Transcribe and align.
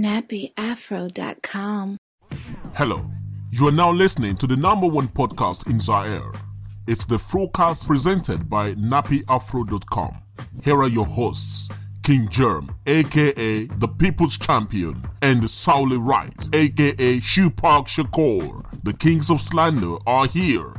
nappyafro.com. 0.00 1.96
Hello. 2.74 3.10
You 3.52 3.66
are 3.66 3.72
now 3.72 3.90
listening 3.90 4.36
to 4.36 4.46
the 4.46 4.56
number 4.56 4.86
one 4.86 5.08
podcast 5.08 5.68
in 5.68 5.80
Zaire. 5.80 6.32
It's 6.86 7.04
the 7.04 7.16
Frocast 7.16 7.86
presented 7.86 8.48
by 8.48 8.74
nappyafro.com. 8.74 10.22
Here 10.62 10.76
are 10.80 10.88
your 10.88 11.06
hosts, 11.06 11.68
King 12.04 12.28
Germ, 12.30 12.74
aka 12.86 13.66
the 13.66 13.88
People's 13.88 14.38
Champion, 14.38 15.04
and 15.20 15.42
Sauli 15.42 15.98
Wright, 16.00 16.48
aka 16.54 17.20
Shoe 17.20 17.50
Park 17.50 17.88
Shakur. 17.88 18.64
The 18.84 18.92
Kings 18.92 19.30
of 19.30 19.40
Slander 19.40 19.96
are 20.06 20.26
here. 20.26 20.74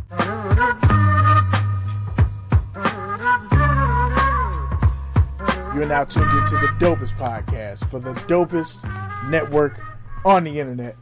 You're 5.76 5.88
now 5.88 6.04
tuned 6.04 6.32
into 6.32 6.56
the 6.56 6.68
dopest 6.80 7.16
podcast 7.16 7.90
for 7.90 8.00
the 8.00 8.14
dopest 8.14 8.84
network 9.28 9.80
on 10.26 10.44
the 10.44 10.60
internet. 10.60 10.96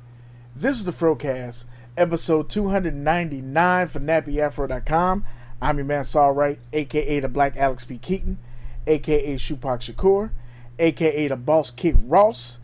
This 0.55 0.75
is 0.75 0.85
the 0.85 0.91
Frocast, 0.91 1.66
episode 1.98 2.49
299 2.49 3.88
for 3.88 3.99
NappyAfro.com. 3.99 5.26
I'm 5.62 5.77
your 5.77 5.85
man 5.85 6.03
Saul 6.03 6.34
Wright, 6.34 6.59
aka 6.73 7.20
the 7.20 7.27
Black 7.27 7.55
Alex 7.57 7.85
B. 7.85 7.98
Keaton, 7.98 8.38
aka 8.88 9.35
Shupak 9.35 9.79
Shakur, 9.79 10.31
aka 10.77 11.27
the 11.27 11.35
Boss 11.35 11.71
Kick 11.71 11.95
Ross, 12.03 12.59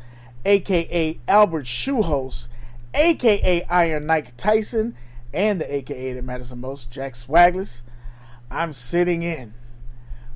aka 0.46 1.20
Albert 1.28 1.66
Shoehost, 1.66 2.48
aka 2.94 3.64
Iron 3.64 4.06
Nike 4.06 4.32
Tyson, 4.38 4.96
and 5.34 5.62
the 5.62 5.76
aka 5.76 6.14
that 6.14 6.24
matters 6.24 6.50
the 6.50 6.56
most, 6.56 6.92
Jack 6.92 7.14
Swagless. 7.14 7.82
I'm 8.50 8.74
sitting 8.74 9.24
in 9.24 9.54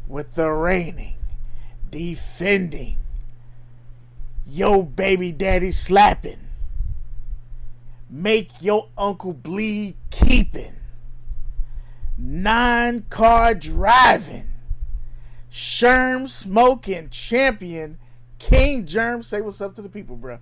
with 0.08 0.36
the 0.36 0.50
reigning, 0.52 1.18
defending, 1.90 2.98
yo 4.50 4.82
baby 4.82 5.32
daddy 5.32 5.72
slapping, 5.72 6.40
make 8.10 8.50
your 8.62 8.90
uncle 8.98 9.34
bleed 9.34 9.96
keeping, 10.10 10.74
nine 12.18 13.06
car 13.10 13.54
driving, 13.54 14.48
Sherm 15.52 16.30
smoking 16.30 17.10
champion, 17.10 17.98
King 18.38 18.86
Germ. 18.86 19.24
Say 19.24 19.42
what's 19.42 19.62
up 19.62 19.74
to 19.76 19.82
the 19.82 19.90
people, 19.90 20.18
bruh. 20.18 20.40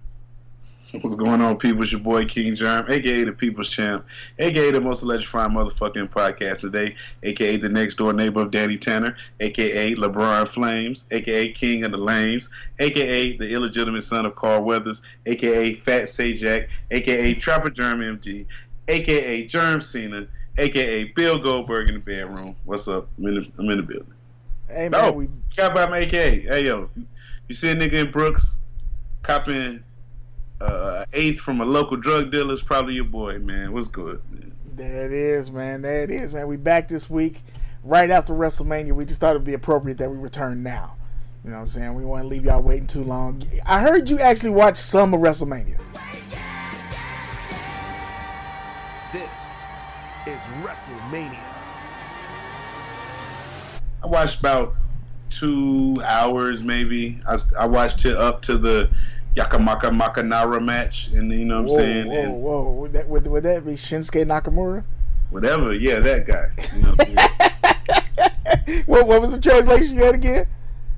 What's 1.02 1.16
going 1.16 1.42
on, 1.42 1.58
people? 1.58 1.84
It's 1.84 1.92
your 1.92 2.02
boy 2.02 2.26
King 2.26 2.56
Germ, 2.56 2.90
aka 2.90 3.23
the 3.23 3.31
People's 3.31 3.70
Champ, 3.70 4.06
aka 4.40 4.72
the 4.72 4.81
most 4.81 5.03
electrifying 5.03 5.52
motherfucking 5.52 6.09
podcast 6.09 6.62
today, 6.62 6.95
aka 7.22 7.58
the 7.58 7.70
next 7.70 7.95
door 7.95 8.14
neighbor 8.14 8.42
of 8.42 8.52
Danny 8.52 8.78
Tanner, 8.78 9.16
aka 9.40 9.94
LeBron 9.94 10.48
Flames, 10.48 11.06
aka 11.12 11.52
King 11.52 11.84
of 11.84 11.92
the 11.92 11.98
Lames, 11.98 12.50
aka 12.80 13.38
the 13.38 13.53
illegitimate 13.53 14.03
son 14.03 14.25
of 14.25 14.36
Carl 14.36 14.64
Weathers, 14.64 15.03
aka 15.28 15.75
Fat 15.75 16.03
Sajak, 16.03 16.68
aka 16.90 17.34
Trapper 17.36 17.70
Germ 17.70 18.00
MG, 18.00 18.48
aka 18.88 19.45
Germ 19.45 19.81
Cena, 19.81 20.28
aka 20.58 21.03
Bill 21.03 21.38
Goldberg 21.38 21.90
in 21.90 21.95
the 21.95 22.02
bedroom. 22.02 22.56
What's 22.66 22.88
up? 22.88 23.08
I'm 23.20 23.28
in 23.28 23.36
the, 23.36 23.52
I'm 23.59 23.70
in 23.70 23.78
the 23.78 23.84
building. 23.84 24.14
Hey 24.68 24.90
man, 24.90 25.02
No, 25.02 25.12
we 25.12 25.28
cap 25.56 25.75
out 25.75 25.92
my 25.92 26.00
AKA. 26.00 26.42
Hey 26.42 26.66
yo, 26.66 26.90
you 27.48 27.56
see 27.56 27.70
a 27.70 27.75
nigga 27.75 28.06
in 28.06 28.12
Brooks 28.12 28.58
copping 29.22 29.84
uh, 30.61 31.05
eighth 31.13 31.39
from 31.39 31.61
a 31.61 31.66
local 31.66 31.97
drug 31.97 32.31
dealer? 32.31 32.53
is 32.53 32.61
probably 32.61 32.95
your 32.95 33.05
boy, 33.05 33.39
man. 33.39 33.73
What's 33.73 33.88
good? 33.88 34.22
Man? 34.31 34.52
There 34.75 35.05
it 35.05 35.11
is, 35.11 35.52
man. 35.52 35.81
There 35.81 36.03
it 36.03 36.11
is, 36.11 36.33
man. 36.33 36.47
We 36.47 36.58
back 36.58 36.88
this 36.88 37.09
week, 37.09 37.41
right 37.83 38.09
after 38.09 38.33
WrestleMania. 38.33 38.94
We 38.94 39.05
just 39.05 39.19
thought 39.19 39.31
it'd 39.31 39.44
be 39.44 39.53
appropriate 39.53 39.97
that 40.00 40.09
we 40.09 40.17
return 40.17 40.63
now. 40.63 40.95
You 41.44 41.52
know 41.52 41.58
what 41.58 41.61
I'm 41.61 41.67
saying? 41.67 41.95
We 41.95 42.03
want 42.03 42.23
to 42.23 42.28
leave 42.28 42.45
y'all 42.45 42.61
waiting 42.61 42.88
too 42.88 43.03
long. 43.03 43.41
I 43.66 43.80
heard 43.80 44.09
you 44.09 44.19
actually 44.19 44.50
watched 44.50 44.78
some 44.78 45.13
of 45.13 45.22
WrestleMania. 45.22 45.80
This 49.13 49.63
is 50.25 50.41
WrestleMania. 50.61 51.39
I 54.03 54.07
watched 54.07 54.40
about 54.40 54.75
two 55.29 55.97
hours, 56.03 56.62
maybe. 56.62 57.19
I, 57.28 57.38
I 57.57 57.66
watched 57.66 58.06
it 58.06 58.16
up 58.16 58.41
to 58.44 58.57
the 58.57 58.90
Yakamaka 59.38 59.92
Makanara 59.96 60.64
match, 60.64 61.08
and 61.09 61.31
you 61.31 61.46
know 61.46 61.62
what 61.62 61.72
I'm 61.72 61.78
whoa, 61.78 61.78
saying? 61.78 62.08
whoa, 62.08 62.16
And 62.22 62.42
whoa. 62.42 62.72
Would 62.72 62.94
that, 62.94 63.08
would, 63.08 63.28
would 63.28 63.44
that 63.44 63.66
be 63.66 63.74
Shinsuke 63.74 64.25
Nakamura? 64.25 64.84
whatever, 65.30 65.74
yeah, 65.74 66.00
that 66.00 66.25
guy. 66.25 66.48
You 66.75 66.81
know 66.84 66.94
what 66.96 67.08
What, 68.88 69.08
what 69.08 69.22
was 69.22 69.31
the 69.31 69.40
translation 69.40 69.96
you 69.97 70.03
had 70.03 70.16
again? 70.16 70.46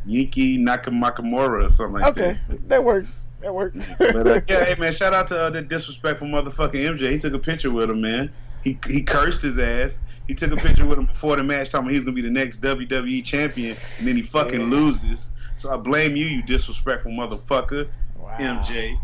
Yiki 0.07 0.57
Nakamakamura 0.59 1.65
or 1.65 1.69
something 1.69 2.01
like 2.01 2.11
Okay, 2.11 2.21
that. 2.33 2.53
Okay, 2.53 2.63
that 2.67 2.83
works. 2.83 3.27
That 3.41 3.53
works. 3.53 3.89
But 3.99 4.27
uh, 4.27 4.41
yeah, 4.47 4.65
hey 4.65 4.75
man, 4.79 4.91
shout 4.93 5.13
out 5.13 5.27
to 5.29 5.39
uh, 5.39 5.49
the 5.49 5.61
disrespectful 5.61 6.27
motherfucking 6.27 6.73
MJ. 6.97 7.11
He 7.11 7.17
took 7.19 7.33
a 7.33 7.39
picture 7.39 7.71
with 7.71 7.89
him, 7.89 8.01
man. 8.01 8.31
He 8.63 8.77
he 8.87 9.03
cursed 9.03 9.41
his 9.41 9.57
ass. 9.59 9.99
He 10.27 10.35
took 10.35 10.51
a 10.51 10.55
picture 10.57 10.85
with 10.85 10.99
him 10.99 11.05
before 11.05 11.35
the 11.35 11.43
match, 11.43 11.69
talking 11.71 11.85
about 11.87 11.93
he's 11.93 12.03
gonna 12.03 12.15
be 12.15 12.21
the 12.21 12.29
next 12.29 12.61
WWE 12.61 13.23
champion, 13.23 13.69
and 13.69 14.07
then 14.07 14.15
he 14.15 14.23
fucking 14.23 14.59
Yeah. 14.61 14.65
loses. 14.67 15.31
So 15.57 15.71
I 15.71 15.77
blame 15.77 16.15
you, 16.15 16.25
you 16.25 16.41
disrespectful 16.43 17.11
motherfucker, 17.11 17.89
Wow. 18.29 18.61
MJ. 18.61 18.99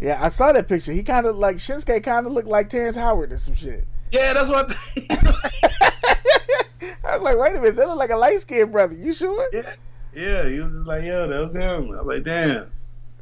Yeah, 0.00 0.22
I 0.22 0.28
saw 0.28 0.52
that 0.52 0.68
picture. 0.68 0.92
He 0.92 1.02
kind 1.02 1.26
of 1.26 1.36
like 1.36 1.56
Shinsuke 1.56 2.02
kind 2.02 2.26
of 2.26 2.32
looked 2.32 2.48
like 2.48 2.68
Terrence 2.68 2.96
Howard 2.96 3.32
or 3.32 3.36
some 3.36 3.54
shit. 3.54 3.84
Yeah, 4.12 4.32
that's 4.32 4.48
what. 4.48 4.70
I 4.70 4.74
think. 4.74 5.12
I 7.04 7.16
was 7.16 7.22
like, 7.22 7.38
wait 7.38 7.56
a 7.56 7.60
minute, 7.60 7.76
that 7.76 7.88
look 7.88 7.98
like 7.98 8.10
a 8.10 8.16
light 8.16 8.40
skinned 8.40 8.70
brother. 8.70 8.94
You 8.94 9.12
sure? 9.12 9.48
yeah, 9.52 9.74
yeah. 10.14 10.48
He 10.48 10.60
was 10.60 10.72
just 10.72 10.86
like, 10.86 11.04
yo, 11.04 11.26
that 11.26 11.40
was 11.40 11.54
him. 11.54 11.92
I 11.92 12.02
was 12.02 12.06
like, 12.06 12.22
damn. 12.22 12.70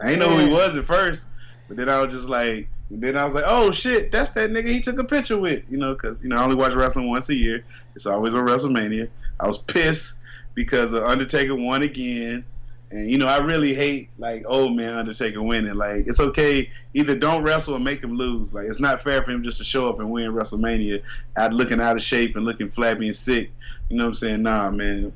I 0.00 0.08
didn't 0.08 0.20
know 0.20 0.36
who 0.36 0.46
he 0.46 0.52
was 0.52 0.76
at 0.76 0.84
first, 0.84 1.26
but 1.68 1.76
then 1.76 1.88
I 1.88 2.00
was 2.00 2.14
just 2.14 2.28
like, 2.28 2.68
then 2.90 3.16
I 3.16 3.24
was 3.24 3.34
like, 3.34 3.44
oh 3.46 3.70
shit, 3.72 4.12
that's 4.12 4.32
that 4.32 4.50
nigga 4.50 4.66
he 4.66 4.80
took 4.80 4.98
a 4.98 5.04
picture 5.04 5.38
with, 5.38 5.64
you 5.70 5.78
know, 5.78 5.94
because 5.94 6.22
you 6.22 6.28
know 6.28 6.36
I 6.36 6.42
only 6.42 6.56
watch 6.56 6.74
wrestling 6.74 7.08
once 7.08 7.28
a 7.30 7.34
year. 7.34 7.64
It's 7.94 8.06
always 8.06 8.34
on 8.34 8.46
WrestleMania. 8.46 9.08
I 9.40 9.46
was 9.46 9.58
pissed 9.58 10.14
because 10.54 10.94
Undertaker 10.94 11.54
won 11.54 11.82
again, 11.82 12.44
and 12.90 13.10
you 13.10 13.18
know 13.18 13.26
I 13.26 13.38
really 13.38 13.74
hate 13.74 14.10
like 14.18 14.44
old 14.46 14.76
man 14.76 14.96
Undertaker 14.96 15.42
winning. 15.42 15.74
Like 15.74 16.06
it's 16.06 16.20
okay, 16.20 16.70
either 16.94 17.18
don't 17.18 17.42
wrestle 17.42 17.74
or 17.74 17.80
make 17.80 18.02
him 18.02 18.16
lose. 18.16 18.54
Like 18.54 18.66
it's 18.66 18.80
not 18.80 19.00
fair 19.00 19.22
for 19.22 19.32
him 19.32 19.42
just 19.42 19.58
to 19.58 19.64
show 19.64 19.88
up 19.88 19.98
and 19.98 20.10
win 20.10 20.32
WrestleMania 20.32 21.02
out 21.36 21.52
looking 21.52 21.80
out 21.80 21.96
of 21.96 22.02
shape 22.02 22.36
and 22.36 22.44
looking 22.44 22.70
flabby 22.70 23.08
and 23.08 23.16
sick. 23.16 23.50
You 23.88 23.96
know 23.96 24.04
what 24.04 24.08
I'm 24.08 24.14
saying? 24.14 24.42
Nah, 24.42 24.70
man. 24.70 25.12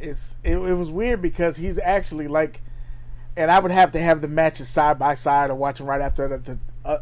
It's 0.00 0.36
it, 0.42 0.56
it 0.56 0.74
was 0.74 0.90
weird 0.90 1.22
because 1.22 1.56
he's 1.56 1.78
actually 1.78 2.28
like, 2.28 2.62
and 3.36 3.50
I 3.50 3.58
would 3.60 3.70
have 3.70 3.92
to 3.92 4.00
have 4.00 4.20
the 4.20 4.28
matches 4.28 4.68
side 4.68 4.98
by 4.98 5.14
side 5.14 5.50
or 5.50 5.54
watch 5.54 5.78
them 5.78 5.86
right 5.86 6.00
after 6.00 6.28
the, 6.28 6.38
the 6.38 6.58
uh, 6.84 6.98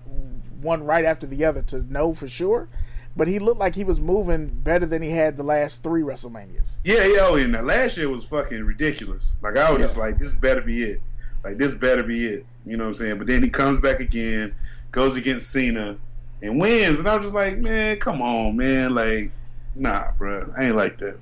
one 0.61 0.84
right 0.84 1.05
after 1.05 1.27
the 1.27 1.44
other 1.44 1.62
to 1.62 1.83
know 1.93 2.12
for 2.12 2.29
sure. 2.29 2.69
But 3.17 3.28
he 3.28 3.39
looked 3.39 3.61
like 3.61 3.75
he 3.75 3.84
was 3.84 4.00
moving 4.00 4.47
better 4.49 4.87
than 4.87 5.03
he 5.03 5.11
had 5.11 5.37
the 5.37 5.43
last 5.43 5.83
three 5.83 6.03
WrestleManias. 6.03 6.78
Yeah, 6.84 7.05
yeah. 7.05 7.19
Oh, 7.21 7.37
and 7.37 7.53
last 7.67 7.97
year 7.97 8.09
was 8.09 8.25
fucking 8.25 8.65
ridiculous. 8.65 9.37
Like 9.43 9.56
I 9.56 9.71
was 9.71 9.81
Yeah. 9.81 9.87
just 9.87 9.99
like, 9.99 10.19
this 10.19 10.34
better 10.34 10.62
be 10.62 10.83
it. 10.83 11.00
Like 11.45 11.59
this 11.59 11.75
better 11.75 12.03
be 12.03 12.25
it. 12.27 12.47
You 12.65 12.77
know 12.77 12.84
what 12.84 12.89
I'm 12.91 12.95
saying? 12.95 13.19
But 13.19 13.27
then 13.27 13.43
he 13.43 13.50
comes 13.50 13.81
back 13.81 14.00
again, 14.00 14.55
goes 14.93 15.17
against 15.17 15.50
Cena, 15.50 15.97
and 16.41 16.59
wins. 16.61 16.99
And 17.00 17.09
I 17.09 17.17
was 17.17 17.25
just 17.27 17.34
like, 17.34 17.59
man, 17.59 17.99
come 17.99 18.23
on, 18.23 18.56
man. 18.56 18.95
Like, 18.95 19.31
nah, 19.75 20.12
bro. 20.17 20.53
I 20.56 20.67
ain't 20.67 20.77
like 20.77 20.99
that. 20.99 21.19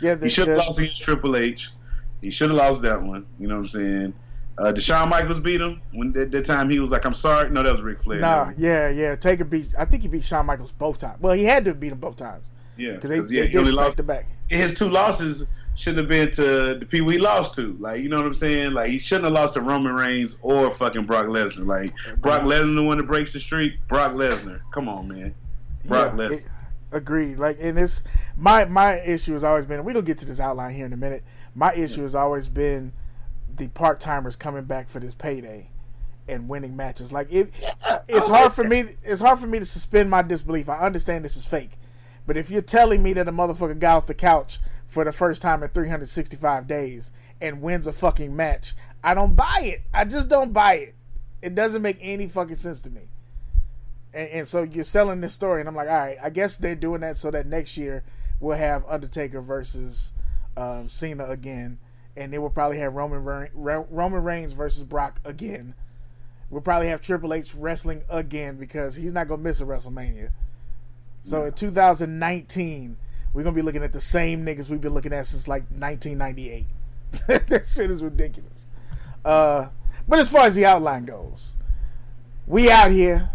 Yeah, 0.00 0.16
the, 0.16 0.26
He 0.26 0.30
should 0.30 0.48
have 0.48 0.58
lost 0.58 0.78
against 0.80 1.00
Triple 1.02 1.36
H. 1.36 1.70
He 2.20 2.30
should 2.30 2.50
have 2.50 2.58
lost 2.58 2.82
that 2.82 3.00
one. 3.02 3.24
You 3.38 3.48
know 3.48 3.54
what 3.56 3.62
I'm 3.62 3.68
saying? 3.68 4.14
Uh, 4.58 4.72
Deshaun 4.72 5.08
Michaels 5.08 5.40
beat 5.40 5.60
him 5.60 5.80
when 5.92 6.12
that, 6.12 6.30
that 6.30 6.44
time 6.44 6.68
he 6.68 6.78
was 6.78 6.90
like, 6.90 7.04
"I'm 7.04 7.14
sorry." 7.14 7.50
No, 7.50 7.62
that 7.62 7.72
was 7.72 7.80
Ric 7.82 8.02
Flair. 8.02 8.20
Nah, 8.20 8.52
yeah, 8.58 8.88
yeah. 8.90 9.16
Taker 9.16 9.44
beat. 9.44 9.72
I 9.78 9.84
think 9.86 10.02
he 10.02 10.08
beat 10.08 10.24
Shawn 10.24 10.44
Michaels 10.46 10.72
both 10.72 10.98
times. 10.98 11.20
Well, 11.20 11.32
he 11.34 11.44
had 11.44 11.64
to 11.64 11.74
beat 11.74 11.92
him 11.92 11.98
both 11.98 12.16
times 12.16 12.44
yeah, 12.76 12.92
because 12.92 13.30
yeah, 13.30 13.42
they 13.42 13.48
he 13.48 13.58
only 13.58 13.72
lost 13.72 13.96
the 13.96 14.02
back. 14.02 14.26
his 14.50 14.74
two 14.74 14.88
losses 14.90 15.46
shouldn't 15.74 16.00
have 16.00 16.08
been 16.08 16.30
to 16.32 16.74
the 16.78 16.86
people 16.86 17.08
he 17.08 17.18
lost 17.18 17.54
to. 17.54 17.74
Like, 17.80 18.02
you 18.02 18.10
know 18.10 18.16
what 18.18 18.26
I'm 18.26 18.34
saying? 18.34 18.72
Like, 18.72 18.90
he 18.90 18.98
shouldn't 18.98 19.24
have 19.24 19.32
lost 19.32 19.54
to 19.54 19.62
Roman 19.62 19.94
Reigns 19.94 20.36
or 20.42 20.70
fucking 20.70 21.06
Brock 21.06 21.26
Lesnar. 21.26 21.64
Like, 21.66 21.88
Brock 22.20 22.42
Lesnar 22.42 22.74
the 22.74 22.82
one 22.82 22.98
that 22.98 23.04
breaks 23.06 23.32
the 23.32 23.40
streak. 23.40 23.74
Brock 23.88 24.12
Lesnar, 24.12 24.60
come 24.70 24.86
on, 24.86 25.08
man. 25.08 25.34
Brock 25.86 26.12
Yeah, 26.12 26.24
Lesnar. 26.28 26.32
it- 26.32 26.44
agreed. 26.92 27.38
Like, 27.38 27.56
and 27.58 27.78
it's 27.78 28.04
my 28.36 28.66
my 28.66 29.00
issue 29.00 29.32
has 29.32 29.44
always 29.44 29.64
been. 29.64 29.82
We 29.82 29.94
don't 29.94 30.04
get 30.04 30.18
to 30.18 30.26
this 30.26 30.40
outline 30.40 30.74
here 30.74 30.84
in 30.84 30.92
a 30.92 30.96
minute. 30.98 31.24
My 31.54 31.72
issue 31.74 32.02
has 32.02 32.14
always 32.14 32.50
been 32.50 32.92
the 33.62 33.68
part 33.68 34.00
timers 34.00 34.34
coming 34.34 34.64
back 34.64 34.88
for 34.88 34.98
this 34.98 35.14
payday 35.14 35.68
and 36.26 36.48
winning 36.48 36.76
matches. 36.76 37.12
Like, 37.12 37.32
it, 37.32 37.50
it's 38.08 38.26
hard 38.28 38.52
for 38.52 38.64
me. 38.64 38.96
It's 39.04 39.20
hard 39.20 39.38
for 39.38 39.46
me 39.46 39.60
to 39.60 39.64
suspend 39.64 40.10
my 40.10 40.22
disbelief. 40.22 40.68
I 40.68 40.80
understand 40.80 41.24
this 41.24 41.36
is 41.36 41.46
fake, 41.46 41.70
but 42.26 42.36
if 42.36 42.50
you're 42.50 42.60
telling 42.60 43.02
me 43.02 43.12
that 43.12 43.28
a 43.28 43.32
motherfucker 43.32 43.78
got 43.78 43.98
off 43.98 44.06
the 44.08 44.14
couch 44.14 44.58
for 44.86 45.04
the 45.04 45.12
first 45.12 45.42
time 45.42 45.62
in 45.62 45.68
365 45.68 46.66
days 46.66 47.12
and 47.40 47.62
wins 47.62 47.86
a 47.86 47.92
fucking 47.92 48.34
match, 48.34 48.74
I 49.04 49.14
don't 49.14 49.36
buy 49.36 49.60
it. 49.62 49.82
I 49.94 50.04
just 50.04 50.28
don't 50.28 50.52
buy 50.52 50.74
it. 50.74 50.94
It 51.40 51.54
doesn't 51.54 51.82
make 51.82 51.98
any 52.00 52.26
fucking 52.26 52.56
sense 52.56 52.82
to 52.82 52.90
me. 52.90 53.02
And, 54.12 54.28
and 54.30 54.48
so 54.48 54.64
you're 54.64 54.82
selling 54.82 55.20
this 55.20 55.34
story, 55.34 55.60
and 55.60 55.68
I'm 55.68 55.76
like, 55.76 55.88
all 55.88 55.96
right, 55.96 56.18
I 56.20 56.30
guess 56.30 56.56
they're 56.56 56.74
doing 56.74 57.02
that 57.02 57.16
so 57.16 57.30
that 57.30 57.46
next 57.46 57.76
year 57.76 58.02
we'll 58.40 58.56
have 58.56 58.84
Undertaker 58.88 59.40
versus 59.40 60.12
um, 60.56 60.88
Cena 60.88 61.26
again, 61.26 61.78
and 62.16 62.32
they 62.32 62.38
will 62.38 62.50
probably 62.50 62.78
have 62.78 62.94
Roman 62.94 63.24
Ro- 63.24 63.86
Roman 63.90 64.22
Reigns 64.22 64.52
versus 64.52 64.82
Brock 64.82 65.20
again. 65.24 65.74
we'll 66.50 66.60
probably 66.60 66.88
have 66.88 67.00
Triple 67.00 67.32
H 67.32 67.54
wrestling 67.54 68.02
again 68.10 68.56
because 68.56 68.94
he's 68.94 69.12
not 69.12 69.28
gonna 69.28 69.42
miss 69.42 69.60
a 69.60 69.64
WrestleMania. 69.64 70.30
So 71.22 71.44
in 71.44 71.52
2019, 71.52 72.96
we're 73.32 73.42
gonna 73.42 73.54
be 73.54 73.62
looking 73.62 73.82
at 73.82 73.92
the 73.92 74.00
same 74.00 74.44
niggas 74.44 74.68
we've 74.68 74.80
been 74.80 74.94
looking 74.94 75.12
at 75.12 75.26
since 75.26 75.48
like 75.48 75.62
1998. 75.70 76.66
that 77.26 77.64
shit 77.64 77.90
is 77.90 78.02
ridiculous. 78.02 78.68
Uh, 79.24 79.68
but 80.06 80.18
as 80.18 80.28
far 80.28 80.46
as 80.46 80.54
the 80.54 80.66
outline 80.66 81.04
goes, 81.04 81.54
we 82.46 82.70
out 82.70 82.90
here. 82.90 83.30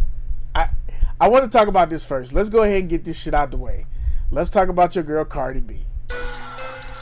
I 0.54 0.70
I 1.20 1.30
want 1.30 1.46
to 1.46 1.50
talk 1.50 1.68
about 1.68 1.90
this 1.90 2.06
first. 2.06 2.34
Let's 2.34 2.50
go 2.50 2.62
ahead 2.62 2.82
and 2.82 2.90
get 2.90 3.04
this 3.04 3.20
shit 3.20 3.34
out 3.34 3.52
the 3.52 3.58
way. 3.58 3.88
Let's 4.30 4.50
talk 4.50 4.70
about 4.70 4.94
your 4.94 5.04
girl 5.04 5.24
Cardi 5.26 5.62
B. 5.62 5.78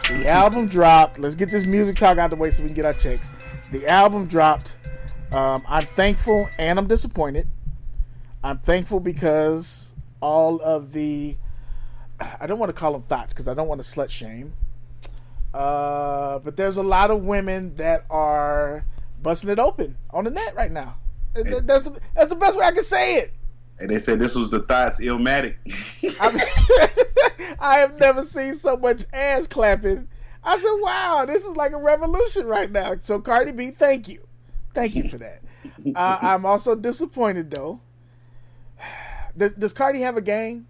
The 0.07 0.27
album 0.27 0.67
dropped. 0.67 1.17
Let's 1.17 1.33
get 1.33 1.49
this 1.49 1.65
music 1.65 1.95
talk 1.95 2.19
out 2.19 2.29
the 2.29 2.35
way 2.35 2.51
so 2.51 2.61
we 2.61 2.67
can 2.67 2.75
get 2.75 2.85
our 2.85 2.93
checks. 2.93 3.31
The 3.71 3.87
album 3.87 4.27
dropped. 4.27 4.91
Um, 5.33 5.63
I'm 5.67 5.85
thankful 5.85 6.47
and 6.59 6.77
I'm 6.77 6.85
disappointed. 6.87 7.47
I'm 8.43 8.59
thankful 8.59 8.99
because 8.99 9.95
all 10.21 10.61
of 10.61 10.93
the 10.93 11.35
I 12.39 12.45
don't 12.45 12.59
want 12.59 12.69
to 12.69 12.79
call 12.79 12.93
them 12.93 13.01
thoughts 13.03 13.33
because 13.33 13.47
I 13.47 13.55
don't 13.55 13.67
want 13.67 13.81
to 13.81 13.87
slut 13.87 14.11
shame. 14.11 14.53
Uh, 15.55 16.37
but 16.37 16.55
there's 16.55 16.77
a 16.77 16.83
lot 16.83 17.09
of 17.09 17.23
women 17.23 17.75
that 17.77 18.05
are 18.11 18.85
busting 19.23 19.49
it 19.49 19.57
open 19.57 19.97
on 20.11 20.25
the 20.25 20.29
net 20.29 20.55
right 20.55 20.71
now. 20.71 20.97
That's 21.33 21.83
the 21.83 21.99
that's 22.13 22.29
the 22.29 22.35
best 22.35 22.59
way 22.59 22.65
I 22.65 22.71
can 22.71 22.83
say 22.83 23.15
it. 23.15 23.33
And 23.79 23.89
they 23.89 23.99
said 23.99 24.19
this 24.19 24.35
was 24.35 24.49
the 24.49 24.61
thoughts 24.61 24.99
illmatic. 24.99 25.55
I, 26.19 27.55
I 27.59 27.77
have 27.79 27.99
never 27.99 28.23
seen 28.23 28.53
so 28.53 28.77
much 28.77 29.03
ass 29.11 29.47
clapping. 29.47 30.07
I 30.43 30.57
said, 30.57 30.73
"Wow, 30.81 31.25
this 31.27 31.43
is 31.43 31.55
like 31.57 31.73
a 31.73 31.77
revolution 31.77 32.45
right 32.47 32.71
now." 32.71 32.95
So 32.99 33.19
Cardi 33.19 33.51
B, 33.51 33.71
thank 33.71 34.07
you, 34.07 34.25
thank 34.73 34.95
you 34.95 35.09
for 35.09 35.17
that. 35.17 35.41
Uh, 35.95 36.17
I'm 36.21 36.45
also 36.45 36.75
disappointed 36.75 37.51
though. 37.51 37.79
Does, 39.37 39.51
does 39.51 39.73
Cardi 39.73 39.99
have 39.99 40.15
a 40.15 40.21
gang? 40.21 40.65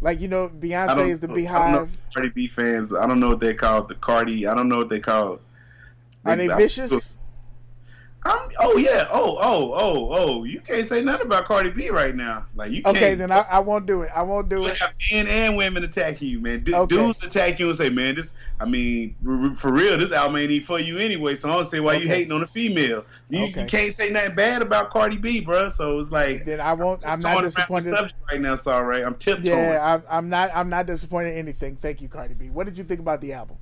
Like 0.00 0.20
you 0.20 0.28
know, 0.28 0.48
Beyonce 0.48 1.10
is 1.10 1.20
the 1.20 1.26
I 1.26 1.28
don't 1.28 1.72
know 1.72 1.84
Beehive. 1.84 1.96
Cardi 2.14 2.28
B 2.30 2.46
fans. 2.46 2.94
I 2.94 3.06
don't 3.06 3.20
know 3.20 3.28
what 3.28 3.40
they 3.40 3.52
call 3.52 3.82
it, 3.82 3.88
the 3.88 3.94
Cardi. 3.96 4.46
I 4.46 4.54
don't 4.54 4.70
know 4.70 4.78
what 4.78 4.88
they 4.88 5.00
call. 5.00 5.34
it. 5.34 5.40
Are 6.24 6.36
they 6.36 6.48
I- 6.48 6.56
vicious? 6.56 7.17
I'm, 8.24 8.48
oh 8.58 8.76
yeah. 8.76 9.06
Oh 9.10 9.38
oh 9.40 9.72
oh 9.74 10.08
oh. 10.12 10.44
You 10.44 10.60
can't 10.60 10.86
say 10.86 11.02
nothing 11.02 11.26
about 11.26 11.44
Cardi 11.44 11.70
B 11.70 11.88
right 11.88 12.14
now. 12.16 12.46
Like 12.56 12.72
you 12.72 12.82
can't. 12.82 12.96
Okay, 12.96 13.14
then 13.14 13.30
I, 13.30 13.38
I 13.42 13.58
won't 13.60 13.86
do 13.86 14.02
it. 14.02 14.10
I 14.14 14.22
won't 14.22 14.48
do 14.48 14.62
You 14.62 14.66
it. 14.66 14.78
have 14.78 14.92
men 15.12 15.28
and 15.28 15.56
women 15.56 15.84
attacking 15.84 16.28
you, 16.28 16.40
man. 16.40 16.64
Du- 16.64 16.74
Okay. 16.76 16.96
Dudes 16.96 17.22
attack 17.22 17.58
you 17.60 17.68
and 17.68 17.78
say, 17.78 17.90
"Man, 17.90 18.16
this." 18.16 18.34
I 18.60 18.64
mean, 18.64 19.14
for 19.54 19.70
real, 19.72 19.96
this 19.96 20.10
album 20.10 20.34
ain't 20.36 20.50
even 20.50 20.66
for 20.66 20.80
you 20.80 20.98
anyway. 20.98 21.36
So 21.36 21.48
I 21.48 21.52
don't 21.54 21.66
say 21.66 21.78
why 21.78 21.94
you 21.94 22.08
hating 22.08 22.32
on 22.32 22.42
a 22.42 22.46
female. 22.46 23.04
You, 23.28 23.44
Okay. 23.44 23.60
you 23.62 23.66
can't 23.68 23.94
say 23.94 24.10
nothing 24.10 24.34
bad 24.34 24.62
about 24.62 24.90
Cardi 24.90 25.16
B, 25.16 25.38
bro. 25.40 25.68
So 25.68 25.96
it's 26.00 26.10
like 26.10 26.44
Then 26.44 26.60
I 26.60 26.72
won't. 26.72 27.06
I'm 27.08 27.20
torn 27.20 27.34
not 27.34 27.42
disappointed. 27.44 27.92
right 28.30 28.40
now. 28.40 28.56
Sorry, 28.56 29.04
I'm 29.04 29.14
tiptoeing. 29.14 29.46
Yeah, 29.56 29.94
I'm, 29.94 30.02
I'm 30.10 30.28
not. 30.28 30.50
I'm 30.54 30.68
not 30.68 30.86
disappointed 30.86 31.34
in 31.34 31.38
anything. 31.38 31.76
Thank 31.76 32.02
you, 32.02 32.08
Cardi 32.08 32.34
B. 32.34 32.50
What 32.50 32.66
did 32.66 32.76
you 32.76 32.82
think 32.82 32.98
about 32.98 33.20
the 33.20 33.32
album? 33.32 33.56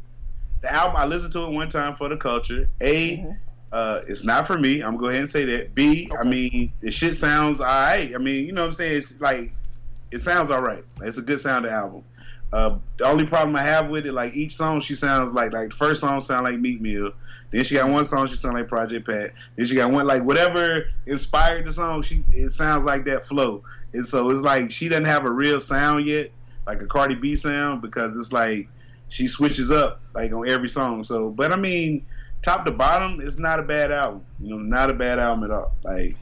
The 0.62 0.73
album 0.73 0.97
I 0.97 1.05
listened 1.05 1.35
to 1.35 1.43
it 1.44 1.52
one 1.52 1.69
time 1.69 1.94
for 1.94 2.09
the 2.09 2.17
culture. 2.17 2.67
A, 2.81 3.19
Mhm. 3.19 3.37
Uh, 3.73 4.03
it's 4.09 4.25
not 4.25 4.47
for 4.47 4.57
me. 4.59 4.81
I'm 4.81 4.93
gonna 4.93 4.99
go 4.99 5.09
ahead 5.09 5.21
and 5.23 5.31
say 5.31 5.45
that. 5.45 5.75
B, 5.75 6.09
I 6.13 6.21
Okay. 6.21 6.29
mean, 6.29 6.73
the 6.81 6.91
shit 6.91 7.17
sounds 7.17 7.61
alright. 7.61 8.15
I 8.15 8.19
mean, 8.19 8.47
you 8.47 8.53
know 8.53 8.63
what 8.63 8.69
I'm 8.69 8.73
saying? 8.75 8.97
It's 8.99 9.21
like 9.21 9.53
it 10.13 10.21
sounds 10.21 10.51
alright. 10.51 10.85
It's 11.03 11.19
a 11.19 11.23
good 11.23 11.41
sounding 11.41 11.73
album. 11.73 12.03
Uh, 12.53 12.77
the 12.97 13.05
only 13.05 13.27
problem 13.27 13.57
I 13.57 13.63
have 13.63 13.89
with 13.91 14.07
it, 14.07 14.13
like 14.13 14.35
each 14.35 14.55
song, 14.55 14.81
she 14.81 14.95
sounds 14.95 15.33
like 15.35 15.53
like 15.53 15.71
the 15.71 15.77
first 15.77 16.01
song 16.01 16.21
sound 16.21 16.45
like 16.45 16.59
Meek 16.61 16.81
Mill. 16.81 17.13
Then 17.51 17.65
she 17.65 17.75
got 17.75 17.91
one 17.91 18.05
song 18.05 18.29
she 18.29 18.37
sound 18.37 18.55
like 18.55 18.69
Project 18.69 19.07
Pat. 19.07 19.33
Then 19.57 19.67
she 19.67 19.75
got 19.75 19.91
one 19.91 20.07
like 20.07 20.23
whatever 20.23 20.85
inspired 21.07 21.67
the 21.67 21.73
song. 21.73 22.03
She 22.03 22.25
it 22.33 22.51
sounds 22.51 22.85
like 22.85 23.05
that 23.07 23.27
flow. 23.27 23.62
And 23.93 24.07
so 24.07 24.31
it's 24.31 24.41
like 24.41 24.71
she 24.71 24.89
doesn't 24.89 25.07
have 25.07 25.25
a 25.25 25.31
real 25.31 25.59
sound 25.59 26.07
yet, 26.07 26.31
like 26.67 26.81
a 26.83 26.87
Cardi 26.87 27.17
B 27.17 27.35
sound, 27.35 27.83
because 27.83 28.17
it's 28.17 28.33
like 28.33 28.69
she 29.09 29.27
switches 29.27 29.71
up 29.73 30.01
like 30.15 30.33
on 30.33 30.49
every 30.49 30.69
song. 30.69 31.03
So, 31.05 31.31
but 31.31 31.53
I 31.53 31.57
mean, 31.57 32.07
top 32.47 32.65
to 32.65 32.71
bottom, 32.71 33.21
it's 33.21 33.39
not 33.39 33.59
a 33.59 33.63
bad 33.63 33.91
album. 33.91 34.25
You 34.41 34.51
know, 34.51 34.59
not 34.59 34.89
a 34.89 34.95
bad 34.95 35.19
album 35.19 35.45
at 35.45 35.51
all. 35.51 35.75
Like, 35.83 36.17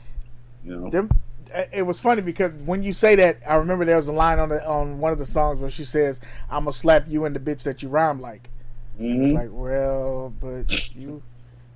you 0.65 0.75
know, 0.76 0.91
Them, 0.91 1.11
uh, 1.55 1.65
it 1.73 1.82
was 1.82 2.00
funny 2.00 2.23
because 2.23 2.53
when 2.65 2.82
you 2.82 2.93
say 2.93 3.15
that, 3.17 3.38
I 3.47 3.56
remember 3.56 3.85
there 3.85 3.97
was 3.97 4.09
a 4.09 4.12
line 4.12 4.38
on 4.38 4.49
the 4.49 4.67
on 4.67 4.99
one 4.99 5.12
of 5.12 5.19
the 5.19 5.26
songs 5.26 5.61
where 5.61 5.71
she 5.71 5.85
says, 5.85 6.21
"I'm 6.50 6.65
gonna 6.65 6.73
slap 6.73 7.05
you 7.06 7.26
in 7.26 7.35
the 7.35 7.41
bitch 7.41 7.62
that 7.65 7.82
you 7.82 7.88
rhyme 7.88 8.21
like." 8.21 8.50
mhm. 8.99 9.25
It's 9.25 9.35
like, 9.35 9.50
well, 9.53 10.32
but 10.41 10.94
you 10.97 11.23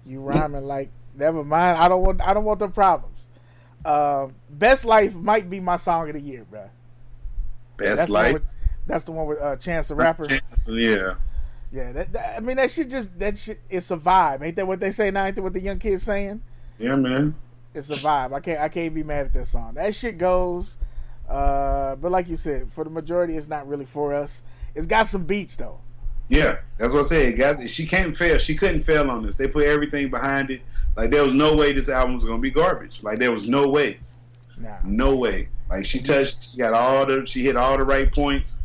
you 0.05 0.21
rhyming 0.21 0.65
like. 0.65 0.91
Never 1.15 1.45
mind. 1.45 1.79
I 1.79 1.89
don't 1.89 2.03
want. 2.03 2.21
I 2.23 2.33
don't 2.33 2.45
want 2.45 2.61
the 2.61 2.69
problems. 2.69 3.27
Um, 3.85 4.35
Best 4.50 4.85
Life 4.85 5.15
might 5.15 5.50
be 5.50 5.61
my 5.61 5.77
song 5.77 6.09
of 6.09 6.15
the 6.15 6.21
year, 6.21 6.45
bro. 6.49 6.71
best 7.77 7.97
that's 7.97 8.06
the 8.06 8.12
life. 8.12 8.33
with, 8.35 8.43
that's 8.87 9.05
the 9.05 9.12
one 9.12 9.27
with 9.27 9.41
uh, 9.41 9.56
Chance 9.56 9.89
the 9.89 9.95
Rapper. 9.95 10.29
So, 10.56 10.73
yeah. 10.73 11.15
Yeah, 11.70 11.93
that, 11.93 12.12
that- 12.12 12.37
I 12.37 12.41
mean 12.41 12.56
that 12.56 12.70
shit 12.70 12.88
just 12.91 13.19
that 13.19 13.38
shit. 13.38 13.61
It's 13.69 13.91
a 13.91 13.97
vibe, 13.97 14.43
ain't 14.43 14.56
that 14.56 14.67
what 14.67 14.81
they 14.81 14.91
say 14.91 15.11
now? 15.11 15.25
Ain't 15.26 15.37
that 15.37 15.43
what 15.43 15.53
the 15.53 15.61
young 15.61 15.79
kids 15.79 16.03
saying? 16.03 16.41
Yeah, 16.79 16.97
man. 16.97 17.35
It's 17.75 17.91
a 17.91 17.97
vibe. 17.97 18.32
I 18.32 18.41
can't 18.41 18.61
I 18.61 18.69
can't 18.69 18.94
be 18.94 19.03
mad 19.03 19.26
at 19.26 19.32
that 19.35 19.47
song. 19.47 19.75
That 19.75 19.94
shit 19.94 20.17
goes. 20.19 20.76
Uh, 21.29 21.94
but 21.97 22.11
like 22.11 22.26
you 22.29 22.37
said, 22.37 22.70
for 22.73 22.85
the 22.85 22.91
majority, 22.91 23.37
it's 23.37 23.49
not 23.49 23.69
really 23.69 23.85
for 23.85 24.15
us. 24.15 24.43
It's 24.75 24.87
got 24.87 25.06
some 25.06 25.25
beats 25.25 25.56
though. 25.56 25.79
Yeah, 26.31 26.59
that's 26.79 26.93
what 26.93 27.00
I 27.00 27.09
said. 27.09 27.37
Guys, 27.38 27.71
she 27.71 27.87
can't 27.87 28.17
fail. 28.17 28.38
She 28.38 28.55
couldn't 28.55 28.81
fail 28.82 29.11
on 29.11 29.25
this. 29.25 29.37
They 29.37 29.49
put 29.49 29.64
everything 29.64 30.11
behind 30.11 30.50
it. 30.50 30.62
Like 30.97 31.11
there 31.11 31.23
was 31.23 31.35
no 31.35 31.55
way 31.55 31.73
this 31.73 31.88
album 31.88 32.14
was 32.14 32.25
gonna 32.25 32.38
be 32.38 32.50
garbage. 32.50 33.03
Like 33.03 33.19
there 33.19 33.32
was 33.32 33.47
no 33.49 33.69
way, 33.69 33.99
Nah, 34.59 34.76
no 34.85 35.14
way. 35.17 35.49
Like 35.71 35.85
she 35.85 36.00
touched, 36.00 36.50
she 36.53 36.56
got 36.59 36.73
all 36.73 37.05
the, 37.06 37.26
she 37.26 37.43
hit 37.44 37.56
all 37.56 37.76
the 37.76 37.85
right 37.85 38.11
points. 38.11 38.59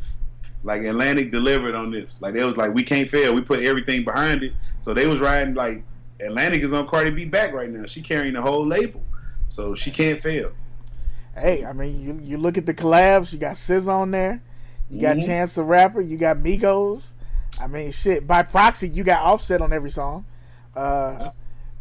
Like 0.63 0.81
Atlantic 0.83 1.31
delivered 1.31 1.75
on 1.75 1.91
this. 1.91 2.21
Like 2.21 2.33
they 2.33 2.45
was 2.45 2.55
like, 2.57 2.73
we 2.73 2.83
can't 2.83 3.09
fail. 3.09 3.33
We 3.33 3.41
put 3.41 3.63
everything 3.63 4.03
behind 4.03 4.43
it. 4.43 4.53
So 4.79 4.93
they 4.93 5.07
was 5.07 5.19
riding 5.19 5.53
like 5.55 5.83
Atlantic 6.21 6.61
is 6.61 6.71
on 6.73 6.87
Cardi 6.87 7.11
B 7.11 7.25
back 7.25 7.53
right 7.53 7.69
now. 7.69 7.85
She 7.85 8.01
carrying 8.01 8.33
the 8.33 8.41
whole 8.41 8.65
label, 8.65 9.01
so 9.47 9.75
she 9.75 9.91
can't 9.91 10.19
fail. 10.21 10.51
hey, 11.35 11.65
I 11.65 11.73
mean 11.73 11.99
you 11.99 12.19
you 12.23 12.37
look 12.37 12.57
at 12.57 12.65
the 12.65 12.73
collabs. 12.73 13.33
You 13.33 13.39
got 13.39 13.55
SZA 13.55 13.87
on 13.89 14.11
there. 14.11 14.41
You 14.89 15.01
got 15.01 15.17
Mhm. 15.17 15.25
Chance 15.25 15.55
the 15.55 15.63
Rapper. 15.63 15.99
You 16.01 16.17
got 16.17 16.37
Migos. 16.37 17.13
I 17.59 17.67
mean, 17.67 17.91
shit. 17.91 18.25
By 18.27 18.43
proxy, 18.43 18.87
you 18.89 19.03
got 19.03 19.21
Offset 19.23 19.61
on 19.61 19.73
every 19.73 19.89
song. 19.89 20.25
Uh, 20.75 21.31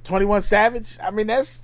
Twenty 0.05 0.25
One 0.27 0.41
Savage. 0.41 0.99
I 1.03 1.11
mean, 1.11 1.27
that's 1.29 1.63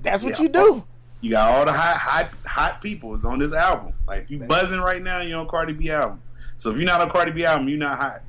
that's 0.00 0.22
what 0.22 0.38
Yeah. 0.38 0.42
you 0.44 0.48
do. 0.48 0.84
You 1.20 1.30
got 1.30 1.50
all 1.50 1.64
the 1.64 1.72
hot, 1.72 1.96
hot, 1.96 2.28
hot 2.44 2.82
people 2.82 3.14
is 3.14 3.24
on 3.24 3.38
this 3.40 3.52
album. 3.52 3.92
Like 4.06 4.30
you 4.30 4.38
buzzing 4.38 4.80
right 4.80 5.02
now, 5.02 5.20
you're 5.20 5.40
on 5.40 5.48
Cardi 5.48 5.72
B 5.72 5.90
album. 5.90 6.20
So 6.56 6.70
if 6.70 6.76
you're 6.76 6.86
not 6.86 7.00
on 7.00 7.10
Cardi 7.10 7.32
B 7.32 7.44
album, 7.44 7.68
you're 7.68 7.78
not 7.78 7.98
hot. 7.98 8.22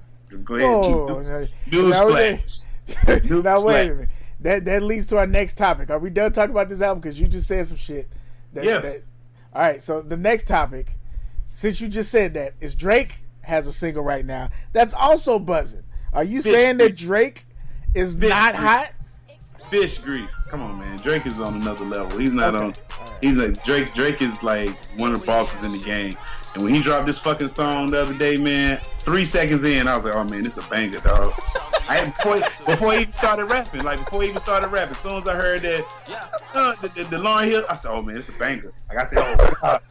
Go 0.43 0.55
ahead. 0.55 0.67
Oh, 0.69 1.07
News, 1.19 1.29
now- 1.29 1.47
news 1.71 1.89
now- 1.91 2.07
flash. 2.09 3.23
News 3.29 3.43
now 3.43 3.61
wait 3.61 3.89
a 3.89 3.93
minute. 3.95 4.09
That 4.41 4.65
that 4.65 4.83
leads 4.83 5.07
to 5.07 5.17
our 5.17 5.27
next 5.27 5.57
topic. 5.57 5.89
Are 5.89 5.99
we 5.99 6.09
done 6.09 6.31
talking 6.31 6.51
about 6.51 6.69
this 6.69 6.81
album? 6.81 6.99
Because 7.01 7.19
you 7.19 7.27
just 7.27 7.47
said 7.47 7.65
some 7.67 7.77
shit. 7.77 8.07
That, 8.53 8.63
Yes. 8.65 8.83
that- 8.83 9.01
all 9.53 9.61
right. 9.61 9.81
So 9.81 10.01
the 10.01 10.17
next 10.17 10.47
topic, 10.47 10.95
since 11.53 11.81
you 11.81 11.87
just 11.87 12.11
said 12.11 12.33
that, 12.35 12.53
is 12.61 12.75
Drake 12.75 13.23
has 13.41 13.65
a 13.67 13.71
single 13.73 14.03
right 14.03 14.25
now 14.25 14.49
that's 14.73 14.93
also 14.93 15.39
buzzing. 15.39 15.83
Are 16.13 16.23
you 16.23 16.41
Fish 16.41 16.51
saying 16.53 16.77
that. 16.77 16.95
Drake 16.97 17.45
is 17.95 18.15
Fish 18.15 18.29
not 18.29 18.53
grease. 18.53 18.63
hot? 18.67 18.89
Fish 19.71 19.97
grease. 19.97 20.35
Come 20.49 20.61
on, 20.61 20.79
man. 20.79 20.97
Drake 20.97 21.25
is 21.25 21.41
on 21.41 21.55
another 21.61 21.83
level. 21.85 22.17
He's 22.19 22.33
not 22.33 22.55
Okay. 22.55 22.65
on. 22.65 22.73
He's 23.21 23.37
like 23.37 23.61
Drake. 23.63 23.93
Drake 23.93 24.21
is 24.21 24.41
like 24.43 24.69
one 24.97 25.11
of 25.13 25.19
the 25.21 25.25
bosses 25.25 25.65
in 25.65 25.71
the 25.71 25.83
game. 25.83 26.13
And 26.57 26.65
when 26.65 26.73
he 26.73 26.81
dropped 26.81 27.05
this 27.05 27.19
fucking 27.19 27.49
song 27.49 27.91
the 27.91 28.01
other 28.01 28.15
day, 28.15 28.35
man, 28.35 28.79
three 28.97 29.25
seconds 29.25 29.63
in, 29.63 29.87
I 29.87 29.95
was 29.95 30.05
like, 30.05 30.15
oh 30.15 30.23
man, 30.23 30.41
this 30.41 30.57
a 30.57 30.67
banger, 30.67 30.99
dog. 31.01 31.31
I 31.87 31.97
had 31.97 32.15
before, 32.15 32.39
before 32.65 32.93
he 32.93 33.01
even 33.01 33.13
started 33.13 33.45
rapping, 33.45 33.83
like 33.83 34.03
before 34.03 34.23
he 34.23 34.29
even 34.29 34.41
started 34.41 34.69
rapping, 34.69 34.89
as 34.89 34.97
soon 34.97 35.21
as 35.21 35.27
I 35.27 35.35
heard 35.35 35.61
that, 35.61 35.85
uh, 36.55 36.73
the, 36.81 36.87
the, 36.87 37.03
the 37.03 37.17
Lauryn 37.17 37.45
Hill, 37.45 37.63
I 37.69 37.75
said, 37.75 37.91
oh 37.91 38.01
man, 38.01 38.17
it's 38.17 38.29
a 38.29 38.39
banger. 38.39 38.73
Like 38.89 38.97
I 38.97 39.03
said, 39.03 39.19
oh 39.39 39.53
god, 39.61 39.81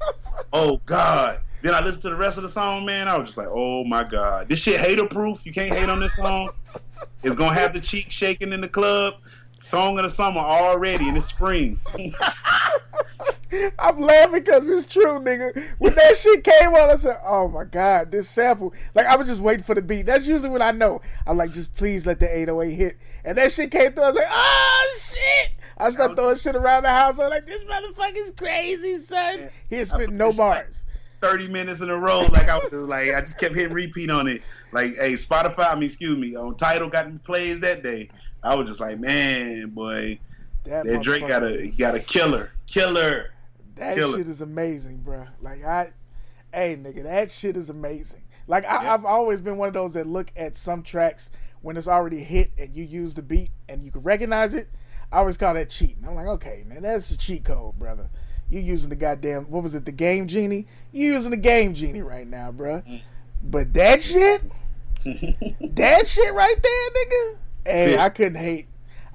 oh 0.52 0.80
god. 0.86 1.40
Then 1.62 1.72
I 1.72 1.80
listened 1.84 2.02
to 2.02 2.10
the 2.10 2.16
rest 2.16 2.36
of 2.36 2.42
the 2.42 2.48
song, 2.48 2.84
man. 2.84 3.06
I 3.06 3.16
was 3.16 3.28
just 3.28 3.38
like, 3.38 3.48
oh 3.48 3.84
my 3.84 4.02
god, 4.02 4.48
this 4.48 4.60
shit 4.60 4.80
hater 4.80 5.06
proof. 5.06 5.46
You 5.46 5.52
can't 5.52 5.72
hate 5.72 5.88
on 5.88 6.00
this 6.00 6.16
song. 6.16 6.50
It's 7.22 7.36
gonna 7.36 7.54
have 7.54 7.74
the 7.74 7.80
cheek 7.80 8.10
shaking 8.10 8.52
in 8.52 8.60
the 8.60 8.68
club. 8.68 9.14
Song 9.60 9.98
of 9.98 10.04
the 10.04 10.10
summer 10.10 10.40
already 10.40 11.08
in 11.08 11.14
the 11.14 11.22
spring. 11.22 11.80
I'm 13.78 13.98
laughing 13.98 14.40
because 14.40 14.68
it's 14.68 14.92
true, 14.92 15.20
nigga. 15.20 15.62
When 15.78 15.94
that 15.94 16.16
shit 16.16 16.44
came 16.44 16.74
on, 16.74 16.90
I 16.90 16.96
said, 16.96 17.18
"Oh 17.24 17.48
my 17.48 17.64
god, 17.64 18.10
this 18.10 18.28
sample!" 18.28 18.74
Like 18.94 19.06
I 19.06 19.16
was 19.16 19.28
just 19.28 19.40
waiting 19.40 19.62
for 19.62 19.74
the 19.74 19.82
beat. 19.82 20.06
That's 20.06 20.26
usually 20.26 20.50
what 20.50 20.62
I 20.62 20.72
know. 20.72 21.00
I'm 21.26 21.36
like, 21.36 21.52
just 21.52 21.74
please 21.74 22.06
let 22.06 22.18
the 22.18 22.26
808 22.26 22.74
hit. 22.74 22.98
And 23.24 23.38
that 23.38 23.52
shit 23.52 23.70
came 23.70 23.92
through. 23.92 24.04
I 24.04 24.08
was 24.08 24.16
like, 24.16 24.28
"Oh 24.28 24.98
shit!" 25.00 25.52
I 25.78 25.90
started 25.90 26.16
throwing 26.16 26.36
shit 26.36 26.56
around 26.56 26.82
the 26.82 26.90
house. 26.90 27.18
I 27.18 27.28
was 27.28 27.30
like, 27.30 27.46
"This 27.46 27.62
motherfucker's 27.64 28.32
crazy, 28.36 28.96
son." 28.96 29.48
He 29.70 29.76
had 29.76 29.88
spit 29.88 30.10
no 30.10 30.32
bars. 30.32 30.84
30 31.22 31.48
minutes 31.48 31.80
in 31.80 31.90
a 31.90 31.96
row. 31.96 32.26
Like 32.30 32.48
I 32.48 32.58
was 32.58 32.70
just 32.70 32.88
like, 32.88 33.14
I 33.14 33.20
just 33.20 33.38
kept 33.38 33.54
hitting 33.54 33.72
repeat 33.72 34.10
on 34.10 34.28
it. 34.28 34.42
Like, 34.72 34.96
hey, 34.96 35.14
Spotify, 35.14 35.72
I 35.72 35.74
mean, 35.74 35.84
excuse 35.84 36.16
me, 36.16 36.36
on 36.36 36.56
Tidal 36.56 36.88
got 36.88 37.24
plays 37.24 37.60
that 37.60 37.82
day. 37.82 38.08
I 38.46 38.54
was 38.54 38.68
just 38.68 38.80
like, 38.80 38.98
man, 39.00 39.70
boy, 39.70 40.18
That, 40.64 40.86
That 40.86 41.02
Drake 41.02 41.26
got 41.26 41.42
a 41.44 41.68
got 41.78 41.94
a 41.94 42.00
killer, 42.00 42.52
killer. 42.66 43.32
That 43.74 43.94
Kill 43.96 44.14
it. 44.14 44.18
shit 44.18 44.28
is 44.28 44.40
amazing, 44.40 44.98
bro. 44.98 45.26
Like 45.42 45.64
I, 45.64 45.92
hey 46.54 46.76
nigga, 46.76 47.02
that 47.02 47.30
shit 47.30 47.56
is 47.56 47.68
amazing. 47.70 48.22
Like 48.46 48.64
I, 48.64 48.82
Yeah. 48.84 48.94
I've 48.94 49.04
always 49.04 49.40
been 49.40 49.58
one 49.58 49.68
of 49.68 49.74
those 49.74 49.94
that 49.94 50.06
look 50.06 50.32
at 50.36 50.56
some 50.56 50.82
tracks 50.82 51.30
when 51.60 51.76
it's 51.76 51.88
already 51.88 52.22
hit 52.22 52.52
and 52.58 52.74
you 52.74 52.84
use 52.84 53.14
the 53.14 53.22
beat 53.22 53.50
and 53.68 53.84
you 53.84 53.90
can 53.90 54.02
recognize 54.02 54.54
it. 54.54 54.68
I 55.12 55.18
always 55.18 55.36
call 55.36 55.54
that 55.54 55.68
cheating. 55.70 56.04
I'm 56.06 56.14
like, 56.14 56.26
okay, 56.26 56.64
man, 56.66 56.82
that's 56.82 57.10
a 57.10 57.18
cheat 57.18 57.44
code, 57.44 57.78
brother. 57.78 58.08
You 58.48 58.60
using 58.60 58.88
the 58.90 58.96
goddamn 58.96 59.50
what 59.50 59.62
was 59.62 59.74
it, 59.74 59.84
the 59.84 59.92
game 59.92 60.26
genie? 60.28 60.66
You 60.92 61.12
using 61.12 61.32
the 61.32 61.36
game 61.36 61.74
genie 61.74 62.02
right 62.02 62.26
now, 62.26 62.52
bro. 62.52 62.80
Mm. 62.82 63.02
But 63.42 63.74
that 63.74 64.02
shit, 64.02 64.42
that 65.04 66.06
shit 66.06 66.32
right 66.34 66.56
there, 66.62 66.90
nigga. 66.90 67.38
Hey. 67.66 67.98
I 67.98 68.08
couldn't 68.08 68.36
hate. 68.36 68.66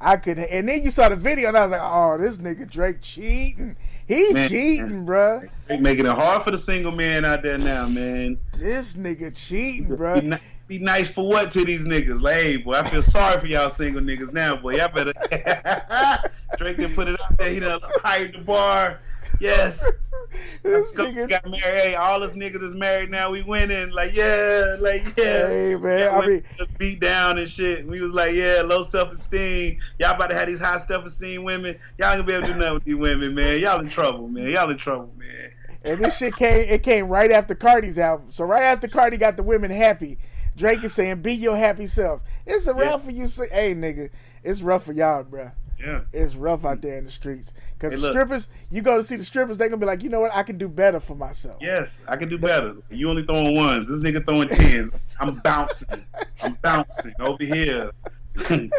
I 0.03 0.17
could, 0.17 0.39
and 0.39 0.67
then 0.67 0.81
you 0.81 0.89
saw 0.89 1.09
the 1.09 1.15
video, 1.15 1.49
and 1.49 1.57
I 1.57 1.61
was 1.61 1.71
like, 1.71 1.81
"Oh, 1.83 2.17
this 2.17 2.37
nigga 2.37 2.67
Drake 2.67 3.01
cheating. 3.01 3.75
He 4.07 4.33
Man. 4.33 4.49
cheating, 4.49 5.05
bro. 5.05 5.41
Drake 5.67 5.79
making 5.79 6.05
it 6.05 6.11
hard 6.11 6.43
for 6.43 6.51
the 6.51 6.57
single 6.57 6.91
man 6.91 7.23
out 7.23 7.43
there 7.43 7.59
now, 7.59 7.87
man. 7.87 8.37
This 8.57 8.95
nigga 8.95 9.33
cheating, 9.33 9.95
Be, 9.95 10.37
be 10.67 10.83
nice 10.83 11.09
for 11.11 11.27
what 11.27 11.51
to 11.51 11.63
these 11.63 11.85
niggas? 11.85 12.21
Like, 12.21 12.35
hey, 12.35 12.57
boy, 12.57 12.73
I 12.73 12.89
feel 12.89 13.03
sorry 13.03 13.39
for 13.39 13.45
y'all 13.45 13.69
single 13.69 14.01
niggas 14.01 14.33
now, 14.33 14.55
boy. 14.55 14.77
Y'all 14.77 14.89
better. 14.89 15.13
Drake 16.57 16.77
done 16.77 16.93
put 16.93 17.07
it 17.07 17.21
out 17.21 17.37
there. 17.37 17.51
He 17.51 17.59
done 17.59 17.79
hired 18.03 18.33
the 18.33 18.39
bar. 18.39 18.99
Yes. 19.41 19.83
this 20.63 20.93
nigga, 20.93 21.27
got 21.27 21.45
married. 21.45 21.61
Hey, 21.63 21.95
all 21.95 22.23
us 22.23 22.33
niggas 22.33 22.63
is 22.63 22.73
married 22.73 23.09
now. 23.09 23.31
We 23.31 23.41
winning. 23.43 23.89
Like, 23.91 24.15
yeah, 24.15 24.75
like, 24.79 25.03
yeah. 25.17 25.47
Hey, 25.47 25.75
man, 25.75 25.99
Yeah, 25.99 26.17
I 26.17 26.27
mean- 26.27 26.43
just 26.57 26.77
beat 26.77 26.99
down 26.99 27.37
and 27.39 27.49
shit. 27.49 27.85
We 27.87 28.01
was 28.01 28.11
like, 28.11 28.33
yeah, 28.35 28.61
low 28.63 28.83
self 28.83 29.11
esteem. 29.11 29.79
Y'all 29.99 30.15
about 30.15 30.29
to 30.29 30.35
have 30.35 30.47
these 30.47 30.59
high 30.59 30.77
self 30.77 31.05
esteem 31.05 31.43
women. 31.43 31.77
Y'all 31.97 32.09
ain't 32.13 32.19
gonna 32.19 32.23
be 32.23 32.33
able 32.33 32.47
to 32.47 32.53
do 32.53 32.59
nothing 32.59 32.73
with 32.75 32.83
these 32.85 32.95
women, 32.95 33.33
man. 33.35 33.59
Y'all 33.59 33.79
in 33.79 33.89
trouble, 33.89 34.27
man. 34.27 34.49
Y'all 34.49 34.69
in 34.69 34.77
trouble, 34.77 35.11
man. 35.17 35.51
and 35.83 35.99
this 36.05 36.17
shit 36.17 36.35
came. 36.35 36.67
It 36.69 36.83
came 36.83 37.07
right 37.07 37.31
after 37.31 37.55
Cardi's 37.55 37.97
album. 37.97 38.27
So 38.29 38.45
right 38.45 38.63
after 38.63 38.87
Cardi 38.87 39.17
got 39.17 39.35
the 39.37 39.43
women 39.43 39.71
happy, 39.71 40.19
Drake 40.55 40.83
is 40.83 40.93
saying, 40.93 41.21
"Be 41.23 41.33
your 41.33 41.57
happy 41.57 41.87
self." 41.87 42.21
It's 42.45 42.67
a 42.67 42.75
Yeah. 42.77 42.91
rough 42.91 43.05
for 43.05 43.11
you. 43.11 43.27
Say, 43.27 43.47
hey, 43.51 43.73
nigga, 43.73 44.09
it's 44.43 44.61
rough 44.61 44.83
for 44.83 44.93
y'all, 44.93 45.23
bruh. 45.23 45.51
Yeah. 45.81 46.01
It's 46.13 46.35
rough 46.35 46.65
out 46.65 46.81
there 46.81 46.97
in 46.97 47.05
the 47.05 47.11
streets. 47.11 47.53
Cause 47.79 47.93
Hey, 47.93 47.99
the 47.99 48.11
strippers, 48.11 48.47
you 48.69 48.81
go 48.81 48.97
to 48.97 49.03
see 49.03 49.15
the 49.15 49.23
strippers, 49.23 49.57
they 49.57 49.67
gonna 49.67 49.77
be 49.77 49.85
like, 49.85 50.03
you 50.03 50.09
know 50.09 50.19
what? 50.19 50.33
I 50.33 50.43
can 50.43 50.57
do 50.57 50.67
better 50.67 50.99
for 50.99 51.15
myself. 51.15 51.57
Yes, 51.59 51.99
I 52.07 52.17
can 52.17 52.29
do 52.29 52.37
better. 52.37 52.75
You 52.89 53.09
only 53.09 53.23
throwing 53.23 53.55
ones. 53.55 53.87
This 53.87 54.01
nigga 54.03 54.25
throwing 54.25 54.49
tens. 54.49 54.93
I'm 55.19 55.39
bouncing. 55.39 56.05
I'm 56.41 56.53
bouncing 56.61 57.13
over 57.19 57.43
here. 57.43 57.91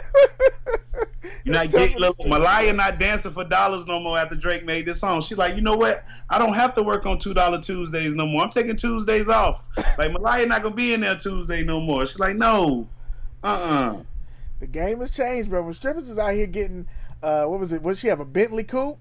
You're 1.45 1.55
not 1.55 1.71
getting 1.71 1.99
look, 1.99 2.17
Malaya 2.25 2.73
not 2.73 2.99
dancing 2.99 3.33
for 3.33 3.45
dollars 3.45 3.87
no 3.87 3.99
more 4.01 4.19
after 4.19 4.35
Drake 4.37 4.65
made 4.65 4.87
this 4.87 5.01
song. 5.01 5.23
She 5.23 5.35
like, 5.35 5.57
you 5.57 5.63
know 5.63 5.75
what? 5.75 6.05
I 6.31 6.39
don't 6.39 6.55
have 6.55 6.75
to 6.75 6.83
work 6.83 7.07
on 7.07 7.19
two 7.19 7.35
dollar 7.35 7.61
Tuesdays 7.61 8.15
no 8.15 8.27
more. 8.27 8.43
I'm 8.43 8.51
taking 8.51 8.77
Tuesdays 8.77 9.29
off. 9.29 9.65
Like 9.99 10.13
Malaya 10.13 10.47
not 10.47 10.63
gonna 10.63 10.75
be 10.75 10.95
in 10.95 11.01
there 11.01 11.17
Tuesday 11.17 11.65
no 11.65 11.81
more. 11.81 12.07
She's 12.07 12.19
like, 12.19 12.37
no. 12.37 12.89
Uh-uh. 13.43 14.03
The 14.63 14.69
game 14.69 15.01
has 15.01 15.11
changed, 15.11 15.51
bro. 15.51 15.61
When 15.61 15.73
strippers 15.75 16.09
is 16.09 16.21
out 16.21 16.35
here 16.35 16.47
getting, 16.47 16.87
uh, 17.21 17.47
what 17.47 17.59
was 17.59 17.73
it? 17.73 17.83
What 17.83 17.97
she 17.97 18.07
have 18.07 18.21
a 18.21 18.25
Bentley 18.25 18.63
coupe? 18.63 18.97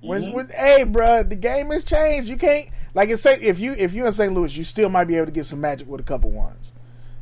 When, 0.00 0.22
Mhm. 0.22 0.32
when, 0.32 0.48
hey, 0.48 0.84
bro, 0.84 1.22
the 1.24 1.36
game 1.36 1.70
has 1.72 1.84
changed. 1.84 2.26
You 2.30 2.38
can't 2.38 2.68
like 2.94 3.10
in 3.10 3.18
St. 3.18 3.42
If 3.42 3.60
you 3.60 3.74
if 3.74 3.92
you 3.92 4.06
in 4.06 4.14
St. 4.14 4.32
Louis, 4.32 4.56
you 4.56 4.64
still 4.64 4.88
might 4.88 5.04
be 5.04 5.16
able 5.16 5.26
to 5.26 5.32
get 5.32 5.44
some 5.44 5.60
magic 5.60 5.86
with 5.90 6.00
a 6.00 6.04
couple 6.04 6.30
ones. 6.30 6.72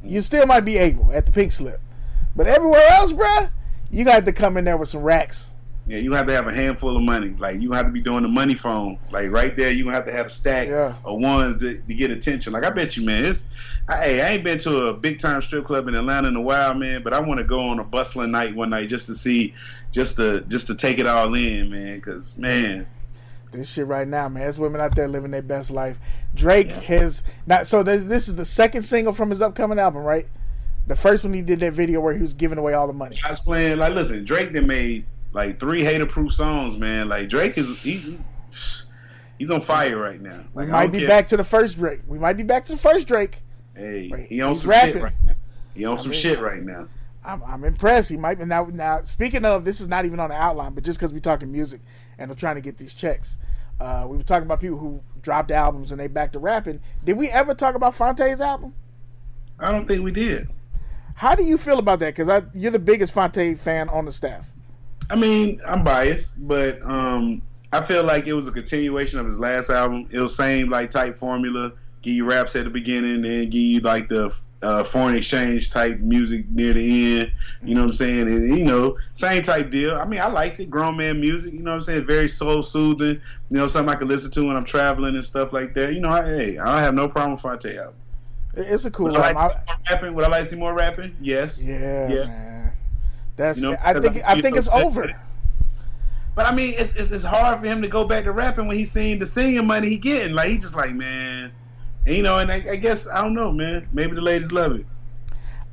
You 0.05 0.21
still 0.21 0.47
might 0.47 0.61
be 0.61 0.79
able 0.79 1.13
at 1.13 1.27
the 1.27 1.33
pink 1.33 1.51
slip, 1.51 1.81
but 2.37 2.47
everywhere 2.47 2.87
else, 2.89 3.11
bro, 3.11 3.49
you 3.91 4.05
got 4.05 4.25
to 4.27 4.33
come 4.33 4.57
in 4.57 4.65
there 4.65 4.77
with 4.77 4.89
some 4.89 5.03
racks. 5.03 5.55
Yeah, 5.87 5.99
you 5.99 6.13
have 6.13 6.27
to 6.29 6.33
have 6.33 6.47
a 6.47 6.53
handful 6.55 6.97
of 6.97 7.03
money. 7.03 7.35
Like 7.39 7.61
you 7.61 7.73
have 7.73 7.87
to 7.87 7.93
be 7.93 8.01
doing 8.01 8.23
the 8.23 8.29
money 8.29 8.55
phone. 8.55 8.99
Like 9.11 9.31
right 9.33 9.57
there, 9.57 9.73
you 9.73 9.89
have 9.89 10.07
to 10.07 10.13
have 10.13 10.27
a 10.27 10.31
stack 10.31 10.69
Yeah. 10.69 10.95
of 11.05 11.19
ones 11.19 11.57
to, 11.59 11.77
to 11.77 11.95
get 11.95 12.11
attention. 12.13 12.53
Like 12.53 12.65
I 12.65 12.71
bet 12.71 12.97
you, 12.97 13.05
man. 13.05 13.25
It's 13.25 13.49
I, 13.89 13.97
hey, 14.05 14.21
I 14.23 14.29
ain't 14.31 14.45
been 14.45 14.59
to 14.59 14.85
a 14.87 14.95
big 14.95 15.19
time 15.19 15.43
strip 15.43 15.65
club 15.67 15.89
in 15.89 15.95
Atlanta 15.97 16.29
in 16.29 16.37
a 16.37 16.41
while, 16.41 16.73
man. 16.75 17.03
But 17.03 17.13
I 17.13 17.21
want 17.21 17.39
to 17.39 17.45
go 17.45 17.59
on 17.61 17.81
a 17.81 17.85
bustling 17.85 18.31
night 18.31 18.55
one 18.55 18.71
night 18.71 18.89
just 18.89 19.07
to 19.09 19.15
see, 19.17 19.55
just 19.91 20.17
to 20.19 20.43
just 20.43 20.69
to 20.69 20.77
take 20.77 21.01
it 21.01 21.07
all 21.09 21.35
in, 21.35 21.71
man. 21.71 22.01
Cause 22.01 22.37
man, 22.39 22.87
This 23.51 23.69
shit 23.73 23.87
right 23.89 24.07
now, 24.07 24.29
man. 24.29 24.43
There's 24.45 24.61
women 24.61 24.81
out 24.81 24.95
there 24.95 25.09
living 25.09 25.33
their 25.33 25.43
best 25.43 25.73
life. 25.73 25.99
Drake 26.33 26.69
has 26.69 27.25
not. 27.45 27.67
So 27.67 27.83
this 27.83 28.05
this 28.05 28.29
is 28.29 28.37
the 28.37 28.45
second 28.45 28.83
single 28.83 29.13
from 29.13 29.31
his 29.31 29.43
upcoming 29.43 29.81
album, 29.81 30.05
right? 30.05 30.29
The 30.87 30.95
first 30.95 31.25
one 31.25 31.33
he 31.33 31.43
did 31.43 31.59
that 31.61 31.73
video 31.73 32.01
where 32.01 32.15
he 32.15 32.21
was 32.21 32.35
giving 32.35 32.59
away 32.59 32.75
all 32.75 32.87
the 32.87 32.93
money. 32.93 33.17
I 33.25 33.31
was 33.31 33.41
playing. 33.41 33.79
Like, 33.79 33.95
listen, 33.95 34.25
Drake 34.25 34.53
done 34.53 34.67
made 34.67 35.07
like 35.33 35.59
three 35.61 35.83
hater 35.83 36.07
proof 36.07 36.33
songs, 36.33 36.77
man. 36.77 37.09
Like 37.09 37.29
Drake 37.29 37.57
is 37.59 37.83
he, 37.83 37.93
he- 37.97 38.19
he's 39.39 39.51
on 39.51 39.61
fire 39.61 39.97
right 39.97 40.21
now. 40.21 40.41
We 40.55 40.65
Like, 40.65 40.69
I 40.69 40.73
might 40.73 40.93
be 40.93 40.99
care- 41.01 41.09
back 41.09 41.27
to 41.29 41.37
the 41.37 41.45
first 41.45 41.77
Drake. 41.77 42.01
We 42.07 42.19
might 42.19 42.37
be 42.37 42.43
back 42.43 42.65
to 42.67 42.73
the 42.73 42.79
first 42.79 43.07
Drake. 43.09 43.43
Hey, 43.75 44.11
he 44.29 44.41
on 44.43 44.51
he's 44.51 44.63
some 44.63 44.71
rapping. 44.71 44.93
shit 44.95 45.03
right 45.03 45.15
now. 45.27 45.35
He 45.75 45.85
on 45.85 45.95
I 45.95 46.01
some 46.01 46.11
mean- 46.11 46.21
shit 46.21 46.41
right 46.41 46.63
now. 46.63 46.89
I'm, 47.25 47.41
I'm 47.45 47.63
impressed. 47.65 48.11
He 48.11 48.17
might 48.17 48.37
be 48.39 48.45
now. 48.45 48.65
Now, 48.73 49.01
speaking 49.03 49.45
of, 49.45 49.65
this 49.65 49.81
is 49.81 49.87
not 49.87 50.05
even 50.05 50.19
on 50.19 50.31
the 50.31 50.35
outline, 50.35 50.75
but 50.75 50.83
just 50.83 50.99
because 50.99 51.13
we're 51.13 51.21
talking 51.21 51.53
music 51.53 51.81
and 52.19 52.29
we're 52.29 52.35
trying 52.35 52.57
to 52.57 52.61
get 52.61 52.77
these 52.79 52.95
checks, 52.95 53.39
uh, 53.81 54.05
we 54.09 54.17
were 54.17 54.25
talking 54.25 54.43
about 54.43 54.59
people 54.61 54.77
who 54.77 55.01
dropped 55.23 55.53
albums 55.53 55.93
and 55.93 56.01
they 56.01 56.09
back 56.09 56.33
to 56.33 56.41
rapping. 56.41 56.81
Did 57.05 57.17
we 57.17 57.29
ever 57.31 57.55
talk 57.55 57.77
about 57.77 57.95
Phonte's 57.95 58.41
album? 58.41 58.75
I 59.61 59.71
don't 59.71 59.87
think 59.87 60.03
we 60.03 60.11
did. 60.11 60.49
How 61.15 61.37
do 61.37 61.45
you 61.45 61.59
feel 61.59 61.79
about 61.79 62.01
that? 62.01 62.17
Because 62.17 62.43
you're 62.55 62.73
the 62.73 62.81
biggest 62.81 63.13
Fonte 63.13 63.57
fan 63.57 63.89
on 63.89 64.05
the 64.05 64.11
staff. 64.13 64.51
I 65.13 65.17
mean, 65.17 65.61
I'm 65.67 65.85
biased, 65.85 66.47
but 66.49 66.81
um, 66.83 67.43
I 67.73 67.83
feel 67.83 68.03
like 68.03 68.27
it 68.27 68.33
was 68.33 68.47
a 68.49 68.53
continuation 68.53 69.19
of 69.19 69.27
his 69.27 69.39
last 69.39 69.69
album. 69.69 70.09
It 70.11 70.19
was 70.21 70.35
same 70.35 70.71
like 70.71 70.89
type 70.91 71.17
formula. 71.19 71.73
Give 72.01 72.15
you 72.15 72.25
raps 72.25 72.57
at 72.57 72.65
the 72.65 72.71
beginning, 72.71 73.25
and 73.25 73.53
give 73.53 73.61
you 73.61 73.81
like 73.81 74.09
the 74.09 74.35
uh, 74.63 74.83
foreign 74.85 75.15
exchange 75.17 75.71
type 75.71 75.99
music 75.99 76.49
near 76.51 76.73
the 76.73 77.21
end. 77.21 77.33
You 77.63 77.75
know 77.75 77.83
what 77.83 77.89
I'm 77.89 77.93
saying? 77.95 78.27
And 78.29 78.59
you 78.59 78.65
know, 78.65 78.97
same 79.13 79.43
type 79.43 79.71
deal. 79.71 79.97
I 79.97 80.05
mean, 80.07 80.21
I 80.21 80.29
liked 80.29 80.61
it. 80.61 80.71
Grown 80.71 80.97
man 80.97 81.21
music. 81.21 81.53
You 81.53 81.61
know 81.61 81.71
what 81.73 81.77
I'm 81.77 81.83
saying? 81.83 82.07
Very 82.07 82.29
soul 82.29 82.63
soothing. 82.63 83.21
You 83.51 83.57
know, 83.59 83.67
something 83.67 83.93
I 83.95 83.97
can 83.99 84.09
listen 84.09 84.31
to 84.33 84.47
when 84.47 84.57
I'm 84.57 84.65
traveling 84.65 85.15
and 85.15 85.25
stuff 85.25 85.53
like 85.53 85.75
that. 85.75 85.93
You 85.93 86.01
know, 86.01 86.09
I, 86.11 86.25
hey, 86.25 86.59
I 86.59 86.65
don't 86.65 86.79
have 86.79 86.95
no 86.95 87.07
problem 87.09 87.33
with 87.33 87.43
Phonte 87.43 87.67
album. 87.77 87.95
It- 88.57 88.67
It's 88.69 88.85
a 88.87 88.91
cool 88.91 89.09
Would 89.09 89.17
I 89.19 89.33
like 89.33 89.37
album. 89.37 89.59
to 89.67 89.73
I- 89.73 89.75
see 89.75 89.77
more 89.77 89.91
rapping? 89.91 90.15
Would 90.15 90.25
I 90.25 90.29
like 90.29 90.45
to 90.45 90.51
see 90.51 90.57
more 90.57 90.75
rapping? 90.75 91.17
Yes. 91.21 91.63
yeah, 91.63 92.09
Yes. 92.09 92.27
man. 92.29 92.73
That's. 93.37 93.59
You 93.59 93.73
know, 93.73 93.77
I 93.83 93.95
think. 93.95 94.17
I- 94.25 94.33
I 94.33 94.41
think 94.41 94.57
it's 94.57 94.69
over. 94.69 95.13
But 96.35 96.47
I 96.47 96.55
mean, 96.55 96.75
it's, 96.79 96.97
it's 96.97 97.11
it's 97.11 97.25
hard 97.25 97.61
for 97.61 97.67
him 97.67 97.83
to 97.83 97.89
go 97.89 98.05
back 98.05 98.25
to 98.25 98.33
rapping 98.33 98.67
when 98.67 98.79
he's 98.79 98.91
seeing 98.91 99.19
the 99.19 99.27
singing 99.27 99.67
money 99.67 99.91
he 99.91 99.99
getting. 99.99 100.33
Like 100.35 100.49
he 100.49 100.57
just 100.57 100.75
like, 100.75 100.95
man, 100.95 101.53
and, 102.07 102.17
you 102.17 102.23
know. 102.23 102.39
And 102.39 102.51
I, 102.51 102.63
I 102.71 102.77
guess 102.77 103.07
I 103.07 103.21
don't 103.23 103.35
know, 103.35 103.53
man. 103.53 103.87
Maybe 103.93 104.15
the 104.15 104.23
ladies 104.23 104.51
love 104.51 104.73
it. 104.77 104.87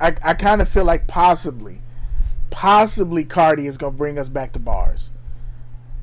I, 0.02 0.14
I 0.22 0.34
kind 0.34 0.62
of 0.62 0.68
feel 0.68 0.84
like 0.84 1.08
possibly, 1.08 1.82
possibly 2.50 3.24
Cardi 3.24 3.68
is 3.68 3.78
gonna 3.78 3.94
bring 3.96 4.20
us 4.20 4.28
back 4.28 4.52
to 4.54 4.60
bars, 4.60 5.12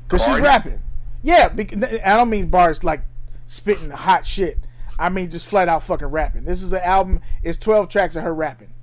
cause 0.07 0.25
she's 0.25 0.39
rapping. 0.39 0.81
Yeah, 1.21 1.49
because, 1.49 1.83
I 1.83 2.17
don't 2.17 2.29
mean 2.29 2.49
bars 2.49 2.83
like 2.83 3.01
spitting 3.45 3.91
hot 3.91 4.25
shit. 4.25 4.57
I 4.97 5.09
mean 5.09 5.29
just 5.29 5.45
flat 5.45 5.69
out 5.69 5.83
fucking 5.83 6.07
rapping. 6.07 6.41
This 6.45 6.63
is 6.63 6.73
an 6.73 6.81
album. 6.81 7.21
It's 7.43 7.59
twelve 7.59 7.89
tracks 7.89 8.15
of 8.15 8.23
her 8.23 8.33
rapping. 8.33 8.73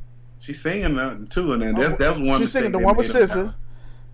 She's 0.45 0.61
singing 0.61 0.99
uh, 0.99 1.25
too, 1.31 1.55
and 1.55 1.63
then 1.63 1.75
that's 1.75 1.95
that's 1.95 2.19
one. 2.19 2.39
She's 2.39 2.53
singing 2.53 2.71
the 2.71 2.79
one 2.79 2.95
with 2.99 3.11
SZA. 3.11 3.55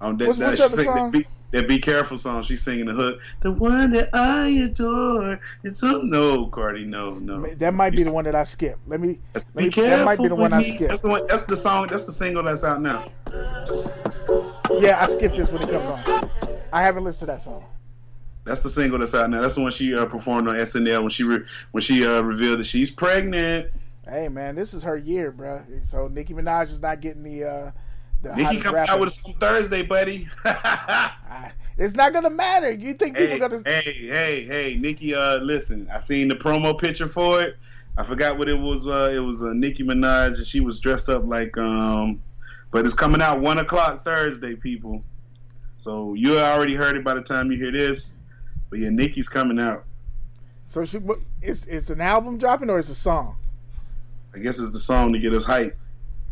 Um, 0.00 0.16
that, 0.16 0.28
What's- 0.28 0.38
that, 0.38 0.50
the 0.52 0.68
singing 0.68 0.84
song? 0.84 1.10
That, 1.10 1.18
be, 1.18 1.26
that 1.50 1.68
Be 1.68 1.78
Careful 1.80 2.16
song. 2.16 2.44
She's 2.44 2.62
singing 2.62 2.86
the 2.86 2.92
hook. 2.92 3.18
The 3.40 3.50
one 3.50 3.90
that 3.90 4.10
I 4.14 4.46
adore. 4.46 5.40
It's 5.64 5.78
some 5.78 6.08
no, 6.08 6.46
Cardi, 6.46 6.84
no, 6.84 7.14
no. 7.14 7.44
That 7.46 7.74
might 7.74 7.96
be 7.96 8.04
the 8.04 8.12
one 8.12 8.22
that 8.26 8.36
I 8.36 8.44
skip. 8.44 8.78
Let 8.86 9.00
me. 9.00 9.18
That's, 9.32 9.46
let 9.54 9.56
be 9.56 9.64
me 9.64 9.70
careful. 9.70 9.90
that 9.90 10.04
might 10.04 10.18
be 10.20 10.28
the 10.28 10.36
one 10.36 10.52
I 10.52 10.58
when 10.58 10.64
he- 10.64 10.76
skip. 10.76 10.90
That's 10.90 11.02
the, 11.02 11.08
one, 11.08 11.26
that's 11.26 11.46
the 11.46 11.56
song. 11.56 11.88
That's 11.88 12.04
the 12.04 12.12
single 12.12 12.44
that's 12.44 12.62
out 12.62 12.80
now. 12.80 13.10
Yeah, 14.78 14.98
I 15.00 15.06
skip 15.06 15.34
this 15.34 15.50
when 15.50 15.62
it 15.62 15.68
comes 15.68 16.06
on. 16.06 16.30
I 16.72 16.80
haven't 16.80 17.02
listened 17.02 17.20
to 17.20 17.26
that 17.26 17.42
song. 17.42 17.64
That's 18.44 18.60
the 18.60 18.70
single 18.70 19.00
that's 19.00 19.14
out 19.16 19.28
now. 19.30 19.40
That's 19.42 19.56
the 19.56 19.62
one 19.62 19.72
she 19.72 19.96
uh, 19.96 20.06
performed 20.06 20.46
on 20.46 20.54
SNL 20.54 21.00
when 21.00 21.10
she 21.10 21.24
re- 21.24 21.44
when 21.72 21.82
she 21.82 22.06
uh, 22.06 22.20
revealed 22.22 22.60
that 22.60 22.66
she's 22.66 22.92
pregnant. 22.92 23.66
Hey 24.08 24.28
man, 24.28 24.54
this 24.54 24.74
is 24.74 24.82
her 24.82 24.96
year, 24.96 25.30
bro. 25.30 25.62
So 25.82 26.08
Nicki 26.08 26.34
Minaj 26.34 26.64
is 26.64 26.80
not 26.80 27.00
getting 27.00 27.22
the 27.22 27.44
uh 27.44 27.70
the 28.22 28.30
coming 28.30 28.62
rapper. 28.62 28.90
out 28.90 29.00
with 29.00 29.18
on 29.26 29.34
Thursday, 29.34 29.82
buddy. 29.82 30.28
It's 31.80 31.94
not 31.94 32.12
gonna 32.12 32.28
matter. 32.28 32.70
You 32.70 32.92
think 32.92 33.16
people 33.16 33.32
hey, 33.32 33.38
gonna? 33.38 33.62
hey, 33.64 34.06
hey, 34.06 34.44
hey, 34.44 34.76
Nicki. 34.78 35.14
Uh, 35.14 35.38
listen, 35.38 35.88
I 35.90 35.98
seen 35.98 36.28
the 36.28 36.34
promo 36.34 36.78
picture 36.78 37.08
for 37.08 37.40
it. 37.40 37.56
I 37.96 38.04
forgot 38.04 38.36
what 38.36 38.50
it 38.50 38.60
was. 38.60 38.86
Uh, 38.86 39.10
it 39.14 39.20
was 39.20 39.42
uh, 39.42 39.54
Nicki 39.54 39.82
Minaj, 39.82 40.36
and 40.36 40.46
she 40.46 40.60
was 40.60 40.78
dressed 40.78 41.08
up 41.08 41.24
like. 41.24 41.56
Um, 41.56 42.22
but 42.70 42.84
it's 42.84 42.92
coming 42.92 43.22
out 43.22 43.40
one 43.40 43.58
o'clock 43.58 44.04
Thursday, 44.04 44.56
people. 44.56 45.02
So 45.78 46.12
you 46.12 46.38
already 46.38 46.74
heard 46.74 46.96
it 46.96 47.02
by 47.02 47.14
the 47.14 47.22
time 47.22 47.50
you 47.50 47.56
hear 47.56 47.72
this. 47.72 48.18
But 48.68 48.80
yeah, 48.80 48.90
Nicki's 48.90 49.30
coming 49.30 49.58
out. 49.58 49.84
So 50.66 50.84
she, 50.84 50.98
it's 51.40 51.64
it's 51.64 51.88
an 51.88 52.02
album 52.02 52.36
dropping 52.36 52.68
or 52.68 52.78
it's 52.78 52.90
a 52.90 52.94
song? 52.94 53.36
I 54.34 54.38
guess 54.38 54.58
it's 54.58 54.70
the 54.70 54.78
song 54.78 55.12
to 55.12 55.18
get 55.18 55.32
us 55.32 55.44
hype. 55.44 55.76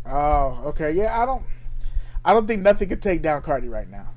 Oh, 0.06 0.60
okay. 0.66 0.92
Yeah, 0.92 1.20
I 1.20 1.26
don't, 1.26 1.42
I 2.24 2.32
don't 2.32 2.46
think 2.46 2.62
nothing 2.62 2.88
could 2.88 3.02
take 3.02 3.22
down 3.22 3.42
Cardi 3.42 3.68
right 3.68 3.88
now. 3.88 4.08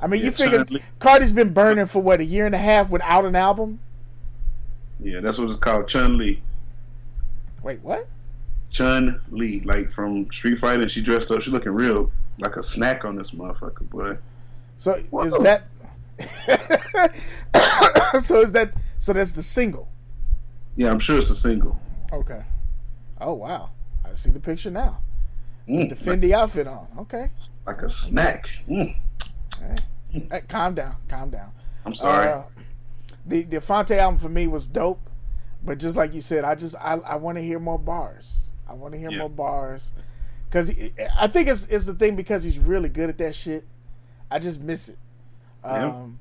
I 0.00 0.06
mean, 0.06 0.20
Yeah, 0.20 0.26
you 0.26 0.32
figure 0.32 0.58
Chun-Li. 0.58 0.82
Cardi's 0.98 1.32
been 1.32 1.52
burning 1.52 1.86
for 1.86 2.00
what 2.00 2.20
a 2.20 2.24
year 2.24 2.46
and 2.46 2.54
a 2.54 2.58
half 2.58 2.90
without 2.90 3.24
an 3.24 3.36
album. 3.36 3.80
Yeah, 4.98 5.20
that's 5.20 5.38
what 5.38 5.48
it's 5.48 5.56
called, 5.56 5.88
Chun 5.88 6.18
Li. 6.18 6.42
Wait, 7.62 7.80
what? 7.82 8.06
Chun 8.70 9.20
Li, 9.30 9.60
like 9.60 9.90
from 9.90 10.30
Street 10.32 10.58
Fighter. 10.58 10.88
She 10.88 11.02
dressed 11.02 11.30
up. 11.30 11.42
She 11.42 11.50
looking 11.50 11.72
real 11.72 12.10
like 12.38 12.56
a 12.56 12.62
snack 12.62 13.04
on 13.04 13.16
this 13.16 13.32
motherfucker, 13.32 13.88
boy. 13.90 14.16
So 14.76 14.94
is 14.94 15.32
that? 15.42 15.64
so 18.22 18.40
is 18.40 18.52
that? 18.52 18.72
So 18.98 19.12
that's 19.12 19.32
the 19.32 19.42
single. 19.42 19.88
Yeah, 20.76 20.90
I'm 20.90 21.00
sure 21.00 21.18
it's 21.18 21.30
a 21.30 21.34
single. 21.34 21.78
Okay. 22.12 22.42
Oh 23.20 23.34
wow, 23.34 23.70
I 24.04 24.12
see 24.14 24.30
the 24.30 24.40
picture 24.40 24.70
now. 24.70 25.02
Mm, 25.68 25.88
The 25.88 25.94
Fendi 25.94 26.32
outfit 26.32 26.66
on. 26.66 26.88
Okay. 26.98 27.30
like 27.66 27.82
a 27.82 27.88
snack. 27.90 28.48
Mm, 28.68 28.96
Hey, 30.10 30.40
calm 30.48 30.74
down. 30.74 30.96
Calm 31.08 31.30
down. 31.30 31.52
I'm 31.84 31.94
sorry. 31.94 32.28
Uh, 32.28 32.42
the 33.26 33.42
the 33.42 33.60
Phonte 33.60 33.92
album 33.92 34.18
for 34.18 34.28
me 34.28 34.46
was 34.46 34.66
dope, 34.66 35.08
but 35.62 35.78
just 35.78 35.96
like 35.96 36.14
you 36.14 36.20
said, 36.20 36.44
I 36.44 36.54
just 36.54 36.74
I, 36.76 36.94
I 36.94 37.16
want 37.16 37.38
to 37.38 37.42
hear 37.42 37.58
more 37.58 37.78
bars. 37.78 38.46
I 38.68 38.72
want 38.72 38.94
to 38.94 38.98
hear 38.98 39.10
Yeah. 39.10 39.18
more 39.18 39.30
bars 39.30 39.92
because 40.48 40.70
I 41.18 41.26
think 41.28 41.48
it's 41.48 41.66
it's 41.66 41.86
the 41.86 41.94
thing 41.94 42.16
because 42.16 42.42
he's 42.42 42.58
really 42.58 42.88
good 42.88 43.08
at 43.10 43.18
that 43.18 43.34
shit. 43.34 43.64
I 44.30 44.38
just 44.38 44.60
miss 44.60 44.88
it. 44.88 44.98
Yeah. 45.64 45.84
Um, 45.86 46.18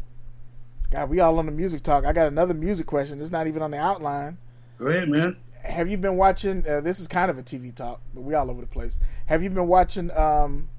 God, 0.92 1.10
we 1.10 1.20
all 1.20 1.38
on 1.40 1.46
the 1.46 1.52
music 1.52 1.82
talk. 1.84 2.04
I 2.06 2.12
got 2.14 2.28
another 2.28 2.54
music 2.54 2.86
question. 2.88 3.22
It's 3.22 3.32
not 3.32 3.48
even 3.48 3.62
on 3.62 3.72
the 3.72 3.78
outline. 3.78 4.38
Go 4.80 4.88
ahead, 4.88 5.08
man. 5.10 5.38
Have 5.64 5.90
you 5.90 5.98
been 5.98 6.18
watching? 6.18 6.66
Uh, 6.68 6.82
this 6.82 7.00
is 7.00 7.08
kind 7.08 7.30
of 7.30 7.38
a 7.38 7.44
TV 7.44 7.74
talk, 7.74 8.02
but 8.14 8.22
we 8.22 8.34
all 8.34 8.50
over 8.50 8.62
the 8.62 8.68
place. 8.68 9.00
Have 9.28 9.44
you 9.44 9.50
been 9.50 9.68
watching 9.68 10.10
um, 10.12 10.70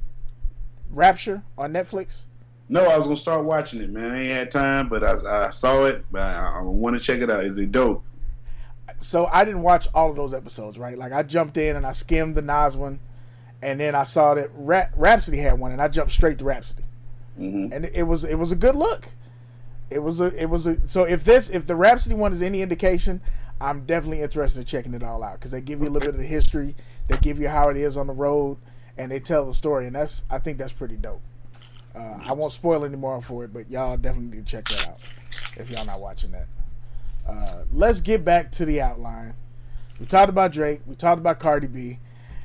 Rapture 0.91 1.43
on 1.59 1.73
Netflix? 1.73 2.27
No, 2.69 2.87
I 2.87 2.97
was 2.97 3.07
gonna 3.07 3.17
start 3.17 3.45
watching 3.45 3.83
it, 3.83 3.91
man. 3.91 4.13
I 4.13 4.21
ain't 4.23 4.31
had 4.31 4.51
time, 4.51 4.89
but 4.89 5.03
I, 5.05 5.47
I 5.47 5.51
saw 5.51 5.85
it. 5.85 6.05
But 6.11 6.23
I, 6.23 6.59
I 6.59 6.63
want 6.63 6.97
to 6.97 7.01
check 7.01 7.21
it 7.21 7.31
out. 7.31 7.45
Is 7.45 7.59
it 7.59 7.73
dope? 7.73 8.05
so 8.99 9.27
I 9.27 9.45
didn't 9.45 9.63
watch 9.63 9.87
all 9.95 10.11
of 10.11 10.17
those 10.17 10.35
episodes, 10.35 10.79
right? 10.79 10.99
Like 10.99 11.13
I 11.13 11.23
jumped 11.23 11.57
in 11.57 11.77
and 11.77 11.87
I 11.87 11.93
skimmed 11.93 12.35
the 12.35 12.43
Nas 12.43 12.77
one, 12.77 12.99
and 13.63 13.79
then 13.79 13.95
I 13.95 14.03
saw 14.03 14.35
that 14.35 14.51
Ra- 14.55 14.89
Rapsody 14.97 15.39
had 15.39 15.59
one, 15.59 15.73
and 15.73 15.81
I 15.81 15.89
jumped 15.89 16.13
straight 16.13 16.39
to 16.39 16.45
Rapsody, 16.45 16.85
hmm 17.37 17.69
and 17.73 17.85
it 17.93 18.05
was 18.05 18.25
it 18.25 18.37
was 18.37 18.53
a 18.53 18.57
good 18.57 18.77
look. 18.77 19.11
It 19.91 20.01
was 20.01 20.21
a 20.21 20.27
it 20.41 20.51
was 20.51 20.67
a 20.67 20.89
so 20.89 21.05
if 21.05 21.25
this 21.25 21.51
if 21.51 21.67
the 21.67 21.77
Rapsody 21.77 22.15
one 22.15 22.33
is 22.33 22.43
any 22.43 22.63
indication, 22.63 23.21
I'm 23.61 23.85
definitely 23.85 24.23
interested 24.23 24.61
in 24.61 24.67
checking 24.67 24.95
it 24.95 25.03
all 25.03 25.23
out 25.23 25.35
because 25.35 25.51
they 25.51 25.61
give 25.61 25.81
you 25.81 25.89
a 25.89 25.91
little 25.91 26.09
bit 26.09 26.15
of 26.15 26.21
the 26.21 26.27
history, 26.27 26.75
they 27.09 27.17
give 27.19 27.39
you 27.39 27.49
how 27.49 27.69
it 27.69 27.77
is 27.77 27.97
on 27.97 28.07
the 28.07 28.13
road, 28.13 28.57
and 28.97 29.11
they 29.11 29.21
tell 29.21 29.45
the 29.45 29.55
story, 29.55 29.87
and 29.87 29.95
that's 29.95 30.25
I 30.31 30.39
think 30.39 30.59
that's 30.59 30.73
pretty 30.73 30.97
dope. 30.97 31.21
Uh, 31.95 32.19
I 32.23 32.33
won't 32.33 32.53
spoil 32.53 32.85
any 32.85 32.97
more 32.97 33.21
for 33.21 33.45
it, 33.45 33.53
but 33.53 33.71
y'all 33.71 33.97
definitely 33.97 34.37
need 34.37 34.47
to 34.47 34.51
check 34.51 34.65
that 34.69 34.89
out 34.89 34.99
if 35.57 35.71
y'all 35.71 35.85
not 35.85 36.01
watching 36.01 36.31
that. 36.31 36.47
Uh, 37.29 37.65
let's 37.73 38.01
get 38.01 38.25
back 38.25 38.51
to 38.53 38.65
the 38.65 38.81
outline. 38.81 39.35
We 39.99 40.07
talked 40.07 40.31
about 40.31 40.53
Drake. 40.53 40.81
We 40.87 40.95
talked 40.95 41.19
about 41.19 41.39
Cardi 41.39 41.67
B, 41.67 41.99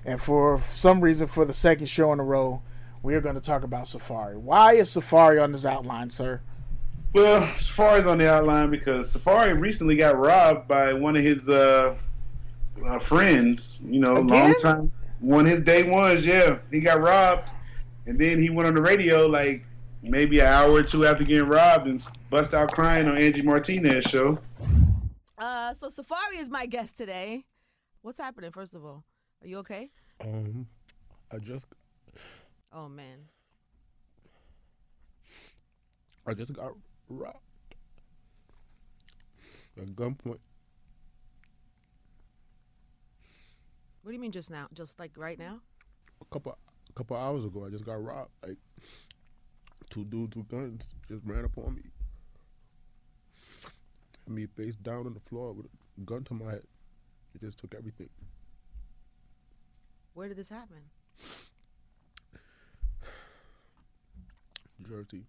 and 0.04 0.22
for 0.22 0.58
some 0.60 1.02
reason, 1.02 1.28
for 1.28 1.46
the 1.46 1.54
second 1.54 1.88
show 1.88 2.12
in 2.12 2.20
a 2.20 2.24
row, 2.24 2.62
we 3.02 3.16
are 3.16 3.22
going 3.22 3.36
to 3.36 3.42
talk 3.42 3.64
about 3.64 3.86
Safaree. 3.86 4.36
Why 4.36 4.74
is 4.74 4.90
Safaree 4.90 5.42
on 5.42 5.52
this 5.52 5.66
outline, 5.66 6.10
sir? 6.10 6.42
Well, 7.16 7.44
Safaree's 7.56 8.08
on 8.08 8.18
the 8.18 8.30
outline 8.30 8.70
because 8.70 9.16
Safaree 9.16 9.58
recently 9.58 9.96
got 9.96 10.18
robbed 10.18 10.68
by 10.68 10.92
one 10.92 11.16
of 11.16 11.24
his 11.24 11.48
uh, 11.48 11.96
uh, 12.86 13.00
friends. 13.00 13.80
You 13.86 14.02
know, 14.02 14.18
Again? 14.18 14.28
long 14.28 14.54
time. 14.56 14.92
One 15.22 15.46
of 15.46 15.52
his 15.54 15.62
day 15.62 15.90
ones. 15.90 16.26
Yeah, 16.26 16.58
he 16.72 16.82
got 16.82 17.00
robbed, 17.00 17.52
and 18.06 18.20
then 18.20 18.42
he 18.42 18.50
went 18.50 18.68
on 18.68 18.76
the 18.76 18.82
radio 18.82 19.28
like 19.28 19.64
maybe 20.04 20.42
an 20.42 20.48
hour 20.48 20.72
or 20.72 20.84
two 20.84 21.06
after 21.06 21.24
getting 21.24 21.48
robbed 21.48 21.88
and 21.88 22.06
bust 22.30 22.54
out 22.54 22.74
crying 22.74 23.08
on 23.08 23.18
Angie 23.18 23.42
Martinez 23.42 24.04
show. 24.04 24.38
Uh, 25.38 25.74
so 25.74 25.88
Safaree 25.88 26.40
is 26.40 26.50
my 26.50 26.66
guest 26.66 26.98
today. 26.98 27.46
What's 28.02 28.18
happening? 28.18 28.52
First 28.52 28.76
of 28.76 28.84
all, 28.84 29.06
are 29.42 29.48
you 29.48 29.60
okay? 29.60 29.90
Um, 30.20 30.68
I 31.32 31.38
just 31.38 31.66
Oh 32.74 32.90
man, 32.90 33.20
I 36.28 36.34
just 36.34 36.52
got 36.52 36.74
robbed 37.10 37.40
at 39.78 39.88
gunpoint. 39.96 40.40
what 44.06 44.12
do 44.12 44.14
you 44.14 44.20
mean 44.20 44.32
just 44.32 44.52
now? 44.52 44.68
Just 44.74 45.00
like 45.00 45.12
right 45.18 45.40
now? 45.40 45.62
A 46.22 46.26
couple 46.26 46.58
a 46.90 46.94
couple 46.94 47.18
hours 47.18 47.44
ago, 47.44 47.66
I 47.66 47.70
just 47.70 47.86
got 47.86 48.04
robbed. 48.04 48.30
Like 48.46 48.58
two 49.90 50.06
dudes 50.06 50.38
with 50.38 50.48
guns 50.48 50.88
just 51.08 51.24
ran 51.26 51.44
up 51.44 51.58
on 51.58 51.76
me. 51.76 51.82
Had 54.26 54.34
me 54.34 54.46
face 54.46 54.76
down 54.76 55.08
on 55.08 55.14
the 55.14 55.20
floor 55.20 55.54
with 55.54 55.66
a 55.66 56.02
gun 56.02 56.24
to 56.26 56.34
my 56.36 56.52
head. 56.52 56.64
They 57.34 57.46
just 57.48 57.58
took 57.58 57.74
everything. 57.76 58.10
Where 60.14 60.28
did 60.28 60.38
this 60.38 60.50
happen? 60.50 60.78
Jersey. 64.88 65.24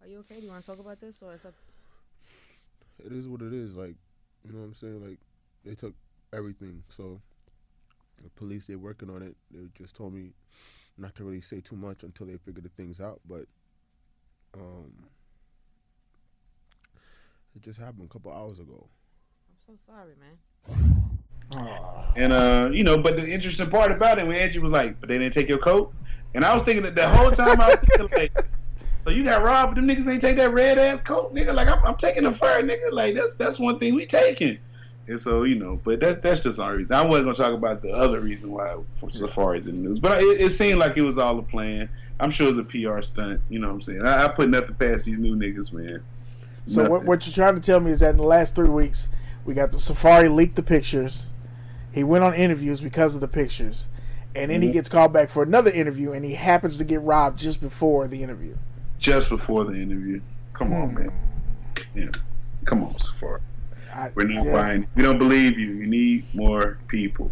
Are 0.00 0.06
you 0.06 0.18
okay? 0.20 0.36
Do 0.36 0.42
you 0.42 0.50
want 0.50 0.64
to 0.64 0.70
talk 0.70 0.80
about 0.80 1.00
this 1.00 1.22
or 1.22 1.34
it's 1.34 1.42
that? 1.42 1.54
It 3.04 3.12
is 3.12 3.28
what 3.28 3.42
it 3.42 3.52
is. 3.52 3.76
Like, 3.76 3.94
you 4.44 4.52
know 4.52 4.60
what 4.60 4.66
I'm 4.66 4.74
saying? 4.74 5.06
Like, 5.06 5.18
they 5.64 5.74
took 5.74 5.94
everything. 6.32 6.82
So, 6.88 7.20
the 8.22 8.30
police, 8.30 8.66
they're 8.66 8.78
working 8.78 9.10
on 9.10 9.22
it. 9.22 9.36
They 9.50 9.66
just 9.76 9.96
told 9.96 10.14
me 10.14 10.32
not 10.96 11.14
to 11.16 11.24
really 11.24 11.40
say 11.40 11.60
too 11.60 11.76
much 11.76 12.02
until 12.02 12.26
they 12.26 12.36
figure 12.36 12.62
the 12.62 12.68
things 12.70 13.00
out. 13.00 13.20
But, 13.28 13.46
um, 14.54 14.92
it 17.54 17.62
just 17.62 17.78
happened 17.78 18.04
a 18.04 18.12
couple 18.12 18.32
hours 18.32 18.58
ago. 18.60 18.88
I'm 19.68 19.76
so 19.76 19.92
sorry, 19.92 20.14
man. 20.20 21.08
And 22.16 22.32
uh, 22.32 22.70
you 22.72 22.84
know, 22.84 22.98
but 22.98 23.16
the 23.16 23.32
interesting 23.32 23.70
part 23.70 23.90
about 23.90 24.18
it 24.18 24.26
when 24.26 24.36
Angie 24.36 24.58
was 24.58 24.72
like, 24.72 25.00
"But 25.00 25.08
they 25.08 25.16
didn't 25.18 25.32
take 25.32 25.48
your 25.48 25.58
coat," 25.58 25.94
and 26.34 26.44
I 26.44 26.52
was 26.52 26.62
thinking 26.62 26.82
that 26.82 26.94
the 26.94 27.08
whole 27.08 27.30
time 27.30 27.60
I 27.60 27.68
was 27.68 27.78
thinking 27.78 28.18
like, 28.18 28.32
"So 29.08 29.14
you 29.14 29.24
got 29.24 29.42
robbed? 29.42 29.74
but 29.74 29.80
Them 29.80 29.88
niggas 29.88 30.10
ain't 30.10 30.20
take 30.20 30.36
that 30.36 30.52
red 30.52 30.78
ass 30.78 31.00
coat, 31.00 31.34
nigga. 31.34 31.54
Like 31.54 31.68
I'm, 31.68 31.84
I'm 31.84 31.96
taking 31.96 32.24
the 32.24 32.32
fur, 32.32 32.62
nigga. 32.62 32.92
Like 32.92 33.14
that's 33.14 33.34
that's 33.34 33.58
one 33.58 33.78
thing 33.78 33.94
we 33.94 34.06
taking." 34.06 34.58
And 35.06 35.18
so 35.18 35.44
you 35.44 35.54
know, 35.54 35.80
but 35.84 36.00
that 36.00 36.22
that's 36.22 36.40
just 36.40 36.58
our 36.60 36.76
reason. 36.76 36.92
I 36.92 37.02
wasn't 37.02 37.26
gonna 37.26 37.36
talk 37.36 37.54
about 37.54 37.80
the 37.80 37.90
other 37.90 38.20
reason 38.20 38.50
why 38.50 38.76
Safaree's 39.02 39.66
in 39.66 39.82
the 39.82 39.88
news, 39.88 39.98
but 39.98 40.20
it, 40.20 40.40
it 40.40 40.50
seemed 40.50 40.78
like 40.78 40.96
it 40.98 41.02
was 41.02 41.16
all 41.16 41.38
a 41.38 41.42
plan. 41.42 41.88
I'm 42.20 42.30
sure 42.30 42.48
it 42.48 42.50
was 42.50 42.58
a 42.58 42.64
PR 42.64 43.00
stunt. 43.00 43.40
You 43.48 43.58
know 43.60 43.68
what 43.68 43.74
I'm 43.74 43.82
saying? 43.82 44.04
I, 44.04 44.24
I 44.24 44.28
put 44.28 44.50
nothing 44.50 44.74
past 44.74 45.06
these 45.06 45.18
new 45.18 45.34
niggas, 45.36 45.72
man. 45.72 46.02
So 46.66 46.82
what, 46.82 46.90
Nothing. 46.90 47.06
what 47.06 47.26
you're 47.26 47.32
trying 47.34 47.54
to 47.54 47.62
tell 47.62 47.80
me 47.80 47.90
is 47.92 48.00
that 48.00 48.10
in 48.10 48.16
the 48.18 48.24
last 48.24 48.54
three 48.54 48.68
weeks, 48.68 49.08
we 49.46 49.54
got 49.54 49.72
the 49.72 49.78
Safaree 49.78 50.34
leaked 50.34 50.56
the 50.56 50.62
pictures. 50.62 51.30
He 51.92 52.04
went 52.04 52.22
on 52.24 52.34
interviews 52.34 52.82
because 52.82 53.14
of 53.14 53.22
the 53.22 53.28
pictures, 53.28 53.88
and 54.34 54.50
then 54.50 54.60
he 54.60 54.68
Mhm. 54.68 54.72
gets 54.74 54.90
called 54.90 55.14
back 55.14 55.30
for 55.30 55.42
another 55.42 55.70
interview, 55.70 56.12
and 56.12 56.22
he 56.24 56.34
happens 56.34 56.76
to 56.76 56.84
get 56.84 57.00
robbed 57.00 57.38
just 57.38 57.62
before 57.62 58.06
the 58.06 58.22
interview. 58.22 58.56
Just 58.98 59.28
before 59.28 59.64
the 59.64 59.74
interview. 59.74 60.20
Come 60.52 60.72
on, 60.72 60.90
Hmm. 60.90 60.94
man. 60.94 61.12
Yeah, 61.94 62.10
come 62.64 62.82
on, 62.82 62.94
Safaree. 62.94 63.40
I, 63.94 64.10
We're 64.14 64.24
not 64.26 64.44
yeah, 64.46 64.52
buying. 64.52 64.86
We 64.94 65.02
don't 65.02 65.18
believe 65.18 65.58
you. 65.58 65.72
You 65.72 65.86
need 65.86 66.24
more 66.34 66.78
people. 66.88 67.30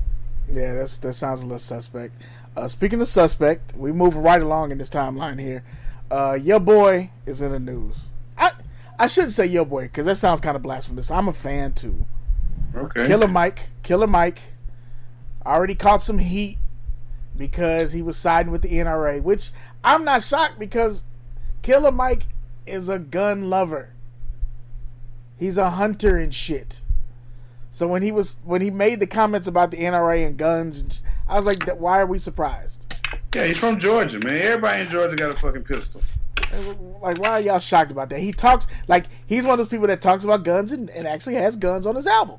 Yeah, 0.51 0.75
that's 0.75 0.99
that 0.99 1.13
sounds 1.15 1.41
a 1.41 1.45
little 1.45 1.59
suspect. 1.59 2.15
Uh, 2.57 2.67
speaking 2.69 3.01
of 3.01 3.09
suspect, 3.09 3.77
we 3.77 3.93
move 3.93 4.17
right 4.17 4.41
along 4.43 4.71
in 4.73 4.79
this 4.79 4.89
timeline 4.91 5.41
here. 5.41 5.63
Uh, 6.11 6.39
your 6.41 6.61
boy 6.61 7.11
is 7.27 7.43
in 7.43 7.51
the 7.53 7.59
news. 7.59 8.07
I 8.39 8.53
I 8.99 9.07
shouldn't 9.09 9.33
say 9.33 9.47
your 9.47 9.67
boy 9.67 9.83
because 9.83 10.07
that 10.07 10.17
sounds 10.17 10.41
kind 10.41 10.57
of 10.57 10.63
blasphemous. 10.63 11.11
I'm 11.11 11.29
a 11.29 11.33
fan 11.33 11.73
too. 11.75 12.07
Okay. 12.75 13.07
Killer 13.07 13.29
Mike, 13.29 13.69
Killer 13.83 14.07
Mike, 14.07 14.41
already 15.45 15.75
caught 15.75 16.03
some 16.03 16.19
heat 16.19 16.59
because 17.37 17.93
he 17.93 18.03
was 18.03 18.17
siding 18.17 18.53
with 18.53 18.63
the 18.63 18.73
NRA, 18.73 19.21
which 19.23 19.51
I'm 19.85 20.05
not 20.05 20.23
shocked 20.23 20.59
because 20.59 21.05
Killer 21.67 21.91
Mike 21.91 22.29
is 22.65 22.89
a 22.89 22.97
gun 22.97 23.51
lover. 23.51 23.91
He's 25.37 25.59
a 25.59 25.71
hunter 25.71 26.17
and 26.17 26.33
shit. 26.33 26.83
So 27.73 27.89
when 27.89 28.03
he 28.03 28.13
was 28.13 28.39
when 28.45 28.63
he 28.63 28.71
made 28.71 29.01
the 29.01 29.07
comments 29.09 29.49
about 29.49 29.73
the 29.73 29.79
NRA 29.79 30.25
and 30.25 30.37
guns, 30.37 30.79
and 30.79 30.93
sh- 30.93 31.01
I 31.27 31.35
was 31.35 31.45
like, 31.45 31.69
why 31.71 31.99
are 31.99 32.07
we 32.07 32.19
surprised? 32.19 32.95
Yeah, 33.35 33.47
he's 33.47 33.59
from 33.59 33.81
Georgia, 33.81 34.21
man. 34.21 34.43
Everybody 34.43 34.83
in 34.83 34.89
Georgia 34.91 35.17
got 35.17 35.31
a 35.31 35.35
fucking 35.35 35.65
pistol. 35.65 36.03
Like, 37.03 37.19
why 37.19 37.31
are 37.31 37.41
y'all 37.41 37.59
shocked 37.59 37.91
about 37.91 38.11
that? 38.11 38.21
He 38.21 38.31
talks 38.31 38.69
like 38.87 39.07
he's 39.27 39.43
one 39.43 39.55
of 39.55 39.59
those 39.59 39.67
people 39.67 39.89
that 39.89 40.01
talks 40.01 40.23
about 40.23 40.45
guns 40.45 40.71
and, 40.71 40.89
and 40.91 41.05
actually 41.05 41.35
has 41.35 41.57
guns 41.57 41.85
on 41.85 41.97
his 41.97 42.07
album. 42.07 42.39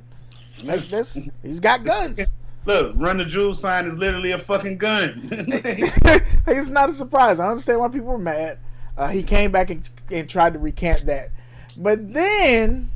Like 0.63 0.87
this, 0.87 1.27
he's 1.43 1.59
got 1.59 1.83
guns. 1.83 2.21
Look, 2.65 2.93
Run 2.95 3.17
the 3.17 3.25
Jewels 3.25 3.59
sign 3.59 3.87
is 3.87 3.97
literally 3.97 4.31
a 4.31 4.39
fucking 4.39 4.77
gun. 4.77 5.27
it's 5.31 6.69
not 6.69 6.89
a 6.89 6.93
surprise. 6.93 7.41
I 7.41 7.49
understand 7.49 7.81
why 7.81 7.89
people 7.89 8.07
were 8.07 8.17
mad. 8.17 8.59
Uh, 8.97 9.07
he 9.09 9.21
came 9.23 9.51
back 9.51 9.69
and, 9.69 9.87
and 10.11 10.27
tried 10.29 10.53
to 10.53 10.59
recant 10.59 11.05
that, 11.05 11.29
but 11.77 12.13
then 12.13 12.89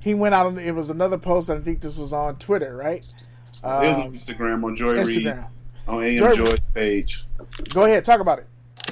he 0.00 0.12
went 0.14 0.34
out. 0.34 0.46
On, 0.46 0.58
it 0.58 0.74
was 0.74 0.90
another 0.90 1.16
post. 1.18 1.48
I 1.50 1.58
think 1.58 1.80
this 1.80 1.96
was 1.96 2.12
on 2.12 2.36
Twitter, 2.36 2.76
right? 2.76 3.02
it 3.02 3.64
was 3.64 3.96
on 3.96 4.02
Um, 4.08 4.12
Instagram 4.12 4.64
on 4.64 4.76
Joy 4.76 4.96
Instagram. 4.96 5.46
on 5.88 6.02
AM 6.02 6.18
Joy- 6.18 6.34
Joy's 6.34 6.66
page. 6.74 7.24
Go 7.70 7.84
ahead, 7.84 8.04
talk 8.04 8.20
about 8.20 8.38
it. 8.40 8.46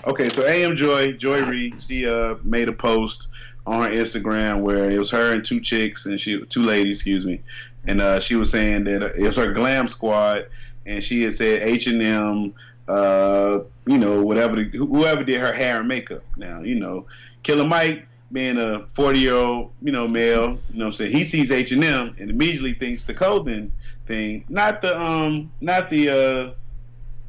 Okay, 0.07 0.29
so 0.29 0.46
AM 0.46 0.76
Joy, 0.76 1.12
Joy 1.12 1.42
Reid, 1.44 1.83
she 1.83 2.09
uh 2.09 2.37
made 2.44 2.68
a 2.68 2.72
post 2.72 3.29
on 3.66 3.83
her 3.83 3.90
Instagram 3.90 4.61
where 4.61 4.90
it 4.90 4.98
was 4.98 5.11
her 5.11 5.33
and 5.33 5.44
two 5.44 5.61
chicks 5.61 6.07
and 6.07 6.18
she 6.18 6.42
two 6.46 6.62
ladies, 6.62 6.98
excuse 6.98 7.26
me, 7.26 7.40
and 7.87 8.00
uh, 8.00 8.18
she 8.18 8.37
was 8.37 8.50
saying 8.50 8.85
that 8.85 9.03
it 9.03 9.20
was 9.22 9.37
her 9.37 9.53
glam 9.53 9.88
squad, 9.88 10.46
and 10.87 11.05
she 11.05 11.22
had 11.22 11.35
said 11.35 11.62
H 11.62 11.87
and 11.87 12.03
M, 12.03 12.55
uh, 12.88 13.61
you 13.87 13.99
know, 13.99 14.23
whatever 14.23 14.57
the, 14.57 14.64
whoever 14.77 15.25
did 15.25 15.40
her 15.40 15.53
hair 15.53 15.79
and 15.81 15.88
makeup. 15.88 16.23
Now, 16.37 16.61
you 16.61 16.75
know, 16.75 17.07
Killer 17.43 17.64
Mike 17.64 18.07
being 18.33 18.59
a 18.59 18.87
forty 18.88 19.21
year 19.21 19.35
old, 19.35 19.73
you 19.83 19.93
know, 19.93 20.07
male, 20.07 20.59
you 20.73 20.79
know, 20.79 20.85
what 20.85 20.87
I'm 20.87 20.95
saying 20.95 21.12
he 21.12 21.25
sees 21.25 21.51
H 21.51 21.73
and 21.73 21.85
M 21.85 22.14
and 22.19 22.31
immediately 22.31 22.75
thinks 22.75 23.05
the 23.05 23.14
clothing 23.14 23.73
thing, 24.07 24.45
not 24.49 24.83
the 24.83 25.01
um, 25.01 25.51
not 25.61 25.90
the 25.90 26.09
uh, 26.09 26.55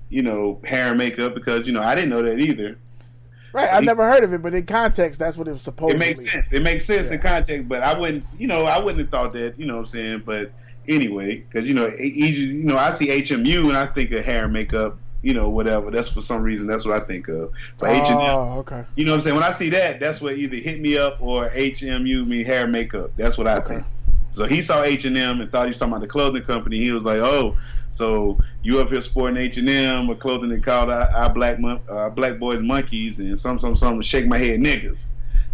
you 0.10 0.22
know, 0.22 0.60
hair 0.64 0.90
and 0.90 0.98
makeup 0.98 1.34
because 1.34 1.66
you 1.66 1.74
know 1.74 1.82
I 1.82 1.96
didn't 1.96 2.10
know 2.10 2.22
that 2.22 2.40
either. 2.40 2.78
Right, 3.54 3.68
so 3.68 3.76
I've 3.76 3.82
he, 3.82 3.86
never 3.88 4.10
heard 4.10 4.24
of 4.24 4.34
it, 4.34 4.42
but 4.42 4.54
in 4.54 4.66
context, 4.66 5.20
that's 5.20 5.38
what 5.38 5.48
it 5.48 5.52
was 5.52 5.62
supposed. 5.62 5.94
To 5.94 6.00
be. 6.00 6.06
It 6.06 6.08
makes 6.08 6.32
sense. 6.32 6.54
It 6.54 6.62
makes 6.62 6.86
sense 6.86 7.08
yeah. 7.08 7.16
in 7.16 7.22
context, 7.22 7.68
but 7.68 7.82
I 7.82 7.98
wouldn't, 7.98 8.26
you 8.38 8.48
know, 8.48 8.66
I 8.66 8.78
wouldn't 8.80 9.02
have 9.02 9.10
thought 9.10 9.34
that. 9.34 9.60
You 9.60 9.66
know 9.66 9.74
what 9.74 9.82
I'm 9.82 9.86
saying? 9.88 10.24
But 10.26 10.52
anyway, 10.88 11.40
because 11.40 11.68
you 11.68 11.74
know, 11.74 11.88
you 11.88 12.64
know, 12.64 12.78
I 12.78 12.92
see 12.92 13.08
HMU 13.08 13.70
and 13.70 13.78
I 13.78 13.88
think 13.88 14.12
of 14.12 14.24
hair 14.24 14.46
and 14.46 14.54
makeup. 14.54 14.98
You 15.22 15.34
know, 15.34 15.50
whatever. 15.50 15.92
That's 15.92 16.10
for 16.10 16.22
some 16.22 16.42
reason. 16.42 16.68
That's 16.68 16.86
what 16.86 17.00
I 17.00 17.06
think 17.06 17.28
of. 17.28 17.52
But 17.78 17.90
oh, 17.90 18.02
H&M, 18.02 18.18
okay. 18.60 18.86
You 18.96 19.06
know 19.06 19.12
what 19.12 19.16
I'm 19.16 19.22
saying? 19.22 19.36
When 19.36 19.44
I 19.44 19.52
see 19.52 19.70
that, 19.70 20.00
that's 20.00 20.20
what 20.20 20.38
either 20.38 20.58
hit 20.58 20.82
me 20.82 20.98
up 20.98 21.22
or 21.22 21.50
HMU 21.50 22.26
me 22.28 22.44
hair 22.44 22.66
makeup. 22.68 23.12
That's 23.18 23.38
what 23.38 23.48
I 23.48 23.58
okay. 23.58 23.76
think. 23.76 23.86
So 24.34 24.46
he 24.46 24.62
saw 24.62 24.84
H 24.84 25.06
and 25.06 25.18
M 25.18 25.42
and 25.42 25.52
thought 25.52 25.64
he 25.64 25.70
was 25.70 25.80
talking 25.80 25.94
about 25.94 26.02
the 26.02 26.08
clothing 26.08 26.44
company. 26.44 26.78
He 26.78 26.92
was 26.92 27.06
like, 27.06 27.18
"Oh, 27.18 27.58
so 27.90 28.40
you 28.64 28.80
up 28.80 28.90
here 28.90 29.02
sporting 29.02 29.38
H 29.38 29.58
and 29.58 29.70
M 29.70 30.10
or 30.10 30.16
clothing 30.16 30.50
that 30.50 30.64
called 30.64 30.90
our, 30.90 31.10
our 31.12 31.30
black 31.30 31.60
our 31.90 32.10
black 32.10 32.40
boys 32.40 32.62
monkeys 32.62 33.20
and 33.20 33.38
some 33.38 33.60
some 33.60 33.76
some 33.76 34.02
shake 34.02 34.28
my 34.28 34.38
head 34.38 34.60
niggas." 34.60 35.10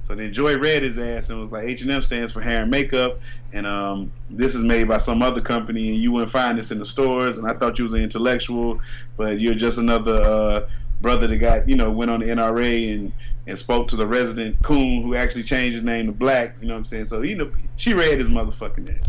So 0.08 0.16
then 0.16 0.32
Joy 0.32 0.58
read 0.58 0.84
his 0.84 0.98
ass 0.98 1.30
and 1.30 1.42
was 1.42 1.52
like, 1.52 1.68
H 1.68 1.82
and 1.82 1.92
M 1.92 2.02
stands 2.02 2.32
for 2.32 2.40
hair 2.40 2.62
and 2.62 2.72
makeup, 2.72 3.20
and 3.52 3.68
um, 3.68 4.10
this 4.30 4.56
is 4.56 4.64
made 4.64 4.88
by 4.88 5.00
some 5.00 5.22
other 5.22 5.42
company, 5.42 5.90
and 5.90 5.98
you 5.98 6.14
wouldn't 6.14 6.32
find 6.32 6.58
this 6.58 6.72
in 6.72 6.80
the 6.80 6.86
stores. 6.86 7.38
And 7.38 7.46
I 7.46 7.54
thought 7.54 7.78
you 7.78 7.84
was 7.84 7.92
an 7.92 8.00
intellectual, 8.00 8.80
but 9.18 9.42
you're 9.42 9.54
just 9.54 9.80
another 9.80 10.24
uh, 10.24 10.70
brother 11.02 11.28
that 11.28 11.36
got 11.40 11.68
you 11.68 11.76
know 11.76 11.92
went 11.92 12.10
on 12.10 12.22
the 12.22 12.28
NRA 12.28 12.94
and 12.94 13.12
and 13.48 13.60
spoke 13.60 13.90
to 13.90 13.98
the 13.98 14.08
resident 14.08 14.64
coon 14.64 15.04
who 15.04 15.14
actually 15.14 15.44
changed 15.44 15.76
his 15.76 15.84
name 15.84 16.06
to 16.06 16.14
Black. 16.14 16.56
You 16.62 16.70
know 16.70 16.76
what 16.76 16.80
I'm 16.80 16.86
saying? 16.86 17.06
So 17.06 17.22
you 17.24 17.36
know 17.36 17.52
she 17.76 17.94
read 17.94 18.18
his 18.18 18.30
motherfucking 18.30 18.88
name, 18.88 19.02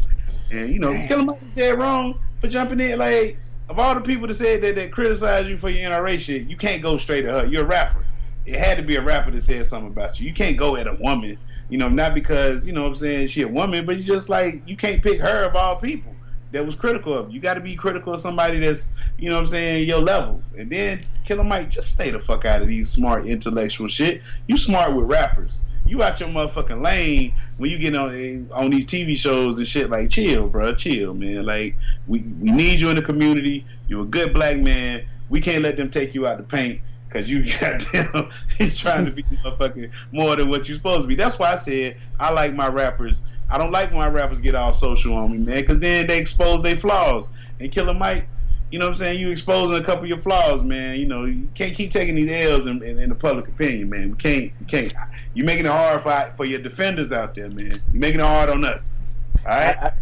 and 0.50 0.72
you 0.72 0.80
know 0.80 0.90
kill 1.06 1.22
Mike 1.22 1.40
was 1.40 1.50
dead 1.54 1.78
wrong 1.78 2.18
for 2.40 2.48
jumping 2.48 2.80
in. 2.80 2.98
Like 2.98 3.38
of 3.68 3.78
all 3.78 3.94
the 3.94 4.00
people 4.00 4.26
that 4.26 4.34
said 4.34 4.62
that 4.62 4.74
that 4.74 4.90
criticized 4.90 5.48
you 5.48 5.58
for 5.58 5.70
your 5.70 5.92
NRA 5.92 6.18
shit, 6.18 6.48
you 6.48 6.56
can't 6.56 6.82
go 6.82 6.96
straight 6.96 7.24
at 7.24 7.30
her. 7.30 7.46
You're 7.46 7.62
a 7.62 7.68
rapper. 7.68 8.04
It 8.48 8.58
had 8.58 8.78
to 8.78 8.82
be 8.82 8.96
a 8.96 9.02
rapper 9.02 9.30
that 9.30 9.42
said 9.42 9.66
something 9.66 9.92
about 9.92 10.18
you. 10.18 10.26
You 10.26 10.32
can't 10.32 10.56
go 10.56 10.76
at 10.76 10.86
a 10.86 10.94
woman. 10.94 11.38
You 11.68 11.76
know, 11.76 11.90
not 11.90 12.14
because 12.14 12.66
you 12.66 12.72
know 12.72 12.82
what 12.82 12.88
I'm 12.88 12.96
saying 12.96 13.26
she 13.26 13.42
a 13.42 13.48
woman, 13.48 13.84
but 13.84 13.98
you 13.98 14.04
just 14.04 14.30
like 14.30 14.66
you 14.66 14.74
can't 14.74 15.02
pick 15.02 15.20
her 15.20 15.44
of 15.44 15.54
all 15.54 15.76
people 15.76 16.14
that 16.52 16.64
was 16.64 16.74
critical 16.74 17.12
of 17.12 17.28
you. 17.28 17.34
You 17.34 17.40
got 17.40 17.54
to 17.54 17.60
be 17.60 17.76
critical 17.76 18.14
of 18.14 18.20
somebody 18.20 18.58
that's, 18.58 18.88
you 19.18 19.28
know 19.28 19.36
what 19.36 19.42
I'm 19.42 19.46
saying, 19.48 19.86
your 19.86 20.00
level. 20.00 20.42
And 20.56 20.70
then 20.70 21.04
Killer 21.26 21.44
Mike, 21.44 21.68
just 21.68 21.90
stay 21.90 22.10
the 22.10 22.20
fuck 22.20 22.46
out 22.46 22.62
of 22.62 22.68
these 22.68 22.88
smart 22.88 23.26
intellectual 23.26 23.88
shit. 23.88 24.22
You 24.46 24.56
smart 24.56 24.94
with 24.94 25.10
rappers. 25.10 25.60
You 25.86 26.02
out 26.02 26.20
your 26.20 26.30
motherfucking 26.30 26.82
lane 26.82 27.34
when 27.58 27.70
you 27.70 27.78
get 27.78 27.94
on 27.94 28.14
eh, 28.14 28.40
on 28.54 28.70
these 28.70 28.86
TV 28.86 29.16
shows 29.16 29.58
and 29.58 29.66
shit. 29.66 29.90
Like, 29.90 30.10
chill, 30.10 30.48
bro, 30.48 30.74
chill, 30.74 31.14
man. 31.14 31.44
Like, 31.44 31.76
we 32.06 32.20
we 32.20 32.50
need 32.50 32.78
you 32.80 32.90
in 32.90 32.96
the 32.96 33.02
community. 33.02 33.64
You're 33.88 34.02
a 34.02 34.06
good 34.06 34.34
black 34.34 34.58
man. 34.58 35.06
We 35.30 35.40
can't 35.40 35.62
let 35.62 35.76
them 35.76 35.90
take 35.90 36.14
you 36.14 36.26
out 36.26 36.38
the 36.38 36.44
paint 36.44 36.80
because 37.08 37.30
you 37.30 37.44
goddamn 37.60 38.30
he's 38.56 38.78
trying 38.78 39.04
to 39.06 39.10
be 39.10 39.22
motherfucking 39.44 39.90
more 40.12 40.36
than 40.36 40.48
what 40.48 40.68
you're 40.68 40.76
supposed 40.76 41.02
to 41.02 41.08
be. 41.08 41.14
That's 41.14 41.38
why 41.38 41.52
I 41.52 41.56
said 41.56 41.96
I 42.20 42.30
like 42.32 42.54
my 42.54 42.68
rappers 42.68 43.22
I 43.50 43.56
don't 43.56 43.70
like 43.70 43.90
when 43.90 43.98
my 43.98 44.08
rappers 44.08 44.40
get 44.40 44.54
all 44.54 44.72
social 44.72 45.14
on 45.16 45.32
me, 45.32 45.38
man, 45.38 45.62
because 45.62 45.80
then 45.80 46.06
they 46.06 46.18
expose 46.18 46.62
their 46.62 46.76
flaws. 46.76 47.30
And 47.60 47.72
Killer 47.72 47.94
Mike, 47.94 48.28
you 48.70 48.78
know 48.78 48.84
what 48.84 48.90
I'm 48.90 48.96
saying? 48.96 49.20
You 49.20 49.30
exposing 49.30 49.80
a 49.80 49.84
couple 49.84 50.04
of 50.04 50.08
your 50.10 50.20
flaws, 50.20 50.62
man. 50.62 50.98
You 50.98 51.06
know, 51.06 51.24
you 51.24 51.48
can't 51.54 51.74
keep 51.74 51.90
taking 51.90 52.14
these 52.14 52.30
L's 52.30 52.66
in, 52.66 52.82
in, 52.82 52.98
in 52.98 53.08
the 53.08 53.14
public 53.14 53.48
opinion, 53.48 53.88
man. 53.88 54.10
We 54.10 54.16
can't, 54.16 54.52
you 54.60 54.66
can't. 54.66 54.92
You're 55.32 55.46
making 55.46 55.64
it 55.64 55.72
hard 55.72 56.02
for, 56.02 56.34
for 56.36 56.44
your 56.44 56.60
defenders 56.60 57.10
out 57.10 57.34
there, 57.34 57.48
man. 57.50 57.80
You're 57.92 58.00
making 58.00 58.20
it 58.20 58.26
hard 58.26 58.50
on 58.50 58.64
us. 58.66 58.98
All 59.46 59.52
right? 59.52 59.76
I, 59.78 59.86
I, 59.86 59.92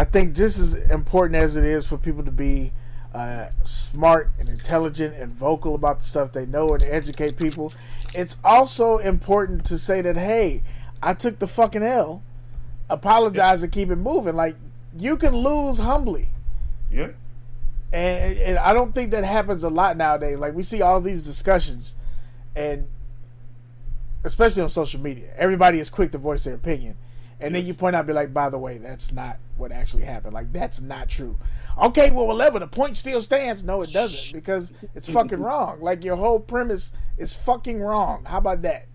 I 0.00 0.04
think 0.04 0.34
just 0.34 0.58
as 0.58 0.74
important 0.74 1.36
as 1.36 1.56
it 1.56 1.64
is 1.64 1.86
for 1.86 1.96
people 1.96 2.24
to 2.24 2.32
be 2.32 2.72
uh, 3.16 3.50
smart 3.64 4.30
and 4.38 4.48
intelligent 4.48 5.14
and 5.14 5.32
vocal 5.32 5.74
about 5.74 6.00
the 6.00 6.04
stuff 6.04 6.32
they 6.32 6.46
know 6.46 6.74
and 6.74 6.82
educate 6.82 7.36
people, 7.36 7.72
it's 8.14 8.36
also 8.44 8.98
important 8.98 9.64
to 9.66 9.78
say 9.78 10.02
that, 10.02 10.16
hey, 10.16 10.62
I 11.02 11.14
took 11.14 11.38
the 11.38 11.46
fucking 11.46 11.82
L 11.82 12.22
apologize 12.88 13.62
and 13.62 13.72
keep 13.72 13.90
it 13.90 13.96
moving. 13.96 14.36
Like 14.36 14.56
you 14.96 15.16
can 15.16 15.34
lose 15.34 15.78
humbly. 15.78 16.28
Yeah. 16.90 17.10
And, 17.92 18.38
and 18.38 18.58
I 18.58 18.72
don't 18.72 18.94
think 18.94 19.10
that 19.12 19.24
happens 19.24 19.64
a 19.64 19.68
lot 19.68 19.96
nowadays. 19.96 20.38
Like 20.38 20.54
we 20.54 20.62
see 20.62 20.82
all 20.82 21.00
these 21.00 21.24
discussions, 21.24 21.94
and 22.54 22.88
especially 24.24 24.62
on 24.62 24.68
social 24.68 25.00
media, 25.00 25.32
everybody 25.36 25.78
is 25.78 25.88
quick 25.88 26.12
to 26.12 26.18
voice 26.18 26.44
their 26.44 26.54
opinion, 26.54 26.96
and 27.40 27.54
yes. 27.54 27.60
then 27.60 27.66
you 27.66 27.74
point 27.74 27.96
out, 27.96 28.06
be 28.06 28.12
like, 28.12 28.34
by 28.34 28.48
the 28.48 28.58
way, 28.58 28.78
that's 28.78 29.12
not 29.12 29.38
what 29.56 29.72
actually 29.72 30.04
happened. 30.04 30.34
Like 30.34 30.52
that's 30.52 30.80
not 30.80 31.08
true. 31.08 31.36
Okay, 31.78 32.10
well, 32.10 32.26
whatever. 32.26 32.58
The 32.58 32.66
point 32.66 32.96
still 32.96 33.20
stands. 33.20 33.64
No, 33.64 33.82
it 33.82 33.92
doesn't 33.92 34.32
because 34.32 34.72
it's 34.94 35.08
fucking 35.08 35.40
wrong. 35.42 35.80
Like 35.80 36.04
your 36.04 36.16
whole 36.16 36.40
premise 36.40 36.92
is 37.18 37.34
fucking 37.34 37.80
wrong. 37.80 38.24
How 38.24 38.38
about 38.38 38.62
that? 38.62 38.86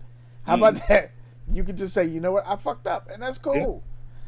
How 0.44 0.54
about 0.54 0.74
mm. 0.74 0.86
that? 0.88 1.12
you 1.50 1.64
could 1.64 1.76
just 1.76 1.94
say, 1.94 2.04
you 2.06 2.20
know 2.20 2.32
what, 2.32 2.46
I 2.46 2.56
fucked 2.56 2.86
up, 2.86 3.10
and 3.10 3.22
that's 3.22 3.38
cool. 3.38 3.82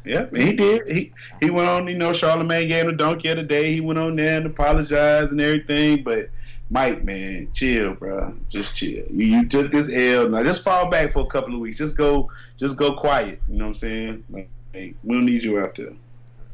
Yeah, 0.04 0.26
yeah 0.32 0.44
he 0.44 0.52
did. 0.54 0.88
He 0.88 1.12
he 1.40 1.50
went 1.50 1.68
on. 1.68 1.88
You 1.88 1.96
know, 1.96 2.12
Charlemagne 2.12 2.68
gave 2.68 2.84
him 2.84 2.94
a 2.94 2.96
donkey 2.96 3.28
of 3.28 3.36
the 3.36 3.42
day. 3.42 3.72
He 3.72 3.80
went 3.80 3.98
on 3.98 4.16
there 4.16 4.36
and 4.36 4.46
apologized 4.46 5.32
and 5.32 5.40
everything. 5.40 6.02
But 6.02 6.30
Mike, 6.70 7.04
man, 7.04 7.48
chill, 7.52 7.94
bro. 7.94 8.34
Just 8.48 8.74
chill. 8.74 9.04
You, 9.10 9.26
you 9.26 9.46
took 9.46 9.72
this 9.72 9.90
L. 9.90 10.28
Now 10.28 10.42
just 10.42 10.64
fall 10.64 10.90
back 10.90 11.12
for 11.12 11.20
a 11.20 11.26
couple 11.26 11.54
of 11.54 11.60
weeks. 11.60 11.78
Just 11.78 11.96
go, 11.96 12.30
just 12.58 12.76
go 12.76 12.94
quiet. 12.94 13.40
You 13.48 13.56
know 13.56 13.64
what 13.64 13.68
I'm 13.68 13.74
saying? 13.74 14.24
Like, 14.30 14.50
hey, 14.72 14.94
we 15.02 15.14
don't 15.14 15.26
need 15.26 15.44
you 15.44 15.58
out 15.58 15.74
there. 15.74 15.92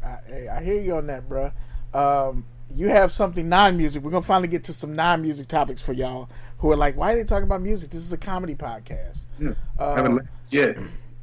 I, 0.02 0.18
hey, 0.26 0.48
I 0.48 0.62
hear 0.62 0.80
you 0.80 0.96
on 0.96 1.06
that, 1.06 1.28
bro. 1.28 1.52
Um, 1.92 2.44
you 2.74 2.88
have 2.88 3.10
something 3.12 3.48
non-music. 3.48 4.02
We're 4.02 4.10
gonna 4.10 4.22
finally 4.22 4.48
get 4.48 4.64
to 4.64 4.72
some 4.72 4.94
non-music 4.94 5.48
topics 5.48 5.80
for 5.80 5.92
y'all 5.92 6.28
who 6.58 6.70
are 6.70 6.76
like, 6.76 6.96
"Why 6.96 7.12
are 7.12 7.16
they 7.16 7.24
talking 7.24 7.44
about 7.44 7.62
music? 7.62 7.90
This 7.90 8.02
is 8.02 8.12
a 8.12 8.18
comedy 8.18 8.54
podcast." 8.54 9.26
Yeah. 9.38 9.54
Um, 9.78 10.20
yeah. 10.50 10.72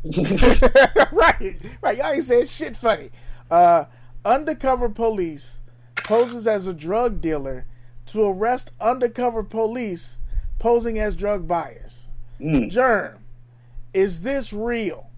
right, 1.12 1.58
right. 1.82 1.98
Y'all 1.98 2.12
ain't 2.12 2.24
saying 2.24 2.46
shit 2.48 2.76
funny. 2.76 3.12
Uh, 3.50 3.86
undercover 4.26 4.90
police 4.90 5.62
poses 6.04 6.48
as 6.48 6.68
a 6.68 6.74
drug 6.74 7.22
dealer 7.22 7.66
to 8.08 8.24
arrest 8.24 8.72
undercover 8.80 9.44
police 9.44 10.20
posing 10.60 11.00
as 11.00 11.16
drug 11.16 11.48
buyers. 11.48 12.08
Mm. 12.40 12.70
Germ, 12.70 13.20
is 13.94 14.22
this 14.22 14.54
real? 14.54 15.10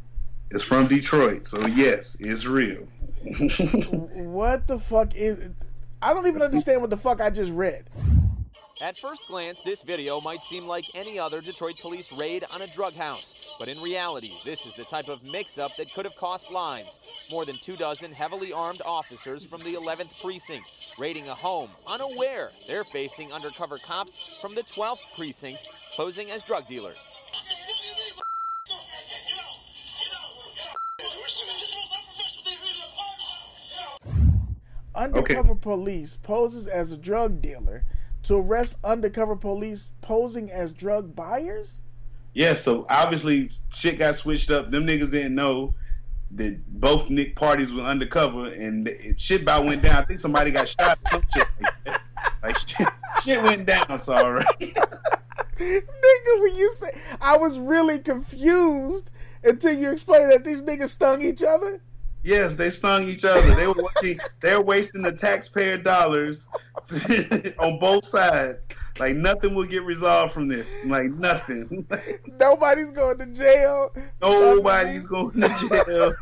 It's 0.51 0.63
from 0.63 0.87
Detroit, 0.87 1.47
so 1.47 1.65
yes, 1.67 2.17
it's 2.19 2.45
real. 2.45 2.87
what 4.13 4.67
the 4.67 4.79
fuck 4.79 5.15
is? 5.15 5.49
I 6.01 6.13
don't 6.13 6.27
even 6.27 6.41
understand 6.41 6.81
what 6.81 6.89
the 6.89 6.97
fuck 6.97 7.21
I 7.21 7.29
just 7.29 7.51
read. 7.51 7.85
At 8.81 8.97
first 8.97 9.27
glance, 9.27 9.61
this 9.61 9.83
video 9.83 10.21
might 10.21 10.41
seem 10.41 10.65
like 10.65 10.85
any 10.95 11.19
other 11.19 11.41
Detroit 11.41 11.75
police 11.81 12.13
raid 12.13 12.45
on 12.49 12.61
a 12.61 12.67
drug 12.67 12.93
house. 12.93 13.35
But 13.59 13.67
in 13.67 13.81
reality, 13.81 14.31
this 14.45 14.65
is 14.65 14.73
the 14.73 14.85
type 14.85 15.09
of 15.09 15.21
mix-up 15.21 15.71
that 15.77 15.93
could 15.93 16.05
have 16.05 16.15
cost 16.15 16.49
lives. 16.49 17.01
More 17.29 17.45
than 17.45 17.57
two 17.57 17.75
dozen 17.75 18.13
heavily 18.13 18.53
armed 18.53 18.81
officers 18.85 19.43
from 19.43 19.65
the 19.65 19.73
11th 19.73 20.11
Precinct 20.21 20.65
raiding 20.97 21.27
a 21.27 21.35
home, 21.35 21.69
unaware 21.87 22.51
they're 22.67 22.85
facing 22.85 23.33
undercover 23.33 23.77
cops 23.79 24.17
from 24.41 24.55
the 24.55 24.63
12th 24.63 24.99
Precinct 25.17 25.67
posing 25.97 26.31
as 26.31 26.43
drug 26.43 26.65
dealers. 26.65 26.97
Undercover 34.95 35.51
okay. 35.51 35.59
police 35.61 36.17
poses 36.23 36.67
as 36.67 36.91
a 36.91 36.97
drug 36.97 37.41
dealer 37.41 37.83
to 38.23 38.35
arrest 38.35 38.77
undercover 38.83 39.35
police 39.35 39.91
posing 40.01 40.51
as 40.51 40.71
drug 40.71 41.15
buyers? 41.15 41.81
Yeah, 42.33 42.53
so 42.53 42.85
obviously 42.89 43.49
shit 43.73 43.99
got 43.99 44.15
switched 44.15 44.51
up. 44.51 44.71
Them 44.71 44.85
niggas 44.85 45.11
didn't 45.11 45.35
know 45.35 45.73
that 46.31 46.79
both 46.79 47.09
Nick 47.09 47.35
parties 47.35 47.73
were 47.73 47.81
undercover, 47.81 48.47
and 48.47 48.89
shit 49.17 49.41
about 49.41 49.65
went 49.65 49.81
down. 49.81 49.95
I 49.95 50.01
think 50.03 50.19
somebody 50.19 50.51
got 50.51 50.69
shot. 50.69 50.99
Some 51.09 51.23
shit 51.33 51.47
like 51.61 51.83
that. 51.85 52.01
Like 52.43 52.57
shit, 52.67 52.87
shit 53.23 53.41
went 53.41 53.65
down. 53.65 53.99
Sorry, 53.99 54.43
nigga. 54.59 56.41
When 56.41 56.55
you 56.55 56.71
say, 56.73 56.89
I 57.21 57.37
was 57.37 57.57
really 57.57 57.99
confused 57.99 59.11
until 59.43 59.73
you 59.73 59.91
explained 59.91 60.31
that 60.31 60.43
these 60.43 60.61
niggas 60.61 60.89
stung 60.89 61.21
each 61.21 61.43
other. 61.43 61.81
Yes, 62.23 62.57
they 62.57 62.69
stung 62.69 63.07
each 63.07 63.23
other. 63.23 63.55
They 63.55 63.65
were 63.67 63.73
working, 63.73 64.19
they're 64.41 64.61
wasting 64.61 65.01
the 65.01 65.13
taxpayer 65.13 65.77
dollars 65.77 66.49
on 67.59 67.79
both 67.79 68.05
sides. 68.05 68.67
Like 68.99 69.15
nothing 69.15 69.55
will 69.55 69.65
get 69.65 69.83
resolved 69.83 70.33
from 70.33 70.49
this. 70.49 70.67
Like 70.85 71.11
nothing. 71.11 71.87
Nobody's 72.39 72.91
going 72.91 73.19
to 73.19 73.27
jail. 73.27 73.95
Nobody's 74.21 75.05
going 75.05 75.39
to 75.39 75.69
jail 75.69 76.13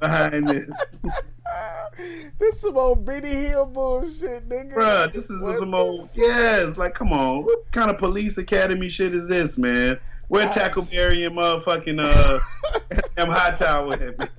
behind 0.00 0.48
this. 0.48 0.86
this 2.38 2.56
is 2.56 2.60
some 2.60 2.76
old 2.76 3.04
Benny 3.04 3.28
Hill 3.28 3.66
bullshit, 3.66 4.48
nigga. 4.48 4.74
Bruh, 4.74 5.12
this 5.12 5.30
is 5.30 5.40
What 5.40 5.58
some 5.58 5.74
old 5.74 6.10
yes, 6.14 6.76
like 6.76 6.94
come 6.94 7.12
on. 7.12 7.44
What 7.44 7.70
kind 7.70 7.90
of 7.90 7.98
police 7.98 8.38
academy 8.38 8.88
shit 8.88 9.14
is 9.14 9.28
this, 9.28 9.56
man? 9.56 9.98
Where 10.28 10.46
Tackleberry 10.48 11.26
and 11.26 11.36
motherfucking 11.36 12.00
uh 12.00 12.38
them 13.14 13.28
Hightower 13.28 13.94
at, 13.94 14.30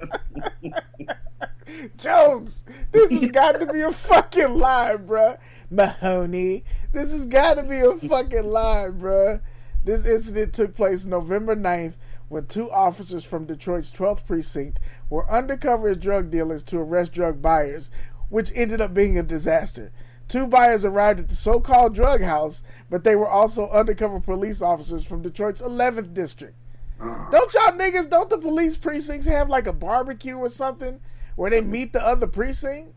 Jones, 1.98 2.64
this 2.92 3.12
has 3.12 3.32
got 3.32 3.60
to 3.60 3.66
be 3.66 3.82
a 3.82 3.92
fucking 3.92 4.56
lie, 4.56 4.96
bruh. 4.98 5.38
Mahoney, 5.70 6.64
this 6.92 7.12
has 7.12 7.26
got 7.26 7.56
to 7.56 7.64
be 7.64 7.80
a 7.80 7.94
fucking 7.94 8.46
lie, 8.46 8.88
bruh. 8.90 9.42
This 9.84 10.06
incident 10.06 10.54
took 10.54 10.76
place 10.76 11.06
November 11.06 11.56
9th 11.56 11.96
when 12.28 12.48
two 12.48 12.72
officers 12.72 13.24
from 13.24 13.46
Detroit's 13.46 13.92
12th 13.92 14.26
precinct 14.26 14.80
were 15.10 15.30
undercover 15.32 15.90
as 15.90 15.98
drug 15.98 16.32
dealers 16.32 16.64
to 16.64 16.80
arrest 16.80 17.14
drug 17.14 17.42
buyers, 17.42 17.92
which 18.30 18.52
ended 18.56 18.82
up 18.82 18.94
being 18.94 19.18
a 19.18 19.24
disaster. 19.24 19.92
Two 20.28 20.48
buyers 20.48 20.84
arrived 20.86 21.20
at 21.20 21.30
the 21.30 21.36
so 21.36 21.60
called 21.60 21.94
drug 21.94 22.22
house, 22.22 22.64
but 22.90 23.04
they 23.04 23.16
were 23.16 23.30
also 23.30 23.70
undercover 23.70 24.20
police 24.20 24.62
officers 24.62 25.06
from 25.06 25.22
Detroit's 25.22 25.62
11th 25.62 26.14
district. 26.14 26.56
Don't 27.00 27.54
y'all 27.54 27.78
niggas, 27.78 28.10
don't 28.10 28.30
the 28.30 28.38
police 28.38 28.78
precincts 28.78 29.28
have 29.28 29.50
like 29.50 29.68
a 29.68 29.74
barbecue 29.74 30.36
or 30.38 30.50
something 30.50 31.00
where 31.36 31.52
they 31.52 31.62
meet 31.62 31.94
the 31.94 32.02
other 32.06 32.28
precinct? 32.28 32.94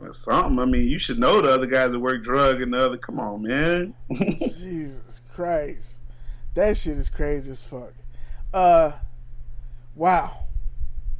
or 0.00 0.12
something. 0.12 0.58
I 0.58 0.64
mean, 0.64 0.88
you 0.88 0.98
should 0.98 1.18
know 1.18 1.40
the 1.40 1.52
other 1.52 1.66
guys 1.66 1.90
that 1.90 1.98
work 1.98 2.22
drug 2.22 2.62
and 2.62 2.72
the 2.72 2.84
other. 2.84 2.96
Come 2.96 3.18
on, 3.18 3.42
man. 3.42 3.94
Jesus 4.38 5.22
Christ. 5.34 6.02
That 6.54 6.76
shit 6.76 6.98
is 6.98 7.10
crazy 7.10 7.50
as 7.50 7.62
fuck. 7.62 7.92
Uh, 8.54 8.92
wow. 9.96 10.44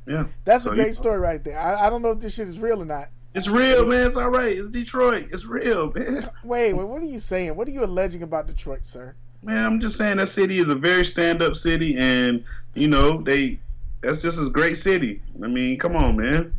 yeah, 0.06 0.26
That's 0.44 0.64
So, 0.64 0.70
a 0.70 0.74
you 0.74 0.82
great 0.82 0.88
know, 0.88 0.94
story 0.94 1.18
right 1.18 1.42
there. 1.42 1.58
I, 1.58 1.86
I 1.86 1.90
don't 1.90 2.02
know 2.02 2.10
if 2.12 2.20
this 2.20 2.34
shit 2.34 2.48
is 2.48 2.58
real 2.60 2.82
or 2.82 2.84
not. 2.84 3.08
It's 3.34 3.48
real, 3.48 3.86
man. 3.86 4.06
It's 4.06 4.16
all 4.16 4.30
right. 4.30 4.56
It's 4.56 4.68
Detroit. 4.68 5.28
It's 5.30 5.44
real, 5.44 5.92
man. 5.92 6.30
Wait, 6.44 6.72
wait, 6.72 6.84
what 6.86 7.02
are 7.02 7.06
you 7.06 7.20
saying? 7.20 7.54
What 7.54 7.68
are 7.68 7.70
you 7.70 7.84
alleging 7.84 8.22
about 8.22 8.46
Detroit, 8.46 8.84
sir? 8.84 9.14
Man, 9.42 9.64
I'm 9.64 9.80
just 9.80 9.96
saying 9.96 10.16
that 10.16 10.28
city 10.28 10.58
is 10.58 10.70
a 10.70 10.74
very 10.74 11.04
stand-up 11.04 11.56
city, 11.56 11.96
and 11.96 12.42
you 12.74 12.88
know 12.88 13.22
they. 13.22 13.60
That's 14.00 14.22
just 14.22 14.40
a 14.40 14.48
great 14.48 14.78
city. 14.78 15.20
I 15.42 15.48
mean, 15.48 15.78
come 15.78 15.96
on, 15.96 16.16
man. 16.16 16.54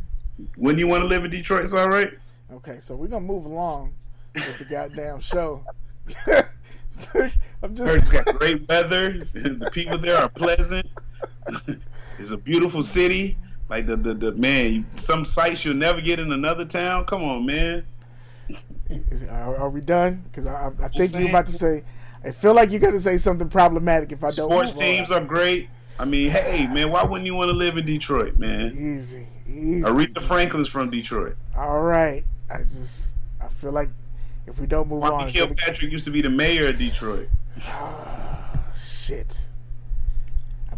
When 0.55 0.77
you 0.77 0.88
want 0.88 1.03
to 1.03 1.08
live 1.08 1.25
in 1.25 1.32
Detroit, 1.32 1.63
it's 1.63 1.73
all 1.73 1.89
right. 1.89 2.13
Okay, 2.51 2.79
so 2.79 2.95
we're 2.95 3.08
gonna 3.08 3.25
move 3.25 3.45
along 3.45 3.93
with 4.36 4.60
the 4.60 4.65
goddamn 4.65 5.19
show. 5.19 5.63
I'm 7.63 7.75
just 7.75 7.95
it's 7.95 8.10
got 8.10 8.25
great 8.38 8.67
weather. 8.67 9.25
the 9.34 9.69
people 9.71 9.97
there 9.97 10.17
are 10.17 10.29
pleasant. 10.29 10.86
it's 12.19 12.32
a 12.32 12.38
beautiful 12.38 12.84
city. 12.84 13.38
Like 13.69 13.86
the 13.86 13.95
the, 13.95 14.13
the 14.15 14.32
man, 14.34 14.86
some 14.97 15.25
sights 15.25 15.63
you'll 15.63 15.75
never 15.75 16.01
get 16.01 16.19
in 16.19 16.32
another 16.32 16.65
town. 16.65 17.05
Come 17.05 17.23
on, 17.23 17.45
man. 17.45 17.86
Is, 18.89 19.23
are, 19.25 19.58
are 19.58 19.69
we 19.69 19.82
done? 19.82 20.23
Because 20.25 20.47
I, 20.47 20.71
I, 20.82 20.88
think 20.88 21.13
you're 21.13 21.29
about 21.29 21.45
to 21.45 21.51
say. 21.51 21.84
I 22.25 22.32
feel 22.32 22.55
like 22.55 22.71
you're 22.71 22.79
gonna 22.79 22.99
say 22.99 23.17
something 23.17 23.47
problematic 23.47 24.12
if 24.12 24.23
I 24.23 24.32
don't. 24.32 24.49
Sports 24.49 24.73
teams 24.73 25.12
are 25.12 25.23
great. 25.23 25.69
I 25.99 26.05
mean, 26.05 26.32
hey, 26.32 26.65
man, 26.65 26.91
why 26.91 27.03
wouldn't 27.03 27.25
you 27.25 27.36
want 27.36 27.49
to 27.49 27.55
live 27.55 27.77
in 27.77 27.86
Detroit, 27.86 28.39
man? 28.39 28.71
easy, 28.71 29.27
easy. 29.47 29.84
Aretha 29.84 30.25
Franklin's 30.25 30.69
from 30.69 30.89
Detroit. 30.89 31.36
All 31.55 31.82
right, 31.82 32.23
I 32.49 32.60
just 32.60 33.15
I 33.39 33.49
feel 33.49 33.71
like 33.71 33.89
if 34.47 34.60
we 34.60 34.65
don't 34.65 34.88
move 34.88 35.03
on, 35.03 35.12
Marky 35.12 35.27
it's 35.27 35.38
gonna- 35.38 35.55
Kilpatrick 35.55 35.91
used 35.91 36.05
to 36.05 36.12
be 36.12 36.21
the 36.21 36.29
mayor 36.29 36.69
of 36.69 36.77
Detroit. 36.77 37.27
Ah, 37.65 38.63
shit. 38.75 39.45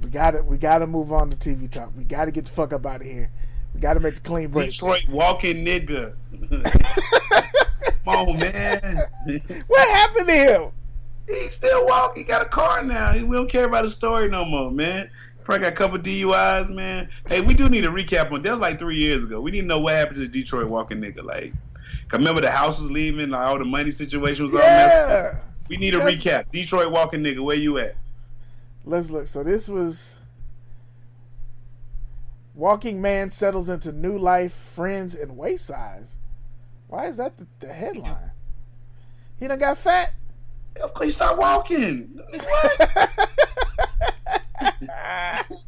We 0.04 0.10
gotta 0.10 0.44
we 0.44 0.58
gotta 0.58 0.88
move 0.88 1.12
on 1.12 1.30
to 1.30 1.38
TV 1.38 1.70
talk. 1.70 1.92
We 1.98 2.04
gotta 2.04 2.32
get 2.32 2.46
the 2.46 2.52
fuck 2.52 2.74
up 2.74 2.86
out 2.86 3.02
of 3.02 3.08
here. 3.08 3.30
We 3.74 3.80
gotta 3.80 4.00
make 4.00 4.18
a 4.18 4.20
clean 4.22 4.50
break. 4.50 4.72
Detroit 4.72 5.08
walking 5.10 5.64
nigga. 5.66 6.16
Come 8.06 8.30
on, 8.30 8.40
man. 8.40 9.04
What 9.68 9.90
happened 9.90 10.28
to 10.28 10.34
him? 10.36 10.72
He's 11.28 11.54
still 11.54 11.86
walking. 11.86 12.24
He 12.24 12.28
got 12.28 12.42
a 12.42 12.50
car 12.50 12.84
now. 12.84 13.14
We 13.14 13.36
don't 13.36 13.50
care 13.50 13.66
about 13.66 13.84
his 13.86 13.94
story 13.94 14.28
no 14.28 14.44
more, 14.44 14.72
man. 14.72 15.10
Probably 15.44 15.64
got 15.64 15.74
a 15.74 15.76
couple 15.76 15.98
DUIs, 16.00 16.70
man. 16.70 17.10
Hey, 17.28 17.42
we 17.42 17.54
do 17.54 17.70
need 17.70 17.86
a 17.86 17.90
recap 17.90 18.32
on 18.32 18.42
that. 18.42 18.52
was 18.52 18.60
like 18.60 18.80
three 18.80 18.98
years 18.98 19.24
ago. 19.24 19.40
We 19.40 19.52
need 19.52 19.62
to 19.62 19.68
know 19.68 19.80
what 19.80 19.96
happened 19.96 20.16
to 20.18 20.22
the 20.24 20.28
Detroit 20.28 20.68
walking 20.68 21.00
nigga. 21.00 21.24
Like, 21.24 21.54
'cause 22.08 22.20
remember 22.20 22.42
the 22.42 22.52
house 22.52 22.80
was 22.80 22.90
leaving, 22.92 23.30
like, 23.30 23.42
all 23.48 23.58
the 23.58 23.66
money 23.66 23.92
situation 23.92 24.44
was 24.46 24.54
all 24.56 24.60
messed 24.62 25.12
up. 25.36 25.44
We 25.70 25.78
need 25.78 25.94
a 25.94 26.00
That's- 26.00 26.16
recap. 26.20 26.46
Detroit 26.52 26.92
walking 26.92 27.22
nigga, 27.24 27.40
where 27.44 27.56
you 27.58 27.78
at? 27.78 27.96
Let's 28.84 29.12
look. 29.12 29.28
So 29.28 29.44
this 29.44 29.68
was 29.68 30.18
Walking 32.54 33.02
Man 33.02 33.30
settles 33.30 33.70
into 33.70 33.92
new 33.92 34.18
life, 34.18 34.54
friends, 34.54 35.16
and 35.16 35.38
waist 35.38 35.66
size. 35.68 36.18
Why 36.88 37.06
is 37.06 37.18
that 37.18 37.38
the, 37.38 37.48
the 37.60 37.72
headline? 37.72 38.32
He 39.38 39.48
done 39.48 39.60
got 39.60 39.78
fat. 39.78 40.14
Of 40.82 40.94
course, 40.94 41.06
he 41.06 41.12
stopped 41.12 41.40
walking. 41.40 42.20
What? 42.30 42.90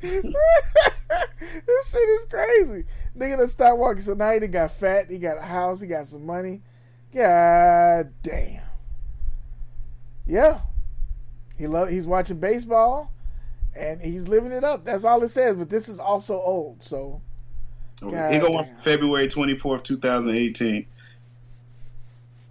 this 0.00 1.90
shit 1.90 2.08
is 2.08 2.26
crazy. 2.28 2.84
Nigga 3.16 3.38
done 3.38 3.48
stopped 3.48 3.78
walking, 3.78 4.02
so 4.02 4.14
now 4.14 4.32
he 4.32 4.40
done 4.40 4.50
got 4.50 4.72
fat. 4.72 5.10
He 5.10 5.18
got 5.18 5.38
a 5.38 5.42
house. 5.42 5.80
He 5.80 5.86
got 5.86 6.06
some 6.06 6.24
money. 6.24 6.62
God 7.14 8.12
damn. 8.22 8.62
Yeah. 10.26 10.60
He 11.58 11.66
love. 11.66 11.88
He's 11.88 12.06
watching 12.06 12.38
baseball, 12.38 13.12
and 13.76 14.00
he's 14.00 14.28
living 14.28 14.52
it 14.52 14.64
up. 14.64 14.84
That's 14.84 15.04
all 15.04 15.22
it 15.22 15.28
says. 15.28 15.56
But 15.56 15.68
this 15.68 15.88
is 15.88 15.98
also 15.98 16.40
old, 16.40 16.82
so 16.82 17.20
he 18.00 18.38
go 18.38 18.56
on. 18.56 18.64
February 18.82 19.28
24th, 19.28 19.84
2018. 19.84 20.86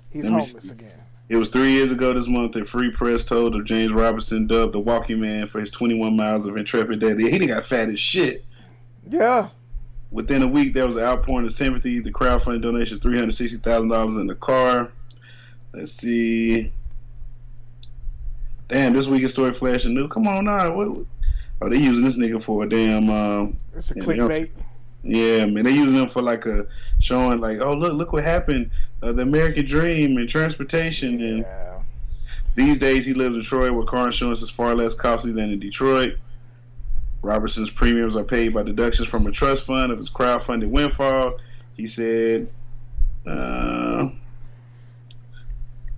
he's 0.09 0.23
Let 0.23 0.31
homeless 0.31 0.71
again. 0.71 0.91
It 1.29 1.37
was 1.37 1.49
three 1.49 1.71
years 1.71 1.91
ago 1.91 2.13
this 2.13 2.27
month 2.27 2.53
that 2.53 2.67
Free 2.67 2.91
Press 2.91 3.23
told 3.23 3.55
of 3.55 3.63
James 3.63 3.93
Robertson 3.93 4.47
dubbed 4.47 4.73
the 4.73 4.79
Walking 4.79 5.21
Man 5.21 5.47
for 5.47 5.61
his 5.61 5.71
21 5.71 6.15
miles 6.15 6.45
of 6.45 6.57
intrepid 6.57 6.99
day. 6.99 7.15
He 7.15 7.39
done 7.39 7.47
got 7.47 7.63
fat 7.63 7.87
as 7.87 7.99
shit. 7.99 8.43
Yeah. 9.09 9.47
Within 10.11 10.41
a 10.41 10.47
week, 10.47 10.73
there 10.73 10.85
was 10.85 10.97
an 10.97 11.03
outpouring 11.03 11.45
of 11.45 11.53
sympathy. 11.53 11.99
The 11.99 12.11
crowdfunding 12.11 12.61
donation, 12.61 12.99
three 12.99 13.17
hundred 13.17 13.33
sixty 13.33 13.57
thousand 13.57 13.89
dollars 13.89 14.17
in 14.17 14.27
the 14.27 14.35
car. 14.35 14.91
Let's 15.73 15.93
see. 15.93 16.73
Damn, 18.71 18.93
this 18.93 19.05
week 19.05 19.19
week's 19.21 19.33
story 19.33 19.51
flashing 19.51 19.93
new. 19.93 20.07
Come 20.07 20.27
on 20.29 20.45
now, 20.45 20.73
what? 20.73 20.87
Oh, 21.61 21.69
they 21.69 21.75
using 21.77 22.05
this 22.05 22.17
nigga 22.17 22.41
for 22.41 22.63
a 22.63 22.69
damn. 22.69 23.09
Um, 23.09 23.57
It's 23.75 23.91
a 23.91 23.95
Yeah, 23.97 24.05
they 24.05 24.15
don't- 24.15 24.31
clickbait. 24.31 24.49
yeah, 25.03 25.45
man, 25.45 25.65
they 25.65 25.71
using 25.71 25.99
him 25.99 26.07
for 26.07 26.21
like 26.21 26.45
a 26.45 26.65
showing, 26.99 27.41
like, 27.41 27.59
oh 27.59 27.73
look, 27.73 27.93
look 27.93 28.13
what 28.13 28.23
happened, 28.23 28.71
uh, 29.03 29.11
the 29.11 29.23
American 29.23 29.65
Dream 29.65 30.15
and 30.17 30.29
transportation, 30.29 31.21
and 31.21 31.39
Yeah. 31.39 31.79
these 32.55 32.79
days 32.79 33.05
he 33.05 33.13
lives 33.13 33.35
in 33.35 33.41
Detroit, 33.41 33.73
where 33.73 33.83
car 33.85 34.07
insurance 34.07 34.41
is 34.41 34.49
far 34.49 34.73
less 34.73 34.93
costly 34.95 35.33
than 35.33 35.49
in 35.51 35.59
Detroit. 35.59 36.15
Robertson's 37.23 37.69
premiums 37.69 38.15
are 38.15 38.23
paid 38.23 38.53
by 38.53 38.63
deductions 38.63 39.07
from 39.09 39.27
a 39.27 39.31
trust 39.31 39.65
fund 39.65 39.91
of 39.91 39.97
his 39.97 40.09
crowdfunded 40.09 40.69
windfall. 40.69 41.37
He 41.75 41.87
said, 41.87 42.47
uh, 43.27 44.07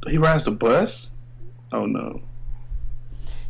he 0.07 0.17
rides 0.17 0.43
the 0.43 0.51
bus. 0.51 1.11
Oh 1.71 1.85
no. 1.85 2.19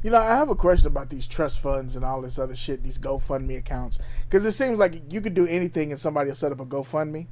You 0.03 0.09
know, 0.11 0.17
I 0.21 0.35
have 0.35 0.49
a 0.49 0.55
question 0.55 0.87
about 0.87 1.09
these 1.09 1.25
trust 1.25 1.59
funds 1.61 1.95
and 1.95 2.03
all 2.03 2.21
this 2.21 2.37
other 2.37 2.55
shit, 2.55 2.83
these 2.83 2.97
GoFundMe 2.99 3.57
accounts. 3.57 3.99
Because 4.29 4.43
it 4.45 4.51
seems 4.51 4.77
like 4.77 5.01
you 5.11 5.21
could 5.21 5.33
do 5.33 5.47
anything 5.47 5.91
and 5.91 5.99
somebody 5.99 6.27
will 6.27 6.35
set 6.35 6.51
up 6.51 6.59
a 6.59 6.65
GoFundMe. 6.65 7.27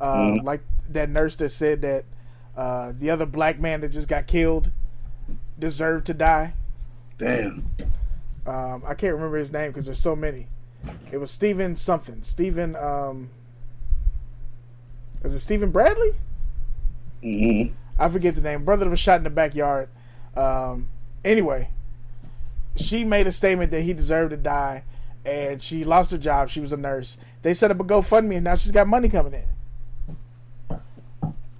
Uh, 0.00 0.14
Mhm. 0.16 0.42
Like 0.42 0.62
that 0.90 1.08
nurse 1.08 1.36
that 1.36 1.50
said 1.50 1.82
that 1.82 2.04
uh, 2.56 2.92
the 2.98 3.08
other 3.10 3.24
black 3.24 3.60
man 3.60 3.80
that 3.82 3.90
just 3.90 4.08
got 4.08 4.26
killed 4.26 4.70
deserved 5.58 6.06
to 6.06 6.14
die. 6.14 6.54
Damn. 7.18 7.70
Um, 8.46 8.82
I 8.84 8.94
can't 8.94 9.14
remember 9.14 9.36
his 9.38 9.52
name 9.52 9.70
because 9.70 9.84
there's 9.86 10.00
so 10.00 10.16
many. 10.16 10.48
It 11.12 11.18
was 11.18 11.30
Stephen 11.30 11.76
something. 11.76 12.22
Stephen, 12.24 12.74
um, 12.74 13.30
is 15.22 15.32
it 15.34 15.38
Stephen 15.38 15.70
Bradley? 15.70 16.10
hmm 17.22 17.62
I 17.98 18.08
forget 18.08 18.34
the 18.34 18.40
name. 18.40 18.64
Brother 18.64 18.84
that 18.86 18.90
was 18.90 18.98
shot 18.98 19.18
in 19.18 19.22
the 19.24 19.30
backyard. 19.30 19.88
Um, 20.36 20.88
anyway, 21.24 21.68
she 22.76 23.04
made 23.04 23.26
a 23.26 23.32
statement 23.32 23.70
that 23.70 23.82
he 23.82 23.92
deserved 23.92 24.30
to 24.30 24.36
die, 24.36 24.84
and 25.24 25.62
she 25.62 25.84
lost 25.84 26.10
her 26.10 26.18
job. 26.18 26.48
She 26.48 26.60
was 26.60 26.72
a 26.72 26.76
nurse. 26.76 27.18
They 27.42 27.52
set 27.52 27.70
up 27.70 27.80
a 27.80 27.84
GoFundMe, 27.84 28.36
and 28.36 28.44
now 28.44 28.54
she's 28.54 28.72
got 28.72 28.86
money 28.88 29.08
coming 29.08 29.34
in. 29.34 30.80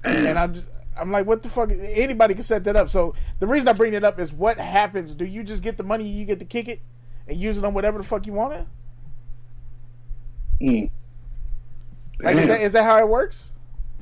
And 0.05 0.39
I 0.39 0.47
just, 0.49 0.69
I'm 0.99 1.13
like, 1.13 1.27
what 1.27 1.43
the 1.43 1.49
fuck? 1.49 1.71
Anybody 1.71 2.35
can 2.35 2.43
set 2.43 2.65
that 2.65 2.77
up. 2.77 2.89
So 2.89 3.15
the 3.39 3.47
reason 3.47 3.69
I 3.69 3.73
bring 3.73 3.95
it 3.95 4.05
up 4.05 4.19
is, 4.19 4.33
what 4.33 4.59
happens? 4.59 5.15
Do 5.15 5.25
you 5.25 5.45
just 5.45 5.63
get 5.63 5.77
the 5.77 5.85
money? 5.85 6.09
You 6.09 6.25
get 6.25 6.39
to 6.41 6.45
kick 6.45 6.69
it 6.69 6.81
and 7.29 7.39
use 7.39 7.57
it 7.57 7.65
on 7.65 7.73
whatever 7.73 7.99
the 7.99 8.05
fuck 8.05 8.27
you 8.27 8.33
want 8.33 8.55
it? 8.55 8.67
Mm. 10.61 10.91
Like, 12.21 12.37
is 12.37 12.47
that, 12.49 12.61
is 12.61 12.73
that 12.73 12.85
how 12.85 12.99
it 12.99 13.09
works? 13.09 13.53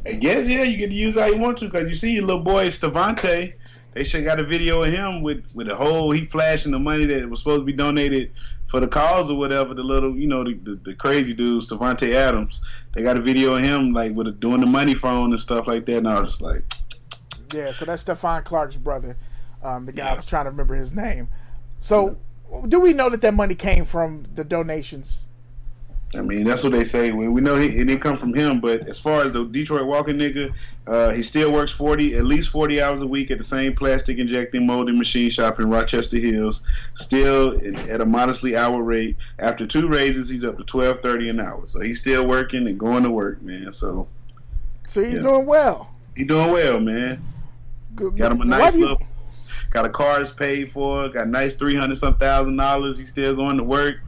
I 0.07 0.13
guess 0.13 0.47
yeah, 0.47 0.63
you 0.63 0.79
get 0.79 0.89
to 0.89 0.95
use 0.95 1.17
how 1.17 1.27
you 1.27 1.39
want 1.39 1.59
to 1.59 1.67
because 1.67 1.87
you 1.87 1.95
see 1.95 2.13
your 2.13 2.25
little 2.25 2.43
boy 2.43 2.69
Stavante, 2.69 3.53
they 3.93 4.05
should 4.05 4.25
got 4.25 4.39
a 4.39 4.45
video 4.45 4.83
of 4.83 4.93
him 4.93 5.23
with 5.23 5.45
with 5.55 5.67
the 5.67 5.75
whole 5.75 6.11
he 6.11 6.27
flashing 6.27 6.73
the 6.73 6.79
money 6.79 7.07
that 7.07 7.29
was 7.29 7.41
supposed 7.41 7.63
to 7.63 7.65
be 7.65 7.73
donated 7.73 8.33
for 8.67 8.79
the 8.79 8.87
cause 8.87 9.31
or 9.31 9.37
whatever. 9.37 9.75
The 9.75 9.83
little 9.83 10.17
you 10.17 10.27
know 10.27 10.45
the, 10.45 10.55
the, 10.55 10.75
the 10.77 10.95
crazy 10.95 11.35
dudes, 11.35 11.69
Devontae 11.69 12.15
Adams. 12.15 12.61
They 12.95 13.03
got 13.03 13.17
a 13.17 13.21
video 13.21 13.55
of 13.55 13.63
him 13.63 13.93
like 13.93 14.13
with 14.15 14.29
a, 14.29 14.33
doing 14.33 14.61
the 14.61 14.67
money 14.67 14.95
phone 14.95 15.33
and 15.33 15.41
stuff 15.41 15.67
like 15.67 15.87
that. 15.87 15.99
And 15.99 16.09
I 16.09 16.21
was 16.21 16.31
just 16.31 16.43
like, 16.43 16.63
Yeah, 17.53 17.73
so 17.73 17.85
that's 17.85 18.05
Stephon 18.05 18.45
Clark's 18.45 18.77
brother. 18.77 19.17
Um, 19.63 19.87
the 19.87 19.93
guy 19.93 20.11
I 20.11 20.17
was 20.17 20.27
trying 20.27 20.45
to 20.45 20.51
remember 20.51 20.75
his 20.75 20.95
name. 20.95 21.29
So, 21.79 22.17
do 22.67 22.81
we 22.81 22.93
know 22.93 23.11
that 23.11 23.21
that 23.21 23.35
money 23.35 23.55
came 23.55 23.85
from 23.85 24.21
the 24.35 24.45
donations? 24.45 25.29
I 26.13 26.23
mean, 26.23 26.43
that's 26.45 26.65
what 26.65 26.73
they 26.73 26.83
say. 26.83 27.13
We, 27.13 27.29
we 27.29 27.41
know 27.41 27.55
he, 27.55 27.69
it 27.69 27.85
didn't 27.85 28.01
come 28.01 28.17
from 28.17 28.35
him, 28.35 28.59
but 28.59 28.89
as 28.89 28.99
far 28.99 29.23
as 29.23 29.33
the 29.33 29.45
Detroit 29.45 29.87
walking 29.87 30.17
nigga, 30.17 30.53
uh, 30.89 31.11
he 31.11 31.23
still 31.23 31.53
works 31.53 31.71
forty, 31.71 32.17
at 32.17 32.25
least 32.25 32.49
forty 32.51 32.83
hours 32.83 33.01
a 33.01 33.07
week 33.07 33.31
at 33.31 33.39
the 33.39 33.45
same 33.45 33.77
plastic 33.77 34.19
injecting 34.19 34.67
molding 34.67 34.99
machine 34.99 35.31
shop 35.31 35.61
in 35.61 35.71
Rochester 35.71 36.17
Hills. 36.19 36.65
Still 36.97 37.61
at 37.89 38.01
a 38.01 38.05
modestly 38.05 38.57
hour 38.57 38.83
rate. 38.83 39.17
After 39.39 39.69
two 39.69 39.87
raises, 39.87 40.29
he's 40.29 40.45
up 40.45 40.59
to 40.59 40.65
twelve 40.65 40.99
thirty 40.99 41.29
an 41.29 41.39
hour. 41.39 41.63
So 41.67 41.81
he's 41.81 42.01
still 42.01 42.27
working 42.27 42.67
and 42.67 42.77
going 42.77 43.05
to 43.05 43.11
work, 43.11 43.41
man. 43.43 43.71
So 43.71 44.09
So 44.89 45.05
he's 45.05 45.15
Yeah. 45.17 45.23
doing 45.23 45.47
well. 45.47 45.95
he 46.17 46.25
doing 46.25 46.51
well, 46.51 46.81
man. 46.81 47.23
Good. 47.95 48.17
Got 48.17 48.33
him 48.33 48.41
a 48.41 48.45
nice 48.47 48.75
you- 48.75 48.81
little. 48.81 49.03
Got 49.71 49.85
a 49.85 49.91
car 49.91 50.19
that's 50.19 50.33
paid 50.33 50.73
for. 50.73 51.09
Got 51.11 51.29
a 51.29 51.31
nice 51.31 51.55
three 51.55 51.77
hundred 51.77 51.99
some 51.99 52.17
thousand 52.17 52.57
dollars. 52.57 52.99
He's 52.99 53.11
still 53.11 53.37
going 53.37 53.57
to 53.59 53.63
work. 53.63 53.99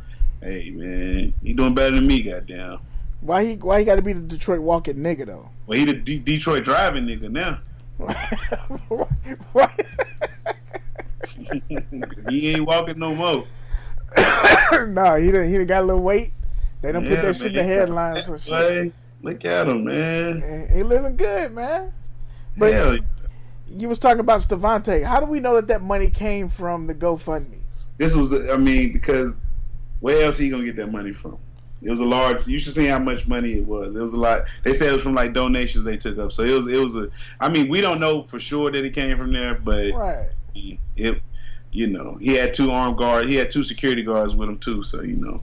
Hey 0.43 0.71
man, 0.71 1.33
he 1.43 1.53
doing 1.53 1.75
better 1.75 1.95
than 1.95 2.07
me, 2.07 2.23
goddamn. 2.23 2.81
Why 3.21 3.45
he 3.45 3.55
why 3.57 3.79
he 3.79 3.85
got 3.85 3.97
to 3.97 4.03
be 4.03 4.13
the 4.13 4.21
Detroit 4.21 4.61
walking 4.61 4.97
nigga 4.97 5.27
though? 5.27 5.49
Well, 5.67 5.79
he 5.79 5.85
the 5.85 5.95
D- 5.95 6.19
Detroit 6.19 6.65
driving 6.65 7.07
nigga 7.07 7.31
now. 7.31 7.61
He 12.29 12.51
ain't 12.51 12.67
walking 12.67 12.99
no 12.99 13.15
more. 13.15 13.45
no, 14.87 15.17
he 15.17 15.31
done, 15.31 15.49
he 15.49 15.57
done 15.59 15.67
got 15.67 15.83
a 15.83 15.87
little 15.87 16.03
weight. 16.03 16.33
They 16.81 16.93
don't 16.93 17.03
put 17.03 17.13
Yeah, 17.13 17.23
that 17.23 17.37
shit 17.37 17.47
in 17.49 17.55
the 17.55 17.63
headlines. 17.63 18.29
And 18.29 18.41
shit. 18.41 18.93
Look 19.23 19.45
at 19.45 19.69
him, 19.69 19.85
man. 19.85 20.69
He 20.73 20.83
living 20.83 21.17
good, 21.17 21.53
man. 21.53 21.93
But 22.57 22.73
Hell, 22.73 22.99
you 23.69 23.89
was 23.89 23.99
talking 23.99 24.21
about 24.21 24.41
Stevante. 24.41 25.03
How 25.03 25.21
do 25.21 25.27
we 25.27 25.41
know 25.41 25.55
that 25.55 25.69
that 25.69 25.83
money 25.83 26.11
came 26.11 26.49
from 26.49 26.87
the 26.87 26.95
GoFundmes? 26.95 27.59
this 27.99 28.17
was, 28.17 28.33
I 28.51 28.57
mean, 28.57 28.93
because 28.93 29.41
where 30.03 30.23
else 30.27 30.37
he 30.37 30.51
gonna 30.51 30.65
get 30.65 30.77
that 30.77 30.93
money 30.93 31.13
from? 31.13 31.39
It 31.81 31.91
was 31.91 31.99
a 32.01 32.05
large. 32.05 32.47
You 32.47 32.59
should 32.61 32.75
see 32.75 32.87
how 32.87 32.99
much 33.01 33.27
money 33.27 33.55
it 33.55 33.67
was. 33.67 33.97
It 33.97 34.01
was 34.01 34.13
a 34.13 34.19
lot. 34.21 34.45
They 34.63 34.73
said 34.75 34.91
it 34.91 34.93
was 34.93 35.03
from 35.03 35.15
like 35.15 35.33
donations 35.33 35.85
they 35.85 35.97
took 35.97 36.17
up. 36.19 36.31
So 36.31 36.45
it 36.45 36.53
was. 36.53 36.67
It 36.69 36.79
was 36.79 36.95
a. 36.97 37.09
I 37.41 37.49
mean, 37.49 37.69
we 37.69 37.81
don't 37.81 37.99
know 37.99 38.23
for 38.25 38.39
sure 38.39 38.71
that 38.71 38.85
it 38.85 38.95
came 38.95 39.17
from 39.17 39.33
there, 39.33 39.55
but 39.55 39.93
Right. 39.95 40.29
it. 40.55 41.21
You 41.75 41.87
know, 41.87 42.17
he 42.21 42.35
had 42.35 42.53
two 42.53 42.71
armed 42.71 42.99
guards. 42.99 43.29
He 43.31 43.35
had 43.37 43.49
two 43.49 43.65
security 43.65 44.03
guards 44.03 44.35
with 44.37 44.49
him 44.49 44.59
too. 44.59 44.83
So 44.83 45.01
you 45.01 45.17
know. 45.17 45.43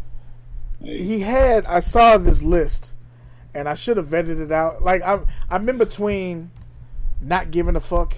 Hey, 0.82 1.00
He 1.02 1.19
had. 1.22 1.65
I 1.65 1.80
saw 1.80 2.17
this 2.19 2.43
list, 2.43 2.95
and 3.56 3.67
I 3.67 3.74
should 3.74 3.98
have 3.98 4.06
vetted 4.08 4.39
it 4.39 4.52
out. 4.52 4.84
Like 4.84 5.02
I'm, 5.04 5.26
I'm 5.50 5.67
in 5.67 5.78
between, 5.80 6.52
not 7.19 7.50
giving 7.52 7.76
a 7.76 7.80
fuck, 7.80 8.15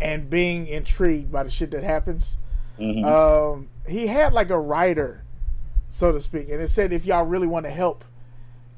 and 0.00 0.28
being 0.28 0.66
intrigued 0.66 1.32
by 1.32 1.42
the 1.44 1.50
shit 1.50 1.70
that 1.72 1.82
happens. 1.82 2.38
mhm. 2.78 3.04
Um, 3.04 3.68
he 3.88 4.06
had 4.06 4.32
like 4.34 4.50
a 4.50 4.58
writer, 4.60 5.22
so 5.94 6.10
to 6.10 6.18
speak, 6.18 6.48
and 6.48 6.60
it 6.60 6.66
said 6.66 6.92
if 6.92 7.06
y'all 7.06 7.24
really 7.24 7.46
want 7.46 7.64
to 7.66 7.70
help, 7.70 8.04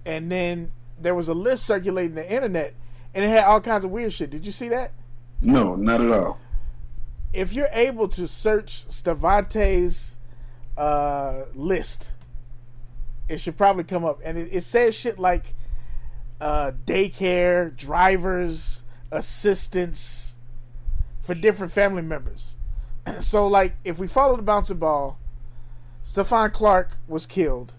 and 0.05 0.31
then 0.31 0.71
there 1.01 1.15
was 1.15 1.31
a 1.31 1.35
list 1.35 1.65
circulating 1.65 2.15
the 2.15 2.31
internet, 2.31 2.75
and 3.15 3.25
it 3.25 3.29
had 3.29 3.45
all 3.45 3.59
kinds 3.59 3.85
of 3.85 3.91
weird 3.91 4.13
shit. 4.13 4.29
Did 4.29 4.45
you 4.45 4.53
see 4.53 4.69
that? 4.69 4.93
no, 5.41 5.75
not 5.77 6.03
at 6.03 6.11
all. 6.13 6.39
if 7.33 7.55
you're 7.55 7.71
able 7.73 8.07
to 8.09 8.27
search 8.27 8.87
Stevante's 8.89 10.19
uh, 10.77 11.45
list, 11.55 12.13
it 13.31 13.41
should 13.41 13.57
probably 13.57 13.85
come 13.85 14.05
up, 14.05 14.21
and 14.23 14.37
it, 14.37 14.51
it 14.53 14.61
says 14.61 14.95
shit 14.95 15.19
like 15.19 15.55
uh, 16.39 16.73
daycare, 16.85 17.75
drivers, 17.75 18.85
assistants 19.11 20.37
for 21.23 21.35
different 21.35 21.73
family 21.73 22.03
members. 22.03 22.59
so, 23.21 23.47
like, 23.47 23.75
if 23.85 23.99
we 23.99 24.07
follow 24.07 24.37
the 24.37 24.43
bouncing 24.43 24.77
ball, 24.77 25.19
Stephon 26.07 26.53
Clark 26.53 26.97
was 27.09 27.27
killed. 27.27 27.73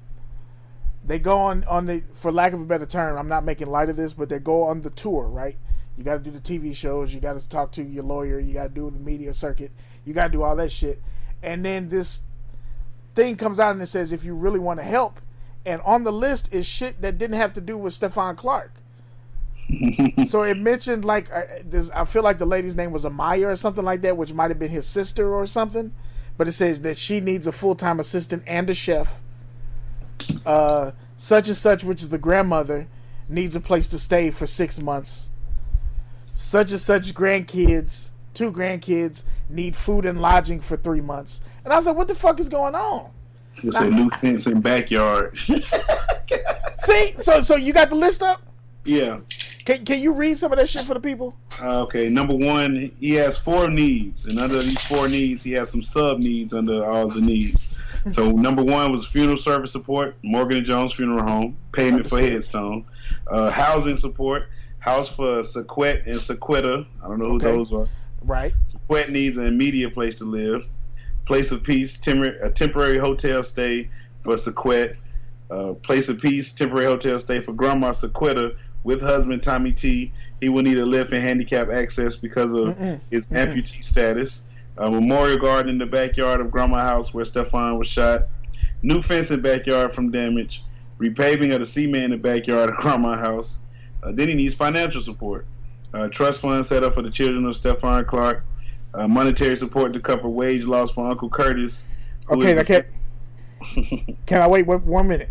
They 1.05 1.17
go 1.17 1.37
on 1.37 1.63
on 1.63 1.85
the, 1.85 2.01
for 2.13 2.29
lack 2.29 2.51
of 2.51 2.59
a 2.59 2.65
better 2.65 2.85
term, 2.85 3.17
I'm 3.17 3.29
not 3.29 3.45
making 3.45 3.67
light 3.67 3.87
of 3.87 3.95
this, 3.95 4.11
but 4.11 4.27
they 4.27 4.37
go 4.37 4.63
on 4.63 4.81
the 4.81 4.89
tour, 4.89 5.23
right? 5.23 5.55
You 5.97 6.03
got 6.03 6.23
to 6.23 6.29
do 6.29 6.31
the 6.31 6.41
TV 6.41 6.75
shows. 6.75 7.13
You 7.13 7.21
got 7.21 7.39
to 7.39 7.49
talk 7.49 7.71
to 7.71 7.83
your 7.83 8.03
lawyer. 8.03 8.37
You 8.37 8.53
got 8.53 8.63
to 8.63 8.69
do 8.69 8.89
the 8.91 8.99
media 8.99 9.33
circuit. 9.33 9.71
You 10.05 10.13
got 10.13 10.25
to 10.25 10.31
do 10.33 10.43
all 10.43 10.57
that 10.57 10.73
shit. 10.73 11.01
And 11.41 11.63
then 11.63 11.87
this 11.87 12.21
thing 13.15 13.37
comes 13.37 13.61
out 13.61 13.71
and 13.71 13.81
it 13.81 13.87
says 13.87 14.11
if 14.11 14.25
you 14.25 14.35
really 14.35 14.59
want 14.59 14.79
to 14.79 14.85
help, 14.85 15.21
and 15.65 15.81
on 15.81 16.03
the 16.03 16.11
list 16.11 16.53
is 16.53 16.65
shit 16.65 17.01
that 17.01 17.17
didn't 17.17 17.37
have 17.37 17.53
to 17.53 17.61
do 17.61 17.77
with 17.77 17.97
Stephon 17.97 18.35
Clark. 18.35 18.73
so 20.27 20.43
it 20.43 20.57
mentioned 20.57 21.05
like 21.05 21.31
uh, 21.31 21.43
this. 21.63 21.89
I 21.91 22.03
feel 22.03 22.23
like 22.23 22.37
the 22.37 22.45
lady's 22.45 22.75
name 22.75 22.91
was 22.91 23.05
Amaya 23.05 23.47
or 23.47 23.55
something 23.55 23.85
like 23.85 24.01
that, 24.01 24.17
which 24.17 24.33
might 24.33 24.51
have 24.51 24.59
been 24.59 24.69
his 24.69 24.85
sister 24.85 25.33
or 25.33 25.45
something. 25.45 25.93
But 26.37 26.47
it 26.47 26.51
says 26.53 26.81
that 26.81 26.97
she 26.97 27.19
needs 27.19 27.47
a 27.47 27.51
full 27.51 27.75
time 27.75 27.99
assistant 27.99 28.43
and 28.47 28.69
a 28.69 28.73
chef. 28.73 29.21
Uh, 30.45 30.91
such 31.15 31.47
and 31.47 31.57
such, 31.57 31.83
which 31.83 32.01
is 32.03 32.09
the 32.09 32.17
grandmother, 32.17 32.87
needs 33.27 33.55
a 33.55 33.59
place 33.59 33.87
to 33.89 33.99
stay 33.99 34.29
for 34.29 34.45
six 34.45 34.79
months. 34.79 35.29
Such 36.33 36.71
and 36.71 36.79
such 36.79 37.13
grandkids, 37.13 38.11
two 38.33 38.51
grandkids, 38.51 39.23
need 39.49 39.75
food 39.75 40.05
and 40.05 40.21
lodging 40.21 40.59
for 40.59 40.77
three 40.77 41.01
months. 41.01 41.41
And 41.63 41.73
I 41.73 41.75
was 41.75 41.87
like, 41.87 41.95
what 41.97 42.07
the 42.07 42.15
fuck 42.15 42.39
is 42.39 42.49
going 42.49 42.75
on? 42.75 43.11
It 43.63 43.73
said 43.73 43.91
new 43.91 44.09
fence 44.11 44.45
in 44.45 44.61
backyard. 44.61 45.35
See, 46.77 47.13
so 47.17 47.41
so 47.41 47.55
you 47.55 47.73
got 47.73 47.89
the 47.89 47.95
list 47.95 48.21
up. 48.21 48.41
yeah. 48.85 49.19
Can 49.67 49.83
can 49.83 49.99
you 50.01 50.13
read 50.13 50.37
some 50.37 50.53
of 50.53 50.59
that 50.59 50.69
shit 50.69 50.85
for 50.85 50.93
the 50.93 50.99
people? 51.01 51.35
Uh, 51.61 51.81
Okay, 51.81 52.07
number 52.07 52.33
one, 52.33 52.89
he 53.01 53.11
has 53.15 53.37
four 53.37 53.69
needs, 53.69 54.25
and 54.25 54.39
under 54.39 54.61
these 54.61 54.81
four 54.83 55.09
needs, 55.09 55.43
he 55.43 55.51
has 55.51 55.69
some 55.69 55.83
sub 55.83 56.19
needs 56.19 56.53
under 56.53 56.89
all 56.89 57.09
the 57.09 57.19
needs. 57.19 57.77
So, 58.07 58.31
number 58.31 58.63
one 58.63 58.93
was 58.93 59.05
funeral 59.05 59.35
service 59.35 59.73
support, 59.73 60.15
Morgan 60.23 60.59
and 60.59 60.65
Jones 60.65 60.93
Funeral 60.93 61.21
Home, 61.27 61.57
payment 61.73 62.07
for 62.07 62.17
headstone, 62.17 62.85
uh, 63.29 63.49
housing 63.51 63.97
support, 63.97 64.43
house 64.79 65.09
for 65.09 65.43
Sequet 65.43 66.01
and 66.05 66.17
Sequetta. 66.17 66.85
I 67.03 67.07
don't 67.09 67.19
know 67.19 67.25
who 67.31 67.35
Okay. 67.35 67.51
those 67.51 67.73
are. 67.73 67.89
Right. 68.21 68.53
Sequet 68.63 69.09
needs 69.09 69.35
an 69.35 69.47
immediate 69.47 69.93
place 69.93 70.19
to 70.19 70.23
live, 70.23 70.63
place 71.25 71.51
of 71.51 71.61
peace, 71.61 71.97
temor- 71.97 72.41
a 72.41 72.49
temporary 72.49 72.99
hotel 72.99 73.43
stay 73.43 73.89
for 74.23 74.35
Sequet, 74.37 74.95
uh, 75.51 75.73
place 75.73 76.07
of 76.07 76.19
peace, 76.21 76.53
temporary 76.53 76.85
hotel 76.85 77.19
stay 77.19 77.41
for 77.41 77.51
Grandma 77.51 77.91
Sequetta 77.91 78.55
with 78.87 79.01
husband 79.01 79.43
Tommy 79.43 79.73
T. 79.73 80.13
He 80.39 80.47
will 80.47 80.63
need 80.63 80.77
a 80.77 80.85
lift 80.85 81.11
and 81.11 81.21
handicap 81.21 81.69
access 81.69 82.15
because 82.15 82.53
of 82.53 82.67
Mm-mm. 82.77 83.01
his 83.11 83.29
amputee 83.29 83.83
status. 83.83 84.45
A 84.77 84.89
memorial 84.89 85.37
garden 85.37 85.69
in 85.71 85.77
the 85.77 85.85
backyard 85.85 86.39
of 86.39 86.49
Grandma 86.49 86.77
House 86.79 87.13
where 87.13 87.25
Stephon 87.25 87.77
was 87.77 87.87
shot. 87.87 88.27
New 88.83 89.01
fence 89.01 89.29
in 89.29 89.41
backyard 89.41 89.93
from 89.93 90.09
damage. 90.09 90.63
Repaving 90.99 91.53
of 91.53 91.59
the 91.59 91.65
cement 91.65 92.05
in 92.05 92.11
the 92.11 92.17
backyard 92.17 92.69
of 92.69 92.77
Grandma 92.77 93.17
House. 93.17 93.59
Uh, 94.01 94.13
then 94.13 94.29
he 94.29 94.35
needs 94.35 94.55
financial 94.55 95.01
support. 95.01 95.45
Uh, 95.93 96.07
trust 96.07 96.39
fund 96.39 96.65
set 96.65 96.81
up 96.83 96.93
for 96.93 97.01
the 97.01 97.09
children 97.11 97.45
of 97.45 97.55
Stephon 97.55 98.07
Clark. 98.07 98.45
Uh, 98.93 99.05
monetary 99.05 99.57
support 99.57 99.91
to 99.91 99.99
cover 99.99 100.29
wage 100.29 100.63
loss 100.63 100.91
for 100.91 101.09
Uncle 101.09 101.29
Curtis. 101.29 101.85
Okay. 102.29 102.57
Okay. 102.59 102.83
Can 104.25 104.41
I 104.41 104.47
wait 104.47 104.65
one, 104.65 104.85
one 104.85 105.09
minute? 105.09 105.29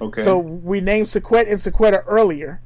okay. 0.00 0.22
So 0.22 0.38
we 0.38 0.80
named 0.80 1.06
Sequet 1.06 1.48
and 1.48 1.58
Sequetta 1.60 2.02
earlier, 2.08 2.60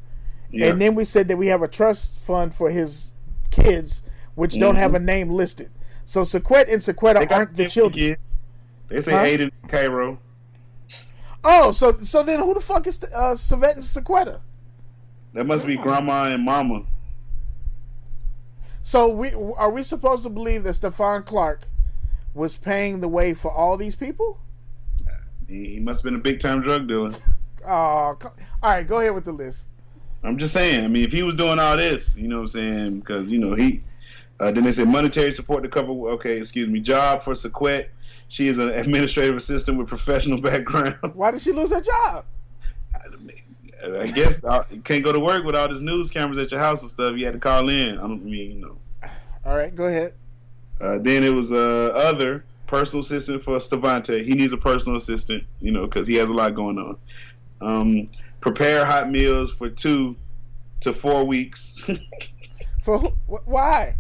yeah. 0.50 0.68
and 0.68 0.80
then 0.80 0.94
we 0.94 1.04
said 1.04 1.28
that 1.28 1.36
we 1.36 1.48
have 1.48 1.62
a 1.62 1.68
trust 1.68 2.20
fund 2.20 2.54
for 2.54 2.70
his 2.70 3.12
kids, 3.50 4.02
which 4.35 4.58
don't 4.58 4.77
have 4.77 4.94
a 4.94 4.98
name 4.98 5.31
listed. 5.31 5.70
So 6.04 6.22
Sequet 6.22 6.62
and 6.72 6.81
They 6.81 6.92
Sequetta 6.92 7.31
aren't 7.31 7.56
the 7.56 7.68
children. 7.68 7.92
kids. 8.16 8.20
They 8.88 9.00
say 9.00 9.12
Huh? 9.12 9.18
Aiden 9.25 9.52
and 9.62 9.70
Cairo. 9.70 10.18
Oh, 11.44 11.70
so 11.72 11.92
so 11.92 12.22
then 12.22 12.40
who 12.40 12.52
the 12.54 12.60
fuck 12.60 12.87
is 12.87 13.02
uh, 13.04 13.33
Savette 13.35 13.75
and 13.75 13.83
Sequetta? 13.83 14.40
That 15.33 15.46
must 15.46 15.66
be 15.66 15.77
Grandma 15.77 16.25
and 16.25 16.44
Mama. 16.44 16.85
So 18.83 19.08
we 19.08 19.33
are 19.56 19.70
we 19.70 19.83
supposed 19.83 20.25
to 20.25 20.31
believe 20.31 20.64
that 20.64 20.70
Stephon 20.70 21.25
Clark 21.25 21.68
was 22.35 22.56
paying 22.56 23.00
the 23.00 23.08
way 23.08 23.35
for 23.35 23.52
all 23.52 23.77
these 23.77 23.94
people? 23.94 24.38
He, 25.48 25.75
he 25.75 25.81
must 25.81 26.00
have 26.00 26.04
been 26.04 26.16
a 26.16 26.22
big 26.22 26.40
time 26.40 26.60
drug 26.60 26.88
dealer. 26.88 27.12
Oh, 27.62 28.16
all 28.16 28.20
right, 28.62 28.87
go 28.87 29.00
ahead 29.00 29.14
with 29.14 29.27
the 29.27 29.33
list. 29.33 29.68
I'm 30.23 30.38
just 30.38 30.52
saying. 30.52 30.85
I 30.85 30.88
mean, 30.88 31.04
if 31.04 31.12
he 31.12 31.23
was 31.23 31.35
doing 31.35 31.58
all 31.58 31.77
this, 31.77 32.16
you 32.16 32.29
know 32.29 32.37
what 32.37 32.42
I'm 32.42 32.48
saying? 32.48 33.00
Because, 33.00 33.29
you 33.29 33.38
know, 33.38 33.54
he. 33.54 33.81
Uh, 34.38 34.50
then 34.50 34.64
they 34.64 34.73
said 34.73 34.88
monetary 34.88 35.33
support 35.33 35.62
to 35.62 35.68
cover. 35.68 35.92
Okay, 35.92 36.38
excuse 36.38 36.68
me. 36.68 36.81
Job 36.81 37.21
for 37.21 37.35
Sequet. 37.35 37.88
She 38.29 38.48
is 38.48 38.58
an 38.58 38.71
administrative 38.71 39.37
assistant 39.37 39.77
with 39.77 39.88
professional 39.88 40.40
background. 40.42 40.96
Why 41.14 41.31
did 41.31 41.40
she 41.40 41.52
lose 41.52 41.71
her 41.71 41.81
job? 41.81 42.25
I 43.83 44.06
guess 44.08 44.44
uh, 44.44 44.64
you 44.71 44.81
can't 44.81 45.02
go 45.02 45.12
to 45.12 45.21
work 45.21 45.44
with 45.44 45.56
all 45.56 45.68
these 45.68 45.81
news 45.81 46.10
cameras 46.10 46.38
at 46.38 46.50
your 46.50 46.60
house 46.60 46.83
and 46.83 46.90
stuff. 46.90 47.16
You 47.16 47.25
had 47.25 47.35
to 47.35 47.40
call 47.40 47.68
in. 47.68 47.98
I 47.98 48.02
don't 48.02 48.25
mean, 48.25 48.50
you 48.52 48.60
know. 48.60 48.77
All 49.44 49.56
right, 49.56 49.75
go 49.75 49.85
ahead. 49.85 50.14
Uh, 50.81 50.98
then 50.98 51.25
it 51.25 51.31
was 51.31 51.52
uh, 51.52 51.92
other 51.94 52.44
personal 52.66 53.00
assistant 53.00 53.42
for 53.42 53.56
Stevante. 53.56 54.23
He 54.23 54.35
needs 54.35 54.52
a 54.52 54.56
personal 54.56 54.96
assistant, 54.96 55.44
you 55.60 55.73
know, 55.73 55.87
because 55.87 56.06
he 56.06 56.14
has 56.14 56.31
a 56.31 56.33
lot 56.33 56.54
going 56.54 56.79
on. 56.79 56.96
Um, 57.60 58.08
prepare 58.40 58.84
hot 58.84 59.10
meals 59.10 59.52
for 59.52 59.68
two 59.68 60.16
to 60.80 60.92
four 60.92 61.24
weeks. 61.24 61.82
For 62.82 62.98
who, 62.98 63.08
wh- 63.28 63.46
why? 63.46 63.94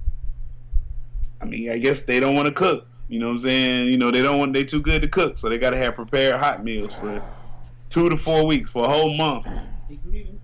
I 1.42 1.44
mean, 1.44 1.70
I 1.70 1.76
guess 1.76 2.02
they 2.02 2.18
don't 2.18 2.34
want 2.34 2.46
to 2.48 2.54
cook. 2.54 2.86
You 3.08 3.18
know 3.18 3.26
what 3.26 3.32
I'm 3.32 3.38
saying? 3.40 3.88
You 3.88 3.98
know, 3.98 4.10
they 4.10 4.22
don't 4.22 4.38
want 4.38 4.54
they 4.54 4.64
too 4.64 4.80
good 4.80 5.02
to 5.02 5.08
cook, 5.08 5.36
so 5.36 5.50
they 5.50 5.58
got 5.58 5.70
to 5.70 5.76
have 5.76 5.94
prepared 5.96 6.36
hot 6.36 6.64
meals 6.64 6.94
for 6.94 7.22
two 7.90 8.08
to 8.08 8.16
four 8.16 8.46
weeks 8.46 8.70
for 8.70 8.84
a 8.84 8.88
whole 8.88 9.14
month. 9.14 9.46
They 9.90 9.96
grieving. 9.96 10.40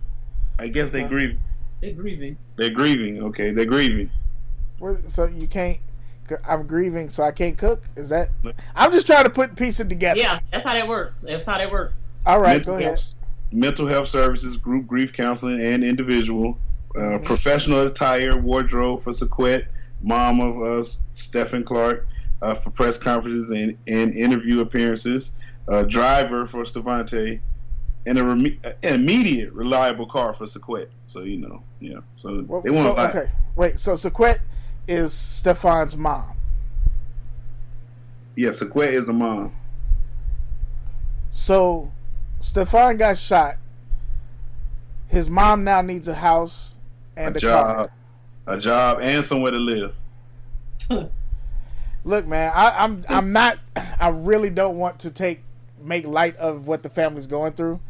I 0.58 0.68
guess 0.68 0.90
they 0.90 1.04
grieving. 1.04 1.38
They 1.80 1.92
grieving. 1.92 2.36
They're 2.56 2.68
grieving. 2.70 3.22
Okay, 3.22 3.52
they're 3.52 3.64
grieving. 3.64 4.10
What- 4.78 5.08
So 5.08 5.24
you 5.24 5.46
can't. 5.46 5.78
I'm 6.46 6.66
grieving, 6.66 7.08
so 7.08 7.22
I 7.22 7.30
can't 7.32 7.56
cook. 7.56 7.84
Is 7.96 8.10
that? 8.10 8.30
I'm 8.74 8.92
just 8.92 9.06
trying 9.06 9.24
to 9.24 9.30
put 9.30 9.54
pieces 9.56 9.86
together. 9.88 10.20
Yeah, 10.20 10.40
that's 10.52 10.66
how 10.66 10.74
that 10.74 10.86
works. 10.88 11.20
That's 11.20 11.46
how 11.46 11.56
that 11.56 11.70
works. 11.70 12.08
All 12.26 12.40
right, 12.40 12.54
mental 12.56 12.74
go 12.74 12.78
ahead. 12.80 12.90
health, 12.90 13.14
mental 13.52 13.86
health 13.86 14.08
services, 14.08 14.56
group 14.56 14.86
grief 14.86 15.12
counseling, 15.12 15.60
and 15.60 15.84
individual. 15.84 16.58
Uh, 16.98 17.18
professional 17.18 17.86
attire, 17.86 18.38
wardrobe 18.38 19.00
for 19.00 19.12
Sequette, 19.12 19.66
mom 20.00 20.40
of 20.40 20.62
uh, 20.62 20.88
Stephen 21.12 21.62
Clark, 21.62 22.06
uh, 22.40 22.54
for 22.54 22.70
press 22.70 22.96
conferences 22.96 23.50
and, 23.50 23.76
and 23.86 24.14
interview 24.14 24.60
appearances. 24.60 25.32
Uh, 25.68 25.82
driver 25.82 26.46
for 26.46 26.64
Stevante, 26.64 27.40
and 28.06 28.18
a 28.18 28.22
reme- 28.22 28.58
an 28.64 28.94
immediate 28.94 29.52
reliable 29.52 30.06
car 30.06 30.32
for 30.32 30.46
Sequette. 30.46 30.90
So 31.06 31.22
you 31.22 31.38
know, 31.38 31.62
yeah. 31.80 31.98
So 32.16 32.44
Well, 32.46 32.62
they 32.62 32.70
want 32.70 32.96
so, 32.96 33.04
okay, 33.04 33.30
wait. 33.56 33.78
So 33.78 33.94
Sequette 33.96 34.40
is 34.88 35.12
Stephon's 35.12 35.96
mom. 35.96 36.36
Yeah, 38.36 38.52
Sequette 38.52 38.94
is 38.94 39.06
the 39.06 39.12
mom. 39.12 39.54
So 41.32 41.90
Stephon 42.46 42.96
got 42.96 43.16
shot. 43.16 43.56
His 45.08 45.28
mom 45.28 45.64
now 45.64 45.82
needs 45.82 46.06
a 46.06 46.14
house 46.14 46.76
and 47.16 47.34
a 47.34 47.38
a, 47.38 47.40
job, 47.40 47.66
car. 47.66 47.90
a 48.46 48.58
job, 48.58 48.98
and 49.02 49.24
somewhere 49.24 49.50
to 49.50 49.58
live. 49.58 49.94
Look, 52.04 52.26
man, 52.26 52.52
I, 52.54 52.84
I'm 52.84 53.04
I'm 53.08 53.32
not. 53.32 53.58
I 54.00 54.08
really 54.08 54.50
don't 54.50 54.78
want 54.78 55.00
to 55.00 55.10
take 55.10 55.42
make 55.82 56.06
light 56.06 56.36
of 56.36 56.68
what 56.68 56.82
the 56.82 56.88
family's 56.88 57.26
going 57.26 57.52
through. 57.52 57.80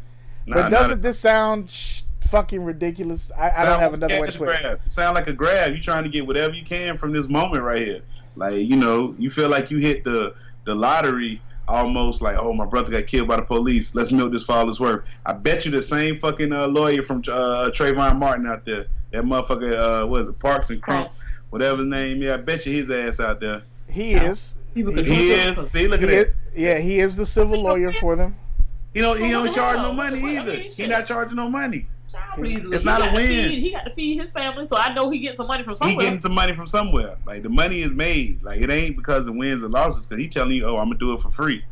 Nah, 0.47 0.55
but 0.55 0.69
doesn't 0.69 1.01
this 1.01 1.19
sound 1.19 1.69
sh- 1.69 2.01
fucking 2.21 2.63
ridiculous? 2.63 3.31
I, 3.37 3.51
I 3.51 3.63
don't 3.63 3.79
have 3.79 3.93
another 3.93 4.19
way 4.19 4.27
to 4.31 4.37
put 4.37 4.49
it. 4.49 4.61
grab. 4.61 4.79
It 4.83 4.91
sound 4.91 5.13
like 5.15 5.27
a 5.27 5.33
grab. 5.33 5.71
You're 5.71 5.83
trying 5.83 6.03
to 6.03 6.09
get 6.09 6.25
whatever 6.25 6.53
you 6.53 6.65
can 6.65 6.97
from 6.97 7.13
this 7.13 7.29
moment 7.29 7.63
right 7.63 7.85
here. 7.85 8.01
Like 8.35 8.55
you 8.55 8.75
know, 8.75 9.13
you 9.19 9.29
feel 9.29 9.49
like 9.49 9.69
you 9.69 9.77
hit 9.77 10.03
the 10.03 10.33
the 10.65 10.73
lottery 10.73 11.41
almost. 11.67 12.21
Like 12.21 12.37
oh, 12.39 12.53
my 12.53 12.65
brother 12.65 12.91
got 12.91 13.07
killed 13.07 13.27
by 13.27 13.37
the 13.37 13.41
police. 13.43 13.95
Let's 13.95 14.11
milk 14.11 14.31
this 14.31 14.43
for 14.45 14.53
all 14.53 14.69
it's 14.69 14.79
worth. 14.79 15.03
I 15.25 15.33
bet 15.33 15.65
you 15.65 15.71
the 15.71 15.81
same 15.81 16.17
fucking 16.17 16.53
uh, 16.53 16.67
lawyer 16.67 17.03
from 17.03 17.19
uh, 17.27 17.69
Trayvon 17.73 18.17
Martin 18.17 18.47
out 18.47 18.65
there. 18.65 18.87
That 19.11 19.23
motherfucker, 19.23 20.03
uh, 20.03 20.07
what 20.07 20.21
is 20.21 20.29
it, 20.29 20.39
Parks 20.39 20.69
and 20.69 20.81
Crump, 20.81 21.11
whatever 21.49 21.77
his 21.77 21.87
name. 21.87 22.21
Yeah, 22.21 22.35
I 22.35 22.37
bet 22.37 22.65
you 22.65 22.73
his 22.73 22.89
ass 22.89 23.19
out 23.19 23.39
there. 23.39 23.63
He 23.89 24.13
is. 24.13 24.55
He 24.73 24.83
He 24.83 25.31
is. 25.31 25.71
See, 25.71 25.87
look 25.87 26.01
He 26.01 26.05
at 26.05 26.11
is 26.13 26.25
that. 26.27 26.33
yeah, 26.55 26.77
he 26.77 26.99
is 26.99 27.15
the 27.15 27.25
civil 27.25 27.61
lawyer 27.61 27.91
for 27.91 28.15
them. 28.15 28.35
He 28.93 29.01
don't. 29.01 29.19
He 29.19 29.29
don't 29.31 29.53
charge 29.53 29.77
no 29.77 29.93
money 29.93 30.37
either. 30.37 30.55
He 30.55 30.87
not 30.87 31.05
charging 31.05 31.37
no 31.37 31.49
money. 31.49 31.87
Child, 32.11 32.73
It's 32.73 32.85
not 32.85 33.01
a 33.01 33.05
got 33.05 33.15
win. 33.15 33.49
Feed, 33.49 33.61
he 33.61 33.71
got 33.71 33.83
to 33.83 33.93
feed 33.93 34.21
his 34.21 34.31
family, 34.31 34.65
so 34.67 34.77
I 34.77 34.93
know 34.93 35.09
he 35.09 35.19
getting 35.19 35.35
some 35.35 35.47
money 35.47 35.63
from 35.63 35.75
somewhere. 35.75 35.89
He 35.89 35.93
somewhere. 35.95 36.05
getting 36.05 36.21
some 36.21 36.33
money 36.33 36.55
from 36.55 36.67
somewhere. 36.67 37.17
Like 37.25 37.43
the 37.43 37.49
money 37.49 37.81
is 37.81 37.93
made. 37.93 38.41
Like 38.43 38.61
it 38.61 38.69
ain't 38.69 38.95
because 38.95 39.27
of 39.27 39.35
wins 39.35 39.63
and 39.63 39.73
losses. 39.73 40.05
Because 40.05 40.21
he 40.21 40.29
telling 40.29 40.53
you, 40.53 40.65
oh, 40.65 40.77
I'm 40.77 40.87
gonna 40.87 40.99
do 40.99 41.13
it 41.13 41.21
for 41.21 41.31
free. 41.31 41.63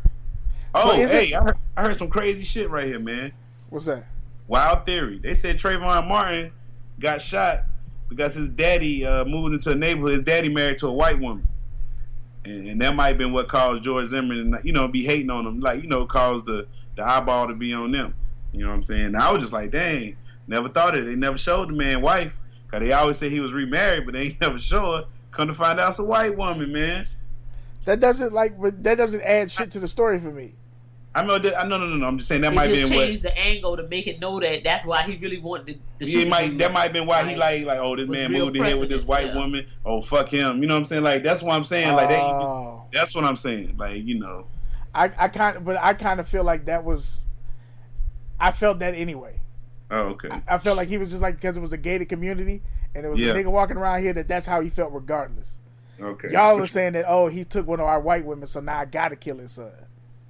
Oh, 0.73 0.99
is 0.99 1.11
hey, 1.11 1.27
it- 1.27 1.35
I, 1.35 1.43
heard, 1.43 1.57
I 1.77 1.81
heard 1.83 1.97
some 1.97 2.09
crazy 2.09 2.43
shit 2.43 2.69
right 2.69 2.85
here, 2.85 2.99
man. 2.99 3.31
What's 3.69 3.85
that? 3.85 4.05
Wild 4.47 4.85
theory. 4.85 5.19
They 5.19 5.35
said 5.35 5.57
Trayvon 5.57 6.07
Martin 6.07 6.51
got 6.99 7.21
shot 7.21 7.63
because 8.09 8.33
his 8.33 8.49
daddy 8.49 9.05
uh, 9.05 9.23
moved 9.25 9.53
into 9.53 9.71
a 9.71 9.75
neighborhood. 9.75 10.11
His 10.11 10.23
daddy 10.23 10.49
married 10.49 10.77
to 10.79 10.87
a 10.87 10.93
white 10.93 11.19
woman, 11.19 11.47
and, 12.43 12.67
and 12.67 12.81
that 12.81 12.93
might 12.93 13.07
have 13.07 13.17
been 13.17 13.31
what 13.31 13.47
caused 13.47 13.83
George 13.83 14.07
Zimmerman, 14.07 14.51
to, 14.51 14.67
you 14.67 14.73
know, 14.73 14.87
be 14.87 15.03
hating 15.03 15.29
on 15.29 15.47
him. 15.47 15.61
Like 15.61 15.81
you 15.81 15.87
know, 15.87 16.05
caused 16.05 16.45
the 16.45 16.67
the 16.97 17.03
eyeball 17.03 17.47
to 17.47 17.53
be 17.53 17.73
on 17.73 17.91
them. 17.91 18.13
You 18.51 18.61
know 18.63 18.69
what 18.69 18.75
I'm 18.75 18.83
saying? 18.83 19.05
And 19.05 19.17
I 19.17 19.31
was 19.31 19.41
just 19.41 19.53
like, 19.53 19.71
dang, 19.71 20.15
never 20.47 20.69
thought 20.69 20.95
it. 20.97 21.05
They 21.05 21.15
never 21.15 21.37
showed 21.37 21.69
the 21.69 21.73
man 21.73 22.01
wife 22.01 22.33
because 22.65 22.85
they 22.85 22.93
always 22.93 23.17
say 23.17 23.29
he 23.29 23.39
was 23.39 23.53
remarried, 23.53 24.05
but 24.05 24.13
they 24.13 24.21
ain't 24.21 24.41
never 24.41 24.59
show 24.59 24.95
it. 24.95 25.07
Come 25.31 25.47
to 25.47 25.53
find 25.53 25.79
out, 25.79 25.89
it's 25.89 25.99
a 25.99 26.03
white 26.03 26.37
woman, 26.37 26.71
man. 26.71 27.07
That 27.85 27.99
doesn't 27.99 28.33
like, 28.33 28.59
but 28.59 28.83
that 28.83 28.95
doesn't 28.95 29.21
add 29.21 29.51
shit 29.51 29.71
to 29.71 29.79
the 29.79 29.87
story 29.87 30.19
for 30.19 30.31
me. 30.31 30.55
I 31.13 31.23
know 31.23 31.37
that. 31.39 31.57
I 31.57 31.65
no, 31.65 31.77
no, 31.77 31.87
no, 31.87 31.95
no. 31.95 32.07
I'm 32.07 32.17
just 32.17 32.27
saying 32.27 32.41
that 32.41 32.49
They 32.49 32.55
might 32.55 32.69
just 32.71 32.91
be 32.91 32.97
what. 32.97 33.05
changed 33.05 33.23
the 33.23 33.37
angle 33.37 33.77
to 33.77 33.83
make 33.87 34.07
it 34.07 34.19
know 34.19 34.39
that 34.39 34.63
that's 34.65 34.85
why 34.85 35.03
he 35.03 35.15
really 35.17 35.39
wanted 35.39 35.79
to. 35.99 36.05
to 36.05 36.11
Yeah, 36.11 36.21
shoot 36.21 36.27
might 36.27 36.57
that 36.57 36.73
might 36.73 36.83
have 36.83 36.93
been 36.93 37.05
why 37.05 37.23
he 37.29 37.37
like 37.37 37.63
like 37.63 37.77
oh 37.77 37.95
this 37.95 38.09
man 38.09 38.33
moved 38.33 38.57
in 38.57 38.65
here 38.65 38.77
with 38.77 38.89
this 38.89 39.03
white 39.05 39.27
yeah. 39.27 39.35
woman 39.35 39.65
oh 39.85 40.01
fuck 40.01 40.27
him 40.27 40.61
you 40.61 40.67
know 40.67 40.73
what 40.73 40.79
I'm 40.79 40.85
saying 40.85 41.03
like 41.03 41.23
that's 41.23 41.41
what 41.41 41.55
I'm 41.55 41.63
saying 41.63 41.95
like 41.95 42.09
that 42.09 42.19
Oh. 42.19 42.83
that's 42.91 43.15
what 43.15 43.23
I'm 43.23 43.37
saying 43.37 43.77
like 43.77 44.03
you 44.03 44.19
know 44.19 44.47
I, 44.95 45.05
I 45.17 45.27
kind 45.27 45.57
of, 45.57 45.65
but 45.65 45.77
I 45.77 45.93
kind 45.93 46.19
of 46.19 46.27
feel 46.27 46.43
like 46.43 46.65
that 46.65 46.83
was. 46.85 47.25
I 48.39 48.51
felt 48.51 48.79
that 48.79 48.95
anyway. 48.95 49.39
Oh 49.91 49.97
okay 50.09 50.29
I 50.47 50.57
felt 50.57 50.77
like 50.77 50.87
he 50.87 50.97
was 50.97 51.09
just 51.09 51.21
like 51.21 51.35
because 51.35 51.57
it 51.57 51.61
was 51.61 51.73
a 51.73 51.77
gated 51.77 52.09
community 52.09 52.61
and 52.93 53.03
there 53.03 53.11
was 53.11 53.19
Yeah. 53.19 53.31
a 53.31 53.35
nigga 53.35 53.51
walking 53.51 53.77
around 53.77 54.01
here 54.01 54.13
that 54.13 54.27
that's 54.27 54.45
how 54.45 54.61
he 54.61 54.69
felt 54.69 54.91
regardless. 54.93 55.59
okay 56.01 56.29
Y'all 56.31 56.59
are 56.61 56.65
saying 56.67 56.93
that 56.93 57.05
oh 57.07 57.27
he 57.27 57.43
took 57.43 57.67
one 57.67 57.79
of 57.79 57.85
our 57.85 57.99
white 57.99 58.25
women 58.25 58.47
so 58.47 58.59
now 58.59 58.79
I 58.79 58.85
gotta 58.85 59.15
kill 59.15 59.37
his 59.37 59.51
son. 59.51 59.71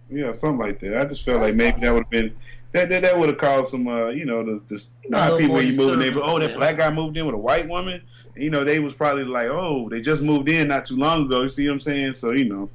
yeah 0.10 0.32
something 0.32 0.60
like 0.60 0.80
that 0.82 0.98
I 1.00 1.06
just 1.06 1.24
felt 1.24 1.42
like 1.42 1.56
maybe 1.56 1.80
that 1.82 1.94
would 1.94 2.04
have 2.04 2.10
been 2.10 2.36
that 2.74 2.90
that, 2.90 3.04
that 3.04 3.18
would 3.18 3.30
have 3.30 3.38
caused 3.38 3.72
some 3.72 3.88
uh 3.88 4.08
you 4.08 4.26
know 4.26 4.44
the, 4.44 4.62
the 4.68 4.86
you 5.04 5.10
know 5.10 5.20
how 5.20 5.38
people 5.38 5.62
you 5.62 5.78
move 5.78 5.94
in 5.94 6.00
neighborhood 6.00 6.24
oh 6.26 6.34
that 6.40 6.48
disturbance, 6.48 6.58
black 6.58 6.78
guy 6.78 6.94
moved 6.94 7.16
in 7.18 7.26
with 7.26 7.36
a 7.36 7.38
white 7.38 7.68
woman 7.70 8.02
you 8.36 8.50
know 8.50 8.66
they 8.66 8.80
was 8.80 8.94
probably 8.94 9.24
like 9.24 9.48
oh 9.48 9.88
they 9.90 10.02
just 10.02 10.22
moved 10.22 10.50
in 10.50 10.68
not 10.68 10.84
too 10.86 10.98
long 10.98 11.26
ago 11.26 11.44
you 11.44 11.50
see 11.50 11.66
what 11.68 11.76
I'm 11.76 11.80
saying 11.80 12.14
so 12.14 12.32
you 12.32 12.44
know 12.50 12.70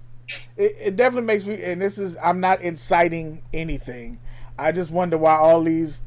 It, 0.57 0.77
it 0.81 0.97
definitely 0.97 1.27
makes 1.27 1.45
me 1.45 1.63
and 1.63 1.83
this 1.83 1.99
is 1.99 2.17
I'm 2.23 2.41
not 2.41 2.63
inciting 2.63 3.43
anything. 3.53 4.19
I 4.59 4.73
just 4.73 4.91
wonder 4.91 5.19
why 5.19 5.35
all 5.37 5.63
these 5.65 6.03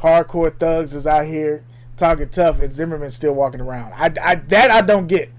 hardcore 0.00 0.56
thugs 0.58 0.94
is 0.94 1.06
out 1.06 1.26
here 1.26 1.64
talking 1.96 2.28
tough 2.28 2.60
and 2.60 2.72
Zimmerman's 2.72 3.14
still 3.14 3.32
walking 3.32 3.60
around. 3.60 3.92
I, 3.94 4.12
I 4.22 4.34
that 4.36 4.70
I 4.70 4.80
don't 4.82 5.06
get. 5.06 5.30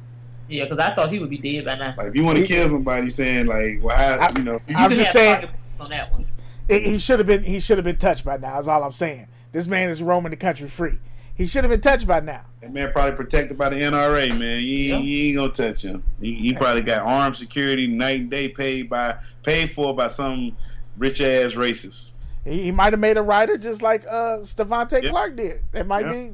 Yeah, 0.50 0.64
because 0.64 0.80
I 0.80 0.96
thought 0.96 1.12
he 1.12 1.20
would 1.20 1.30
be 1.30 1.38
dead 1.38 1.66
by 1.66 1.76
now. 1.76 1.94
like 1.98 2.08
if 2.08 2.16
you 2.16 2.24
want 2.24 2.38
to 2.40 2.46
kill 2.46 2.68
somebody 2.70 3.10
saying 3.10 3.48
like 3.48 3.80
well 3.84 3.96
how, 3.96 4.28
I- 4.28 4.38
you 4.38 4.44
know 4.44 4.60
I'm 4.76 4.90
could 4.90 4.98
just 4.98 5.12
saying- 5.12 5.50
on 5.80 5.90
that 5.92 6.12
one. 6.12 6.26
He- 6.68 6.80
he 6.92 7.00
should 7.00 7.20
have 7.20 7.28
been 7.28 7.44
he 7.44 7.60
should 7.60 7.78
have 7.78 7.86
been 7.86 7.98
touched 7.98 8.26
by 8.26 8.38
now. 8.38 8.58
Is 8.58 8.68
all 8.68 8.84
I'm 8.84 8.92
saying. 8.92 9.28
This 9.52 9.68
man 9.68 9.90
is 9.90 10.02
roaming 10.02 10.32
the 10.32 10.38
country 10.38 10.68
free. 10.68 10.98
He 11.36 11.46
should 11.46 11.64
have 11.64 11.70
been 11.70 11.82
touched 11.82 12.08
by 12.08 12.20
now. 12.20 12.42
That 12.62 12.74
man 12.74 12.92
probably 12.92 13.16
protected 13.16 13.58
by 13.60 13.70
the 13.70 13.76
NRA, 13.76 14.30
man. 14.38 14.60
You, 14.62 14.68
Yeah. 14.68 14.98
you 14.98 15.28
ain't 15.28 15.38
gonna 15.38 15.52
touch 15.52 15.84
him. 15.84 16.04
He, 16.20 16.34
he 16.34 16.54
probably 16.54 16.82
got 16.82 17.04
armed 17.06 17.38
security 17.38 17.86
night 17.86 18.22
and 18.22 18.30
day 18.32 18.48
paid 18.50 18.90
by 18.90 19.18
paid 19.44 19.72
for 19.72 19.96
by 19.96 20.08
some 20.08 20.58
rich 20.98 21.22
ass 21.22 21.52
racist. 21.54 22.12
He, 22.48 22.64
he 22.64 22.72
might 22.72 22.94
have 22.94 23.00
made 23.00 23.18
a 23.18 23.22
writer 23.22 23.58
just 23.58 23.82
like 23.82 24.06
uh 24.06 24.40
Stevante 24.40 25.04
Yeah. 25.04 25.10
Clark 25.10 25.36
did. 25.36 25.64
That 25.72 25.86
might 25.86 26.06
Yeah. 26.06 26.14
be. 26.14 26.34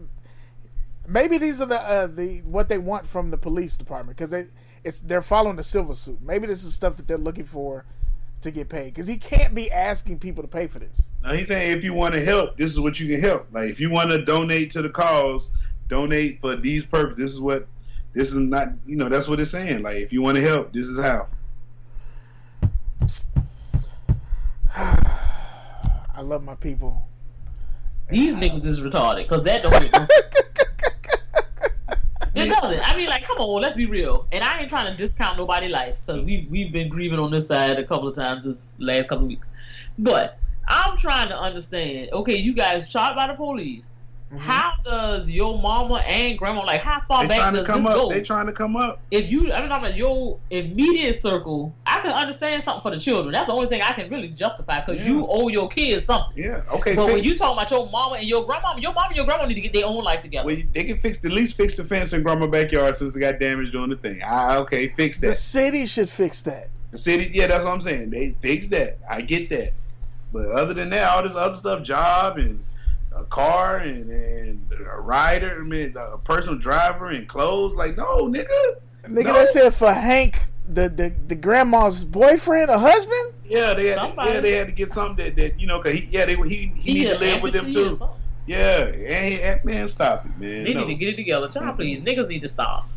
Maybe 1.08 1.38
these 1.38 1.60
are 1.60 1.66
the 1.66 1.82
uh, 1.82 2.08
the 2.08 2.40
what 2.42 2.70
they 2.70 2.78
want 2.78 3.06
from 3.06 3.32
the 3.32 3.38
police 3.38 3.76
department 3.76 4.18
because 4.18 4.30
they 4.30 4.48
it's 4.84 5.00
they're 5.00 5.22
following 5.22 5.56
the 5.56 5.64
civil 5.64 5.96
suit. 5.96 6.22
Maybe 6.22 6.48
this 6.48 6.64
is 6.64 6.74
stuff 6.74 6.96
that 6.98 7.08
they're 7.08 7.18
looking 7.18 7.46
for 7.46 7.86
to 8.42 8.52
get 8.52 8.70
paid 8.70 8.94
because 8.94 9.08
he 9.08 9.18
can't 9.18 9.56
be 9.56 9.72
asking 9.72 10.20
people 10.20 10.44
to 10.44 10.48
pay 10.48 10.68
for 10.68 10.80
this. 10.80 11.10
Now 11.24 11.34
he's 11.34 11.48
saying 11.48 11.78
if 11.78 11.84
you 11.84 11.94
want 11.94 12.14
to 12.14 12.24
help, 12.24 12.58
this 12.58 12.72
is 12.72 12.80
what 12.80 13.00
you 13.00 13.08
can 13.08 13.22
help. 13.22 13.48
Like 13.52 13.70
if 13.70 13.80
you 13.80 13.90
want 13.90 14.12
to 14.12 14.24
donate 14.24 14.72
to 14.72 14.82
the 14.82 14.90
cause, 14.90 15.52
donate 15.88 16.40
for 16.42 16.56
these 16.56 16.86
purposes. 16.86 17.18
This 17.18 17.32
is 17.34 17.42
what 17.42 17.68
this 18.14 18.30
is 18.30 18.38
not. 18.38 18.70
You 18.86 18.96
know 18.96 19.10
that's 19.10 19.28
what 19.28 19.40
it's 19.42 19.52
saying. 19.52 19.82
Like 19.82 19.98
if 19.98 20.14
you 20.14 20.22
want 20.22 20.36
to 20.36 20.42
help, 20.42 20.72
this 20.74 20.88
is 20.88 21.00
how. 21.00 21.28
I 26.14 26.22
love 26.22 26.44
my 26.44 26.56
people. 26.56 27.08
These 28.10 28.36
niggas 28.36 28.66
is 28.66 28.82
retarded 28.82 29.24
because 29.24 29.44
that 29.44 29.64
don't 29.64 29.72
make 29.72 29.92
no. 29.92 30.08
It 32.36 32.50
doesn't. 32.50 32.80
I 32.90 32.96
mean, 32.98 33.10
like, 33.10 33.26
come 33.26 33.38
on, 33.38 33.62
let's 33.62 33.76
be 33.76 33.86
real. 33.86 34.28
And 34.32 34.44
I 34.44 34.60
ain't 34.60 34.70
trying 34.70 34.92
to 34.92 34.98
discount 34.98 35.38
nobody' 35.38 35.68
life 35.68 35.96
because 36.06 36.24
we 36.24 36.48
we've 36.50 36.72
been 36.72 36.90
grieving 36.90 37.20
on 37.20 37.30
this 37.32 37.48
side 37.48 37.78
a 37.78 37.86
couple 37.86 38.08
of 38.08 38.16
times 38.16 38.46
this 38.46 38.80
last 38.80 39.08
couple 39.08 39.26
of 39.26 39.28
weeks. 39.28 39.48
But 40.00 40.40
I'm 40.68 40.98
trying 40.98 41.30
to 41.30 41.40
understand. 41.40 42.10
Okay, 42.12 42.38
you 42.38 42.54
guys 42.54 42.90
shot 42.90 43.16
by 43.16 43.28
the 43.28 43.36
police. 43.36 43.88
Mm-hmm. 44.34 44.40
How 44.50 44.74
does 44.84 45.30
your 45.30 45.62
mama 45.62 45.98
and 46.08 46.40
grandma 46.40 46.64
like 46.64 46.82
how 46.82 47.02
far 47.08 47.22
They 47.24 47.28
back 47.30 47.38
trying 47.38 47.54
to 47.54 47.60
does 47.60 47.68
come 47.68 47.84
this 47.84 47.92
up. 47.92 47.98
go? 47.98 48.10
They 48.10 48.22
trying 48.22 48.46
to 48.48 48.52
come 48.52 48.76
up. 48.76 49.00
if 49.12 49.30
you, 49.30 49.54
I'm 49.54 49.70
talking 49.70 49.86
about 49.86 49.96
your 49.96 50.40
immediate 50.50 51.22
circle. 51.22 51.74
I 51.86 52.00
can 52.02 52.12
understand 52.12 52.64
something 52.64 52.82
for 52.82 52.90
the 52.90 53.00
children. 53.00 53.32
That's 53.32 53.46
the 53.46 53.54
only 53.54 53.68
thing 53.68 53.84
I 53.84 53.92
can 53.94 54.10
really 54.10 54.30
justify 54.30 54.84
because 54.84 55.06
you 55.06 55.28
owe 55.30 55.50
your 55.50 55.70
kids 55.70 56.06
something. 56.06 56.44
Yeah, 56.44 56.64
okay. 56.72 56.96
But 56.96 57.06
fix- 57.06 57.14
when 57.14 57.24
you 57.24 57.38
talk 57.38 57.54
about 57.54 57.70
your 57.70 57.88
mama 57.92 58.16
and 58.16 58.28
your 58.28 58.44
grandma, 58.46 58.76
your 58.78 58.94
mama 58.94 59.08
and 59.10 59.16
your 59.16 59.26
grandma 59.26 59.46
need 59.46 59.54
to 59.54 59.62
get 59.62 59.74
their 59.74 59.86
own 59.86 60.04
life 60.04 60.24
together. 60.24 60.48
well, 60.48 60.58
they 60.74 60.84
can 60.86 60.98
fix 60.98 61.24
at 61.24 61.32
least 61.32 61.56
fix 61.56 61.76
the 61.76 61.84
fence 61.84 62.14
in 62.14 62.24
grandma's 62.24 62.50
backyard 62.50 62.96
since 62.96 63.16
it 63.16 63.20
got 63.20 63.40
damaged 63.40 63.72
doing 63.72 63.92
the 63.92 63.98
thing. 63.98 64.20
Ah, 64.26 64.58
okay, 64.58 64.90
fix 64.90 65.20
that. 65.20 65.28
The 65.28 65.36
city 65.36 65.86
should 65.86 66.10
fix 66.10 66.42
that. 66.42 66.70
The 66.90 66.98
city, 66.98 67.30
yeah, 67.34 67.46
that's 67.48 67.66
what 67.66 67.72
I'm 67.74 67.82
saying. 67.82 68.10
They 68.10 68.36
fix 68.42 68.68
that. 68.70 68.98
I 69.10 69.22
get 69.22 69.50
that. 69.52 69.74
But 70.32 70.48
other 70.48 70.74
than 70.74 70.90
that, 70.90 71.08
all 71.12 71.22
this 71.22 71.36
other 71.36 71.56
stuff, 71.56 71.84
job 71.84 72.38
and 72.40 72.64
a 73.16 73.24
car 73.26 73.78
and, 73.78 74.10
and 74.10 74.72
a 74.72 75.00
rider, 75.00 75.58
I 75.60 75.64
mean, 75.64 75.96
a 75.98 76.18
personal 76.18 76.58
driver 76.58 77.08
and 77.10 77.28
clothes, 77.28 77.76
like 77.76 77.98
no, 77.98 78.28
nigga. 78.28 78.76
Nigga, 79.04 79.26
No. 79.26 79.34
that 79.34 79.48
said 79.50 79.74
for 79.74 79.92
Hank, 79.94 80.42
the, 80.66 80.88
the 80.90 81.14
the 81.28 81.36
grandma's 81.36 82.06
boyfriend 82.06 82.70
or 82.70 82.78
husband. 82.78 83.34
Yeah, 83.46 83.74
they 83.74 83.88
had 83.88 83.96
to, 84.00 84.08
Somebody. 84.08 84.30
yeah 84.32 84.40
they 84.40 84.52
had 84.54 84.68
to 84.68 84.74
get 84.74 84.90
something 84.90 85.26
that, 85.26 85.36
that 85.36 85.60
you 85.60 85.68
know, 85.68 85.82
cause 85.82 85.94
he 85.94 86.06
yeah 86.06 86.26
they 86.26 86.36
he 86.36 86.72
he, 86.76 86.94
need 86.94 87.12
to 87.12 87.18
live 87.20 87.42
with 87.42 87.54
them 87.54 87.70
too. 87.72 87.98
Yeah, 88.46 88.86
and, 88.88 89.34
he- 89.34 89.42
and 89.42 89.64
man, 89.64 89.88
stop 89.88 90.26
it, 90.26 90.38
man. 90.38 90.64
They 90.66 90.74
No. 90.74 90.82
need 90.86 90.94
to 90.94 90.96
get 90.96 91.10
it 91.10 91.16
together. 91.18 91.48
Child, 91.48 91.66
mm-hmm. 91.66 91.76
please. 91.76 92.00
Niggas 92.02 92.28
need 92.28 92.42
to 92.42 92.50
stop. 92.50 92.90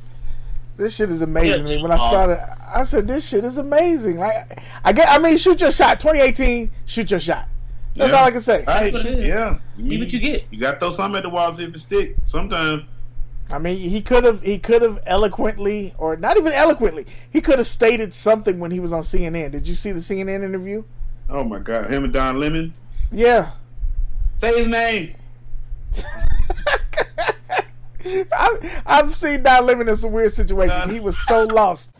This 0.76 0.94
shit 0.94 1.10
is 1.10 1.22
amazing 1.22 1.66
to. 1.66 1.82
When 1.82 1.90
I 1.90 1.96
saw 1.96 2.26
that, 2.26 2.60
I 2.72 2.82
said, 2.82 3.08
"This 3.08 3.26
shit 3.26 3.44
is 3.44 3.56
amazing." 3.58 4.18
Like, 4.18 4.60
I 4.84 4.92
get, 4.92 5.08
I 5.08 5.18
mean, 5.18 5.36
shoot 5.38 5.60
your 5.60 5.70
shot. 5.70 6.00
2018, 6.00 6.70
shoot 6.84 7.10
your 7.10 7.20
shot. 7.20 7.48
That's 7.96 8.12
Yeah. 8.12 8.18
all 8.18 8.24
I 8.26 8.30
can 8.30 8.40
say. 8.40 8.64
All 8.64 8.74
right, 8.74 8.92
That's 8.92 9.04
what 9.04 9.20
yeah. 9.20 9.58
See 9.80 9.98
what 9.98 10.12
you 10.12 10.20
get. 10.20 10.44
You 10.50 10.60
got 10.60 10.72
to 10.74 10.78
throw 10.78 10.90
something 10.90 11.16
at 11.16 11.22
the 11.22 11.30
wall, 11.30 11.50
see 11.52 11.64
if 11.64 11.74
it 11.74 11.78
stick. 11.78 12.16
Sometimes. 12.24 12.82
I 13.50 13.58
mean, 13.58 13.78
he 13.78 14.02
could 14.02 14.24
have, 14.24 14.42
he 14.42 14.58
could 14.58 14.82
have 14.82 15.00
eloquently, 15.06 15.94
or 15.98 16.16
not 16.16 16.36
even 16.36 16.52
eloquently, 16.52 17.06
he 17.30 17.40
could 17.40 17.58
have 17.58 17.66
stated 17.66 18.12
something 18.12 18.58
when 18.58 18.70
he 18.72 18.80
was 18.80 18.92
on 18.92 19.02
CNN. 19.02 19.52
Did 19.52 19.66
you 19.68 19.74
see 19.74 19.92
the 19.92 20.00
CNN 20.00 20.42
interview? 20.44 20.82
Oh 21.30 21.44
my 21.44 21.58
God, 21.60 21.88
him 21.90 22.04
and 22.04 22.12
Don 22.12 22.38
Lemon. 22.40 22.72
Yeah. 23.12 23.52
Say 24.38 24.58
his 24.58 24.68
name. 24.68 25.14
I, 28.32 28.80
I've 28.86 29.14
seen 29.14 29.42
Don 29.42 29.66
Lemon 29.66 29.88
in 29.88 29.96
some 29.96 30.12
weird 30.12 30.32
situations. 30.32 30.92
He 30.92 31.00
was 31.00 31.18
so 31.26 31.44
lost. 31.44 31.94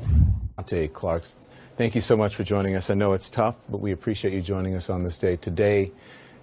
Dante 0.56 0.88
Clarks, 0.88 1.36
thank 1.76 1.94
you 1.94 2.00
so 2.00 2.16
much 2.16 2.34
for 2.34 2.42
joining 2.42 2.74
us. 2.74 2.90
I 2.90 2.94
know 2.94 3.12
it's 3.12 3.30
tough, 3.30 3.56
but 3.68 3.78
we 3.78 3.92
appreciate 3.92 4.32
you 4.32 4.40
joining 4.40 4.74
us 4.74 4.88
on 4.90 5.04
this 5.04 5.18
day. 5.18 5.36
Today, 5.36 5.92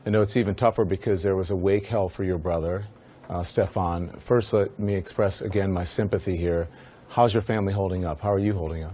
I 0.05 0.09
know 0.09 0.21
it's 0.21 0.37
even 0.37 0.55
tougher 0.55 0.85
because 0.85 1.23
there 1.23 1.35
was 1.35 1.49
a 1.49 1.55
wake 1.55 1.87
held 1.87 2.13
for 2.13 2.23
your 2.23 2.37
brother, 2.37 2.85
uh, 3.29 3.41
Stephon. 3.41 4.19
First, 4.21 4.53
let 4.53 4.77
me 4.79 4.95
express 4.95 5.41
again 5.41 5.71
my 5.71 5.83
sympathy 5.83 6.37
here. 6.37 6.67
How's 7.09 7.33
your 7.33 7.41
family 7.41 7.73
holding 7.73 8.05
up? 8.05 8.21
How 8.21 8.31
are 8.31 8.39
you 8.39 8.53
holding 8.53 8.83
up? 8.83 8.93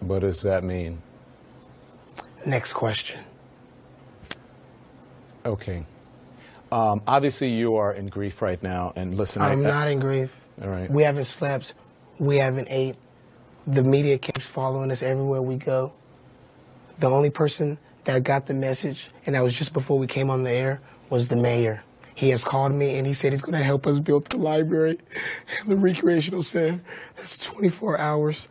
What 0.00 0.20
does 0.20 0.42
that 0.42 0.64
mean? 0.64 1.02
Next 2.46 2.72
question. 2.72 3.20
Okay. 5.48 5.84
Um, 6.70 7.02
obviously, 7.06 7.48
you 7.48 7.76
are 7.76 7.92
in 7.92 8.08
grief 8.08 8.42
right 8.42 8.62
now, 8.62 8.92
and 8.94 9.16
listen. 9.16 9.40
I- 9.40 9.52
I'm 9.52 9.64
I- 9.64 9.68
not 9.68 9.88
in 9.88 9.98
grief. 10.00 10.38
All 10.62 10.68
right. 10.68 10.90
We 10.90 11.02
haven't 11.02 11.24
slept. 11.24 11.74
We 12.18 12.36
haven't 12.36 12.68
ate. 12.70 12.96
The 13.66 13.82
media 13.82 14.18
keeps 14.18 14.46
following 14.46 14.90
us 14.90 15.02
everywhere 15.02 15.40
we 15.40 15.56
go. 15.56 15.92
The 16.98 17.08
only 17.08 17.30
person 17.30 17.78
that 18.04 18.22
got 18.24 18.46
the 18.46 18.54
message, 18.54 19.10
and 19.24 19.34
that 19.34 19.42
was 19.42 19.54
just 19.54 19.72
before 19.72 19.98
we 19.98 20.06
came 20.06 20.30
on 20.30 20.42
the 20.42 20.50
air, 20.50 20.80
was 21.10 21.28
the 21.28 21.36
mayor. 21.36 21.82
He 22.14 22.30
has 22.30 22.42
called 22.42 22.72
me 22.72 22.98
and 22.98 23.06
he 23.06 23.12
said 23.12 23.32
he's 23.32 23.42
going 23.42 23.56
to 23.56 23.62
help 23.62 23.86
us 23.86 24.00
build 24.00 24.24
the 24.26 24.38
library 24.38 24.98
and 25.60 25.70
the 25.70 25.76
recreational 25.76 26.42
center. 26.42 26.80
That's 27.16 27.38
24 27.44 27.98
hours. 27.98 28.48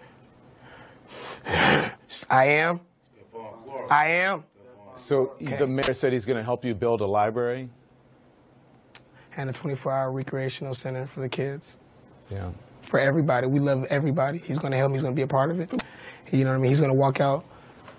I 1.46 1.92
am. 2.30 2.80
I 3.90 4.08
am. 4.12 4.44
So 4.98 5.34
the 5.40 5.68
mayor 5.68 5.94
said 5.94 6.14
he's 6.14 6.26
going 6.26 6.38
to 6.38 6.44
help 6.44 6.66
you 6.66 6.74
build 6.74 7.02
a 7.02 7.06
library. 7.06 7.70
And 9.36 9.50
a 9.50 9.54
24 9.54 9.92
hour 9.92 10.12
recreational 10.12 10.74
center 10.74 11.06
for 11.08 11.20
the 11.20 11.30
kids. 11.30 11.78
Yeah. 12.30 12.50
for 12.82 13.00
everybody. 13.00 13.48
We 13.48 13.60
love 13.60 13.86
everybody. 13.90 14.40
He's 14.40 14.58
going 14.58 14.72
to 14.72 14.78
help 14.78 14.92
me. 14.92 14.96
He's 14.96 15.04
going 15.04 15.14
to 15.14 15.16
be 15.16 15.22
a 15.24 15.28
part 15.28 15.52
of 15.52 15.60
it. 15.60 15.72
You 16.32 16.44
know 16.44 16.50
what 16.52 16.58
I 16.58 16.60
mean? 16.60 16.70
He's 16.70 16.80
going 16.80 16.92
to 16.92 16.98
walk 16.98 17.22
out. 17.22 17.46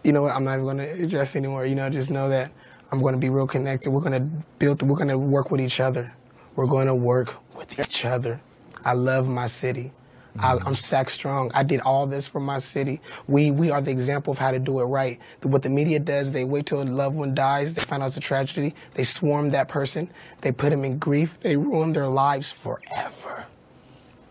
You 0.03 0.13
know 0.13 0.23
what? 0.23 0.35
I'm 0.35 0.45
not 0.45 0.55
even 0.55 0.65
going 0.65 0.79
to 0.79 0.91
address 1.05 1.37
anymore. 1.37 1.67
You 1.67 1.75
know, 1.75 1.89
just 1.91 2.11
know 2.11 2.29
that 2.29 2.51
I'm 2.91 3.01
going 3.01 3.15
to 3.15 3.19
be 3.21 3.29
real 3.29 3.47
connected. 3.47 3.91
We're 3.91 4.01
going 4.01 4.13
to 4.13 4.45
build. 4.59 4.83
We're 4.83 4.97
going 4.97 5.09
to 5.09 5.19
work 5.19 5.51
with 5.51 5.61
each 5.61 5.81
other. 5.81 6.13
We're 6.57 6.67
going 6.67 6.87
to 6.87 6.95
work 6.95 7.37
with 7.57 7.79
each 7.79 8.05
other. 8.05 8.41
I 8.85 8.93
love 8.95 9.29
my 9.29 9.47
city. 9.47 9.93
I, 10.41 10.55
mm-hmm. 10.55 10.69
I'm 10.69 10.75
Sac 10.75 11.11
strong. 11.11 11.51
I 11.55 11.63
did 11.63 11.81
all 11.81 12.07
this 12.07 12.29
for 12.29 12.41
my 12.41 12.59
city. 12.59 13.01
We 13.27 13.51
we 13.51 13.71
are 13.71 13.81
the 13.81 13.91
example 13.91 14.33
of 14.33 14.39
how 14.39 14.51
to 14.51 14.59
do 14.59 14.81
it 14.81 14.85
right. 14.85 15.19
What 15.43 15.63
the 15.63 15.69
media 15.71 15.99
does, 15.99 16.33
they 16.33 16.45
wait 16.45 16.67
till 16.67 16.83
a 16.83 16.85
loved 16.85 17.17
one 17.17 17.35
dies, 17.35 17.75
they 17.75 17.83
find 17.83 18.03
out 18.03 18.09
it's 18.09 18.17
a 18.17 18.21
tragedy, 18.21 18.75
they 18.95 19.05
swarm 19.05 19.51
that 19.51 19.69
person, 19.69 20.11
they 20.41 20.53
put 20.53 20.71
them 20.71 20.85
in 20.85 20.99
grief, 20.99 21.39
they 21.43 21.57
ruin 21.57 21.93
their 21.93 22.09
lives 22.09 22.53
forever. 22.53 23.47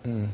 Mm. 0.06 0.30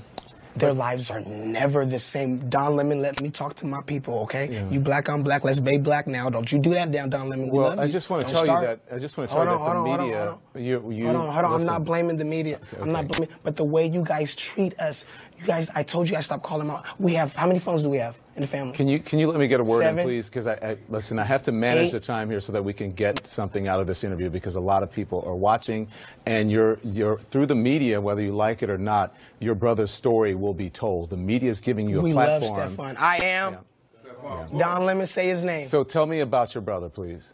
Their 0.56 0.74
lives 0.74 1.10
are 1.10 1.22
never 1.22 1.84
the 1.86 1.98
same. 1.98 2.48
Don 2.50 2.76
Lemon, 2.76 3.02
let 3.02 3.20
me 3.22 3.32
talk 3.32 3.56
to 3.56 3.66
my 3.66 3.82
people, 3.82 4.20
okay? 4.20 4.68
You 4.70 4.80
black, 4.80 5.10
I'm 5.10 5.24
black. 5.24 5.44
Let's 5.44 5.60
be 5.60 5.78
black 5.80 6.06
now. 6.06 6.30
Don't 6.30 6.52
you 6.52 6.60
do 6.60 6.72
that 6.72 6.92
down, 6.92 7.10
Don 7.10 7.28
Lemon. 7.30 7.50
We 7.50 7.58
Well, 7.58 7.80
I 7.80 7.88
just 7.88 8.10
want 8.10 8.28
to 8.28 8.34
tell 8.34 8.44
start. 8.46 8.62
you 8.62 8.68
that. 8.68 8.80
I 8.96 9.00
just 9.00 9.18
want 9.18 9.30
to 9.32 9.36
tell 9.36 9.46
Hold 9.46 9.60
you 9.60 9.66
on, 9.66 9.74
that 9.74 9.74
the 9.74 9.80
on, 9.80 9.86
hold 9.88 10.00
on, 10.00 10.06
media. 10.08 10.26
hold 10.54 10.66
You, 10.66 10.92
you, 10.92 11.06
Hold 11.06 11.16
on, 11.16 11.34
hold 11.34 11.46
on. 11.46 11.54
I'm 11.62 11.66
not 11.66 11.84
blaming 11.84 12.18
the 12.18 12.26
media. 12.26 12.60
I'm 12.80 12.92
not 12.92 13.06
okay. 13.06 13.18
blaming, 13.18 13.36
but 13.42 13.56
the 13.56 13.64
way 13.64 13.88
you 13.88 14.04
guys 14.04 14.36
treat 14.36 14.80
us, 14.80 15.06
you 15.44 15.48
guys. 15.48 15.70
I 15.76 15.84
told 15.84 16.10
you 16.10 16.16
I 16.16 16.22
stopped 16.22 16.44
calling 16.44 16.70
out. 16.70 16.86
We 17.00 17.14
have 17.14 17.34
how 17.34 17.48
many 17.48 17.60
phones 17.60 17.84
do 17.84 17.90
we 17.90 17.98
have 17.98 18.18
in 18.36 18.42
the 18.42 18.48
family? 18.48 18.74
Can 18.74 18.88
you 18.88 19.00
can 19.00 19.20
you 19.20 19.28
let 19.28 19.40
me 19.40 19.48
get 19.48 19.60
a 19.60 19.64
word 19.64 19.82
Seven. 19.82 20.00
in, 20.00 20.06
please? 20.06 20.28
Because 20.28 20.48
I, 20.48 20.54
I 20.54 20.78
listen. 20.90 21.20
I 21.20 21.24
have 21.24 21.44
to 21.44 21.52
manage 21.52 21.90
Eight. 21.90 21.92
the 21.94 22.00
time 22.00 22.30
here 22.30 22.42
so 22.42 22.52
that 22.52 22.64
we 22.64 22.74
can 22.74 22.92
get 22.92 23.26
something 23.28 23.68
out 23.68 23.80
of 23.80 23.88
this 23.88 24.04
interview 24.04 24.30
because 24.30 24.56
a 24.56 24.60
lot 24.60 24.84
of 24.84 24.92
people 24.92 25.24
are 25.26 25.36
watching, 25.36 25.88
and 26.26 26.52
you're 26.52 26.80
you're 26.84 27.20
through 27.32 27.46
the 27.48 27.56
media, 27.56 28.00
whether 28.00 28.22
you 28.22 28.36
like 28.36 28.64
it 28.64 28.70
or 28.70 28.78
not. 28.78 29.16
Your 29.40 29.56
brother's 29.56 29.92
story 29.92 30.36
will 30.36 30.54
be 30.54 30.70
told. 30.70 31.10
The 31.10 31.18
media 31.18 31.50
is 31.50 31.60
giving 31.60 31.88
you 31.90 32.00
a 32.00 32.04
we 32.04 32.14
love 32.14 32.42
platform. 32.42 32.96
Stephon. 32.96 33.00
I 33.00 33.18
am. 33.18 33.58
Don 34.58 34.86
Lemon, 34.86 35.06
say 35.06 35.28
his 35.28 35.44
name. 35.44 35.68
So 35.68 35.84
tell 35.84 36.06
me 36.06 36.22
about 36.22 36.56
your 36.56 36.62
brother, 36.62 36.88
please. 36.88 37.34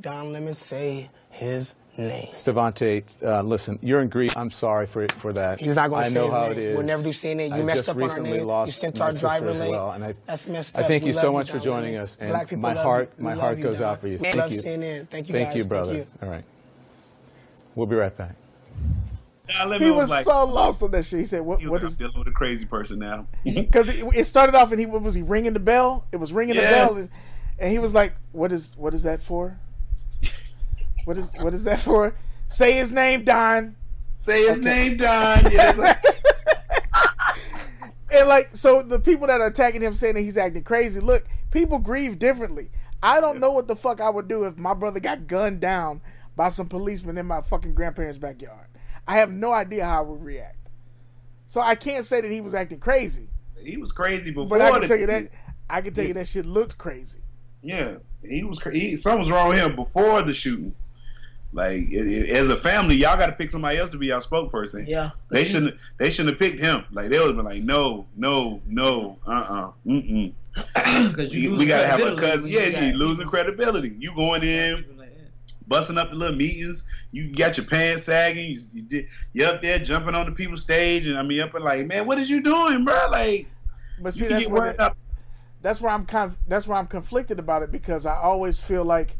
Don 0.00 0.32
Lemon, 0.32 0.54
say 0.54 1.10
his 1.28 1.74
name. 1.98 2.28
Stevante, 2.34 3.04
uh, 3.22 3.42
listen, 3.42 3.78
you're 3.82 4.00
in 4.00 4.08
grief. 4.08 4.36
I'm 4.36 4.50
sorry 4.50 4.86
for 4.86 5.06
for 5.08 5.32
that. 5.32 5.60
He's 5.60 5.74
not 5.76 5.88
going 5.90 6.04
to 6.04 6.10
say 6.10 6.14
know 6.14 6.24
his 6.26 6.34
how 6.34 6.42
name. 6.48 6.52
it 6.52 6.58
is. 6.58 6.76
We'll 6.76 6.86
never 6.86 7.02
do 7.02 7.08
CNN. 7.10 7.48
You 7.48 7.54
I 7.54 7.62
messed 7.62 7.78
just 7.78 7.88
up 7.88 7.96
on 7.96 8.02
our 8.02 8.08
recently 8.08 8.30
name. 8.30 8.40
You 8.40 8.46
lost 8.46 8.78
sent 8.78 8.98
my 8.98 9.04
our 9.06 9.10
sister 9.12 9.26
driver 9.26 9.48
as 9.48 9.60
late. 9.60 9.70
well, 9.70 9.90
and 9.92 10.04
I, 10.04 10.14
That's 10.26 10.46
messed 10.46 10.76
up. 10.76 10.84
I 10.84 10.88
thank 10.88 11.02
We 11.04 11.08
you 11.10 11.14
love 11.14 11.20
so 11.22 11.26
you, 11.28 11.32
much 11.34 11.50
for 11.50 11.58
joining 11.58 11.92
Lemon. 11.92 12.00
us, 12.04 12.16
and 12.20 12.30
Black 12.30 12.48
people 12.48 12.62
my 12.62 12.74
love 12.74 12.84
heart 12.84 13.12
you. 13.18 13.24
My 13.24 13.30
love 13.34 13.40
heart 13.40 13.56
you, 13.58 13.62
goes 13.62 13.78
Don. 13.78 13.92
out 13.92 14.00
for 14.00 14.08
you. 14.08 14.18
We 14.18 14.24
Thank 14.24 14.36
love 14.36 14.52
you. 14.52 14.62
CNN. 14.62 15.08
Thank 15.08 15.28
you, 15.28 15.32
Thank 15.34 15.48
guys. 15.48 15.56
you, 15.56 15.62
Thank 15.62 15.68
brother. 15.68 15.94
you. 15.94 16.06
All 16.22 16.28
right. 16.28 16.44
We'll 17.74 17.86
be 17.86 17.96
right 17.96 18.16
back. 18.16 18.34
Don 19.48 19.80
He 19.80 19.90
was 19.90 20.10
like, 20.10 20.24
so 20.24 20.44
lost 20.44 20.82
on 20.82 20.90
that 20.90 21.04
shit. 21.04 21.20
He 21.20 21.24
said, 21.24 21.42
"What? 21.42 21.60
"You 21.60 21.70
What 21.70 21.80
dealing 21.96 22.18
with 22.18 22.26
a 22.28 22.32
crazy 22.32 22.64
person 22.64 22.98
now." 22.98 23.26
Because 23.44 23.88
it, 23.88 24.04
it 24.14 24.24
started 24.24 24.54
off 24.56 24.70
and 24.72 24.80
he 24.80 24.86
was 24.86 25.14
he 25.14 25.22
ringing 25.22 25.52
the 25.52 25.60
bell? 25.60 26.04
It 26.10 26.16
was 26.16 26.32
ringing 26.32 26.56
the 26.56 26.62
bell, 26.62 26.96
and, 26.96 27.08
and 27.60 27.70
he 27.72 27.78
was 27.78 27.94
like, 27.94 28.14
"What 28.32 28.50
is? 28.52 28.74
What 28.76 28.92
is 28.92 29.04
that 29.04 29.22
for? 29.22 29.56
What 31.06 31.16
is? 31.16 31.32
What 31.40 31.54
is 31.54 31.64
that 31.64 31.80
for? 31.80 32.14
Say 32.48 32.72
his 32.74 32.92
name, 32.92 33.24
Don." 33.24 33.74
Say 34.20 34.46
his 34.48 34.60
name, 34.60 34.96
Don. 34.98 35.50
Yeah, 35.52 35.72
like- 35.76 36.02
And 38.12 38.28
like, 38.28 38.56
so 38.56 38.82
the 38.82 38.98
people 39.00 39.26
that 39.26 39.40
are 39.40 39.46
attacking 39.46 39.82
him 39.82 39.94
saying 39.94 40.14
that 40.14 40.20
he's 40.20 40.38
acting 40.38 40.62
crazy. 40.62 41.00
Look, 41.00 41.24
people 41.50 41.78
grieve 41.78 42.18
differently. 42.18 42.70
I 43.02 43.20
don't 43.20 43.40
know 43.40 43.50
what 43.52 43.68
the 43.68 43.76
fuck 43.76 44.00
I 44.00 44.08
would 44.08 44.28
do 44.28 44.44
if 44.44 44.58
my 44.58 44.74
brother 44.74 45.00
got 45.00 45.26
gunned 45.26 45.60
down 45.60 46.00
by 46.34 46.48
some 46.48 46.68
policemen 46.68 47.18
in 47.18 47.26
my 47.26 47.40
fucking 47.40 47.74
grandparents' 47.74 48.18
backyard. 48.18 48.66
I 49.08 49.18
have 49.18 49.30
no 49.30 49.52
idea 49.52 49.84
how 49.84 49.98
I 49.98 50.00
would 50.02 50.24
react. 50.24 50.56
So 51.46 51.60
I 51.60 51.74
can't 51.74 52.04
say 52.04 52.20
that 52.20 52.30
he 52.30 52.40
was 52.40 52.54
acting 52.54 52.80
crazy, 52.80 53.28
he 53.60 53.76
was 53.76 53.92
crazy 53.92 54.30
before. 54.32 54.58
but 54.58 54.60
I 54.60 54.78
can 54.78 54.88
tell 54.88 54.98
you 54.98 55.06
that 55.06 55.30
I 55.70 55.80
can 55.82 55.92
tell 55.94 56.04
you 56.04 56.14
that 56.14 56.26
shit 56.26 56.46
looked 56.46 56.78
crazy. 56.78 57.20
Yeah, 57.62 57.96
he 58.24 58.42
was. 58.44 58.58
cra- 58.58 58.72
He, 58.72 58.96
something 58.96 59.20
was 59.20 59.30
wrong 59.30 59.50
with 59.50 59.58
him 59.58 59.76
before 59.76 60.22
the 60.22 60.34
shooting. 60.34 60.74
Like 61.52 61.88
i- 61.92 61.96
i- 61.96 62.28
as 62.36 62.48
a 62.48 62.56
family, 62.56 62.96
y'all 62.96 63.16
got 63.16 63.26
to 63.26 63.32
pick 63.32 63.50
somebody 63.50 63.78
else 63.78 63.90
to 63.92 63.98
be 63.98 64.12
our 64.12 64.20
spokesperson. 64.20 64.86
Yeah. 64.86 65.10
They 65.30 65.44
shouldn't. 65.44 65.76
They 65.98 66.10
shouldn't 66.10 66.34
have 66.34 66.38
picked 66.38 66.60
him. 66.60 66.84
Like 66.92 67.08
they 67.10 67.18
would 67.18 67.28
have 67.28 67.36
been 67.36 67.44
like, 67.46 67.62
no, 67.62 68.06
no, 68.16 68.60
no, 68.66 69.18
uh, 69.26 69.30
uh-uh, 69.30 69.70
mm, 69.86 70.32
Because 70.54 71.16
We, 71.32 71.38
you 71.38 71.56
we 71.56 71.66
gotta 71.66 71.86
have 71.86 72.00
a 72.00 72.14
credibility 72.16 72.26
cousin. 72.26 72.48
Yeah, 72.50 72.70
got 72.70 72.82
you 72.82 72.92
losing 72.94 73.26
credibility. 73.28 73.96
You 73.98 74.14
going 74.14 74.42
in, 74.42 74.84
busting 75.68 75.96
up 75.98 76.10
the 76.10 76.16
little 76.16 76.36
meetings. 76.36 76.84
You 77.12 77.34
got 77.34 77.56
your 77.56 77.66
pants 77.66 78.04
sagging. 78.04 78.50
You, 78.52 78.60
you 78.72 78.82
did, 78.82 79.08
you 79.32 79.44
up 79.46 79.62
there 79.62 79.78
jumping 79.78 80.14
on 80.14 80.26
the 80.26 80.32
people's 80.32 80.60
stage, 80.62 81.06
and 81.06 81.16
I 81.18 81.22
mean, 81.22 81.40
up 81.40 81.54
and 81.54 81.64
like, 81.64 81.86
man, 81.86 82.06
what 82.06 82.18
is 82.18 82.28
you 82.28 82.42
doing, 82.42 82.84
bro? 82.84 83.08
Like, 83.10 83.46
But 84.00 84.12
see, 84.14 84.20
can 84.22 84.28
that's 84.30 84.42
get 84.44 84.50
where 84.52 84.62
worked 84.62 84.78
the- 84.78 84.84
up. 84.84 84.96
that's 85.62 85.80
where 85.80 85.92
I'm 85.92 86.04
conf- 86.04 86.36
that's 86.48 86.66
where 86.68 86.76
I'm 86.76 86.86
conflicted 86.86 87.38
about 87.38 87.62
it 87.62 87.72
because 87.72 88.04
I 88.04 88.16
always 88.16 88.60
feel 88.60 88.84
like 88.84 89.16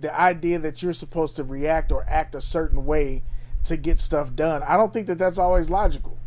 the 0.00 0.18
idea 0.18 0.58
that 0.58 0.82
you're 0.82 0.92
supposed 0.92 1.36
to 1.36 1.44
react 1.44 1.92
or 1.92 2.04
act 2.08 2.34
a 2.34 2.40
certain 2.40 2.86
way 2.86 3.22
to 3.64 3.76
get 3.76 4.00
stuff 4.00 4.34
done. 4.34 4.62
I 4.62 4.76
don't 4.76 4.92
think 4.92 5.06
that 5.06 5.18
that's 5.18 5.38
always 5.38 5.70
logical. 5.70 6.18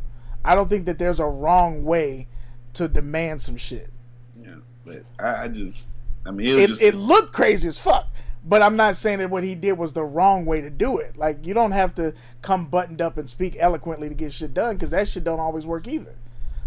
I 0.44 0.56
don't 0.56 0.70
think 0.70 0.86
that 0.86 0.98
there's 0.98 1.20
a 1.20 1.26
wrong 1.26 1.84
way 1.84 2.28
to 2.74 2.88
demand 2.88 3.42
some 3.42 3.58
shit. 3.58 3.92
Yeah, 4.40 4.56
but 4.86 5.04
I, 5.20 5.44
I 5.44 5.48
just, 5.48 5.90
I 6.26 6.32
mean, 6.32 6.60
it, 6.60 6.68
just, 6.68 6.82
it 6.82 6.96
looked 6.96 7.34
crazy 7.34 7.68
as 7.68 7.78
fuck, 7.78 8.08
but 8.44 8.62
I'm 8.62 8.76
not 8.76 8.96
saying 8.96 9.20
that 9.20 9.30
what 9.30 9.44
he 9.44 9.56
did 9.56 9.74
was 9.74 9.94
the 9.94 10.04
wrong 10.04 10.46
way 10.46 10.62
to 10.62 10.70
do 10.70 10.98
it. 10.98 11.18
Like 11.18 11.46
you 11.46 11.54
don't 11.54 11.72
have 11.72 11.94
to 11.96 12.14
come 12.42 12.66
buttoned 12.66 13.02
up 13.02 13.18
and 13.18 13.30
speak 13.30 13.56
eloquently 13.60 14.10
to 14.10 14.16
get 14.16 14.32
shit 14.32 14.54
done 14.54 14.76
because 14.76 14.92
that 14.92 15.08
shit 15.08 15.24
don't 15.24 15.40
always 15.40 15.66
work 15.66 15.88
either. 15.88 16.16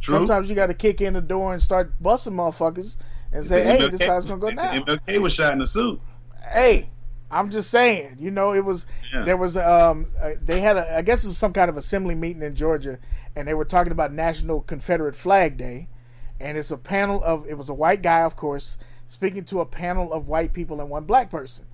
True. 0.00 0.16
Sometimes 0.16 0.48
you 0.48 0.54
got 0.54 0.66
to 0.66 0.74
kick 0.74 1.00
in 1.00 1.14
the 1.14 1.20
door 1.20 1.52
and 1.54 1.62
start 1.62 1.92
busting 2.00 2.34
motherfuckers 2.34 2.96
and 3.32 3.44
say, 3.44 3.64
"Hey, 3.64 3.88
this 3.88 4.00
is 4.00 4.06
how 4.06 4.18
it's 4.18 4.28
gonna 4.28 4.40
go 4.40 4.50
they 4.50 4.56
down." 4.56 4.86
said 4.86 5.00
MLK 5.06 5.18
was 5.18 5.32
shot 5.32 5.52
in 5.54 5.60
the 5.60 5.66
suit. 5.66 6.00
hey, 6.52 6.90
I'm 7.30 7.50
just 7.50 7.70
saying, 7.70 8.18
you 8.20 8.30
know, 8.30 8.52
it 8.52 8.64
was 8.64 8.86
Yeah. 9.12 9.24
there 9.24 9.36
was 9.36 9.56
um 9.56 10.06
uh, 10.20 10.32
they 10.42 10.60
had 10.60 10.76
a 10.76 10.96
I 10.98 11.02
guess 11.02 11.24
it 11.24 11.28
was 11.28 11.38
some 11.38 11.52
kind 11.52 11.68
of 11.68 11.76
assembly 11.76 12.14
meeting 12.14 12.42
in 12.42 12.54
Georgia, 12.54 12.98
and 13.34 13.48
they 13.48 13.54
were 13.54 13.64
talking 13.64 13.92
about 13.92 14.12
National 14.12 14.60
Confederate 14.60 15.16
Flag 15.16 15.56
Day, 15.56 15.88
and 16.38 16.56
it's 16.58 16.70
a 16.70 16.76
panel 16.76 17.22
of 17.24 17.46
it 17.48 17.56
was 17.58 17.68
a 17.68 17.74
white 17.74 18.02
guy, 18.02 18.20
of 18.20 18.36
course, 18.36 18.76
speaking 19.06 19.44
to 19.46 19.60
a 19.60 19.66
panel 19.66 20.12
of 20.12 20.28
white 20.28 20.52
people 20.52 20.80
and 20.80 20.90
one 20.90 21.04
black 21.04 21.30
person, 21.30 21.64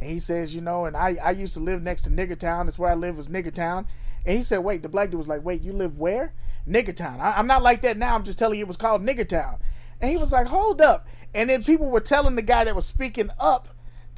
and 0.00 0.08
he 0.08 0.18
says, 0.18 0.54
you 0.54 0.60
know, 0.60 0.84
and 0.86 0.96
I 0.96 1.16
I 1.22 1.30
used 1.32 1.54
to 1.54 1.60
live 1.60 1.82
next 1.82 2.02
to 2.02 2.10
Nigger 2.10 2.38
Town. 2.38 2.66
That's 2.66 2.78
where 2.78 2.90
I 2.90 2.94
live 2.94 3.16
was 3.16 3.28
Nigger 3.28 3.52
Town, 3.52 3.86
and 4.24 4.36
he 4.36 4.42
said, 4.42 4.58
wait, 4.58 4.82
the 4.82 4.88
black 4.88 5.10
dude 5.10 5.18
was 5.18 5.28
like, 5.28 5.44
wait, 5.44 5.60
you 5.62 5.72
live 5.72 5.98
where? 5.98 6.32
Nigger 6.68 6.94
Town. 6.94 7.20
I, 7.20 7.32
I'm 7.32 7.46
not 7.46 7.62
like 7.62 7.82
that 7.82 7.96
now. 7.98 8.14
I'm 8.14 8.24
just 8.24 8.38
telling 8.38 8.58
you, 8.58 8.64
it 8.64 8.68
was 8.68 8.76
called 8.76 9.02
Nigger 9.04 9.28
Town, 9.28 9.58
and 10.00 10.10
he 10.10 10.16
was 10.16 10.32
like, 10.32 10.46
hold 10.46 10.80
up, 10.80 11.06
and 11.34 11.50
then 11.50 11.64
people 11.64 11.86
were 11.90 12.00
telling 12.00 12.36
the 12.36 12.42
guy 12.42 12.64
that 12.64 12.76
was 12.76 12.86
speaking 12.86 13.30
up 13.38 13.68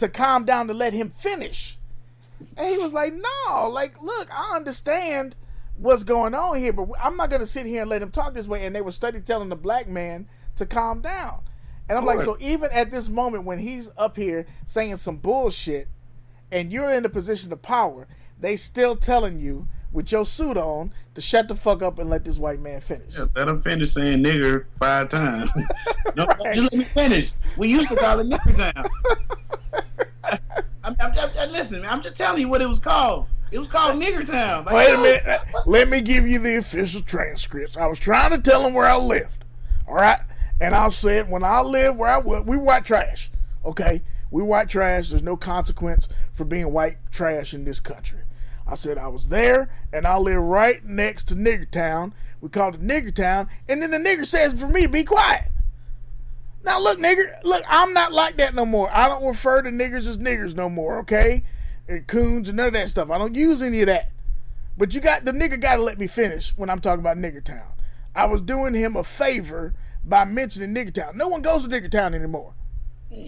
to 0.02 0.08
calm 0.08 0.44
down 0.44 0.66
to 0.66 0.74
let 0.74 0.92
him 0.92 1.10
finish. 1.10 1.78
And 2.56 2.68
he 2.68 2.76
was 2.76 2.92
like, 2.92 3.12
"No, 3.14 3.68
like, 3.68 4.02
look, 4.02 4.28
I 4.32 4.56
understand 4.56 5.36
what's 5.76 6.02
going 6.02 6.34
on 6.34 6.56
here, 6.58 6.72
but 6.72 6.88
I'm 7.00 7.16
not 7.16 7.30
gonna 7.30 7.46
sit 7.46 7.66
here 7.66 7.82
and 7.82 7.90
let 7.90 8.02
him 8.02 8.10
talk 8.10 8.34
this 8.34 8.48
way." 8.48 8.66
And 8.66 8.74
they 8.74 8.80
were 8.80 8.90
study 8.90 9.20
telling 9.20 9.48
the 9.48 9.56
black 9.56 9.88
man 9.88 10.28
to 10.56 10.66
calm 10.66 11.02
down. 11.02 11.40
And 11.88 11.96
I'm 11.96 12.04
like, 12.04 12.20
so 12.20 12.36
even 12.40 12.70
at 12.72 12.90
this 12.90 13.08
moment 13.08 13.44
when 13.44 13.58
he's 13.58 13.90
up 13.96 14.16
here 14.16 14.46
saying 14.66 14.96
some 14.96 15.18
bullshit, 15.18 15.88
and 16.50 16.72
you're 16.72 16.90
in 16.90 17.04
a 17.04 17.08
position 17.08 17.52
of 17.52 17.62
power, 17.62 18.08
they 18.40 18.56
still 18.56 18.96
telling 18.96 19.38
you 19.38 19.68
with 19.92 20.10
your 20.10 20.24
suit 20.24 20.56
on 20.56 20.92
to 21.14 21.20
shut 21.20 21.46
the 21.46 21.54
fuck 21.54 21.82
up 21.82 21.98
and 21.98 22.10
let 22.10 22.24
this 22.24 22.38
white 22.38 22.60
man 22.60 22.80
finish. 22.80 23.16
Yeah, 23.16 23.26
let 23.36 23.46
him 23.46 23.62
finish 23.62 23.92
saying 23.92 24.24
nigger 24.24 24.64
five 24.80 25.10
times. 25.10 25.50
no, 26.16 26.26
just 26.54 26.72
let 26.72 26.74
me 26.74 26.84
finish. 26.84 27.32
We 27.56 27.68
used 27.68 27.88
to 27.88 27.96
call 27.96 28.18
it 28.20 28.28
nigger 28.28 28.72
town. 28.72 28.84
I'm, 30.84 30.96
I'm, 31.00 31.12
I'm, 31.18 31.50
listen, 31.52 31.84
I'm 31.84 32.02
just 32.02 32.16
telling 32.16 32.40
you 32.40 32.48
what 32.48 32.60
it 32.60 32.68
was 32.68 32.78
called. 32.78 33.26
It 33.52 33.58
was 33.58 33.68
called 33.68 34.00
nigger 34.00 34.26
town. 34.28 34.64
Like, 34.64 34.74
Wait 34.74 34.94
a 34.94 34.96
minute. 34.96 35.40
Let 35.66 35.88
me 35.88 36.00
give 36.00 36.26
you 36.26 36.38
the 36.38 36.56
official 36.56 37.02
transcripts. 37.02 37.76
I 37.76 37.86
was 37.86 37.98
trying 37.98 38.30
to 38.30 38.38
tell 38.38 38.66
him 38.66 38.72
where 38.72 38.86
I 38.86 38.96
lived. 38.96 39.44
All 39.86 39.94
right. 39.94 40.20
And 40.60 40.74
I 40.74 40.88
said, 40.88 41.30
when 41.30 41.44
I 41.44 41.60
lived 41.60 41.98
where 41.98 42.10
I 42.10 42.18
was, 42.18 42.44
we 42.46 42.56
white 42.56 42.86
trash. 42.86 43.30
Okay. 43.64 44.02
We 44.30 44.42
white 44.42 44.70
trash. 44.70 45.10
There's 45.10 45.22
no 45.22 45.36
consequence 45.36 46.08
for 46.32 46.44
being 46.44 46.72
white 46.72 46.96
trash 47.10 47.52
in 47.52 47.64
this 47.64 47.78
country. 47.78 48.20
I 48.66 48.74
said 48.74 48.96
I 48.96 49.08
was 49.08 49.28
there 49.28 49.68
and 49.92 50.06
I 50.06 50.16
live 50.16 50.40
right 50.40 50.82
next 50.82 51.24
to 51.24 51.34
Nigger 51.34 51.70
Town. 51.70 52.14
We 52.40 52.48
called 52.48 52.76
it 52.76 52.80
Nigger 52.80 53.14
Town. 53.14 53.48
And 53.68 53.82
then 53.82 53.90
the 53.90 53.98
nigger 53.98 54.24
says 54.24 54.54
for 54.54 54.68
me 54.68 54.82
to 54.82 54.88
be 54.88 55.04
quiet. 55.04 55.51
Now 56.64 56.80
look, 56.80 56.98
nigger, 56.98 57.42
look, 57.42 57.64
I'm 57.68 57.92
not 57.92 58.12
like 58.12 58.36
that 58.36 58.54
no 58.54 58.64
more. 58.64 58.88
I 58.94 59.08
don't 59.08 59.24
refer 59.24 59.62
to 59.62 59.70
niggers 59.70 60.06
as 60.06 60.18
niggers 60.18 60.54
no 60.54 60.68
more, 60.68 60.98
okay? 61.00 61.44
And 61.88 62.06
coons 62.06 62.48
and 62.48 62.56
none 62.56 62.68
of 62.68 62.72
that 62.74 62.88
stuff. 62.88 63.10
I 63.10 63.18
don't 63.18 63.34
use 63.34 63.62
any 63.62 63.80
of 63.80 63.86
that. 63.86 64.10
But 64.76 64.94
you 64.94 65.00
got 65.00 65.24
the 65.24 65.32
nigga 65.32 65.60
got 65.60 65.76
to 65.76 65.82
let 65.82 65.98
me 65.98 66.06
finish 66.06 66.56
when 66.56 66.70
I'm 66.70 66.80
talking 66.80 67.00
about 67.00 67.18
Nigger 67.18 67.44
Town. 67.44 67.72
I 68.14 68.26
was 68.26 68.40
doing 68.40 68.74
him 68.74 68.96
a 68.96 69.04
favor 69.04 69.74
by 70.04 70.24
mentioning 70.24 70.74
Nigger 70.74 70.94
Town. 70.94 71.16
No 71.16 71.28
one 71.28 71.42
goes 71.42 71.66
to 71.66 71.68
Nigger 71.68 71.90
Town 71.90 72.14
anymore. 72.14 72.54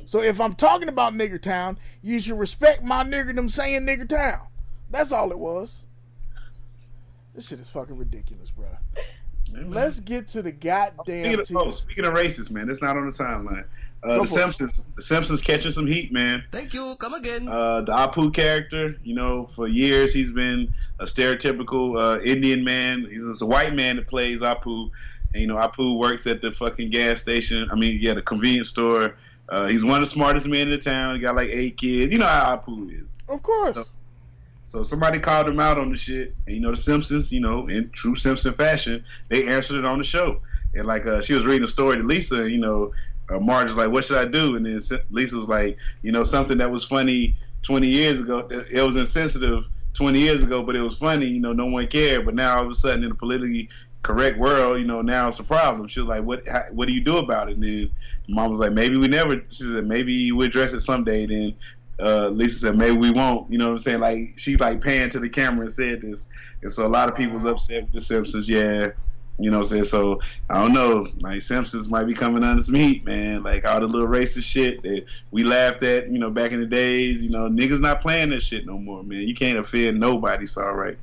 So 0.07 0.23
if 0.23 0.41
I'm 0.41 0.55
talking 0.55 0.89
about 0.89 1.13
Nigger 1.13 1.41
Town, 1.41 1.79
you 2.03 2.19
should 2.19 2.39
respect 2.39 2.83
my 2.83 3.05
niggerdom 3.05 3.51
saying 3.51 3.83
Nigger 3.83 4.09
Town. 4.09 4.47
That's 4.91 5.13
all 5.13 5.31
it 5.31 5.39
was. 5.39 5.85
This 7.35 7.49
shit 7.49 7.61
is 7.61 7.69
fucking 7.69 7.99
ridiculous, 7.99 8.51
bro. 8.51 8.69
Let's 9.53 10.01
get 10.01 10.29
to 10.29 10.43
the 10.43 10.53
goddamn 10.53 11.05
Speaking 11.05 11.35
of, 11.35 11.41
TV. 11.41 11.67
oh, 11.67 11.71
speaking 11.71 12.05
of 12.05 12.15
racists, 12.15 12.51
man, 12.51 12.69
it's 12.69 12.83
not 12.83 12.97
on 12.97 13.07
the 13.07 13.13
timeline. 13.13 13.65
Uh, 14.03 14.19
the 14.19 14.19
for 14.19 14.25
it. 14.25 14.29
Simpsons, 14.29 14.87
the 14.97 15.03
Simpsons 15.03 15.41
catching 15.41 15.71
some 15.71 15.87
heat, 15.87 16.13
man. 16.13 16.45
Thank 16.53 16.75
you. 16.75 16.95
Come 16.97 17.15
again. 17.15 17.49
Uh, 17.49 17.81
the 17.81 17.93
Apu 17.93 18.35
character, 18.35 18.97
you 19.03 19.15
know, 19.15 19.47
for 19.55 19.67
years 19.67 20.13
he's 20.13 20.33
been 20.33 20.73
a 21.01 21.05
stereotypical 21.05 21.97
uh, 21.97 22.21
Indian 22.23 22.65
man. 22.65 23.07
He's 23.11 23.27
just 23.27 23.43
a 23.43 23.47
white 23.47 23.75
man 23.75 23.97
that 23.97 24.07
plays 24.07 24.41
Apu, 24.41 24.91
and 25.33 25.41
you 25.41 25.47
know, 25.47 25.57
Apu 25.57 25.99
works 25.99 26.27
at 26.27 26.43
the 26.43 26.53
fucking 26.53 26.91
gas 26.91 27.21
station. 27.21 27.69
I 27.71 27.77
mean, 27.77 27.99
yeah, 28.01 28.15
the 28.15 28.23
convenience 28.23 28.69
store. 28.69 29.17
Uh, 29.49 29.69
he's 29.69 29.85
one 29.85 30.03
of 30.03 30.09
the 30.09 30.11
smartest 30.11 30.47
men 30.47 30.63
in 30.63 30.71
the 30.71 30.79
town. 30.79 31.15
He 31.15 31.21
got 31.21 31.37
like 31.37 31.49
eight 31.49 31.77
kids. 31.77 32.13
You 32.13 32.19
know 32.19 32.27
how 32.27 32.57
Apu 32.57 33.03
is. 33.03 33.09
Of 33.29 33.43
course. 33.43 33.75
So, 33.77 33.85
so 34.67 34.83
somebody 34.83 35.19
called 35.19 35.49
him 35.49 35.61
out 35.61 35.79
on 35.79 35.91
the 35.91 35.97
shit. 35.97 36.35
And, 36.47 36.57
you 36.57 36.61
know, 36.61 36.71
the 36.71 36.77
Simpsons, 36.77 37.31
you 37.31 37.41
know, 37.41 37.69
in 37.69 37.91
true 37.91 38.17
Simpson 38.17 38.55
fashion, 38.55 39.05
they 39.29 39.47
answered 39.47 39.79
it 39.79 39.85
on 39.85 39.99
the 39.99 40.05
show. 40.05 40.41
And 40.75 40.87
like, 40.87 41.07
uh, 41.07 41.21
she 41.21 41.35
was 41.35 41.45
reading 41.45 41.65
a 41.65 41.69
story 41.69 41.97
to 41.97 42.03
Lisa, 42.03 42.43
and, 42.43 42.51
you 42.51 42.59
know, 42.59 42.93
uh, 43.31 43.39
Marge 43.39 43.69
was 43.69 43.77
like, 43.77 43.91
"What 43.91 44.05
should 44.05 44.19
I 44.19 44.25
do?" 44.25 44.57
And 44.57 44.67
then 44.67 44.81
Lisa 45.11 45.37
was 45.37 45.49
like, 45.49 45.79
"You 46.03 46.13
know, 46.13 46.25
something 46.25 46.59
that 46.59 46.71
was 46.71 46.85
funny 46.85 47.37
20 47.63 47.89
years 47.89 48.21
ago. 48.21 48.49
It 48.71 48.83
was 48.83 48.97
insensitive 48.97 49.65
20 49.95 50.19
years 50.19 50.43
ago, 50.43 50.63
but 50.63 50.77
it 50.77 50.83
was 50.83 50.97
funny. 50.97 51.27
You 51.27 51.41
know, 51.41 51.53
no 51.53 51.67
one 51.67 51.87
cared. 51.87 52.27
But 52.27 52.35
now 52.35 52.59
all 52.59 52.65
of 52.65 52.71
a 52.71 52.75
sudden, 52.75 53.05
in 53.05 53.13
a 53.13 53.15
politically 53.15 53.71
correct 54.03 54.39
world, 54.39 54.79
you 54.79 54.87
know, 54.87 55.01
now 55.01 55.29
it's 55.29 55.41
a 55.41 55.45
problem." 55.45 55.89
She 55.89 56.01
was 56.01 56.09
like, 56.09 56.25
"What? 56.25 56.47
How, 56.47 56.65
what 56.73 56.89
do 56.89 56.95
you 56.95 57.01
do 57.01 57.17
about 57.19 57.49
it?" 57.49 57.55
And 57.55 57.65
then 57.65 57.91
Mom 58.29 58.51
was 58.51 58.61
like, 58.61 58.73
"Maybe 58.73 58.97
we 58.99 59.09
never." 59.09 59.43
She 59.51 59.65
said, 59.65 59.87
"Maybe 59.87 60.33
we 60.33 60.47
address 60.47 60.73
it 60.73 60.81
someday." 60.81 61.27
Then 61.27 61.55
uh, 62.01 62.29
Lisa 62.29 62.59
said, 62.59 62.77
"Maybe 62.77 62.97
we 62.97 63.11
won't." 63.11 63.51
You 63.51 63.59
know 63.59 63.67
what 63.67 63.73
I'm 63.75 63.79
saying? 63.81 64.01
Like 64.01 64.35
she 64.37 64.57
like 64.57 64.83
panned 64.83 65.13
to 65.13 65.21
the 65.21 65.29
camera 65.29 65.67
and 65.67 65.73
said 65.73 66.01
this, 66.03 66.29
and 66.63 66.73
so 66.73 66.87
a 66.87 66.89
lot 66.89 67.09
of 67.09 67.17
people's 67.17 67.45
upset 67.45 67.85
with 67.85 67.93
the 67.93 68.01
Simpsons. 68.01 68.49
Yeah, 68.49 68.91
you 69.39 69.51
know 69.51 69.59
what 69.59 69.65
I'm 69.67 69.71
saying? 69.71 69.85
So 69.85 70.21
I 70.49 70.55
don't 70.55 70.73
know. 70.73 71.09
Like 71.21 71.43
Simpsons 71.43 71.89
might 71.89 72.05
be 72.05 72.15
coming 72.15 72.45
under 72.45 72.63
some 72.63 72.75
heat, 72.75 73.05
man. 73.05 73.43
Like 73.43 73.65
all 73.65 73.81
the 73.81 73.87
little 73.87 74.09
racist 74.09 74.45
shit 74.45 74.83
that 74.83 75.07
we 75.31 75.43
laughed 75.43 75.83
at, 75.83 76.09
you 76.09 76.19
know, 76.19 76.31
back 76.31 76.53
in 76.53 76.61
the 76.61 76.67
days. 76.67 77.23
You 77.23 77.31
know, 77.31 77.49
niggas 77.49 77.81
not 77.81 78.01
playing 78.01 78.31
that 78.31 78.43
shit 78.43 78.65
no 78.67 78.79
more, 78.79 79.03
man. 79.03 79.27
You 79.27 79.35
can't 79.35 79.59
offend 79.59 79.99
nobody. 79.99 80.47
So 80.47 80.63
all 80.63 80.75
right. 80.75 80.97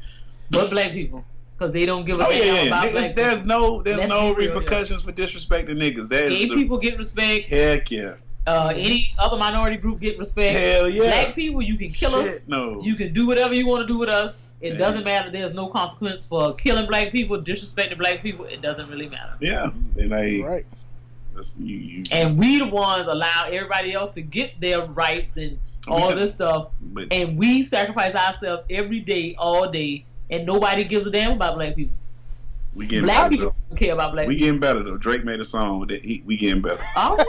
But 0.50 0.70
black 0.70 0.92
people, 0.92 1.26
because 1.58 1.74
they 1.74 1.86
don't 1.86 2.06
give 2.06 2.20
a 2.20 2.28
Oh 2.28 2.30
yeah, 2.30 2.64
yeah. 2.64 2.72
Niggas, 2.72 3.16
there's 3.16 3.40
people. 3.42 3.48
no 3.48 3.82
there's 3.84 4.08
no 4.08 4.34
be 4.34 4.46
real, 4.46 4.50
yeah. 4.50 4.56
repercussions 4.56 5.02
for 5.02 5.12
disrespecting 5.12 5.76
niggas. 5.76 6.08
That 6.08 6.30
Gay 6.30 6.48
the, 6.48 6.56
people 6.56 6.78
get 6.78 6.98
respect. 6.98 7.50
heck 7.50 7.92
yeah. 7.92 8.16
Uh, 8.48 8.74
any 8.76 9.14
other 9.20 9.38
minority 9.38 9.78
group 9.78 10.00
get 10.00 10.18
respect. 10.18 10.58
Hell 10.58 10.90
yeah. 10.90 11.04
Black 11.04 11.36
people, 11.36 11.62
you 11.62 11.78
can 11.78 11.90
kill 11.92 12.16
us. 12.16 12.46
No. 12.48 12.82
You 12.82 12.96
can 12.96 13.14
do 13.14 13.28
whatever 13.28 13.54
you 13.54 13.68
want 13.68 13.82
to 13.82 13.88
do 13.88 13.98
with 13.98 14.10
us. 14.10 14.36
It 14.62 14.72
Man. 14.72 14.80
doesn't 14.80 15.04
matter. 15.04 15.32
There's 15.32 15.54
no 15.54 15.68
consequence 15.68 16.26
for 16.26 16.54
killing 16.56 16.86
black 16.88 17.12
people, 17.12 17.40
disrespecting 17.42 17.98
black 17.98 18.22
people. 18.22 18.46
It 18.46 18.62
doesn't 18.62 18.90
really 18.90 19.10
matter. 19.10 19.34
Yeah, 19.40 19.72
and 19.98 20.10
like 20.10 20.44
Right. 20.44 20.66
you, 21.60 21.76
you, 21.78 22.04
And 22.12 22.38
we 22.38 22.60
the 22.60 22.68
ones 22.68 23.08
allow 23.08 23.46
everybody 23.48 23.94
else 23.94 24.14
to 24.16 24.22
get 24.22 24.60
their 24.60 24.86
rights 24.86 25.38
and 25.38 25.60
all 25.88 26.10
Yeah. 26.10 26.16
this 26.16 26.34
stuff. 26.34 26.68
but 26.82 27.12
And 27.12 27.38
we 27.38 27.64
sacrifice 27.64 28.14
ourselves 28.16 28.64
every 28.70 29.00
day, 29.00 29.36
all 29.38 29.70
day, 29.72 30.06
and 30.30 30.46
nobody 30.46 30.84
gives 30.84 31.08
a 31.08 31.12
damn 31.12 31.34
about 31.34 31.56
black 31.56 31.76
people. 31.76 31.96
We 32.74 32.88
getting 32.88 33.06
Black 33.06 33.24
better 33.24 33.30
people 33.30 33.56
though. 33.70 33.76
care 33.76 33.94
about 33.94 34.14
black 34.14 34.28
We 34.28 34.36
people. 34.36 34.46
getting 34.48 34.60
better 34.62 34.84
though. 34.84 34.98
Drake 34.98 35.24
made 35.26 35.40
a 35.40 35.46
song 35.46 35.86
that 35.88 36.04
he, 36.04 36.24
we 36.26 36.38
getting 36.38 36.62
better. 36.62 36.82
Oh. 36.96 37.24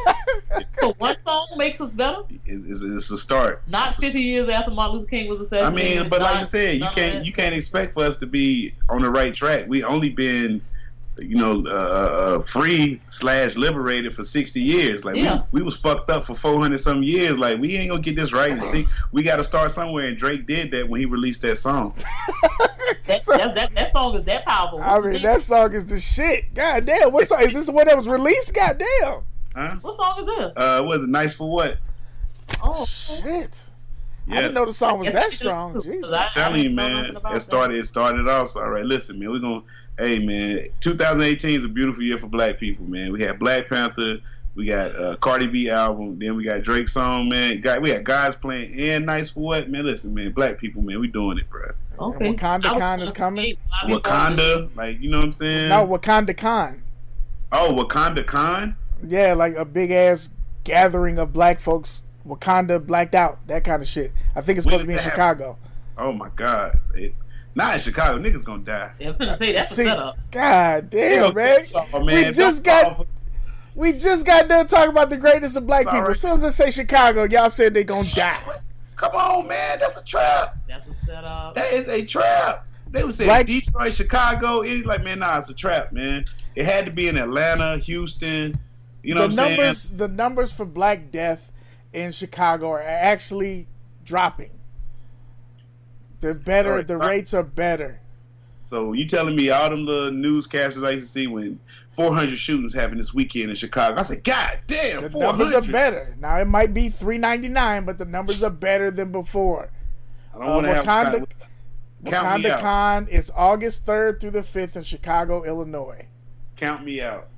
so 0.81 0.93
one 0.99 1.17
song 1.25 1.49
makes 1.57 1.81
us 1.81 1.93
better. 1.95 2.23
It's, 2.47 2.65
it's, 2.65 2.83
it's 2.83 3.11
a 3.11 3.19
start. 3.19 3.63
Not 3.67 3.91
It's 3.91 3.99
a 3.99 4.03
50 4.03 4.21
years 4.21 4.49
after 4.49 4.71
Martin 4.71 4.99
Luther 4.99 5.11
King 5.11 5.29
was 5.29 5.41
assassinated. 5.41 5.99
I 5.99 6.01
mean, 6.03 6.09
but 6.11 6.21
like 6.23 6.37
I 6.37 6.45
said, 6.45 6.79
you 6.79 6.89
can't 6.95 7.25
you 7.27 7.33
can't 7.33 7.55
expect 7.55 7.95
for 7.95 8.05
us 8.05 8.17
to 8.19 8.27
be 8.27 8.75
on 8.89 9.03
the 9.03 9.11
right 9.11 9.35
track. 9.35 9.67
We 9.69 9.83
only 9.85 10.11
been, 10.11 10.61
you 11.19 11.37
know, 11.37 11.63
uh, 11.67 11.71
uh, 11.71 12.41
free 12.41 13.01
slash 13.09 13.55
liberated 13.57 14.15
for 14.15 14.25
sixty 14.25 14.61
years. 14.61 15.05
Like 15.05 15.17
Yeah. 15.17 15.43
we, 15.53 15.61
we 15.61 15.65
was 15.65 15.77
fucked 15.77 16.09
up 16.11 16.25
for 16.25 16.35
four 16.35 16.59
hundred 16.61 16.79
some 16.81 17.03
years. 17.03 17.39
Like 17.39 17.59
we 17.59 17.77
ain't 17.77 17.91
gonna 17.91 18.01
get 18.03 18.17
this 18.17 18.33
right. 18.33 18.53
And 18.53 18.65
see, 18.65 18.87
we 19.13 19.23
got 19.23 19.37
to 19.37 19.45
start 19.45 19.71
somewhere. 19.73 20.09
And 20.09 20.17
Drake 20.17 20.47
did 20.47 20.71
that 20.73 20.89
when 20.89 21.01
he 21.01 21.07
released 21.07 21.43
that 21.43 21.57
song. 21.59 21.95
That, 23.07 23.25
that, 23.27 23.55
that, 23.57 23.75
that 23.75 23.93
song 23.93 24.15
is 24.15 24.25
that 24.25 24.47
powerful. 24.47 24.81
I 24.81 24.93
What's 24.93 25.03
the 25.05 25.11
mean, 25.11 25.13
name? 25.15 25.23
that 25.33 25.43
song 25.43 25.73
is 25.75 25.87
the 25.87 25.99
shit. 25.99 26.55
God 26.55 26.85
damn. 26.85 27.13
What 27.13 27.27
song? 27.27 27.41
Is 27.43 27.53
this 27.53 27.67
the 27.67 27.73
one 27.73 27.87
that 27.89 27.97
was 27.97 28.07
released? 28.09 28.55
God 28.55 28.79
damn. 28.79 29.23
Huh? 29.57 29.77
What 29.83 29.97
song 29.97 30.21
is 30.21 30.27
this? 30.27 30.53
Uh, 30.57 30.83
was 30.87 31.03
it 31.03 31.09
nice 31.09 31.35
for 31.35 31.51
what? 31.51 31.79
Oh, 32.63 32.85
Shit. 32.87 33.65
I 34.31 34.37
didn't 34.37 34.55
know 34.55 34.65
the 34.67 34.73
song 34.73 35.01
was 35.01 35.13
that 35.13 35.33
strong. 35.33 35.75
too, 35.75 35.81
Jesus. 35.83 36.05
'cause 36.11 36.13
I- 36.13 36.25
I'm 36.27 36.31
telling 36.33 36.63
you, 36.63 36.71
man, 36.71 36.97
nothing 36.97 37.17
about 37.17 37.33
it 37.33 37.35
that. 37.35 37.41
started. 37.43 37.77
It 37.79 37.87
started 37.87 38.29
off. 38.29 38.57
All 38.57 38.71
right, 38.71 38.85
listen, 38.85 39.19
man. 39.19 39.31
We're 39.33 39.41
gonna. 39.41 39.63
Hey, 40.03 40.19
man. 40.19 40.67
2018 40.81 41.61
is 41.61 41.65
a 41.65 41.69
beautiful 41.69 42.03
year 42.03 42.19
for 42.19 42.27
Black 42.27 42.59
people, 42.59 42.85
man. 42.87 43.13
We 43.13 43.23
had 43.23 43.39
Black 43.39 43.69
Panther. 43.69 44.19
We 44.57 44.67
got 44.67 44.97
uh, 44.97 45.15
Cardi 45.19 45.47
B 45.47 45.71
album. 45.71 46.19
Then 46.19 46.35
we 46.35 46.43
got 46.43 46.63
Drake 46.63 46.89
song, 46.89 47.29
man. 47.29 47.61
Got 47.61 47.83
we 47.83 47.93
got 47.93 48.03
guys 48.03 48.35
playing 48.35 48.77
and 48.81 49.07
nice 49.07 49.31
for 49.31 49.41
what, 49.41 49.71
man. 49.71 49.87
Listen, 49.87 50.13
man, 50.13 50.33
black 50.33 50.59
people, 50.59 50.83
man, 50.83 50.99
we 50.99 51.07
doing 51.07 51.39
it, 51.39 51.49
bro. 51.49 51.71
Okay. 52.01 52.27
And 52.27 52.37
Wakanda 52.37 52.77
Con 52.77 53.01
is 53.01 53.13
coming. 53.13 53.57
Wakanda, 53.85 54.75
like 54.75 55.01
you 55.01 55.09
know 55.09 55.19
what 55.19 55.27
I'm 55.27 55.33
saying? 55.33 55.69
No, 55.69 55.87
Wakanda 55.87 56.37
Con. 56.37 56.83
Oh, 57.53 57.73
Wakanda 57.73 58.27
Con. 58.27 58.75
Yeah, 59.07 59.35
like 59.35 59.55
a 59.55 59.65
big 59.65 59.93
ass 59.93 60.31
gathering 60.65 61.19
of 61.19 61.33
black 61.33 61.61
folks. 61.61 62.05
Wakanda 62.27 62.85
blacked 62.85 63.15
out, 63.15 63.47
that 63.47 63.63
kind 63.63 63.81
of 63.81 63.87
shit. 63.87 64.11
I 64.35 64.41
think 64.41 64.57
it's 64.57 64.65
supposed 64.65 64.81
to 64.81 64.87
be 64.87 64.95
in 64.95 64.97
When 64.97 65.05
did 65.05 65.11
Chicago. 65.11 65.59
Oh 65.97 66.13
my 66.13 66.29
God. 66.35 66.79
It, 66.95 67.15
not 67.55 67.75
in 67.75 67.81
Chicago. 67.81 68.19
Niggas 68.19 68.45
gonna 68.45 68.63
die. 68.63 68.93
Yeah, 68.99 69.11
I'm 69.11 69.17
gonna 69.19 69.37
say 69.37 69.53
that's 69.53 69.75
See, 69.75 69.83
a 69.83 69.87
setup. 69.91 70.19
God 70.31 70.91
damn, 70.91 71.35
man. 71.35 71.35
that's 71.35 71.75
all, 71.75 72.05
We 72.05 72.25
just 72.25 72.37
That's 72.37 72.61
got 72.61 72.85
all. 72.99 73.07
we 73.75 73.93
just 73.93 74.25
got 74.27 74.49
done 74.49 74.67
talking 74.67 74.91
about 74.91 75.11
the 75.11 75.17
greatest 75.17 75.57
of 75.57 75.67
black 75.67 75.87
All 75.87 75.93
people. 75.93 76.03
right. 76.03 76.11
As 76.13 76.21
soon 76.21 76.33
as 76.33 76.45
I 76.45 76.51
say 76.51 76.71
Chicago, 76.71 77.25
y'all 77.25 77.51
said 77.51 77.75
they 77.75 77.85
gonna 77.85 78.09
die. 78.11 78.41
Come 78.97 79.15
on, 79.15 79.49
man. 79.49 79.79
That's 79.81 79.97
a 79.97 80.05
trap. 80.05 80.57
That's 80.69 80.87
a 80.87 80.95
setup. 81.07 81.55
That 81.55 81.73
is 81.73 81.89
a 81.89 82.05
trap. 82.05 82.67
They 82.91 83.03
would 83.05 83.15
say 83.15 83.25
Black- 83.25 83.47
Detroit, 83.47 83.95
Chicago. 83.95 84.61
It's 84.61 84.87
like, 84.87 85.03
man, 85.03 85.19
nah, 85.21 85.39
it's 85.39 85.49
a 85.49 85.55
trap, 85.55 85.93
man. 85.93 86.25
It 86.55 86.67
had 86.67 86.85
to 86.85 86.91
be 86.91 87.09
in 87.09 87.17
Atlanta, 87.17 87.79
Houston. 87.79 88.59
You 89.03 89.15
know 89.15 89.23
the 89.23 89.29
what 89.35 89.39
I'm 89.39 89.57
numbers 89.57 89.79
saying? 89.83 89.97
the 89.97 90.09
numbers 90.09 90.53
for 90.53 90.65
black 90.65 91.11
death 91.11 91.51
in 91.93 92.13
Chicago 92.13 92.69
are 92.71 92.83
actually 92.83 93.67
dropping. 94.05 94.51
They're 96.23 96.35
better. 96.39 96.71
Alright, 96.71 96.87
the 96.87 96.97
rates 96.97 97.35
are 97.35 97.43
better. 97.43 98.01
So 98.65 98.93
you 98.95 99.07
telling 99.07 99.37
me 99.37 99.51
all 99.51 99.69
them 99.69 99.85
little 99.85 100.11
newscasters 100.13 100.87
I 100.87 100.93
used 100.93 101.07
to 101.07 101.13
see 101.13 101.27
when 101.27 101.59
400 101.97 102.39
shootings 102.39 102.73
happened 102.73 103.01
this 103.01 103.13
weekend 103.13 103.51
in 103.51 103.57
Chicago? 103.57 103.99
I 103.99 104.03
said, 104.03 104.25
God 104.25 104.61
damn, 104.69 105.03
The 105.03 105.11
400. 105.11 105.39
numbers 105.39 105.55
are 105.55 105.71
better. 105.73 106.17
Now 106.21 106.39
it 106.39 106.47
might 106.47 106.73
be 106.73 106.89
three 106.89 107.19
ninety 107.19 107.49
nine, 107.49 107.85
but 107.85 107.99
the 107.99 108.05
numbers 108.07 108.43
are 108.43 108.51
better 108.51 108.91
than 108.91 109.13
before. 109.13 109.69
I 110.35 110.39
don't 110.39 110.49
Uh, 110.49 110.55
want 110.55 110.67
to 110.67 110.75
have 110.75 110.85
Wakanda- 110.87 111.27
count 112.07 112.43
me 112.43 112.49
Wakanda 112.49 112.51
out. 112.53 112.61
Con 112.61 113.09
is 113.09 113.31
August 113.37 113.85
third 113.85 114.21
through 114.21 114.31
the 114.31 114.43
fifth 114.43 114.77
in 114.77 114.85
Chicago, 114.85 115.43
Illinois. 115.45 116.07
Count 116.57 116.85
me 116.85 117.03
out. 117.03 117.29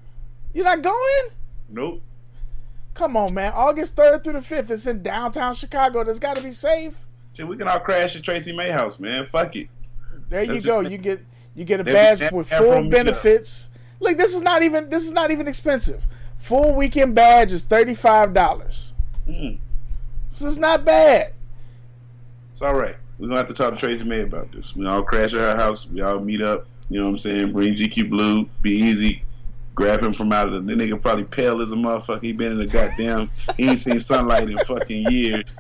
You're 0.53 0.65
not 0.67 0.83
going? 0.83 1.31
Nope. 1.71 2.03
Come 2.93 3.17
on, 3.17 3.35
man. 3.35 3.53
August 3.57 3.97
third 3.97 4.23
through 4.23 4.35
the 4.35 4.41
fifth. 4.41 4.71
It's 4.71 4.87
in 4.87 5.03
downtown 5.03 5.55
Chicago. 5.55 6.05
That's 6.05 6.21
got 6.21 6.37
to 6.37 6.43
be 6.43 6.53
safe. 6.53 7.07
Shit, 7.35 7.47
we 7.49 7.57
can 7.57 7.69
all 7.69 7.81
crash 7.81 8.15
at 8.17 8.23
Tracy 8.23 8.53
May 8.55 8.71
house, 8.71 8.99
man. 9.01 9.27
Fuck 9.31 9.57
it. 9.57 9.69
There 10.29 10.43
you 10.43 10.61
go. 10.61 10.83
just- 10.83 10.93
You 10.93 10.99
get 10.99 11.21
you 11.55 11.65
get 11.65 11.81
a 11.81 11.85
badge 11.85 12.33
with 12.33 12.49
full 12.49 12.89
benefits. 12.89 13.71
Look, 14.01 14.17
this 14.17 14.35
is 14.35 14.43
not 14.43 14.63
even 14.63 14.89
this 14.91 15.07
is 15.07 15.13
not 15.13 15.31
even 15.31 15.47
expensive. 15.49 16.07
Full 16.39 16.75
weekend 16.75 17.15
badge 17.15 17.53
is 17.53 17.63
thirty 17.65 17.95
five 17.95 18.33
dollars. 18.35 18.93
Mm, 19.29 19.59
This 20.31 20.43
is 20.43 20.59
not 20.59 20.85
bad. 20.85 21.33
it's 22.53 22.63
all 22.63 22.75
right. 22.75 22.97
We're 23.19 23.29
going 23.29 23.37
to 23.37 23.37
have 23.39 23.49
to 23.49 23.55
talk 23.55 23.73
to 23.75 23.79
Tracy 23.81 24.05
May 24.05 24.23
about 24.23 24.51
this. 24.53 24.75
We 24.75 24.87
all 24.87 25.03
crash 25.03 25.33
at 25.35 25.41
her 25.41 25.57
house. 25.57 25.89
We 25.89 26.01
all 26.01 26.19
meet 26.19 26.43
up. 26.43 26.67
You 26.91 26.99
know 26.99 27.07
what 27.07 27.13
I'm 27.13 27.19
saying? 27.19 27.53
Bring 27.53 27.75
GQ 27.75 28.11
Blue. 28.11 28.49
Be 28.61 28.73
easy. 28.73 29.23
Grab 29.75 30.03
him 30.03 30.13
from 30.15 30.33
out 30.33 30.53
of 30.53 30.67
the. 30.67 30.75
The 30.75 30.81
nigga 30.81 31.01
probably 31.01 31.25
pale 31.25 31.61
as 31.61 31.73
a 31.73 31.75
motherfucker. 31.75 32.23
He 32.23 32.33
been 32.33 32.53
in 32.53 32.59
the 32.59 32.67
goddamn. 32.67 33.31
he 33.57 33.69
ain't 33.69 33.81
seen 33.81 33.99
sunlight 34.01 34.49
in 34.49 34.59
fucking 34.61 35.11
years. 35.11 35.59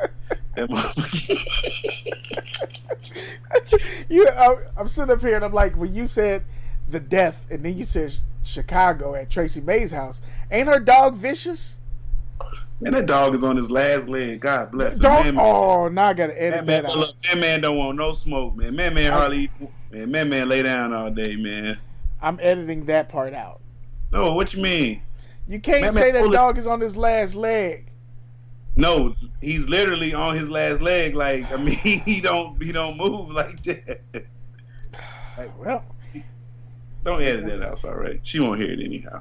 That 0.56 0.70
motherfucker. 0.70 1.38
You, 4.08 4.28
I, 4.28 4.56
I'm 4.76 4.86
sitting 4.88 5.12
up 5.12 5.20
here 5.20 5.34
and 5.36 5.44
I'm 5.44 5.52
like, 5.52 5.76
when 5.76 5.94
you 5.94 6.06
said 6.06 6.44
the 6.88 7.00
death, 7.00 7.46
and 7.50 7.62
then 7.62 7.76
you 7.76 7.84
said 7.84 8.12
Chicago 8.42 9.14
at 9.14 9.30
Tracy 9.30 9.60
May's 9.60 9.90
house, 9.90 10.20
ain't 10.50 10.68
her 10.68 10.78
dog 10.78 11.14
vicious? 11.14 11.80
Man, 12.80 12.92
that 12.92 13.06
dog 13.06 13.34
is 13.34 13.42
on 13.42 13.56
his 13.56 13.70
last 13.70 14.08
leg. 14.08 14.40
God 14.40 14.70
bless 14.72 14.96
him. 15.00 15.02
Man, 15.02 15.38
Oh, 15.38 15.88
now 15.88 16.08
I 16.08 16.12
gotta 16.14 16.40
edit 16.40 16.58
man, 16.58 16.66
man, 16.66 16.82
that 16.82 16.90
out. 16.92 16.98
look, 16.98 17.14
man, 17.24 17.40
man 17.40 17.60
don't 17.62 17.76
want 17.78 17.96
no 17.96 18.12
smoke, 18.12 18.54
man. 18.56 18.76
Man, 18.76 18.94
man 18.94 19.12
hardly. 19.12 19.50
Man, 19.90 20.10
man, 20.10 20.28
man 20.28 20.48
lay 20.48 20.62
down 20.62 20.92
all 20.92 21.10
day, 21.10 21.36
man. 21.36 21.78
I'm 22.20 22.38
editing 22.40 22.84
that 22.86 23.08
part 23.08 23.32
out. 23.34 23.60
No, 24.14 24.32
what 24.32 24.54
you 24.54 24.62
mean? 24.62 25.02
You 25.48 25.58
can't 25.58 25.82
Man, 25.82 25.92
man, 25.94 26.02
say 26.02 26.10
that 26.12 26.30
dog 26.30 26.56
is 26.56 26.68
on 26.68 26.80
his 26.80 26.96
last 26.96 27.34
leg. 27.34 27.90
No, 28.76 29.16
he's 29.40 29.68
literally 29.68 30.14
on 30.14 30.36
his 30.36 30.48
last 30.48 30.80
leg. 30.80 31.16
Like 31.16 31.50
I 31.50 31.56
mean, 31.56 31.76
he 32.04 32.20
don't 32.20 32.62
he 32.62 32.70
don't 32.70 32.96
move 32.96 33.30
like 33.30 33.62
that. 33.64 34.00
Well, 35.58 35.84
Don't 37.02 37.20
edit 37.22 37.46
that 37.46 37.62
out. 37.62 37.84
All 37.84 37.94
right. 37.94 38.20
She 38.22 38.38
won't 38.38 38.60
hear 38.60 38.70
it 38.70 38.78
anyhow. 38.80 39.20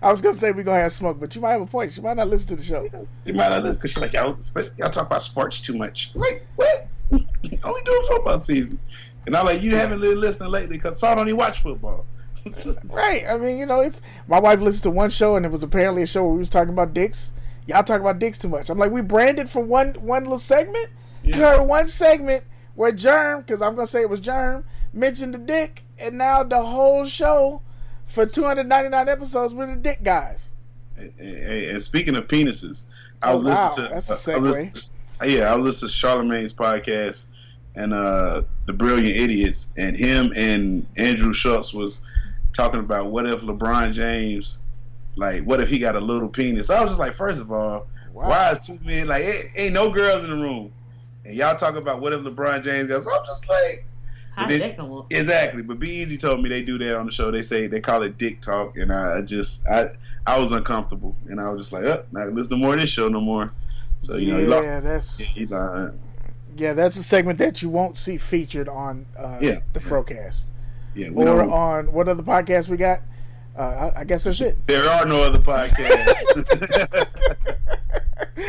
I 0.00 0.10
was 0.10 0.22
gonna 0.22 0.34
say 0.34 0.50
we're 0.52 0.62
gonna 0.62 0.80
have 0.80 0.92
smoke, 0.92 1.20
but 1.20 1.34
you 1.34 1.42
might 1.42 1.52
have 1.52 1.60
a 1.60 1.66
point. 1.66 1.92
She 1.92 2.00
might 2.00 2.16
not 2.16 2.28
listen 2.28 2.56
to 2.56 2.56
the 2.56 2.62
show. 2.62 3.06
she 3.26 3.32
might 3.32 3.50
not 3.50 3.64
listen 3.64 3.80
because 3.80 3.90
she's 3.92 4.00
like 4.00 4.14
y'all, 4.14 4.34
especially, 4.38 4.72
y'all 4.78 4.88
talk 4.88 5.06
about 5.08 5.22
sports 5.22 5.60
too 5.60 5.76
much. 5.76 6.12
Like 6.14 6.46
what? 6.56 6.86
Only 7.12 7.82
doing 7.84 8.06
football 8.08 8.40
season. 8.40 8.80
And 9.26 9.36
I'm 9.36 9.44
like, 9.44 9.62
you 9.62 9.76
haven't 9.76 10.00
been 10.00 10.20
listening 10.20 10.50
lately 10.50 10.78
because 10.78 10.98
Saul 10.98 11.16
don't 11.16 11.28
even 11.28 11.36
watch 11.36 11.60
football. 11.60 12.06
Right. 12.84 13.24
I 13.28 13.36
mean, 13.38 13.58
you 13.58 13.66
know, 13.66 13.80
it's 13.80 14.00
my 14.28 14.38
wife 14.40 14.60
listened 14.60 14.84
to 14.84 14.90
one 14.90 15.10
show 15.10 15.36
and 15.36 15.46
it 15.46 15.50
was 15.52 15.62
apparently 15.62 16.02
a 16.02 16.06
show 16.06 16.22
where 16.24 16.32
we 16.32 16.38
was 16.38 16.48
talking 16.48 16.72
about 16.72 16.92
dicks. 16.94 17.32
Y'all 17.66 17.82
talk 17.82 18.00
about 18.00 18.18
dicks 18.18 18.38
too 18.38 18.48
much. 18.48 18.70
I'm 18.70 18.78
like, 18.78 18.90
we 18.90 19.00
branded 19.02 19.48
for 19.48 19.62
one 19.62 19.94
one 19.94 20.24
little 20.24 20.38
segment. 20.38 20.88
You 21.22 21.34
heard 21.34 21.62
one 21.62 21.86
segment 21.86 22.44
where 22.74 22.90
Germ, 22.90 23.40
because 23.40 23.62
I'm 23.62 23.74
gonna 23.76 23.86
say 23.86 24.00
it 24.02 24.10
was 24.10 24.18
Germ, 24.20 24.64
mentioned 24.92 25.34
the 25.34 25.38
dick, 25.38 25.84
and 25.98 26.18
now 26.18 26.42
the 26.42 26.60
whole 26.62 27.04
show 27.04 27.62
for 28.06 28.26
299 28.26 29.08
episodes 29.08 29.54
were 29.54 29.66
the 29.66 29.76
dick 29.76 30.02
guys. 30.02 30.52
And, 30.96 31.12
and- 31.20 31.70
and 31.70 31.82
speaking 31.82 32.16
of 32.16 32.26
penises, 32.28 32.84
I 33.22 33.30
Oh, 33.30 33.36
was 33.36 33.44
wow. 33.44 33.68
listening 33.68 33.88
to 33.88 33.94
That's 33.94 34.26
a 34.28 34.32
I 34.34 34.38
was 34.38 34.52
segue. 34.52 34.90
yeah, 35.30 35.52
I 35.52 35.54
was 35.54 35.64
listening 35.64 35.88
to 35.90 35.94
Charlemagne's 35.94 36.52
podcast 36.52 37.26
and 37.76 37.94
uh 37.94 38.42
the 38.66 38.72
Brilliant 38.72 39.16
Idiots, 39.16 39.72
and 39.76 39.96
him 39.96 40.32
and 40.34 40.84
Andrew 40.96 41.32
Schulz 41.32 41.72
was 41.72 42.02
talking 42.52 42.80
about 42.80 43.06
what 43.06 43.26
if 43.26 43.40
LeBron 43.40 43.92
James, 43.92 44.60
like, 45.16 45.42
what 45.44 45.60
if 45.60 45.68
he 45.68 45.78
got 45.78 45.96
a 45.96 46.00
little 46.00 46.28
penis? 46.28 46.70
I 46.70 46.80
was 46.82 46.92
just 46.92 47.00
like, 47.00 47.12
first 47.14 47.40
of 47.40 47.50
all, 47.52 47.86
Wow. 48.12 48.28
why 48.28 48.50
is 48.50 48.66
two 48.66 48.78
men 48.84 49.06
like 49.06 49.24
ain't, 49.24 49.44
ain't 49.56 49.72
no 49.72 49.90
girls 49.90 50.22
in 50.24 50.30
the 50.30 50.36
room, 50.36 50.70
and 51.24 51.34
y'all 51.34 51.56
talk 51.56 51.76
about 51.76 52.00
what 52.02 52.12
if 52.12 52.20
LeBron 52.20 52.62
James 52.62 52.88
goes? 52.88 53.06
I'm 53.06 53.24
just 53.26 53.48
like. 53.48 53.86
How 54.36 54.44
But 54.44 54.48
then- 54.50 54.60
that 54.60 54.76
come 54.78 54.92
up? 54.94 55.12
Exactly, 55.12 55.62
but 55.62 55.78
Be 55.78 55.90
Easy 55.90 56.16
told 56.16 56.42
me 56.42 56.48
they 56.48 56.62
do 56.62 56.78
that 56.78 56.96
on 56.96 57.04
the 57.06 57.12
show. 57.12 57.30
They 57.30 57.42
say 57.42 57.66
they 57.66 57.80
call 57.80 58.02
it 58.02 58.16
dick 58.16 58.40
talk, 58.40 58.76
and 58.78 58.90
I, 58.92 59.20
just 59.22 59.66
I 59.68 59.90
I 60.26 60.38
was 60.38 60.52
uncomfortable, 60.52 61.14
and 61.28 61.38
I 61.40 61.50
was 61.50 61.66
just 61.66 61.72
like, 61.72 61.84
oh, 61.84 62.04
not 62.12 62.32
listen 62.32 62.50
to 62.52 62.56
more 62.56 62.72
of 62.74 62.80
this 62.80 62.88
show 62.90 63.08
no 63.08 63.20
more. 63.20 63.52
So 63.98 64.16
you 64.16 64.32
know, 64.32 64.38
he 64.40 64.46
lost. 64.46 64.64
yeah, 64.66 64.80
that's 64.80 65.20
Yeah, 65.20 65.26
he 65.26 65.46
like, 65.46 65.92
yeah, 66.56 66.72
that's 66.74 66.96
a 66.96 67.02
segment 67.02 67.38
that 67.40 67.60
you 67.62 67.68
won't 67.68 67.96
see 67.98 68.16
featured 68.16 68.68
on 68.70 69.04
uh, 69.18 69.38
Yeah. 69.42 69.60
the 69.74 69.80
Frocast 69.80 70.46
yeah, 70.94 71.08
or 71.14 71.24
don't- 71.24 71.50
on 71.50 71.92
what 71.92 72.08
other 72.08 72.22
podcast 72.22 72.68
we 72.68 72.76
got. 72.76 73.00
Uh, 73.58 73.90
I, 73.94 74.00
I 74.00 74.04
guess 74.04 74.24
that's 74.24 74.40
it. 74.40 74.56
there 74.66 74.88
are 74.88 75.04
no 75.04 75.22
other 75.22 75.38
podcasts. 75.38 77.06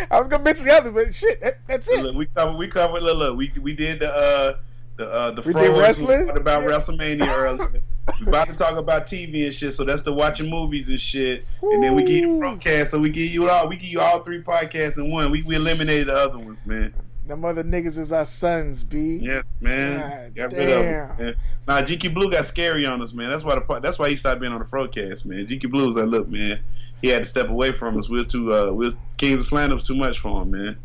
I 0.12 0.18
was 0.20 0.28
gonna 0.30 0.44
mention 0.44 0.66
the 0.68 0.74
other, 0.74 0.92
but 0.92 1.14
shit, 1.14 1.42
that, 1.42 1.60
that's 1.68 1.90
it. 1.90 2.04
look, 2.04 2.16
we 2.16 2.26
covered, 2.28 2.58
we 2.58 2.68
covered. 2.68 3.04
Look, 3.04 3.18
look, 3.18 3.38
we 3.38 3.52
we 3.62 3.74
did 3.74 4.00
the 4.00 4.14
uh 4.14 4.58
the 4.96 5.10
uh 5.12 5.32
the 5.32 5.42
We 5.42 5.54
did 5.54 5.78
wrestling? 5.78 6.30
About 6.30 6.64
Yeah. 6.64 6.70
WrestleMania 6.70 7.28
earlier. 7.28 7.82
we 8.22 8.28
about 8.28 8.48
to 8.48 8.54
talk 8.54 8.78
about 8.78 9.08
TV 9.08 9.46
and 9.46 9.54
shit, 9.54 9.74
so 9.74 9.84
that's 9.84 10.04
the 10.04 10.14
watching 10.14 10.50
movies 10.50 10.90
and 10.90 11.00
shit. 11.00 11.46
And 11.62 11.84
then 11.84 11.96
we 11.96 12.04
give 12.04 12.18
you 12.18 12.32
Ooh. 12.32 12.40
Frocast, 12.40 12.88
so 12.88 13.00
we 13.00 13.10
give 13.10 13.30
you 13.30 13.50
all 13.50 13.68
we 13.68 13.76
give 13.76 13.90
you 13.90 14.00
all 14.00 14.20
three 14.24 14.42
podcasts 14.42 14.98
in 14.98 15.12
one. 15.12 15.32
We 15.32 15.44
we 15.44 15.56
eliminated 15.56 16.08
the 16.08 16.16
other 16.16 16.38
ones, 16.38 16.66
man. 16.66 16.94
Them 17.26 17.46
other 17.46 17.64
niggas 17.64 17.98
is 17.98 18.12
our 18.12 18.26
sons, 18.26 18.84
B. 18.84 19.18
Yes, 19.22 19.46
man. 19.62 20.34
God 20.34 20.36
got 20.36 20.52
rid 20.58 20.70
of 20.70 20.84
damn. 20.84 21.10
him. 21.18 21.26
Man. 21.26 21.36
Nah, 21.68 21.82
GQ 21.82 22.14
Blue 22.14 22.30
got 22.30 22.46
scary 22.46 22.86
on 22.86 23.02
us, 23.02 23.14
man. 23.14 23.30
That's 23.30 23.44
why 23.46 23.56
the 23.56 23.80
that's 23.82 23.98
why 23.98 24.10
he 24.10 24.16
stopped 24.18 24.42
being 24.42 24.52
on 24.52 24.60
the 24.60 24.66
broadcast, 24.66 25.26
man. 25.26 25.48
GQ 25.48 25.72
Blue 25.72 25.88
was 25.88 25.96
like, 25.96 26.08
look, 26.08 26.28
man, 26.28 26.60
he 27.02 27.08
had 27.08 27.24
to 27.24 27.30
step 27.30 27.50
away 27.50 27.72
from 27.72 27.98
us. 27.98 28.10
We 28.10 28.18
was 28.18 28.28
too, 28.28 28.54
uh, 28.54 28.72
we 28.72 28.86
was 28.86 28.98
Kings 29.18 29.40
of 29.40 29.46
Slander 29.46 29.76
was 29.76 29.86
too 29.86 29.96
much 29.96 30.20
for 30.20 30.42
him, 30.42 30.52
man. 30.52 30.78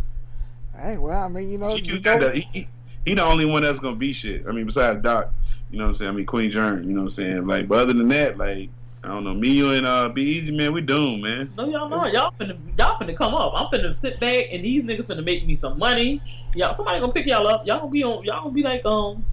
Hey, 0.77 0.97
well, 0.97 1.25
I 1.25 1.29
mean, 1.29 1.51
you 1.51 1.59
know, 1.59 1.77
GQ 1.77 2.03
got 2.05 2.21
the, 2.21 2.33
he, 2.33 2.41
he- 2.53 2.69
he 3.07 3.15
the 3.15 3.25
only 3.25 3.47
one 3.47 3.63
that's 3.63 3.79
gonna 3.79 3.97
be 3.97 4.13
shit. 4.13 4.45
I 4.47 4.53
mean, 4.53 4.67
besides 4.67 5.01
Doc, 5.01 5.33
you 5.71 5.79
know 5.79 5.85
what 5.85 5.89
I'm 5.91 5.95
saying? 5.95 6.11
I 6.11 6.15
mean, 6.15 6.27
Queen 6.27 6.51
Germ, 6.51 6.83
you 6.85 6.91
know 6.91 7.01
what 7.01 7.05
I'm 7.07 7.11
saying? 7.11 7.47
Like, 7.47 7.67
but 7.67 7.79
other 7.79 7.95
than 7.95 8.09
that, 8.09 8.37
like, 8.37 8.69
I 9.09 9.13
don't 9.13 9.25
know, 9.25 9.33
me, 9.33 9.49
you, 9.49 9.71
and 9.71 9.87
uh, 9.87 10.11
Be 10.11 10.23
Easy, 10.23 10.55
man, 10.55 10.75
we 10.75 10.83
doomed, 10.83 11.23
man. 11.23 11.51
No, 11.57 11.67
y'all 11.67 11.89
know. 11.89 12.05
Y'all 12.07 12.31
finna, 12.39 12.59
y'all 12.79 12.99
finna 13.01 13.17
come 13.17 13.35
up. 13.35 13.55
I'm 13.57 13.67
finna 13.69 13.95
sit 13.95 14.21
back, 14.21 14.45
and 14.53 14.63
these 14.63 14.85
niggas 14.85 15.07
finna 15.09 15.25
make 15.25 15.47
me 15.47 15.57
some 15.57 15.79
money. 15.79 16.21
Y'all, 16.55 16.75
somebody 16.75 17.01
gonna 17.01 17.13
pick 17.15 17.25
y'all 17.25 17.47
up. 17.47 17.67
Y'all 17.67 17.79
gonna 17.81 17.91
be 17.91 18.05
on. 18.05 18.23
Y'all 18.25 18.43
gonna 18.43 18.55
be 18.55 18.63
like 18.63 18.85
um 18.85 19.25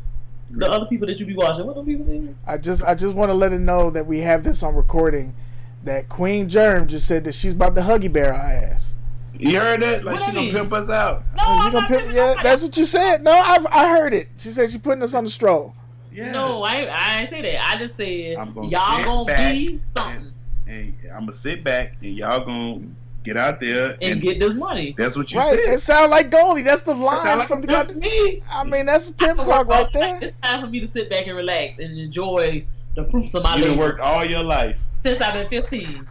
the 0.51 0.65
other 0.69 0.86
people 0.86 1.07
that 1.07 1.19
you 1.19 1.26
be 1.26 1.36
watching. 1.36 1.65
What 1.65 1.76
them 1.76 1.86
people 1.86 2.05
name? 2.05 2.38
I 2.47 2.57
just, 2.57 2.86
I 2.86 2.95
just 2.95 3.15
want 3.15 3.30
to 3.30 3.34
let 3.34 3.51
it 3.51 3.59
know 3.59 3.89
that 3.89 4.07
we 4.07 4.19
have 4.19 4.45
this 4.45 4.63
on 4.63 4.76
recording. 4.76 5.36
That 5.84 6.07
Queen 6.07 6.47
Germ 6.47 6.88
just 6.88 7.05
said 7.05 7.26
that 7.26 7.34
she's 7.34 7.51
about 7.51 7.76
to 7.76 7.82
huggy 7.82 8.11
bear 8.11 8.34
our 8.34 8.39
ass. 8.39 8.93
You 9.38 9.59
heard 9.59 9.82
that? 9.82 10.05
Like, 10.05 10.15
What 10.15 10.26
she 10.26 10.32
gonna 10.32 10.51
pimp 10.51 10.71
us 10.71 10.89
out. 10.89 11.23
No, 11.36 11.43
Is 11.43 11.49
I'm 11.49 11.57
she 11.57 11.71
gonna 11.71 11.80
not 11.82 11.88
pimp- 11.89 12.15
yeah, 12.15 12.34
I'm 12.38 12.43
that's 12.43 12.61
what 12.61 12.78
you 12.78 12.86
said. 12.86 13.23
No, 13.23 13.34
I've, 13.34 13.67
I 13.67 13.89
heard 13.89 14.13
it. 14.13 14.30
She 14.38 14.51
said 14.51 14.71
she 14.71 14.78
putting 14.78 15.03
us 15.03 15.13
on 15.13 15.26
the 15.26 15.30
stroll. 15.30 15.76
Yeah. 16.16 16.32
No, 16.32 16.63
I 16.63 16.76
ain't, 16.78 16.89
I 16.89 17.22
ain't 17.22 17.30
say 17.30 17.41
that. 17.41 17.76
I 17.76 17.78
just 17.78 17.97
said 17.97 18.38
I'm 18.38 18.53
gonna 18.53 18.70
y'all 18.70 19.03
gonna 19.03 19.36
be 19.53 19.80
something. 19.93 20.32
and 20.68 20.93
I'm 21.11 21.22
gonna 21.22 21.34
sit 21.34 21.63
back, 21.63 21.93
and 22.01 22.18
y'all 22.18 22.45
gonna 22.45 22.82
get 23.24 23.36
out 23.38 23.59
there 23.59 23.91
and, 24.01 24.03
and, 24.03 24.22
get 24.22 24.39
this 24.39 24.53
money. 24.53 24.93
That's 24.97 25.18
what 25.18 25.32
you 25.32 25.39
Right, 25.39 25.59
said. 25.59 25.74
it 25.74 25.82
sound 25.82 26.11
like 26.11 26.30
Goldie. 26.30 26.61
That's 26.61 26.84
the 26.84 26.93
line 26.93 27.18
sound 27.20 27.39
like 27.39 27.47
from 27.47 27.61
the 27.61 27.68
good 27.68 27.88
God. 27.89 28.47
I 28.51 28.63
mean, 28.63 28.86
that's 28.86 29.09
pimp 29.09 29.38
talk 29.39 29.47
work 29.47 29.68
all 29.68 29.84
right 29.84 29.91
there. 29.93 30.20
It's 30.22 30.34
time 30.43 30.61
for 30.61 30.68
me 30.68 30.80
to 30.80 30.88
sit 30.88 31.09
back 31.09 31.28
and 31.28 31.36
relax 31.36 31.80
and 31.80 31.97
enjoy 31.97 32.66
the 32.95 33.03
fruits 33.05 33.34
of 33.36 33.43
my 33.43 33.55
You 33.55 33.61
done 33.63 33.72
labor 33.72 33.82
worked 33.82 33.99
all 33.99 34.24
your 34.24 34.43
life. 34.43 34.78
since 34.99 35.20
I've 35.22 35.34
been 35.34 35.49
15. 35.49 36.07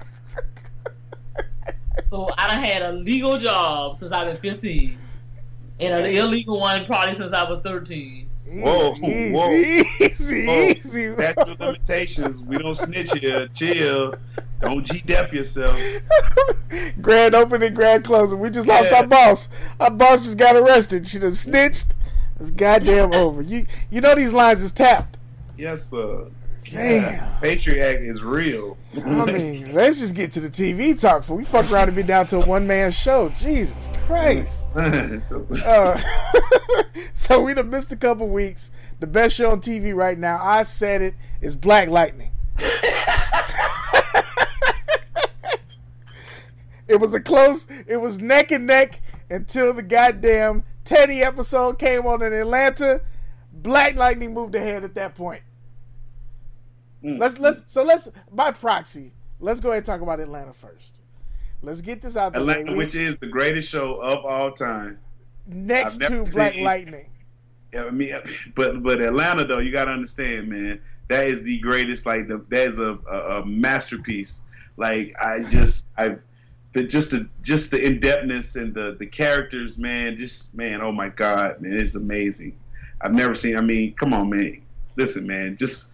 so 2.11 2.29
I 2.37 2.49
done 2.49 2.63
had 2.63 2.83
a 2.83 2.93
legal 2.93 3.39
job 3.39 3.97
since 3.97 4.13
I've 4.13 4.27
been 4.27 4.37
15, 4.37 4.99
and 5.81 5.95
an 5.95 6.07
illegal 6.07 6.61
one 6.61 6.85
probably 6.85 7.15
since 7.15 7.33
I 7.33 7.49
was 7.49 7.63
13. 7.63 8.24
Whoa, 8.63 8.95
Easy, 9.03 9.33
whoa. 9.33 9.51
easy, 9.51 10.47
Whoa. 10.47 10.63
easy. 10.63 11.07
Of 11.07 11.59
limitations. 11.61 12.41
We 12.41 12.59
don't 12.59 12.75
snitch 12.75 13.13
here. 13.19 13.49
Chill. 13.55 14.15
Don't 14.61 14.85
G-dep 14.85 15.33
yourself. 15.33 15.79
grand 17.03 17.35
opening, 17.35 17.75
grand 17.75 18.05
closing. 18.05 18.39
We 18.39 18.51
just 18.51 18.67
lost 18.69 18.91
Yeah. 18.91 18.99
our 18.99 19.07
boss. 19.07 19.49
Our 19.81 19.91
boss 19.91 20.23
just 20.25 20.39
got 20.39 20.57
arrested. 20.57 21.07
She 21.07 21.19
done 21.19 21.35
snitched. 21.35 21.97
It's 22.41 22.51
goddamn 22.51 23.13
over. 23.15 23.43
You 23.43 23.67
you 23.91 24.01
know 24.01 24.15
these 24.15 24.33
lines 24.33 24.63
is 24.63 24.73
tapped. 24.73 25.19
Yes, 25.57 25.91
sir. 25.91 26.27
Damn. 26.71 27.41
Patriot 27.41 28.03
is 28.03 28.23
real. 28.23 28.77
I 28.97 29.27
mean, 29.27 29.75
let's 29.75 30.01
just 30.01 30.15
get 30.15 30.33
to 30.33 30.41
the 30.41 30.49
TV 30.49 30.99
talk. 30.99 31.25
For 31.25 31.35
we 31.35 31.45
fuck 31.45 31.71
around 31.71 31.89
and 31.89 31.97
be 31.97 32.03
down 32.03 32.27
to 32.27 32.39
a 32.39 32.47
one 32.47 32.67
man 32.67 32.91
show. 32.91 33.29
Jesus 33.31 33.91
Christ. 34.07 34.67
Uh, 35.65 35.99
so 37.15 37.41
we 37.41 37.55
done 37.55 37.71
missed 37.71 37.93
a 37.93 37.97
couple 37.97 38.29
weeks. 38.29 38.73
The 38.99 39.07
best 39.07 39.37
show 39.37 39.53
on 39.53 39.61
TV 39.61 39.95
right 39.95 40.19
now, 40.19 40.41
I 40.43 40.65
said 40.65 41.01
it, 41.01 41.15
is 41.41 41.55
Black 41.55 41.89
Lightning. 41.89 42.33
it 46.89 46.97
was 47.01 47.15
a 47.15 47.21
close, 47.21 47.69
it 47.87 47.99
was 47.99 48.21
neck 48.21 48.51
and 48.51 48.67
neck 48.67 49.01
until 49.31 49.73
the 49.73 49.83
goddamn 49.83 50.65
Teddy 50.85 51.23
episode 51.23 51.79
came 51.79 52.05
on 52.07 52.21
in 52.23 52.33
Atlanta. 52.33 53.01
Black 53.53 53.95
Lightning 53.95 54.35
moved 54.35 54.57
ahead 54.57 54.83
at 54.83 54.95
that 54.95 55.15
point. 55.15 55.43
Mm. 57.05 57.19
Let's 57.19 57.39
let's 57.39 57.63
so 57.67 57.83
let's 57.83 58.09
by 58.33 58.51
proxy, 58.51 59.13
let's 59.39 59.61
go 59.61 59.71
ahead 59.71 59.79
and 59.79 59.87
talk 59.87 60.01
about 60.01 60.21
Atlanta 60.21 60.53
first. 60.53 61.03
Let's 61.63 61.81
get 61.81 62.03
this 62.03 62.17
out 62.17 62.33
there. 62.33 62.43
Atlanta, 62.43 62.75
which 62.75 62.95
is 62.95 63.17
the 63.19 63.27
greatest 63.27 63.71
show 63.71 63.95
of 64.01 64.25
all 64.25 64.53
time. 64.53 64.99
next 65.47 65.99
to 65.99 66.25
Black 66.25 66.57
Lightning. 66.57 67.11
Yeah, 67.73 67.85
I 67.87 67.91
mean, 67.91 68.15
but 68.55 68.83
but 68.83 69.01
Atlanta 69.01 69.45
though, 69.45 69.59
you 69.59 69.73
got 69.73 69.87
to 69.87 69.91
understand, 69.91 70.49
man. 70.49 70.81
That 71.09 71.27
is 71.27 71.43
the 71.43 71.59
greatest. 71.59 72.07
Like 72.07 72.29
the, 72.29 72.39
that 72.49 72.69
is 72.69 72.79
a, 72.79 72.99
a, 73.11 73.41
a 73.41 73.47
masterpiece. 73.47 74.45
Like 74.77 75.15
I 75.21 75.43
just 75.43 75.87
I, 75.99 76.17
the 76.73 76.85
just 76.85 77.11
the 77.11 77.29
just 77.43 77.71
the 77.71 77.85
in 77.85 77.99
depthness 77.99 78.61
and 78.61 78.75
the 78.75 78.97
the 78.99 79.07
characters, 79.07 79.77
man. 79.79 80.17
Just 80.17 80.55
man, 80.55 80.81
oh 80.81 80.93
my 80.93 81.09
god, 81.09 81.61
man, 81.61 81.77
it's 81.77 81.95
amazing. 81.97 82.57
I've 83.01 83.13
never 83.13 83.35
seen. 83.35 83.57
I 83.57 83.61
mean, 83.61 83.95
come 83.95 84.13
on, 84.13 84.31
man. 84.31 84.63
Listen, 84.97 85.27
man, 85.27 85.57
just 85.57 85.94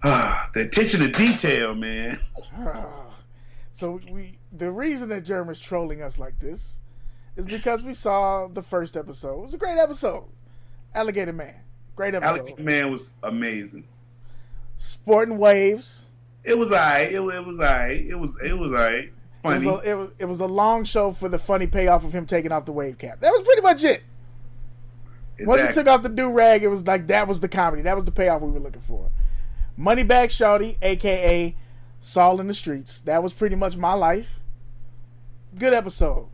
the 0.02 0.60
attention 0.66 1.00
to 1.00 1.08
detail, 1.08 1.74
man. 1.74 2.20
So 3.70 4.00
we 4.10 4.40
the 4.50 4.72
reason 4.72 5.08
that 5.10 5.22
Jeremy's 5.22 5.60
trolling 5.60 6.02
us 6.02 6.18
like 6.18 6.40
this 6.40 6.80
is 7.36 7.46
because 7.46 7.84
we 7.84 7.94
saw 7.94 8.48
the 8.48 8.60
first 8.60 8.96
episode. 8.96 9.38
It 9.38 9.42
was 9.42 9.54
a 9.54 9.56
great 9.56 9.78
episode. 9.78 10.24
Alligator 10.96 11.32
Man. 11.32 11.54
Great 11.94 12.16
episode. 12.16 12.40
Alex 12.40 12.58
Man 12.58 12.90
was 12.90 13.14
amazing. 13.22 13.86
Sporting 14.74 15.38
waves. 15.38 16.10
It 16.42 16.58
was 16.58 16.72
alright. 16.72 17.12
It, 17.12 17.20
it 17.20 17.46
was 17.46 17.60
alright. 17.60 18.04
It 18.04 18.16
was 18.16 18.36
it 18.44 18.58
was 18.58 18.72
alright. 18.72 19.04
It 19.04 19.12
was, 19.44 19.62
Funny. 19.62 19.68
a, 19.68 19.92
it, 19.92 19.94
was, 19.94 20.10
it 20.18 20.24
was 20.24 20.40
a 20.40 20.46
long 20.46 20.82
show 20.82 21.12
for 21.12 21.28
the 21.28 21.38
funny 21.38 21.68
payoff 21.68 22.04
of 22.04 22.12
him 22.12 22.26
taking 22.26 22.50
off 22.50 22.64
the 22.64 22.72
wave 22.72 22.98
cap. 22.98 23.20
That 23.20 23.30
was 23.30 23.44
pretty 23.44 23.62
much 23.62 23.84
it. 23.84 24.02
Once 25.46 25.68
he 25.68 25.72
took 25.72 25.86
off 25.86 26.02
the 26.02 26.08
do 26.08 26.32
rag, 26.32 26.64
it 26.64 26.68
was 26.68 26.84
like 26.84 27.06
that 27.06 27.28
was 27.28 27.38
the 27.40 27.48
comedy. 27.48 27.82
That 27.82 27.94
was 27.94 28.04
the 28.04 28.10
payoff 28.10 28.42
we 28.42 28.50
were 28.50 28.58
looking 28.58 28.82
for. 28.82 29.08
Moneybag 29.78 30.26
Shawty, 30.28 30.76
aka 30.82 31.54
Saul 32.00 32.40
in 32.40 32.46
the 32.46 32.54
Streets. 32.54 33.00
That 33.02 33.22
was 33.22 33.32
pretty 33.32 33.56
much 33.56 33.76
my 33.76 33.92
life. 33.94 34.40
Good 35.58 35.72
episode. 35.74 36.26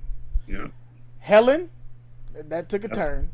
Yeah. 0.49 0.67
Helen, 1.21 1.71
that 2.35 2.69
took 2.69 2.85
a 2.85 2.89
That's- 2.89 3.07
turn. 3.07 3.31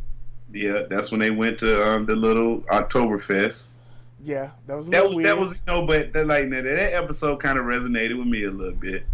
Yeah, 0.52 0.82
that's 0.90 1.12
when 1.12 1.20
they 1.20 1.30
went 1.30 1.58
to 1.58 1.88
um, 1.88 2.06
the 2.06 2.16
little 2.16 2.60
Oktoberfest. 2.62 3.68
Yeah, 4.24 4.50
that 4.66 4.76
was 4.76 4.88
a 4.88 4.90
That 4.90 5.06
was 5.06 5.16
weird. 5.16 5.28
that 5.28 5.38
was 5.38 5.62
you 5.66 5.72
know, 5.72 5.86
but 5.86 6.12
that, 6.12 6.26
like 6.26 6.50
that, 6.50 6.64
that 6.64 6.92
episode 6.92 7.36
kind 7.36 7.56
of 7.56 7.66
resonated 7.66 8.18
with 8.18 8.26
me 8.26 8.44
a 8.44 8.50
little 8.50 8.74
bit 8.74 9.04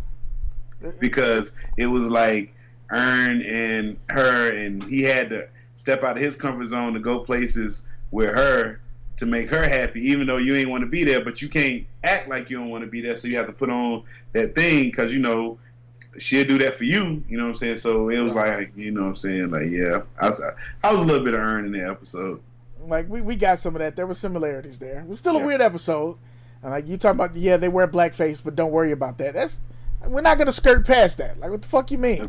because 0.99 1.53
it 1.77 1.87
was 1.89 2.07
like 2.07 2.55
Earn 2.91 3.43
and 3.43 3.99
her, 4.09 4.51
and 4.53 4.83
he 4.85 5.03
had 5.03 5.29
to 5.31 5.47
step 5.75 6.03
out 6.05 6.17
of 6.17 6.23
his 6.23 6.37
comfort 6.37 6.67
zone 6.67 6.95
to 6.95 7.01
go 7.01 7.21
places 7.21 7.85
with 8.13 8.35
her 8.35 8.81
to 9.19 9.27
make 9.27 9.49
her 9.49 9.67
happy, 9.67 10.07
even 10.09 10.27
though 10.27 10.37
you 10.37 10.55
ain't 10.57 10.69
want 10.71 10.83
to 10.83 10.87
be 10.87 11.03
there, 11.05 11.25
but 11.25 11.41
you 11.41 11.49
can't 11.49 11.85
act 12.05 12.29
like 12.29 12.51
you 12.51 12.59
don't 12.59 12.69
want 12.69 12.85
to 12.85 12.91
be 12.91 13.01
there, 13.01 13.17
so 13.17 13.29
you 13.29 13.37
have 13.37 13.47
to 13.47 13.53
put 13.53 13.71
on 13.71 14.03
that 14.33 14.55
thing 14.55 14.85
because 14.85 15.12
you 15.12 15.19
know 15.19 15.59
she'll 16.19 16.47
do 16.47 16.59
that 16.59 16.77
for 16.77 16.85
you. 16.85 17.23
You 17.29 17.37
know 17.39 17.45
what 17.45 17.51
I'm 17.51 17.55
saying? 17.57 17.77
So 17.79 18.09
it 18.11 18.21
was 18.21 18.35
like, 18.35 18.73
you 18.77 18.91
know 18.91 19.03
what 19.03 19.09
I'm 19.09 19.17
saying? 19.17 19.51
Like, 19.51 19.69
yeah, 19.71 20.03
I 20.21 20.27
was, 20.27 20.43
I 20.85 20.93
was 20.93 21.03
a 21.03 21.07
little 21.07 21.25
bit 21.25 21.35
of 21.35 21.41
Earn 21.41 21.64
in 21.67 21.73
the 21.73 21.87
episode. 21.89 22.41
like 22.87 23.09
we, 23.09 23.21
we 23.21 23.37
got 23.37 23.59
some 23.59 23.75
of 23.75 23.81
that. 23.81 23.97
There 23.97 24.07
were 24.07 24.14
similarities 24.14 24.79
there. 24.79 25.01
It 25.01 25.07
was 25.07 25.19
still 25.19 25.37
a 25.37 25.41
Yeah. 25.41 25.47
weird 25.47 25.61
episode. 25.61 26.19
And 26.62 26.71
like 26.73 26.87
you 26.89 26.97
talking 26.97 27.21
about, 27.21 27.37
yeah, 27.37 27.57
they 27.57 27.69
wear 27.69 27.87
blackface, 27.89 28.43
but 28.45 28.55
don't 28.57 28.71
worry 28.73 28.93
about 28.93 29.19
that. 29.19 29.35
That's 29.35 29.61
we're 30.07 30.21
not 30.21 30.37
gonna 30.39 30.53
skirt 30.53 30.87
past 30.87 31.19
that. 31.19 31.39
Like 31.41 31.51
what 31.51 31.62
the 31.62 31.69
fuck 31.69 31.91
you 31.91 31.99
mean? 31.99 32.29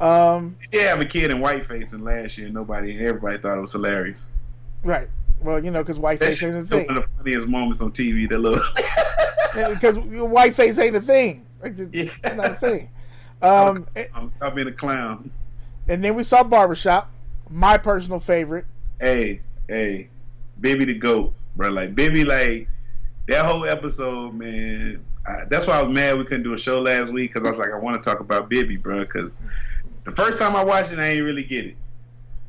Um, 0.00 0.56
yeah, 0.72 0.92
I'm 0.92 1.00
a 1.00 1.04
kid 1.04 1.30
in 1.30 1.38
whiteface 1.38 1.92
in 1.92 2.02
last 2.02 2.36
year. 2.38 2.48
Nobody, 2.48 2.98
everybody 3.06 3.38
thought 3.38 3.56
it 3.58 3.60
was 3.60 3.72
hilarious. 3.72 4.28
right. 4.82 5.08
Well, 5.42 5.62
you 5.62 5.70
know, 5.70 5.82
because 5.82 5.98
whiteface 5.98 6.42
ain't 6.42 6.64
a 6.64 6.64
thing. 6.64 6.86
one 6.86 6.96
of 6.98 7.02
the 7.04 7.08
funniest 7.18 7.48
moments 7.48 7.80
on 7.80 7.92
TV. 7.92 8.28
That 8.28 8.38
little, 8.38 8.62
Because 9.74 9.98
whiteface 9.98 10.78
ain't 10.78 10.96
a 10.96 11.00
thing. 11.00 11.46
Like, 11.62 11.74
it's 11.76 12.34
not 12.34 12.52
a 12.52 12.54
thing. 12.54 12.88
Um, 13.42 13.88
I'm 14.14 14.28
stop 14.28 14.54
being 14.54 14.68
a 14.68 14.72
clown. 14.72 15.28
and 15.88 16.04
then 16.04 16.14
we 16.14 16.22
saw 16.22 16.44
Barbershop, 16.44 17.10
my 17.50 17.76
personal 17.76 18.20
favorite. 18.20 18.66
Hey, 19.00 19.40
hey, 19.66 20.08
baby 20.60 20.84
the 20.84 20.94
goat, 20.94 21.34
bro. 21.56 21.70
Like 21.70 21.96
baby, 21.96 22.24
like 22.24 22.68
that 23.26 23.44
whole 23.44 23.64
episode, 23.64 24.34
man. 24.34 25.04
I, 25.26 25.44
that's 25.50 25.66
why 25.66 25.80
I 25.80 25.82
was 25.82 25.92
mad 25.92 26.18
we 26.18 26.24
couldn't 26.24 26.44
do 26.44 26.54
a 26.54 26.56
show 26.56 26.80
last 26.80 27.12
week 27.12 27.34
because 27.34 27.44
I 27.44 27.50
was 27.50 27.58
like, 27.58 27.72
I 27.72 27.78
want 27.78 28.00
to 28.00 28.08
talk 28.08 28.20
about 28.20 28.48
Bibby, 28.48 28.76
bro. 28.76 29.00
Because 29.00 29.40
the 30.04 30.12
first 30.12 30.38
time 30.38 30.54
I 30.54 30.62
watched 30.62 30.92
it, 30.92 31.00
I 31.00 31.08
ain't 31.08 31.24
really 31.24 31.42
get 31.42 31.66
it. 31.66 31.74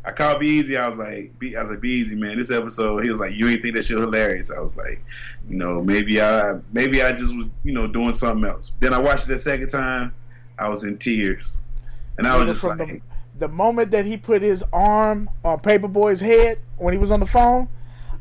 I 0.06 0.12
called 0.12 0.40
Be 0.40 0.48
Easy. 0.48 0.78
I 0.78 0.88
was 0.88 0.98
like, 0.98 1.38
be, 1.40 1.56
I 1.56 1.62
was 1.62 1.72
like, 1.72 1.82
Be 1.82 1.92
Easy, 1.92 2.16
man. 2.16 2.38
This 2.38 2.52
episode, 2.52 3.04
he 3.04 3.10
was 3.10 3.20
like, 3.20 3.34
you 3.34 3.48
ain't 3.48 3.62
think 3.62 3.76
that 3.76 3.86
shit 3.86 3.98
hilarious. 3.98 4.52
I 4.52 4.60
was 4.60 4.76
like, 4.76 5.04
you 5.50 5.56
know, 5.56 5.82
maybe 5.82 6.22
I, 6.22 6.60
maybe 6.74 7.02
I 7.02 7.14
just 7.14 7.36
was, 7.36 7.48
you 7.64 7.74
know, 7.74 7.88
doing 7.88 8.14
something 8.14 8.50
else. 8.50 8.72
Then 8.80 8.94
I 8.94 9.00
watched 9.00 9.26
it 9.26 9.30
the 9.30 9.38
second 9.38 9.70
time. 9.70 10.14
I 10.60 10.70
was 10.70 10.84
in 10.84 10.98
tears, 10.98 11.62
and 12.18 12.28
I 12.28 12.38
was 12.38 12.48
just 12.48 12.64
like, 12.64 12.78
the, 12.78 13.02
the 13.40 13.48
moment 13.48 13.92
that 13.92 14.06
he 14.06 14.18
put 14.18 14.42
his 14.42 14.64
arm 14.72 15.30
on 15.44 15.60
Paper 15.60 15.88
Boi's 15.88 16.20
head 16.20 16.60
when 16.78 16.94
he 16.94 17.00
was 17.00 17.12
on 17.12 17.20
the 17.20 17.26
phone, 17.26 17.70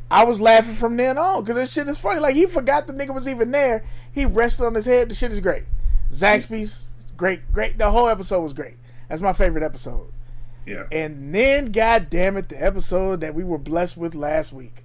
I 0.09 0.25
was 0.25 0.41
laughing 0.41 0.73
from 0.73 0.97
then 0.97 1.17
on 1.17 1.43
because 1.43 1.55
this 1.55 1.73
shit 1.73 1.87
is 1.87 1.97
funny. 1.97 2.19
Like 2.19 2.35
he 2.35 2.45
forgot 2.45 2.87
the 2.87 2.93
nigga 2.93 3.13
was 3.13 3.27
even 3.27 3.51
there. 3.51 3.83
He 4.11 4.25
rested 4.25 4.65
on 4.65 4.73
his 4.73 4.85
head. 4.85 5.09
The 5.09 5.15
shit 5.15 5.31
is 5.31 5.39
great. 5.39 5.63
Zaxby's 6.11 6.89
great, 7.17 7.51
great. 7.51 7.77
The 7.77 7.91
whole 7.91 8.07
episode 8.07 8.41
was 8.41 8.53
great. 8.53 8.75
That's 9.09 9.21
my 9.21 9.33
favorite 9.33 9.63
episode. 9.63 10.11
Yeah. 10.65 10.85
And 10.91 11.33
then, 11.33 11.71
god 11.71 12.09
damn 12.09 12.37
it, 12.37 12.49
the 12.49 12.63
episode 12.63 13.21
that 13.21 13.35
we 13.35 13.43
were 13.43 13.57
blessed 13.57 13.97
with 13.97 14.15
last 14.15 14.53
week. 14.53 14.83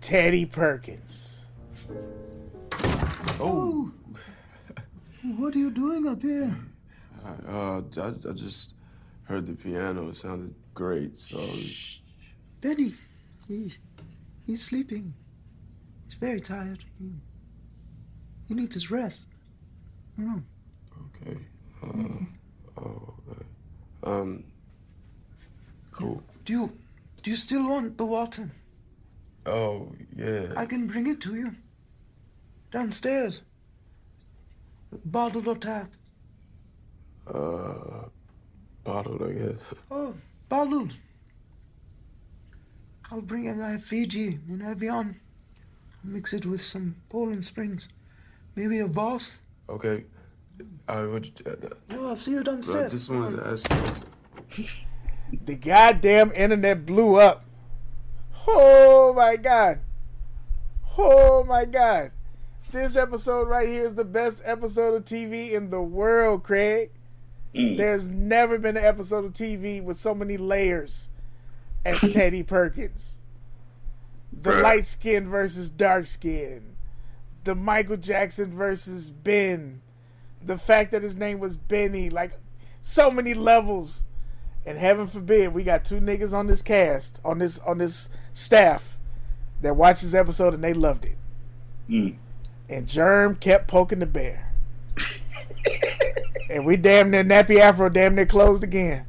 Teddy 0.00 0.46
Perkins. 0.46 1.48
Oh, 3.40 3.90
what 5.36 5.54
are 5.54 5.58
you 5.58 5.70
doing 5.70 6.06
up 6.06 6.22
here? 6.22 6.56
Uh, 7.48 7.82
I, 7.96 8.08
I 8.08 8.32
just 8.32 8.72
heard 9.24 9.46
the 9.46 9.52
piano. 9.52 10.08
It 10.08 10.16
sounded 10.16 10.54
great. 10.74 11.18
So 11.18 11.38
Benny, 12.60 12.94
he, 13.46 13.72
he's 14.46 14.64
sleeping. 14.64 15.14
He's 16.04 16.14
very 16.14 16.40
tired. 16.40 16.84
He, 16.98 17.10
he 18.48 18.54
needs 18.54 18.74
his 18.74 18.90
rest. 18.90 19.26
Mm. 20.18 20.42
okay. 21.06 21.38
Uh, 21.82 22.80
oh, 22.80 23.14
okay. 23.17 23.17
Um. 24.02 24.44
Cool. 25.92 26.22
Do 26.44 26.52
you 26.52 26.72
do 27.22 27.30
you 27.30 27.36
still 27.36 27.68
want 27.68 27.98
the 27.98 28.06
water? 28.06 28.50
Oh 29.46 29.92
yeah. 30.16 30.52
I 30.56 30.66
can 30.66 30.86
bring 30.86 31.06
it 31.06 31.20
to 31.22 31.34
you. 31.34 31.54
Downstairs. 32.70 33.42
Bottled 35.04 35.48
or 35.48 35.56
tap? 35.56 35.90
Uh, 37.26 38.08
bottled, 38.84 39.22
I 39.22 39.32
guess. 39.32 39.60
Oh, 39.90 40.14
bottled. 40.48 40.96
I'll 43.10 43.20
bring 43.20 43.46
it. 43.46 43.60
I 43.60 43.72
have 43.72 43.84
Fiji 43.84 44.38
in 44.48 44.62
Evian. 44.62 45.20
Mix 46.04 46.32
it 46.32 46.46
with 46.46 46.60
some 46.60 46.96
Poland 47.08 47.44
Springs. 47.44 47.88
Maybe 48.54 48.78
a 48.80 48.86
Voss? 48.86 49.40
Okay. 49.68 50.04
I 50.88 51.02
would. 51.02 51.30
Uh, 51.46 51.68
No, 51.94 52.08
I'll 52.08 52.16
see 52.16 52.32
you 52.32 52.42
bro, 52.42 52.52
I 52.52 52.56
downstairs. 52.56 52.90
just 52.92 53.10
wanted 53.10 53.36
to 53.36 53.46
ask 53.46 53.70
you. 53.70 53.80
this. 54.56 54.70
The 55.44 55.56
goddamn 55.56 56.32
internet 56.32 56.86
blew 56.86 57.16
up. 57.16 57.44
Oh 58.46 59.12
my 59.14 59.36
god. 59.36 59.80
Oh 60.96 61.44
my 61.44 61.66
god. 61.66 62.12
This 62.72 62.96
episode 62.96 63.46
right 63.46 63.68
here 63.68 63.84
is 63.84 63.94
the 63.94 64.04
best 64.04 64.42
episode 64.46 64.94
of 64.94 65.04
TV 65.04 65.52
in 65.52 65.68
the 65.68 65.82
world, 65.82 66.44
Craig. 66.44 66.90
There's 67.54 68.08
never 68.08 68.56
been 68.58 68.76
an 68.78 68.84
episode 68.84 69.24
of 69.26 69.32
TV 69.34 69.82
with 69.82 69.96
so 69.98 70.14
many 70.14 70.36
layers 70.38 71.10
as 71.84 72.00
Teddy 72.12 72.42
Perkins. 72.42 73.20
The 74.32 74.50
Bruh. 74.50 74.62
light 74.62 74.84
skin 74.86 75.28
versus 75.28 75.68
dark 75.70 76.06
skin. 76.06 76.74
The 77.44 77.54
Michael 77.54 77.96
Jackson 77.98 78.50
versus 78.50 79.10
Ben. 79.10 79.82
The 80.44 80.58
fact 80.58 80.92
that 80.92 81.02
his 81.02 81.16
name 81.16 81.40
was 81.40 81.56
Benny. 81.56 82.10
Like, 82.10 82.32
so 82.82 83.10
many 83.10 83.34
levels. 83.34 84.04
And 84.66 84.76
heaven 84.76 85.06
forbid, 85.06 85.54
we 85.54 85.64
got 85.64 85.84
two 85.84 86.00
niggas 86.00 86.34
on 86.34 86.46
this 86.46 86.60
cast, 86.60 87.20
on 87.24 87.38
this 87.38 87.58
on 87.60 87.78
this 87.78 88.10
staff, 88.34 88.98
that 89.62 89.76
watched 89.76 90.02
this 90.02 90.14
episode 90.14 90.52
and 90.52 90.62
they 90.62 90.74
loved 90.74 91.04
it. 91.06 91.16
Mm. 91.88 92.16
And 92.68 92.86
Germ 92.86 93.36
kept 93.36 93.68
poking 93.68 94.00
the 94.00 94.06
bear. 94.06 94.52
and 96.50 96.66
we 96.66 96.76
damn 96.76 97.10
near 97.10 97.24
nappy 97.24 97.60
afro 97.60 97.88
damn 97.88 98.14
near 98.14 98.26
closed 98.26 98.62
again. 98.62 99.06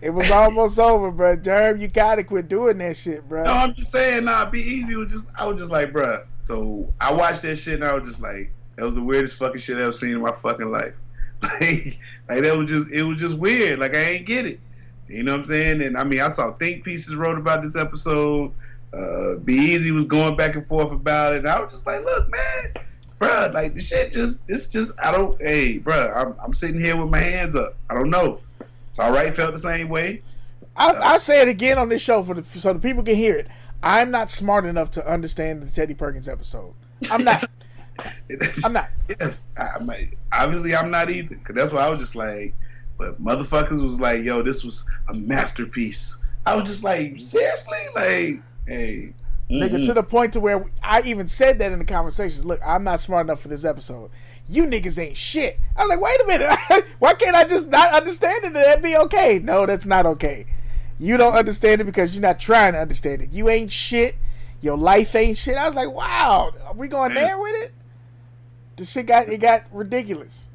It 0.00 0.10
was 0.10 0.30
almost 0.30 0.78
over, 0.80 1.10
bro. 1.12 1.36
Germ, 1.36 1.80
you 1.80 1.86
gotta 1.86 2.24
quit 2.24 2.48
doing 2.48 2.78
that 2.78 2.96
shit, 2.96 3.28
bro. 3.28 3.44
No, 3.44 3.52
I'm 3.52 3.74
just 3.74 3.92
saying, 3.92 4.24
nah, 4.24 4.50
be 4.50 4.60
easy. 4.60 4.96
Was 4.96 5.12
just 5.12 5.28
I 5.36 5.46
was 5.46 5.60
just 5.60 5.70
like, 5.70 5.92
bro. 5.92 6.24
So 6.42 6.92
I 7.00 7.12
watched 7.12 7.42
that 7.42 7.56
shit 7.56 7.74
and 7.74 7.84
I 7.84 7.94
was 7.94 8.08
just 8.08 8.20
like, 8.20 8.50
that 8.78 8.84
was 8.84 8.94
the 8.94 9.02
weirdest 9.02 9.36
fucking 9.38 9.60
shit 9.60 9.76
I've 9.76 9.82
ever 9.82 9.92
seen 9.92 10.12
in 10.12 10.20
my 10.20 10.32
fucking 10.32 10.68
life. 10.70 10.94
Like, 11.40 11.98
like 12.28 12.42
that 12.42 12.56
was 12.56 12.68
just 12.68 12.90
it 12.90 13.04
was 13.04 13.18
just 13.18 13.38
weird. 13.38 13.78
Like 13.78 13.94
I 13.94 14.00
ain't 14.00 14.26
get 14.26 14.44
it. 14.44 14.58
You 15.06 15.22
know 15.22 15.32
what 15.32 15.38
I'm 15.38 15.44
saying? 15.44 15.82
And 15.82 15.96
I 15.96 16.02
mean, 16.02 16.20
I 16.20 16.28
saw 16.30 16.52
think 16.52 16.82
pieces 16.82 17.14
wrote 17.14 17.38
about 17.38 17.62
this 17.62 17.76
episode. 17.76 18.52
Uh, 18.92 19.36
Be 19.36 19.54
Easy 19.54 19.92
was 19.92 20.06
going 20.06 20.36
back 20.36 20.56
and 20.56 20.66
forth 20.66 20.90
about 20.90 21.34
it, 21.34 21.38
and 21.38 21.48
I 21.48 21.60
was 21.60 21.70
just 21.70 21.86
like, 21.86 22.04
look, 22.04 22.28
man, 22.28 22.84
bruh, 23.20 23.52
like 23.54 23.74
the 23.74 23.80
shit 23.80 24.12
just 24.12 24.42
it's 24.48 24.66
just 24.66 24.98
I 25.00 25.12
don't. 25.12 25.40
Hey, 25.40 25.78
bruh, 25.78 26.14
I'm 26.16 26.36
I'm 26.42 26.52
sitting 26.52 26.80
here 26.80 26.96
with 26.96 27.08
my 27.08 27.18
hands 27.18 27.54
up. 27.54 27.76
I 27.88 27.94
don't 27.94 28.10
know. 28.10 28.40
It's 28.88 28.98
all 28.98 29.12
right. 29.12 29.34
Felt 29.34 29.54
the 29.54 29.60
same 29.60 29.88
way. 29.88 30.22
I, 30.76 30.90
I'll 30.90 31.18
say 31.20 31.40
it 31.40 31.48
again 31.48 31.78
on 31.78 31.88
this 31.88 32.02
show 32.02 32.20
for 32.24 32.34
the, 32.34 32.44
so 32.44 32.72
the 32.72 32.80
people 32.80 33.04
can 33.04 33.14
hear 33.14 33.36
it. 33.36 33.46
I'm 33.80 34.10
not 34.10 34.28
smart 34.28 34.64
enough 34.66 34.90
to 34.92 35.08
understand 35.08 35.62
the 35.62 35.70
Teddy 35.70 35.94
Perkins 35.94 36.28
episode. 36.28 36.74
I'm 37.12 37.22
not. 37.22 37.44
I'm 38.64 38.72
not. 38.72 38.90
Yes, 39.08 39.44
I, 39.56 39.68
I'm 39.76 39.86
not- 39.86 39.96
obviously 40.32 40.74
I'm 40.74 40.90
not 40.90 41.10
either. 41.10 41.36
Cause 41.36 41.56
that's 41.56 41.72
why 41.72 41.82
I 41.82 41.90
was 41.90 42.00
just 42.00 42.14
like, 42.16 42.54
but 42.96 43.22
motherfuckers 43.22 43.82
was 43.82 44.00
like, 44.00 44.22
yo, 44.22 44.42
this 44.42 44.64
was 44.64 44.84
a 45.08 45.14
masterpiece. 45.14 46.20
I 46.46 46.54
was 46.54 46.68
just 46.68 46.84
like, 46.84 47.20
seriously, 47.20 47.78
like, 47.94 48.42
hey, 48.66 49.12
Nigga, 49.50 49.76
mm-mm. 49.76 49.86
to 49.86 49.94
the 49.94 50.02
point 50.02 50.34
to 50.34 50.40
where 50.40 50.66
I 50.82 51.00
even 51.02 51.26
said 51.26 51.58
that 51.60 51.72
in 51.72 51.78
the 51.78 51.84
conversations. 51.84 52.44
Look, 52.44 52.60
I'm 52.64 52.84
not 52.84 53.00
smart 53.00 53.26
enough 53.26 53.40
for 53.40 53.48
this 53.48 53.64
episode. 53.64 54.10
You 54.46 54.64
niggas 54.64 54.98
ain't 54.98 55.16
shit. 55.16 55.58
I 55.74 55.82
was 55.84 55.88
like, 55.88 56.00
wait 56.00 56.20
a 56.20 56.26
minute. 56.26 56.84
Why 56.98 57.14
can't 57.14 57.34
I 57.34 57.44
just 57.44 57.68
not 57.68 57.94
understand 57.94 58.44
it 58.44 58.46
and 58.48 58.56
that 58.56 58.82
be 58.82 58.96
okay? 58.96 59.40
No, 59.42 59.64
that's 59.64 59.86
not 59.86 60.04
okay. 60.04 60.44
You 60.98 61.16
don't 61.16 61.32
understand 61.32 61.80
it 61.80 61.84
because 61.84 62.14
you're 62.14 62.22
not 62.22 62.40
trying 62.40 62.74
to 62.74 62.80
understand 62.80 63.22
it. 63.22 63.32
You 63.32 63.48
ain't 63.48 63.72
shit. 63.72 64.16
Your 64.60 64.76
life 64.76 65.14
ain't 65.14 65.38
shit. 65.38 65.56
I 65.56 65.66
was 65.66 65.76
like, 65.76 65.90
wow, 65.90 66.52
are 66.66 66.74
we 66.74 66.88
going 66.88 67.14
there 67.14 67.38
with 67.38 67.64
it? 67.64 67.72
The 68.78 68.84
shit 68.84 69.06
got 69.06 69.28
it 69.28 69.38
got 69.38 69.64
ridiculous. 69.72 70.48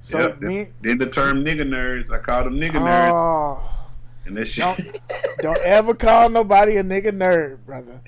So 0.00 0.18
Yep, 0.18 0.40
me, 0.40 0.68
then 0.80 0.98
the 0.98 1.06
term 1.06 1.44
nigga 1.44 1.62
nerds, 1.62 2.10
I 2.10 2.18
called 2.18 2.46
them 2.46 2.58
nigga 2.58 2.76
oh. 2.76 2.80
nerds, 2.80 3.12
oh, 3.12 3.90
and 4.24 4.36
that 4.36 4.46
shit. 4.46 4.64
don't 4.64 4.98
don't 5.40 5.58
ever 5.58 5.94
call 5.94 6.30
nobody 6.30 6.76
a 6.76 6.82
nigga 6.82 7.10
nerd, 7.12 7.58
brother. 7.66 8.00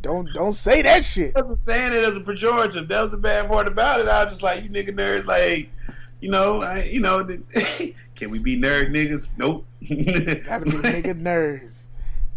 don't 0.00 0.32
don't 0.32 0.54
say 0.54 0.82
that 0.82 1.04
shit. 1.04 1.36
I 1.36 1.42
wasn't 1.42 1.58
saying 1.58 1.92
it 1.92 2.04
as 2.04 2.16
a 2.16 2.20
pejorative. 2.20 2.88
That 2.88 3.02
was 3.02 3.10
the 3.10 3.18
bad 3.18 3.48
part 3.48 3.68
about 3.68 4.00
it. 4.00 4.08
I 4.08 4.24
was 4.24 4.32
just 4.32 4.42
like, 4.42 4.62
you 4.62 4.70
nigga 4.70 4.90
nerds, 4.90 5.26
like, 5.26 5.70
you 6.20 6.30
know, 6.30 6.62
I, 6.62 6.84
you 6.84 7.00
know, 7.00 7.22
can 8.14 8.30
we 8.30 8.38
be 8.38 8.58
nerd 8.58 8.90
niggas? 8.90 9.30
Nope. 9.36 9.66
Gotta 10.44 10.64
be 10.64 10.70
nigga 10.72 11.20
nerds. 11.22 11.84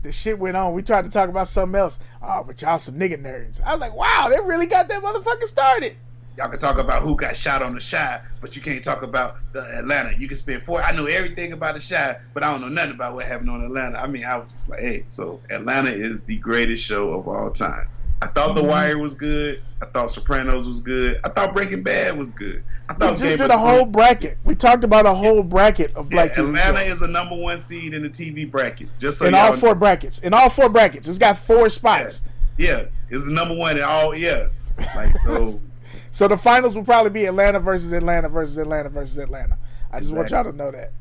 The 0.03 0.11
shit 0.11 0.37
went 0.37 0.57
on. 0.57 0.73
We 0.73 0.83
tried 0.83 1.05
to 1.05 1.09
talk 1.09 1.29
about 1.29 1.47
something 1.47 1.79
else. 1.79 1.97
Oh, 2.21 2.43
but 2.45 2.61
y'all 2.61 2.77
some 2.77 2.95
nigga 2.95 3.17
nerds. 3.21 3.61
I 3.63 3.71
was 3.71 3.79
like, 3.79 3.95
wow, 3.95 4.27
they 4.29 4.39
really 4.45 4.65
got 4.65 4.89
that 4.89 5.01
motherfucker 5.01 5.45
started. 5.45 5.95
Y'all 6.37 6.49
can 6.49 6.59
talk 6.59 6.77
about 6.77 7.03
who 7.03 7.15
got 7.15 7.37
shot 7.37 7.61
on 7.61 7.73
the 7.73 7.79
shot, 7.79 8.21
but 8.41 8.55
you 8.55 8.61
can't 8.61 8.83
talk 8.83 9.01
about 9.03 9.37
the 9.53 9.61
Atlanta. 9.77 10.17
You 10.17 10.27
can 10.27 10.35
spend 10.35 10.63
four. 10.63 10.83
I 10.83 10.91
know 10.91 11.05
everything 11.05 11.53
about 11.53 11.75
the 11.75 11.81
shot, 11.81 12.19
but 12.33 12.43
I 12.43 12.51
don't 12.51 12.59
know 12.59 12.69
nothing 12.69 12.93
about 12.93 13.13
what 13.13 13.25
happened 13.25 13.51
on 13.51 13.63
Atlanta. 13.63 13.99
I 13.99 14.07
mean, 14.07 14.25
I 14.25 14.37
was 14.37 14.51
just 14.51 14.67
like, 14.67 14.81
hey, 14.81 15.03
so 15.07 15.39
Atlanta 15.49 15.91
is 15.91 16.21
the 16.21 16.37
greatest 16.37 16.83
show 16.83 17.13
of 17.13 17.27
all 17.27 17.51
time. 17.51 17.87
I 18.23 18.27
thought 18.27 18.55
The 18.55 18.63
Wire 18.63 18.97
was 18.97 19.15
good. 19.15 19.61
I 19.81 19.85
thought 19.85 20.13
Sopranos 20.13 20.65
was 20.65 20.79
good. 20.79 21.19
I 21.25 21.29
thought 21.29 21.53
Breaking 21.53 21.83
Bad 21.83 22.17
was 22.17 22.31
good. 22.31 22.63
I 22.87 22.93
We 22.93 22.99
thought 22.99 23.09
just 23.17 23.23
Game 23.23 23.37
did 23.37 23.51
a 23.51 23.57
whole 23.57 23.83
bracket. 23.85 24.37
We 24.45 24.55
talked 24.55 24.85
about 24.85 25.05
a 25.05 25.13
whole 25.13 25.43
bracket 25.43 25.93
of 25.95 26.11
Yeah, 26.11 26.27
TV 26.29 26.37
Atlanta 26.39 26.77
shows. 26.79 26.91
is 26.93 26.99
the 27.01 27.07
number 27.09 27.35
one 27.35 27.59
seed 27.59 27.93
in 27.93 28.01
the 28.01 28.09
TV 28.09 28.49
bracket. 28.49 28.87
Just 28.99 29.19
so 29.19 29.25
in 29.25 29.33
all 29.35 29.51
four 29.51 29.75
brackets. 29.75 30.19
In 30.19 30.33
all 30.33 30.49
four 30.49 30.69
brackets. 30.69 31.09
It's 31.09 31.17
got 31.17 31.37
four 31.37 31.67
spots. 31.67 32.23
Yeah, 32.57 32.85
it's 33.09 33.25
the 33.25 33.31
number 33.31 33.55
one 33.55 33.75
in 33.77 33.83
all. 33.83 34.15
Yeah, 34.15 34.47
like 34.95 35.13
so. 35.25 35.59
So 36.11 36.27
the 36.27 36.37
finals 36.37 36.75
will 36.75 36.83
probably 36.83 37.09
be 37.09 37.25
Atlanta 37.25 37.59
versus 37.59 37.91
Atlanta 37.91 38.29
versus 38.29 38.59
Atlanta 38.59 38.87
versus 38.87 39.17
Atlanta. 39.17 39.57
I 39.91 39.99
just 39.99 40.13
want 40.13 40.29
y'all 40.29 40.43
to 40.43 40.51
know 40.51 40.69
that. 40.69 40.91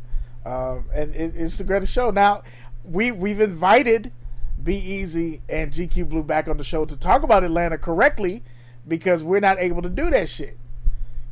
Um, 0.47 0.87
and 0.95 1.14
it, 1.14 1.35
it's 1.37 1.59
the 1.59 1.64
greatest 1.64 1.93
show. 1.93 2.11
Now 2.11 2.43
we 2.83 3.12
we've 3.12 3.43
invited 3.43 4.11
Be 4.62 4.76
Easy 4.76 5.40
and 5.48 5.72
GQ 5.72 6.08
Blue 6.08 6.22
back 6.22 6.48
on 6.48 6.56
the 6.56 6.64
show 6.64 6.84
to 6.84 6.96
talk 6.96 7.22
about 7.22 7.42
Atlanta 7.44 7.78
correctly 7.78 8.42
because 8.86 9.24
we're 9.24 9.40
not 9.40 9.58
able 9.58 9.82
to 9.82 9.88
do 9.88 10.10
that 10.10 10.28
shit. 10.28 10.56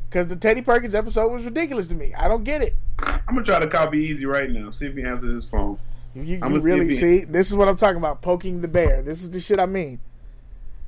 Because 0.09 0.27
the 0.27 0.37
Teddy 0.37 0.63
Perkins 0.63 0.95
episode 0.95 1.29
was 1.31 1.45
ridiculous 1.45 1.87
to 1.89 1.95
me. 1.95 2.13
I 2.15 2.27
don't 2.29 2.43
get 2.45 2.63
it. 2.63 2.75
I'm 3.01 3.21
gonna 3.29 3.45
try 3.45 3.61
to 3.61 3.69
call 3.69 3.89
Be 3.91 3.99
Easy 4.01 4.27
right 4.27 4.51
now. 4.51 4.71
See 4.71 4.87
if 4.87 4.97
he 4.97 5.03
answers 5.03 5.33
his 5.33 5.45
phone. 5.45 5.79
You, 6.15 6.23
you 6.23 6.39
I'ma 6.43 6.59
see 6.59 6.67
really 6.67 6.87
he- 6.89 6.95
see? 6.95 7.25
This 7.25 7.49
is 7.49 7.55
what 7.57 7.69
I'm 7.69 7.77
talking 7.77 7.99
about. 7.99 8.21
Poking 8.21 8.61
the 8.61 8.69
bear. 8.69 9.03
This 9.03 9.23
is 9.23 9.31
the 9.31 9.39
shit 9.39 9.61
I 9.61 9.67
mean. 9.67 10.01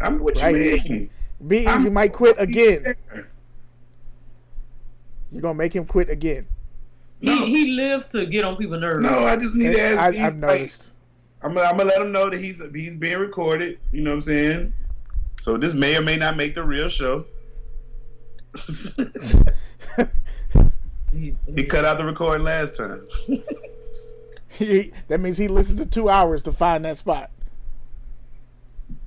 I'm 0.01 0.19
what 0.19 0.37
you 0.37 0.43
Right 0.43 0.55
mean. 0.55 0.79
here. 0.79 1.09
Be 1.47 1.59
Easy 1.69 1.91
might 1.91 2.13
quit 2.13 2.35
again. 2.39 2.97
You're 5.31 5.43
gonna 5.43 5.55
make 5.55 5.75
him 5.75 5.85
quit 5.87 6.11
again. 6.11 6.47
He, 7.21 7.31
he 7.55 7.67
lives 7.71 8.09
to 8.11 8.27
get 8.27 8.45
on 8.45 8.57
people's 8.57 8.81
nerves. 8.81 9.05
No, 9.09 9.25
I 9.25 9.37
just 9.37 9.55
need 9.55 9.73
to 9.75 9.81
ask. 9.81 9.99
I, 10.01 10.11
Be 10.11 10.19
I've 10.21 10.33
Easy, 10.35 10.41
like, 10.41 10.51
noticed. 10.59 10.91
I'm 11.43 11.55
gonna, 11.55 11.67
I'm 11.67 11.77
gonna 11.77 11.89
let 11.89 12.01
him 12.01 12.13
know 12.13 12.31
that 12.31 12.39
he's 12.39 12.63
he's 12.75 12.97
being 12.97 13.19
recorded. 13.19 13.79
You 13.91 14.03
know 14.03 14.11
what 14.11 14.17
I'm 14.17 14.23
saying? 14.23 14.75
So 15.41 15.57
this 15.57 15.75
may 15.75 15.97
or 15.97 16.03
may 16.03 16.17
not 16.17 16.37
make 16.37 16.55
the 16.55 16.63
real 16.63 16.89
show. 16.89 17.25
he 21.13 21.65
cut 21.69 21.85
out 21.85 21.99
the 21.99 22.05
recording 22.05 22.45
last 22.45 22.77
time. 22.77 23.05
He, 24.59 24.93
that 25.09 25.19
means 25.19 25.39
he 25.39 25.49
listened 25.49 25.79
to 25.79 25.87
two 25.87 26.11
hours 26.11 26.43
to 26.43 26.53
find 26.53 26.85
that 26.85 26.99
spot. 26.99 27.31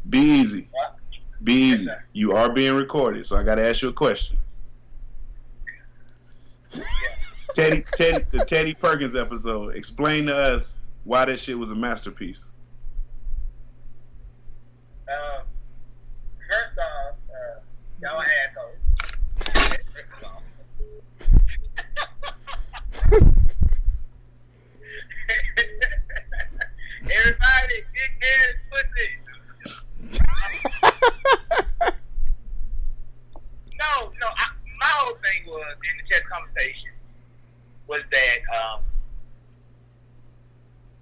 Be 0.09 0.17
easy. 0.17 0.67
Be 1.43 1.53
easy. 1.53 1.87
You 2.13 2.33
are 2.33 2.49
being 2.49 2.75
recorded, 2.75 3.25
so 3.25 3.35
I 3.37 3.43
got 3.43 3.55
to 3.55 3.67
ask 3.67 3.81
you 3.81 3.89
a 3.89 3.93
question. 3.93 4.37
Teddy, 7.53 7.85
Teddy, 7.95 8.25
the 8.31 8.43
Teddy 8.43 8.73
Perkins 8.73 9.15
episode. 9.15 9.75
Explain 9.75 10.25
to 10.25 10.35
us 10.35 10.79
why 11.05 11.23
that 11.23 11.39
shit 11.39 11.57
was 11.57 11.71
a 11.71 11.75
masterpiece. 11.75 12.51
Um, 15.07 15.43
first 16.49 16.79
off, 16.79 17.15
uh, 17.29 17.59
y'all 18.01 18.21
assholes. 18.21 18.81
Everybody, 27.01 27.77
get 27.93 28.11
ass 28.25 28.57
pussy. 28.71 29.09
no, 33.77 33.91
no. 34.19 34.27
I, 34.27 34.45
my 34.79 34.89
whole 34.89 35.13
thing 35.21 35.45
was 35.45 35.77
in 35.91 35.97
the 35.97 36.03
chat 36.11 36.23
conversation 36.27 36.91
was 37.87 38.01
that 38.11 38.39
um, 38.49 38.81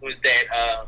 was 0.03 0.19
that 0.19 0.45
uh, 0.51 0.83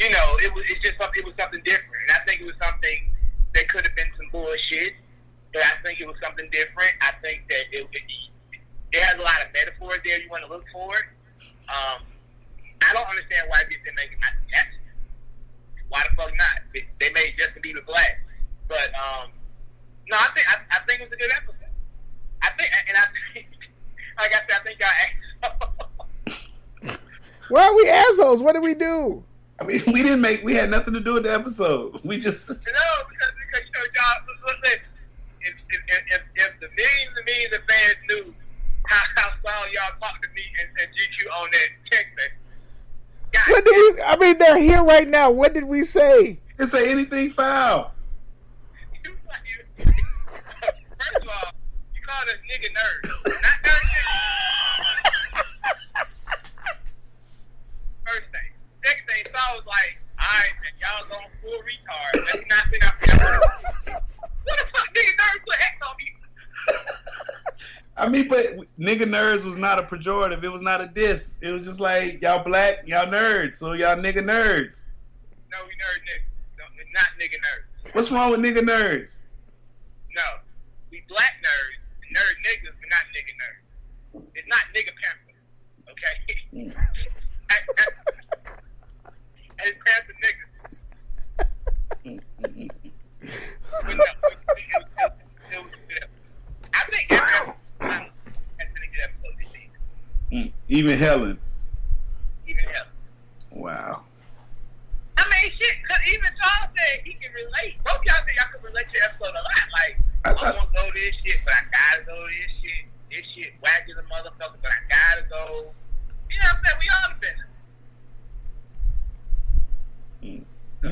you 0.00 0.08
know 0.08 0.40
it 0.40 0.48
was 0.56 0.64
it's 0.72 0.80
just 0.80 0.96
something 0.96 1.20
it 1.20 1.28
was 1.28 1.36
something 1.36 1.60
different, 1.62 2.00
and 2.08 2.16
I 2.16 2.24
think 2.24 2.40
it 2.40 2.48
was 2.48 2.56
something 2.56 3.12
that 3.52 3.68
could 3.68 3.84
have 3.84 3.94
been 3.94 4.08
some 4.16 4.32
bullshit, 4.32 4.96
but 5.52 5.60
I 5.62 5.76
think 5.84 6.00
it 6.00 6.08
was 6.08 6.16
something 6.24 6.48
different. 6.48 6.96
I 7.04 7.12
think 7.20 7.44
that 7.52 7.68
it 7.70 7.84
it, 7.92 8.04
it 8.96 9.00
has 9.04 9.20
a 9.20 9.22
lot 9.22 9.44
of 9.44 9.52
metaphors 9.52 10.00
there 10.02 10.16
you 10.16 10.32
want 10.32 10.48
to 10.48 10.50
look 10.50 10.64
for. 10.72 10.96
Um, 11.68 12.00
I 12.80 12.90
don't 12.96 13.06
understand 13.06 13.52
why 13.52 13.60
they're 13.68 13.92
making 13.92 14.16
my 14.16 14.32
yes. 14.48 14.72
Why 15.92 16.02
the 16.08 16.16
fuck 16.16 16.32
not? 16.34 16.64
They 16.72 17.12
made 17.12 17.36
Justin 17.36 17.62
Bieber 17.62 17.84
black, 17.84 18.24
but 18.66 18.90
um, 18.96 19.28
no, 20.08 20.16
I 20.16 20.32
think 20.32 20.48
I, 20.48 20.56
I 20.72 20.78
think 20.88 21.04
it 21.04 21.12
was 21.12 21.14
a 21.14 21.20
good 21.20 21.30
episode. 21.36 21.70
I 22.42 22.48
think, 22.56 22.68
and 22.88 22.96
I 22.96 23.04
think, 23.32 23.46
like 24.18 24.32
I 24.32 24.40
said, 24.48 24.56
I 24.56 24.62
think 24.64 24.80
y'all. 24.80 25.84
Why 27.48 27.66
are 27.66 27.76
we 27.76 27.88
assholes? 27.88 28.42
What 28.42 28.52
did 28.54 28.62
we 28.62 28.74
do? 28.74 29.22
I 29.60 29.64
mean, 29.64 29.82
we 29.86 30.02
didn't 30.02 30.20
make. 30.20 30.42
We 30.42 30.54
had 30.54 30.70
nothing 30.70 30.94
to 30.94 31.00
do 31.00 31.14
with 31.14 31.24
the 31.24 31.32
episode. 31.32 32.00
We 32.04 32.18
just. 32.18 32.48
No, 32.48 32.54
because, 32.56 33.32
because 33.40 33.66
you 33.66 33.72
know, 33.72 33.86
y'all, 33.94 34.20
listen, 34.62 34.80
if, 35.40 35.54
if, 35.70 35.80
if, 35.88 36.22
if 36.34 36.60
the 36.60 36.68
millions 36.76 37.12
and 37.16 37.24
millions 37.24 37.54
of 37.54 37.60
fans 37.68 37.96
knew 38.08 38.34
how, 38.86 39.02
how 39.16 39.30
strong 39.38 39.64
y'all 39.72 39.98
talked 40.00 40.22
to 40.22 40.28
me 40.34 40.42
and, 40.60 40.68
and 40.80 40.88
GQ 40.92 41.42
on 41.42 41.48
that 41.52 41.68
text 41.90 42.10
message, 42.16 43.48
What 43.48 43.64
did 43.64 43.74
we? 43.74 44.02
I 44.02 44.16
mean, 44.16 44.38
they're 44.38 44.58
here 44.58 44.84
right 44.84 45.08
now. 45.08 45.30
What 45.30 45.54
did 45.54 45.64
we 45.64 45.82
say? 45.82 46.40
Didn't 46.58 46.72
say 46.72 46.90
anything 46.90 47.30
foul. 47.30 47.92
first 49.76 49.88
of 51.22 51.28
all, 51.28 51.52
you 51.94 52.00
called 52.06 52.28
us 52.28 52.40
nigga 52.50 52.68
nerds. 52.72 53.08
Not 53.24 53.58
nerd 53.62 53.86
First 58.06 58.30
thing. 58.30 58.50
Second 58.84 59.06
thing, 59.06 59.24
Saul 59.34 59.45
was 59.56 59.66
like, 59.66 59.96
alright, 60.20 60.54
man, 60.60 60.74
y'all 60.76 61.08
going 61.08 61.32
full 61.40 61.60
retard. 61.64 62.12
Let 62.24 62.36
me 62.36 62.46
not 62.48 62.64
sit 62.70 62.84
up 62.84 62.94
here. 63.04 64.00
What 64.46 64.58
the 64.60 64.78
fuck, 64.78 64.86
nigga 64.94 65.10
nerds 65.10 65.44
put 65.44 65.56
X 65.56 65.74
on 65.82 65.96
me? 65.98 66.06
I 67.96 68.08
mean, 68.08 68.28
but 68.28 68.58
nigga 68.78 69.02
nerds 69.02 69.44
was 69.44 69.58
not 69.58 69.80
a 69.80 69.82
pejorative. 69.82 70.44
It 70.44 70.52
was 70.52 70.62
not 70.62 70.80
a 70.80 70.86
diss. 70.86 71.40
It 71.42 71.50
was 71.50 71.66
just 71.66 71.80
like 71.80 72.22
y'all 72.22 72.44
black, 72.44 72.86
y'all 72.86 73.06
nerds, 73.06 73.56
so 73.56 73.72
y'all 73.72 73.96
nigga 73.96 74.22
nerds. 74.22 74.86
No, 75.50 75.58
we 75.66 75.72
nerd 75.74 75.98
niggas. 76.06 76.30
No, 76.58 76.64
not 76.94 77.08
nigga 77.18 77.38
nerds. 77.42 77.94
What's 77.94 78.12
wrong 78.12 78.30
with 78.30 78.40
nigga 78.40 78.62
nerds? 78.62 79.24
No. 80.14 80.22
We 80.92 81.02
black 81.08 81.32
nerds, 81.42 81.80
nerd 82.14 82.36
niggas, 82.46 82.74
but 82.78 82.88
not 82.88 83.02
nigga 83.16 83.34
nerds. 83.34 83.66
It's 84.34 84.46
not 84.46 84.62
nigga 84.76 84.92
panther. 85.02 85.34
Okay? 85.90 86.14
it's 86.52 86.74
panther 86.76 87.72
niggas. 87.74 87.96
But 87.96 88.36
no, 88.36 88.44
it, 88.44 88.44
it, 88.44 88.44
it, 88.44 88.44
it, 88.46 88.84
was 88.84 88.84
good. 89.06 89.24
I 89.55 89.55
think 96.96 97.12
every 97.12 97.34
episode 97.42 98.06
has 98.58 98.68
been 98.72 98.82
a 98.82 98.90
good 98.90 99.02
episode 99.04 99.34
this 99.38 99.48
season. 99.48 99.70
Mm, 100.32 100.52
Even 100.68 100.98
Helen. 100.98 101.38
Even 102.46 102.64
hell. 102.64 102.86
Wow. 103.52 104.02
I 105.18 105.24
mean, 105.24 105.50
shit, 105.56 105.76
cause 105.88 105.98
even 106.12 106.30
Charles 106.38 106.70
said 106.76 107.00
he 107.04 107.14
can 107.14 107.32
relate. 107.32 107.80
Both 107.84 108.04
y'all 108.04 108.22
say 108.26 108.34
y'all 108.36 108.52
can 108.52 108.62
relate 108.62 108.88
to 108.90 108.98
episode 109.02 109.34
a 109.34 109.42
lot. 109.42 109.66
Like, 109.72 109.94
I, 110.24 110.30
I 110.30 110.56
want 110.56 110.70
to 110.70 110.76
go 110.76 110.84
this 110.92 111.14
shit, 111.24 111.40
but 111.44 111.54
I 111.54 111.62
gotta 111.72 112.04
go 112.04 112.16
this 112.28 112.52
shit. 112.62 112.84
This 113.10 113.24
shit 113.34 113.54
whack 113.62 113.86
as 113.88 113.96
a 113.96 114.04
motherfucker, 114.06 114.60
but 114.60 114.70
I 114.70 114.80
gotta 114.90 115.24
go. 115.30 115.72
You 116.28 116.36
know 116.42 116.52
what 116.52 116.58
I'm 116.58 116.62
saying? 116.66 116.78
We 116.80 116.88
all 116.92 117.16
been. 117.18 117.38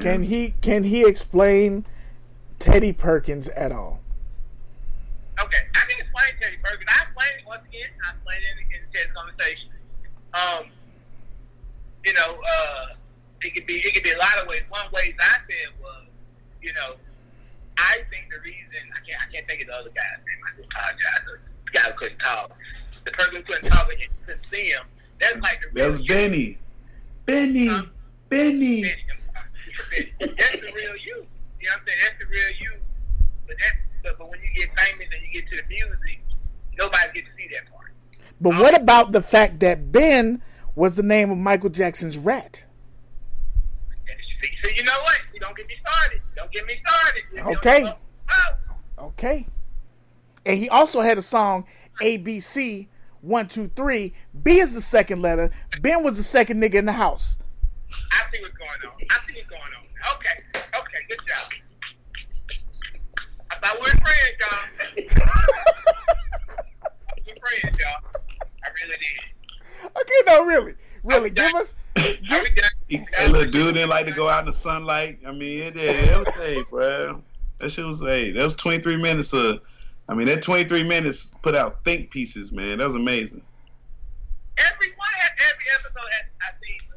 Can 0.00 0.22
he? 0.24 0.54
Can 0.60 0.84
he 0.84 1.06
explain 1.06 1.86
Teddy 2.58 2.92
Perkins 2.92 3.48
at 3.50 3.72
all? 3.72 4.00
Okay, 5.40 5.58
I 5.74 5.80
can 5.88 6.00
explain 6.00 6.28
Teddy 6.40 6.56
Perkins. 6.62 6.88
I 6.88 7.02
explained 7.04 7.36
it 7.40 7.46
once 7.46 7.62
again. 7.68 7.90
I 8.06 8.14
explained 8.14 8.42
it 8.42 8.54
in, 8.54 8.80
in 8.80 8.92
Ted's 8.92 9.12
conversation. 9.14 9.70
Um, 10.34 10.70
you 12.04 12.12
know, 12.12 12.38
uh, 12.40 12.94
it 13.42 13.54
could 13.54 13.66
be 13.66 13.78
it 13.78 13.94
could 13.94 14.02
be 14.02 14.12
a 14.12 14.18
lot 14.18 14.38
of 14.40 14.48
ways. 14.48 14.62
One 14.68 14.90
way 14.92 15.14
I 15.20 15.36
said 15.46 15.74
was, 15.80 16.06
you 16.62 16.72
know, 16.74 16.96
I 17.78 17.98
think 18.10 18.30
the 18.30 18.40
reason 18.40 18.82
I 18.94 19.00
can't 19.06 19.20
I 19.20 19.32
can't 19.32 19.46
think 19.46 19.62
of 19.62 19.68
the 19.68 19.74
other 19.74 19.90
guy's 19.90 20.18
name. 20.24 20.40
I 20.42 20.56
do 20.56 20.64
apologize. 20.64 21.40
The 21.66 21.70
guy 21.72 21.90
who 21.90 21.98
couldn't 21.98 22.18
talk. 22.18 22.50
The 23.04 23.10
person 23.10 23.36
who 23.36 23.42
couldn't 23.42 23.70
talk 23.70 23.90
and 23.92 24.00
couldn't 24.26 24.46
see 24.46 24.70
him. 24.70 24.84
That's 25.20 25.36
like 25.40 25.60
the 25.60 25.78
That 25.78 25.86
was 25.88 26.02
Benny. 26.02 26.58
Benny. 27.26 27.68
Benny. 28.34 28.82
that's 28.82 30.56
the 30.60 30.72
real 30.74 30.96
you. 30.96 31.26
You 31.60 31.68
know 31.68 31.74
what 31.74 31.80
I'm 31.80 31.86
saying? 31.86 31.98
That's 32.02 32.18
the 32.18 32.26
real 32.26 32.50
you. 32.60 32.72
But 33.46 33.56
that 33.60 33.72
but, 34.02 34.18
but 34.18 34.30
when 34.30 34.40
you 34.40 34.60
get 34.60 34.68
famous 34.78 35.06
and 35.12 35.22
you 35.22 35.40
get 35.40 35.50
to 35.50 35.56
the 35.56 35.68
music, 35.68 36.20
nobody 36.76 37.12
gets 37.14 37.28
to 37.28 37.42
see 37.42 37.48
that 37.54 37.72
part. 37.72 37.92
But 38.40 38.54
uh, 38.54 38.60
what 38.60 38.80
about 38.80 39.12
the 39.12 39.22
fact 39.22 39.60
that 39.60 39.92
Ben 39.92 40.42
was 40.74 40.96
the 40.96 41.02
name 41.02 41.30
of 41.30 41.38
Michael 41.38 41.70
Jackson's 41.70 42.18
rat? 42.18 42.66
See, 44.42 44.50
so 44.62 44.68
you 44.68 44.82
know 44.82 44.98
what? 45.02 45.18
You 45.32 45.40
don't 45.40 45.56
get 45.56 45.66
me 45.66 45.74
started. 45.80 46.20
Don't 46.36 46.52
get 46.52 46.66
me 46.66 46.74
started. 46.86 47.56
Okay. 47.58 47.94
oh, 48.30 49.06
Okay. 49.06 49.46
And 50.44 50.58
he 50.58 50.68
also 50.68 51.00
had 51.00 51.16
a 51.16 51.22
song 51.22 51.64
ABC 52.02 52.88
one 53.22 53.48
two 53.48 53.70
three. 53.74 54.12
B 54.42 54.58
is 54.58 54.74
the 54.74 54.80
second 54.82 55.22
letter. 55.22 55.50
Ben 55.80 56.02
was 56.02 56.16
the 56.18 56.22
second 56.22 56.60
nigga 56.60 56.74
in 56.74 56.84
the 56.84 56.92
house. 56.92 57.38
I 58.12 58.22
see 58.30 58.40
what's 58.42 58.56
going 58.56 58.70
on. 58.86 58.92
I 59.10 59.18
see 59.26 59.32
what's 59.34 59.48
going 59.48 59.62
on. 59.62 59.84
Okay. 60.16 60.36
Okay. 60.78 61.00
Good 61.08 61.18
job. 61.26 61.50
I 63.50 63.52
thought 63.58 63.74
we 63.76 63.80
were 63.80 63.98
friends, 64.00 64.38
y'all. 64.40 64.64
we 64.96 65.02
were 67.26 67.36
friends, 67.40 67.78
y'all. 67.78 68.00
I 68.62 68.68
really 68.82 68.98
did. 68.98 69.34
Okay, 69.84 70.20
no, 70.26 70.44
really, 70.44 70.74
really, 71.02 71.30
give 71.30 71.54
us. 71.54 71.74
Give... 71.94 72.46
Hey, 72.88 73.28
little 73.28 73.50
dude 73.50 73.74
didn't 73.74 73.90
like 73.90 74.06
to 74.06 74.12
go 74.12 74.28
out 74.28 74.40
in 74.40 74.46
the 74.46 74.52
sunlight. 74.52 75.20
I 75.26 75.32
mean, 75.32 75.60
it, 75.60 75.76
it, 75.76 76.10
it 76.10 76.18
was 76.18 76.28
hey, 76.36 76.62
bro. 76.70 77.22
That 77.60 77.70
shit 77.70 77.86
was 77.86 78.00
hey. 78.00 78.32
That 78.32 78.42
was 78.42 78.54
23 78.54 78.96
minutes 78.96 79.32
of. 79.32 79.60
I 80.08 80.14
mean, 80.14 80.26
that 80.26 80.42
23 80.42 80.82
minutes 80.82 81.34
put 81.42 81.54
out 81.54 81.84
think 81.84 82.10
pieces, 82.10 82.50
man. 82.52 82.78
That 82.78 82.86
was 82.86 82.94
amazing. 82.94 83.42
Every 84.58 84.92
one, 84.96 85.08
every 85.40 85.64
episode 85.72 86.10
has 86.12 86.26
I 86.42 86.44
seen 86.44 86.44
at 86.44 86.44
least 86.44 86.44
three 86.44 86.60
three 86.60 86.76
think 86.84 86.93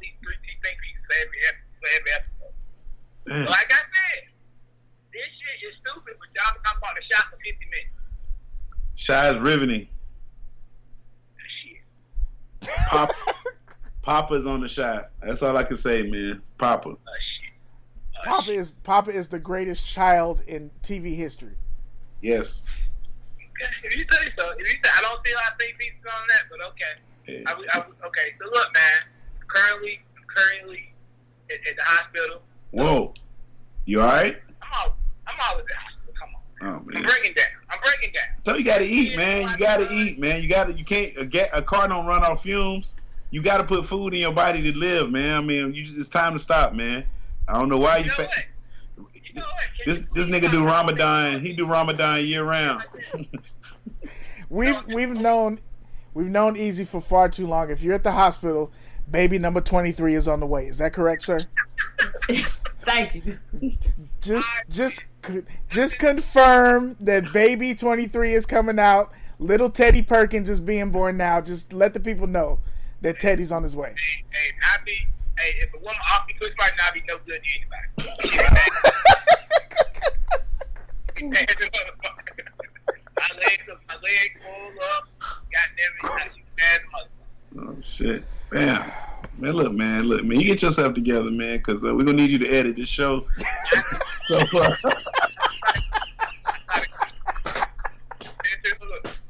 pieces 1.07 1.15
for 1.15 1.15
every 1.21 1.39
ep- 1.47 1.67
for 1.79 1.89
every 1.95 2.11
episode. 2.13 3.49
Like 3.49 3.71
I 3.71 3.75
said, 3.75 4.23
this 5.11 5.25
shit 5.25 5.69
is 5.69 5.75
stupid. 5.81 6.15
But 6.19 6.29
y'all 6.35 6.53
can 6.53 6.63
talk 6.63 6.77
about 6.77 6.95
the 6.95 7.15
shot 7.15 7.25
for 7.29 7.37
50 7.37 7.65
minutes. 7.65 9.05
Chi 9.05 9.29
is 9.29 9.39
riveting. 9.39 9.87
Pop, 12.89 13.11
Papa's 14.01 14.45
on 14.45 14.61
the 14.61 14.67
shot. 14.67 15.11
That's 15.21 15.43
all 15.43 15.55
I 15.55 15.63
can 15.63 15.77
say, 15.77 16.03
man. 16.03 16.41
Papa. 16.57 16.89
Uh, 16.89 16.93
uh, 16.93 18.23
Papa 18.23 18.51
is 18.51 18.71
Papa 18.83 19.11
is 19.11 19.27
the 19.27 19.39
greatest 19.39 19.85
child 19.85 20.41
in 20.47 20.71
TV 20.81 21.15
history. 21.15 21.55
Yes. 22.21 22.65
If 23.83 23.95
you 23.95 24.05
say 24.11 24.31
so, 24.37 24.51
if 24.51 24.59
you 24.59 24.79
say, 24.83 24.91
I 24.95 25.01
don't 25.01 25.25
see 25.25 25.31
a 25.31 25.35
lot 25.35 25.57
think 25.59 25.77
pieces 25.77 25.99
on 26.05 26.27
that, 26.29 26.41
but 26.49 26.59
okay. 26.71 27.43
I, 27.45 27.51
I, 27.51 28.07
okay, 28.07 28.33
so 28.39 28.45
look, 28.45 28.73
man. 28.73 29.01
Currently, 29.47 29.99
currently 30.35 30.93
at, 31.49 31.69
at 31.69 31.75
the 31.75 31.83
hospital. 31.83 32.41
Whoa. 32.71 33.13
You 33.85 34.01
all 34.01 34.07
right? 34.07 34.37
I'm 34.61 34.69
all, 34.79 34.97
I'm 35.27 35.35
always 35.49 35.63
at 35.63 35.67
the 35.67 35.73
hospital. 35.75 36.13
Come 36.19 36.29
on. 36.35 36.41
Oh 36.61 36.97
I'm 36.97 37.03
breaking 37.03 37.33
down. 37.33 37.45
I'm 37.69 37.79
breaking 37.81 38.13
down. 38.13 38.23
So 38.45 38.55
you 38.55 38.63
got 38.63 38.79
to 38.79 38.85
eat, 38.85 39.15
man. 39.15 39.49
You 39.49 39.57
got 39.57 39.77
to 39.77 39.91
eat, 39.93 40.19
man. 40.19 40.41
You 40.41 40.49
got 40.49 40.65
to. 40.65 40.73
You 40.73 40.85
can't. 40.85 41.17
A, 41.17 41.25
ga- 41.25 41.49
a 41.53 41.61
car 41.61 41.87
don't 41.87 42.05
run 42.05 42.23
off 42.23 42.43
fumes. 42.43 42.95
You 43.29 43.41
got 43.41 43.57
to 43.57 43.63
put 43.63 43.85
food 43.85 44.13
in 44.13 44.21
your 44.21 44.33
body 44.33 44.61
to 44.61 44.77
live, 44.77 45.11
man. 45.11 45.35
I 45.35 45.41
mean, 45.41 45.73
you 45.73 45.83
just, 45.83 45.97
it's 45.97 46.09
time 46.09 46.33
to 46.33 46.39
stop, 46.39 46.73
man. 46.73 47.03
I 47.47 47.53
don't 47.53 47.69
know 47.69 47.77
why 47.77 47.97
you. 47.97 48.09
Fa- 48.11 48.29
this 49.85 50.01
this 50.13 50.27
nigga 50.27 50.51
do 50.51 50.65
Ramadan. 50.65 51.41
He 51.41 51.53
do 51.53 51.65
Ramadan 51.65 52.25
year 52.25 52.43
round. 52.43 52.83
We've 54.49 54.81
we've 54.87 55.09
known 55.09 55.59
we've 56.13 56.29
known 56.29 56.55
Easy 56.55 56.85
for 56.85 57.01
far 57.01 57.27
too 57.27 57.47
long. 57.47 57.69
If 57.69 57.83
you're 57.83 57.95
at 57.95 58.03
the 58.03 58.13
hospital, 58.13 58.71
baby 59.09 59.39
number 59.39 59.61
twenty 59.61 59.91
three 59.91 60.15
is 60.15 60.27
on 60.27 60.39
the 60.39 60.45
way. 60.45 60.67
Is 60.67 60.77
that 60.79 60.93
correct, 60.93 61.23
sir? 61.23 61.39
Thank 62.81 63.15
you. 63.15 63.37
Just 64.21 64.49
just 64.69 65.03
just 65.69 65.99
confirm 65.99 66.95
that 66.99 67.31
baby 67.33 67.75
twenty 67.75 68.07
three 68.07 68.33
is 68.33 68.45
coming 68.45 68.79
out. 68.79 69.11
Little 69.39 69.69
Teddy 69.69 70.01
Perkins 70.01 70.49
is 70.49 70.59
being 70.59 70.89
born 70.91 71.17
now. 71.17 71.41
Just 71.41 71.73
let 71.73 71.93
the 71.93 71.99
people 71.99 72.27
know 72.27 72.59
that 73.01 73.19
Teddy's 73.19 73.51
on 73.51 73.63
his 73.63 73.75
way. 73.75 73.93
Hey, 74.29 74.53
I 74.63 74.77
be. 74.85 75.07
Hey, 75.37 75.55
if 75.61 75.73
a 75.73 75.77
woman 75.77 75.95
off 76.11 76.25
me 76.27 76.33
push 76.39 76.51
right 76.59 76.71
now, 76.77 76.87
I 76.89 76.91
be 76.93 77.03
no 77.07 77.17
good 77.25 77.41
to 77.43 77.49
anybody. 77.53 78.17
my 83.17 83.29
legs, 83.37 83.63
my 83.87 83.95
legs 83.95 84.35
pulled 84.43 84.77
up. 84.95 85.07
Goddamn 85.51 86.25
it, 86.25 86.35
you 86.35 86.43
bad 86.57 86.81
mother. 86.91 87.16
Oh 87.55 87.75
shit, 87.83 88.23
man. 88.51 88.91
Man, 89.37 89.53
look, 89.53 89.71
man, 89.71 90.03
look, 90.03 90.23
man. 90.23 90.39
You 90.39 90.45
get 90.47 90.61
yourself 90.61 90.93
together, 90.95 91.29
man, 91.31 91.57
because 91.57 91.85
uh, 91.85 91.93
we're 91.93 92.03
gonna 92.03 92.17
need 92.17 92.31
you 92.31 92.39
to 92.39 92.49
edit 92.49 92.75
this 92.75 92.89
show. 92.89 93.25
so, 94.25 94.37
uh, 94.37 94.75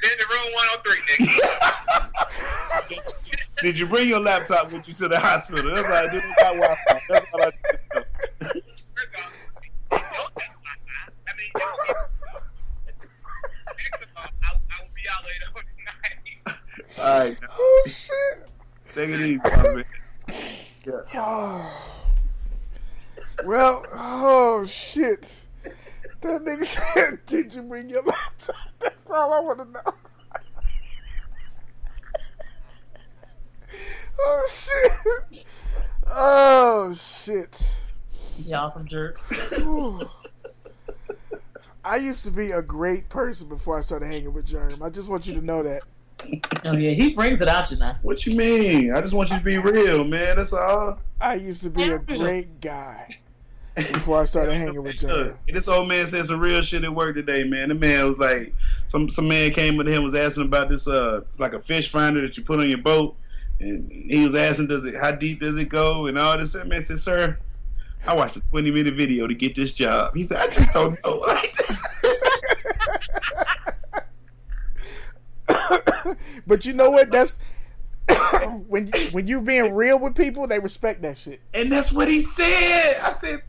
Been 0.01 0.11
in 0.11 0.17
the 0.17 0.25
room 0.29 0.53
103, 0.53 1.25
nigga. 1.25 3.01
did 3.61 3.77
you 3.77 3.85
bring 3.87 4.07
your 4.07 4.19
laptop 4.19 4.71
with 4.71 4.87
you 4.87 4.93
to 4.95 5.07
the 5.07 5.19
hospital? 5.19 5.75
That's 5.75 5.87
all 5.87 5.93
I 5.93 6.09
did. 6.09 6.23
That's 7.09 7.27
all 7.33 7.41
I 7.43 7.51
did. 7.93 8.06
All 16.99 17.19
right. 17.19 17.37
Oh 17.49 17.83
shit. 17.85 18.49
Take 18.93 19.09
it 19.09 19.21
easy, 19.21 19.39
my 19.57 19.73
man. 19.73 19.85
Oh. 21.15 21.83
Well, 23.45 23.85
oh 23.93 24.65
shit. 24.65 25.45
That 26.21 26.43
nigga 26.43 26.65
said, 26.95 27.19
Did 27.27 27.53
you 27.53 27.61
bring 27.61 27.87
your 27.87 28.01
laptop? 28.01 28.55
That's 28.79 29.07
all 29.11 29.31
I 29.31 29.39
want 29.39 29.59
to 29.59 29.65
know. 29.65 29.79
oh 34.19 34.47
shit. 34.49 35.45
Oh 36.07 36.93
shit. 36.95 37.71
Y'all 38.45 38.73
some 38.73 38.87
jerks. 38.87 39.31
I 41.85 41.97
used 41.97 42.25
to 42.25 42.31
be 42.31 42.49
a 42.51 42.63
great 42.63 43.07
person 43.09 43.47
before 43.47 43.77
I 43.77 43.81
started 43.81 44.07
hanging 44.07 44.33
with 44.33 44.47
Germ. 44.47 44.81
I 44.81 44.89
just 44.89 45.07
want 45.07 45.27
you 45.27 45.35
to 45.35 45.41
know 45.45 45.61
that. 45.61 45.83
Oh 46.65 46.75
yeah, 46.75 46.91
he 46.91 47.11
brings 47.11 47.41
it 47.41 47.47
out 47.47 47.71
you 47.71 47.77
now. 47.77 47.95
What 48.01 48.25
you 48.25 48.35
mean? 48.35 48.93
I 48.93 49.01
just 49.01 49.13
want 49.13 49.29
you 49.29 49.37
to 49.37 49.43
be 49.43 49.57
real, 49.57 50.03
man. 50.03 50.35
That's 50.37 50.53
all. 50.53 50.99
I 51.21 51.35
used 51.35 51.63
to 51.63 51.69
be 51.69 51.83
a 51.89 51.99
great 51.99 52.59
guy 52.59 53.07
before 53.75 54.21
I 54.21 54.25
started 54.25 54.55
hanging 54.55 54.81
with 54.81 54.97
Germ. 54.97 55.11
Look, 55.11 55.45
this 55.47 55.67
old 55.67 55.87
man 55.87 56.07
said 56.07 56.25
some 56.25 56.39
real 56.39 56.61
shit 56.61 56.83
at 56.83 56.93
work 56.93 57.15
today, 57.15 57.43
man. 57.43 57.69
The 57.69 57.75
man 57.75 58.05
was 58.05 58.17
like, 58.17 58.53
some 58.87 59.09
some 59.09 59.27
man 59.27 59.51
came 59.51 59.77
with 59.77 59.87
him 59.87 60.03
was 60.03 60.15
asking 60.15 60.45
about 60.45 60.69
this. 60.69 60.87
Uh, 60.87 61.21
it's 61.29 61.39
like 61.39 61.53
a 61.53 61.59
fish 61.59 61.91
finder 61.91 62.21
that 62.21 62.37
you 62.37 62.43
put 62.43 62.59
on 62.59 62.69
your 62.69 62.79
boat, 62.79 63.15
and 63.59 63.91
he 63.91 64.23
was 64.23 64.35
asking, 64.35 64.67
does 64.67 64.85
it 64.85 64.95
how 64.95 65.11
deep 65.11 65.39
does 65.39 65.57
it 65.57 65.69
go, 65.69 66.07
and 66.07 66.17
all 66.17 66.37
this. 66.37 66.53
That 66.53 66.67
man 66.67 66.81
said, 66.81 66.99
sir, 66.99 67.37
I 68.05 68.13
watched 68.13 68.37
a 68.37 68.41
twenty 68.49 68.71
minute 68.71 68.95
video 68.95 69.27
to 69.27 69.33
get 69.33 69.55
this 69.55 69.73
job. 69.73 70.15
He 70.15 70.23
said, 70.23 70.37
I 70.37 70.47
just 70.47 70.73
don't 70.73 70.97
know. 71.05 71.23
but 76.47 76.65
you 76.65 76.73
know 76.73 76.89
what? 76.89 77.11
That's 77.11 77.37
when 78.67 78.91
when 79.11 79.27
you 79.27 79.41
being 79.41 79.73
real 79.73 79.99
with 79.99 80.15
people, 80.15 80.47
they 80.47 80.59
respect 80.59 81.01
that 81.01 81.17
shit. 81.17 81.41
And 81.53 81.71
that's 81.71 81.91
what 81.91 82.07
he 82.07 82.21
said. 82.21 82.97
I 83.01 83.11
said, 83.11 83.41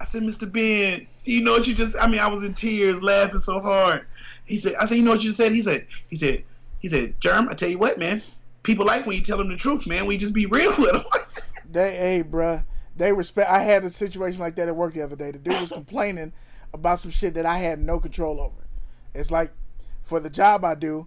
I 0.00 0.04
said, 0.04 0.22
Mr. 0.22 0.50
Ben, 0.50 1.06
do 1.24 1.32
you 1.32 1.42
know 1.42 1.52
what 1.52 1.66
you 1.66 1.74
just? 1.74 1.96
I 2.00 2.06
mean, 2.06 2.20
I 2.20 2.28
was 2.28 2.44
in 2.44 2.54
tears, 2.54 3.02
laughing 3.02 3.38
so 3.38 3.60
hard. 3.60 4.06
He 4.44 4.56
said, 4.56 4.74
I 4.76 4.84
said, 4.84 4.96
you 4.96 5.02
know 5.02 5.10
what 5.12 5.24
you 5.24 5.32
said? 5.32 5.52
He 5.52 5.62
said, 5.62 5.86
he 6.08 6.16
said, 6.16 6.44
he 6.78 6.88
said, 6.88 7.20
Germ, 7.20 7.48
I 7.48 7.54
tell 7.54 7.68
you 7.68 7.78
what, 7.78 7.98
man. 7.98 8.22
People 8.62 8.86
like 8.86 9.06
when 9.06 9.16
you 9.16 9.22
tell 9.22 9.38
them 9.38 9.48
the 9.48 9.56
truth, 9.56 9.86
man. 9.86 10.06
We 10.06 10.16
just 10.16 10.32
be 10.34 10.46
real 10.46 10.72
with 10.78 10.92
them. 10.92 11.04
they, 11.70 11.96
hey, 11.96 12.24
bruh, 12.24 12.64
they 12.96 13.12
respect. 13.12 13.50
I 13.50 13.62
had 13.62 13.84
a 13.84 13.90
situation 13.90 14.40
like 14.40 14.56
that 14.56 14.68
at 14.68 14.76
work 14.76 14.94
the 14.94 15.02
other 15.02 15.16
day. 15.16 15.30
The 15.30 15.38
dude 15.38 15.60
was 15.60 15.72
complaining 15.72 16.32
about 16.72 17.00
some 17.00 17.10
shit 17.10 17.34
that 17.34 17.46
I 17.46 17.58
had 17.58 17.80
no 17.80 17.98
control 17.98 18.40
over. 18.40 18.66
It's 19.14 19.30
like 19.30 19.52
for 20.02 20.20
the 20.20 20.30
job 20.30 20.64
I 20.64 20.74
do, 20.74 21.06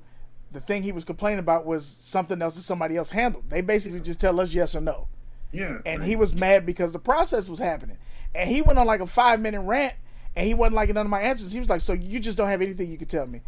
the 0.51 0.59
thing 0.59 0.83
he 0.83 0.91
was 0.91 1.05
complaining 1.05 1.39
about 1.39 1.65
was 1.65 1.85
something 1.85 2.41
else 2.41 2.55
that 2.55 2.63
somebody 2.63 2.97
else 2.97 3.11
handled. 3.11 3.49
They 3.49 3.61
basically 3.61 3.99
just 3.99 4.19
tell 4.19 4.39
us 4.39 4.53
yes 4.53 4.75
or 4.75 4.81
no. 4.81 5.07
Yeah. 5.51 5.79
And 5.85 6.03
he 6.03 6.15
was 6.15 6.33
mad 6.33 6.65
because 6.65 6.91
the 6.93 6.99
process 6.99 7.49
was 7.49 7.59
happening. 7.59 7.97
And 8.33 8.49
he 8.49 8.61
went 8.61 8.79
on 8.79 8.87
like 8.87 9.01
a 9.01 9.07
five 9.07 9.39
minute 9.39 9.61
rant 9.61 9.95
and 10.35 10.45
he 10.45 10.53
wasn't 10.53 10.75
liking 10.75 10.95
none 10.95 11.05
of 11.05 11.09
my 11.09 11.21
answers. 11.21 11.51
He 11.51 11.59
was 11.59 11.69
like, 11.69 11.81
So 11.81 11.93
you 11.93 12.19
just 12.19 12.37
don't 12.37 12.47
have 12.47 12.61
anything 12.61 12.89
you 12.89 12.97
can 12.97 13.07
tell 13.07 13.27
me. 13.27 13.41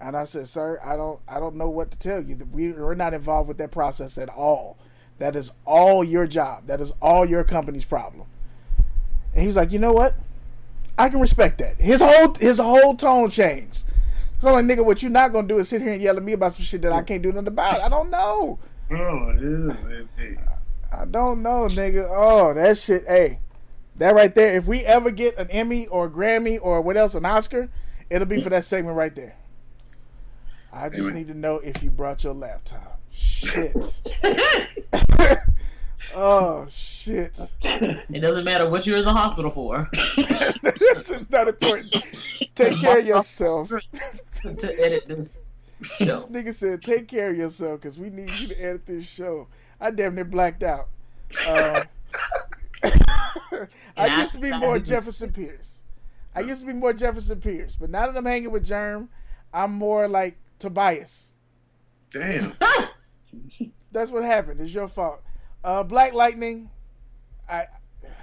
And 0.00 0.16
I 0.16 0.24
said, 0.24 0.46
Sir, 0.46 0.80
I 0.84 0.96
don't 0.96 1.20
I 1.28 1.40
don't 1.40 1.56
know 1.56 1.68
what 1.68 1.90
to 1.90 1.98
tell 1.98 2.22
you. 2.22 2.36
We 2.52 2.72
we're 2.72 2.94
not 2.94 3.14
involved 3.14 3.48
with 3.48 3.58
that 3.58 3.70
process 3.70 4.18
at 4.18 4.28
all. 4.28 4.78
That 5.18 5.34
is 5.34 5.50
all 5.64 6.04
your 6.04 6.26
job. 6.26 6.66
That 6.66 6.80
is 6.80 6.92
all 7.02 7.26
your 7.26 7.42
company's 7.42 7.84
problem. 7.84 8.26
And 9.32 9.40
he 9.40 9.46
was 9.46 9.56
like, 9.56 9.72
you 9.72 9.78
know 9.78 9.92
what? 9.92 10.16
I 10.96 11.08
can 11.08 11.20
respect 11.20 11.58
that. 11.58 11.76
His 11.76 12.00
whole 12.00 12.34
his 12.34 12.58
whole 12.58 12.94
tone 12.94 13.30
changed. 13.30 13.84
So 14.38 14.54
I'm 14.54 14.66
like, 14.66 14.78
nigga, 14.78 14.84
what 14.84 15.02
you 15.02 15.08
not 15.08 15.32
gonna 15.32 15.48
do 15.48 15.58
is 15.58 15.68
sit 15.68 15.82
here 15.82 15.92
and 15.92 16.02
yell 16.02 16.16
at 16.16 16.22
me 16.22 16.32
about 16.32 16.52
some 16.52 16.64
shit 16.64 16.82
that 16.82 16.92
I 16.92 17.02
can't 17.02 17.22
do 17.22 17.32
nothing 17.32 17.48
about. 17.48 17.80
I 17.80 17.88
don't 17.88 18.10
know. 18.10 18.58
Oh, 18.90 19.32
yeah. 19.32 20.56
I 20.92 21.04
don't 21.04 21.42
know, 21.42 21.66
nigga. 21.66 22.08
Oh, 22.10 22.54
that 22.54 22.78
shit. 22.78 23.04
Hey, 23.06 23.40
that 23.96 24.14
right 24.14 24.34
there. 24.34 24.54
If 24.54 24.66
we 24.66 24.80
ever 24.84 25.10
get 25.10 25.36
an 25.38 25.50
Emmy 25.50 25.86
or 25.88 26.06
a 26.06 26.10
Grammy 26.10 26.58
or 26.62 26.80
what 26.80 26.96
else, 26.96 27.14
an 27.14 27.26
Oscar, 27.26 27.68
it'll 28.10 28.26
be 28.26 28.40
for 28.40 28.50
that 28.50 28.64
segment 28.64 28.96
right 28.96 29.14
there. 29.14 29.36
I 30.72 30.88
just 30.88 31.12
need 31.12 31.26
to 31.28 31.34
know 31.34 31.56
if 31.56 31.82
you 31.82 31.90
brought 31.90 32.22
your 32.24 32.34
laptop. 32.34 33.00
Shit. 33.10 33.74
oh 36.14 36.66
shit. 36.68 37.38
It 37.62 38.20
doesn't 38.20 38.44
matter 38.44 38.68
what 38.68 38.86
you're 38.86 38.98
in 38.98 39.04
the 39.04 39.12
hospital 39.12 39.50
for. 39.50 39.88
this 40.78 41.10
is 41.10 41.30
not 41.30 41.48
important. 41.48 41.94
Take 42.54 42.78
care 42.78 42.98
of 42.98 43.06
yourself. 43.06 43.68
to 43.68 44.84
edit 44.84 45.06
this 45.06 45.44
show. 45.82 46.04
This 46.04 46.26
nigga 46.26 46.52
said, 46.52 46.82
"Take 46.82 47.06
care 47.08 47.30
of 47.30 47.36
yourself, 47.36 47.80
because 47.80 47.98
we 47.98 48.10
need 48.10 48.30
you 48.34 48.48
to 48.48 48.60
edit 48.60 48.86
this 48.86 49.08
show." 49.08 49.46
I 49.80 49.90
damn 49.90 50.14
near 50.16 50.24
blacked 50.24 50.62
out. 50.62 50.88
Uh, 51.46 51.84
I 53.96 54.18
used 54.18 54.32
to 54.32 54.40
be 54.40 54.50
more 54.56 54.78
Jefferson 54.78 55.30
Pierce. 55.30 55.84
I 56.34 56.40
used 56.40 56.62
to 56.62 56.66
be 56.66 56.72
more 56.72 56.92
Jefferson 56.92 57.40
Pierce, 57.40 57.76
but 57.76 57.90
now 57.90 58.06
that 58.06 58.16
I'm 58.16 58.24
hanging 58.24 58.50
with 58.50 58.64
Germ, 58.64 59.08
I'm 59.52 59.72
more 59.72 60.08
like 60.08 60.36
Tobias. 60.58 61.34
Damn. 62.10 62.54
That's 63.92 64.10
what 64.10 64.24
happened. 64.24 64.60
It's 64.60 64.74
your 64.74 64.88
fault. 64.88 65.22
Uh, 65.64 65.82
Black 65.82 66.14
Lightning. 66.14 66.70
I 67.48 67.66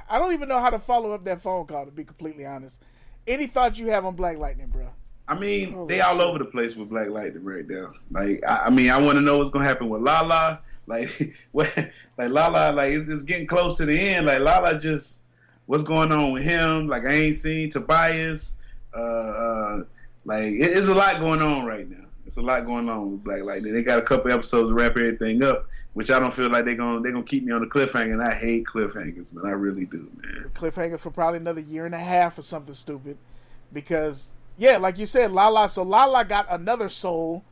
I 0.10 0.20
don't 0.20 0.34
even 0.34 0.48
know 0.48 0.60
how 0.60 0.70
to 0.70 0.80
follow 0.80 1.12
up 1.14 1.24
that 1.26 1.42
phone 1.42 1.66
call. 1.66 1.86
To 1.86 1.92
be 1.92 2.04
completely 2.04 2.46
honest, 2.46 2.82
any 3.28 3.48
thoughts 3.48 3.80
you 3.80 3.88
have 3.88 4.06
on 4.06 4.16
Black 4.16 4.38
Lightning, 4.38 4.68
bro? 4.68 4.88
I 5.28 5.38
mean, 5.38 5.74
Holy 5.74 5.96
they 5.96 6.02
all 6.02 6.16
shit. 6.16 6.24
over 6.24 6.40
the 6.40 6.46
place 6.46 6.76
with 6.76 6.90
Black 6.90 7.10
Lightning 7.10 7.44
right 7.44 7.68
now. 7.68 7.94
Like, 8.12 8.44
I, 8.48 8.66
I 8.66 8.70
mean, 8.70 8.92
I 8.92 9.02
want 9.02 9.16
to 9.18 9.22
know 9.22 9.40
what's 9.40 9.50
gonna 9.50 9.66
happen 9.66 9.90
with 9.90 10.02
Lala. 10.02 10.60
Like, 10.88 11.36
what? 11.52 11.74
Like 12.18 12.30
Lala, 12.30 12.72
like 12.74 12.94
it's, 12.94 13.10
it's 13.10 13.24
getting 13.24 13.48
close 13.48 13.78
to 13.78 13.86
the 13.86 14.00
end. 14.00 14.28
Like 14.28 14.40
Lala, 14.40 14.80
just 14.80 15.24
what's 15.66 15.84
going 15.84 16.12
on 16.12 16.32
with 16.32 16.44
him? 16.44 16.88
Like 16.88 17.06
I 17.06 17.12
ain't 17.12 17.36
seen 17.36 17.70
Tobias. 17.70 18.58
Uh, 18.96 19.00
uh 19.00 19.84
like 20.26 20.54
it, 20.54 20.78
it's 20.78 20.88
a 20.88 20.94
lot 20.94 21.20
going 21.20 21.42
on 21.42 21.66
right 21.66 21.90
now. 21.90 22.06
It's 22.26 22.38
a 22.38 22.42
lot 22.42 22.66
going 22.66 22.90
on 22.90 23.12
with 23.12 23.24
Black 23.24 23.44
Lightning. 23.44 23.74
They 23.74 23.84
got 23.84 24.00
a 24.00 24.02
couple 24.02 24.32
episodes 24.32 24.70
to 24.70 24.74
wrap 24.74 24.92
everything 24.92 25.44
up, 25.44 25.68
which 25.96 26.12
I 26.12 26.20
don't 26.20 26.34
feel 26.34 26.50
like 26.50 26.66
they're 26.66 26.76
gonna 26.76 27.00
they're 27.00 27.14
gonna 27.14 27.24
keep 27.24 27.46
me 27.46 27.54
on 27.54 27.62
the 27.62 27.68
cliffhanger. 27.68 28.12
And 28.12 28.22
I 28.22 28.34
hate 28.34 28.66
cliffhangers, 28.66 29.32
man. 29.34 29.46
I 29.46 29.52
really 29.52 29.86
do, 29.86 30.10
man. 30.22 30.52
cliffhanger 30.54 31.00
for 31.00 31.10
probably 31.10 31.40
another 31.40 31.62
year 31.62 31.86
and 31.86 31.96
a 31.96 32.00
half 32.00 32.38
or 32.38 32.42
something 32.42 32.74
stupid. 32.74 33.18
Because 33.72 34.34
yeah, 34.58 34.76
like 34.76 34.98
you 34.98 35.06
said, 35.06 35.32
Lala. 35.32 35.70
So 35.70 35.84
Lala 35.84 36.26
got 36.26 36.48
another 36.50 36.90
soul 36.90 37.46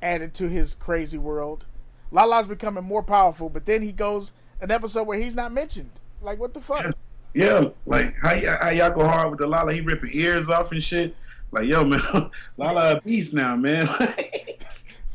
added 0.00 0.32
to 0.34 0.48
his 0.48 0.74
crazy 0.74 1.18
world. 1.18 1.66
Lala's 2.12 2.46
becoming 2.46 2.84
more 2.84 3.02
powerful, 3.02 3.48
but 3.48 3.66
then 3.66 3.82
he 3.82 3.90
goes 3.90 4.30
an 4.60 4.70
episode 4.70 5.08
where 5.08 5.18
he's 5.18 5.34
not 5.34 5.52
mentioned. 5.52 5.90
Like 6.22 6.38
what 6.38 6.54
the 6.54 6.60
fuck? 6.60 6.94
Yeah, 7.34 7.64
like 7.84 8.14
how, 8.22 8.30
y- 8.30 8.58
how 8.60 8.70
y'all 8.70 8.94
go 8.94 9.06
hard 9.08 9.30
with 9.30 9.40
the 9.40 9.46
Lala? 9.48 9.72
He 9.72 9.80
ripping 9.80 10.10
ears 10.12 10.48
off 10.48 10.70
and 10.70 10.82
shit. 10.82 11.16
Like 11.50 11.66
yo, 11.66 11.84
man, 11.84 12.00
Lala 12.56 12.96
a 12.96 13.00
beast 13.00 13.34
now, 13.34 13.56
man. 13.56 13.88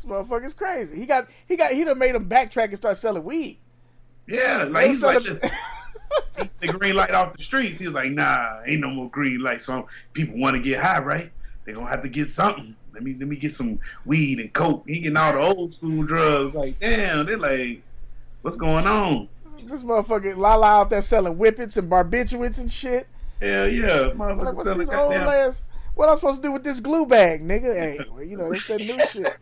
Motherfucker's 0.06 0.54
crazy. 0.54 0.96
He 0.96 1.06
got 1.06 1.28
he 1.46 1.56
got 1.56 1.72
he 1.72 1.84
done 1.84 1.98
made 1.98 2.14
him 2.14 2.28
backtrack 2.28 2.68
and 2.68 2.76
start 2.76 2.96
selling 2.96 3.24
weed. 3.24 3.58
Yeah, 4.26 4.66
like 4.68 4.88
he's 4.88 5.02
like 5.02 5.22
the, 5.22 5.50
the 6.60 6.68
green 6.68 6.96
light 6.96 7.12
off 7.12 7.36
the 7.36 7.42
streets. 7.42 7.78
He 7.78 7.86
was 7.86 7.94
like, 7.94 8.10
nah, 8.10 8.60
ain't 8.66 8.80
no 8.80 8.90
more 8.90 9.10
green 9.10 9.40
light. 9.40 9.62
So 9.62 9.88
people 10.12 10.38
want 10.38 10.56
to 10.56 10.62
get 10.62 10.80
high, 10.80 11.00
right? 11.00 11.30
They 11.64 11.72
gonna 11.72 11.86
have 11.86 12.02
to 12.02 12.08
get 12.08 12.28
something. 12.28 12.74
Let 12.92 13.02
me 13.02 13.16
let 13.18 13.28
me 13.28 13.36
get 13.36 13.52
some 13.52 13.80
weed 14.04 14.38
and 14.38 14.52
coke. 14.52 14.84
He 14.86 15.00
getting 15.00 15.16
all 15.16 15.32
the 15.32 15.40
old 15.40 15.74
school 15.74 16.04
drugs. 16.04 16.54
Like, 16.54 16.78
damn, 16.80 17.26
they're 17.26 17.38
like, 17.38 17.82
what's 18.42 18.56
going 18.56 18.86
on? 18.86 19.28
This 19.64 19.82
motherfucker 19.82 20.36
Lala 20.36 20.66
out 20.66 20.90
there 20.90 21.02
selling 21.02 21.34
whippets 21.34 21.76
and 21.76 21.90
barbiturates 21.90 22.60
and 22.60 22.72
shit. 22.72 23.06
Hell 23.40 23.68
yeah, 23.68 23.86
Like, 23.86 24.14
motherfucker 24.14 24.54
what's 24.54 24.64
selling 24.64 24.78
this 24.78 24.90
old 24.90 25.14
ass? 25.14 25.62
What 25.94 26.08
I'm 26.08 26.16
supposed 26.16 26.42
to 26.42 26.48
do 26.48 26.52
with 26.52 26.64
this 26.64 26.80
glue 26.80 27.06
bag, 27.06 27.42
nigga? 27.42 27.74
Hey, 27.74 27.98
well, 28.12 28.22
you 28.22 28.36
know 28.36 28.50
that's 28.50 28.66
that 28.68 28.80
new 28.80 28.98
shit. 29.06 29.36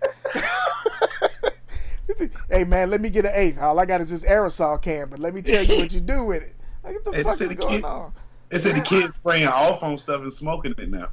hey 2.50 2.64
man, 2.64 2.90
let 2.90 3.00
me 3.00 3.08
get 3.10 3.24
an 3.24 3.32
eighth. 3.34 3.58
All 3.58 3.78
I 3.78 3.86
got 3.86 4.00
is 4.00 4.10
this 4.10 4.24
aerosol 4.24 4.80
can, 4.80 5.08
but 5.08 5.18
let 5.18 5.34
me 5.34 5.42
tell 5.42 5.62
you 5.64 5.78
what 5.78 5.92
you 5.92 6.00
do 6.00 6.24
with 6.24 6.42
it. 6.42 6.54
Like 6.84 6.94
what 6.96 7.04
the 7.04 7.12
Hey, 7.12 7.22
fuck 7.22 7.40
is 7.40 7.48
the 7.48 7.54
going 7.54 7.76
kid- 7.76 7.84
on? 7.84 8.12
They 8.50 8.58
said 8.58 8.76
the 8.76 8.82
kids 8.82 9.14
spraying 9.14 9.46
off 9.48 9.82
on 9.82 9.96
stuff 9.96 10.20
and 10.20 10.30
smoking 10.32 10.74
it 10.76 10.90
now. 10.90 11.08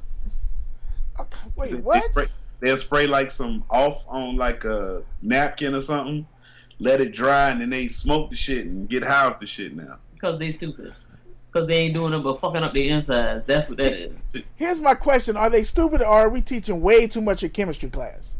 Wait, 1.56 1.70
They 1.70 1.78
what? 1.78 2.02
spray, 2.04 2.26
they'll 2.60 2.76
spray 2.76 3.06
like 3.06 3.30
some 3.30 3.64
off 3.70 4.04
on 4.08 4.36
like 4.36 4.64
a 4.64 5.02
napkin 5.22 5.74
or 5.74 5.80
something, 5.80 6.26
let 6.80 7.00
it 7.00 7.12
dry, 7.12 7.48
and 7.50 7.62
then 7.62 7.70
they 7.70 7.88
smoke 7.88 8.28
the 8.28 8.36
shit 8.36 8.66
and 8.66 8.90
get 8.90 9.02
high 9.02 9.24
off 9.24 9.38
the 9.38 9.46
shit 9.46 9.74
now. 9.74 9.96
Because 10.12 10.38
they 10.38 10.52
stupid. 10.52 10.92
Because 11.52 11.66
they 11.66 11.76
ain't 11.78 11.94
doing 11.94 12.12
it 12.12 12.18
but 12.20 12.40
fucking 12.40 12.62
up 12.62 12.72
their 12.72 12.84
insides. 12.84 13.44
That's 13.46 13.68
what 13.68 13.78
that 13.78 13.92
is. 13.96 14.24
Here's 14.56 14.80
my 14.80 14.94
question: 14.94 15.36
Are 15.36 15.50
they 15.50 15.62
stupid, 15.64 16.00
or 16.00 16.06
are 16.06 16.28
we 16.28 16.40
teaching 16.42 16.80
way 16.80 17.06
too 17.08 17.20
much 17.20 17.42
in 17.42 17.50
chemistry 17.50 17.90
class? 17.90 18.36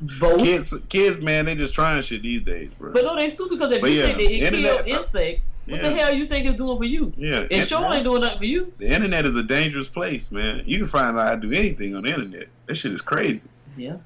Both. 0.00 0.40
Kids, 0.40 0.74
kids, 0.88 1.18
man, 1.22 1.46
they 1.46 1.54
just 1.54 1.72
trying 1.72 2.02
shit 2.02 2.22
these 2.22 2.42
days, 2.42 2.70
bro. 2.74 2.92
But 2.92 3.04
no, 3.04 3.16
they 3.16 3.28
stupid 3.30 3.58
because 3.58 3.74
if 3.74 3.80
But 3.80 3.90
you 3.92 4.00
yeah, 4.00 4.04
think 4.06 4.16
that 4.18 4.24
it 4.30 4.42
internet- 4.42 4.86
kill 4.86 4.98
insects, 5.00 5.46
what 5.66 5.80
the 5.80 5.90
hell 5.94 6.12
you 6.14 6.26
think 6.26 6.46
it's 6.46 6.56
doing 6.58 6.76
for 6.76 6.84
you? 6.84 7.12
yeah, 7.16 7.46
It 7.50 7.66
sure 7.66 7.82
ain't 7.94 8.04
doing 8.04 8.20
nothing 8.20 8.38
for 8.38 8.44
you. 8.44 8.72
the 8.78 8.88
internet 8.88 9.24
is 9.24 9.36
a 9.36 9.42
dangerous 9.42 9.88
place, 9.88 10.30
man. 10.30 10.62
You 10.66 10.78
can 10.78 10.86
find 10.86 11.16
out 11.18 11.26
how 11.28 11.34
to 11.36 11.40
do 11.40 11.50
anything 11.52 11.94
on 11.96 12.02
the 12.02 12.10
internet. 12.10 12.48
That 12.66 12.74
shit 12.74 12.92
is 12.92 13.00
crazy. 13.00 13.48
Yeah. 13.76 13.96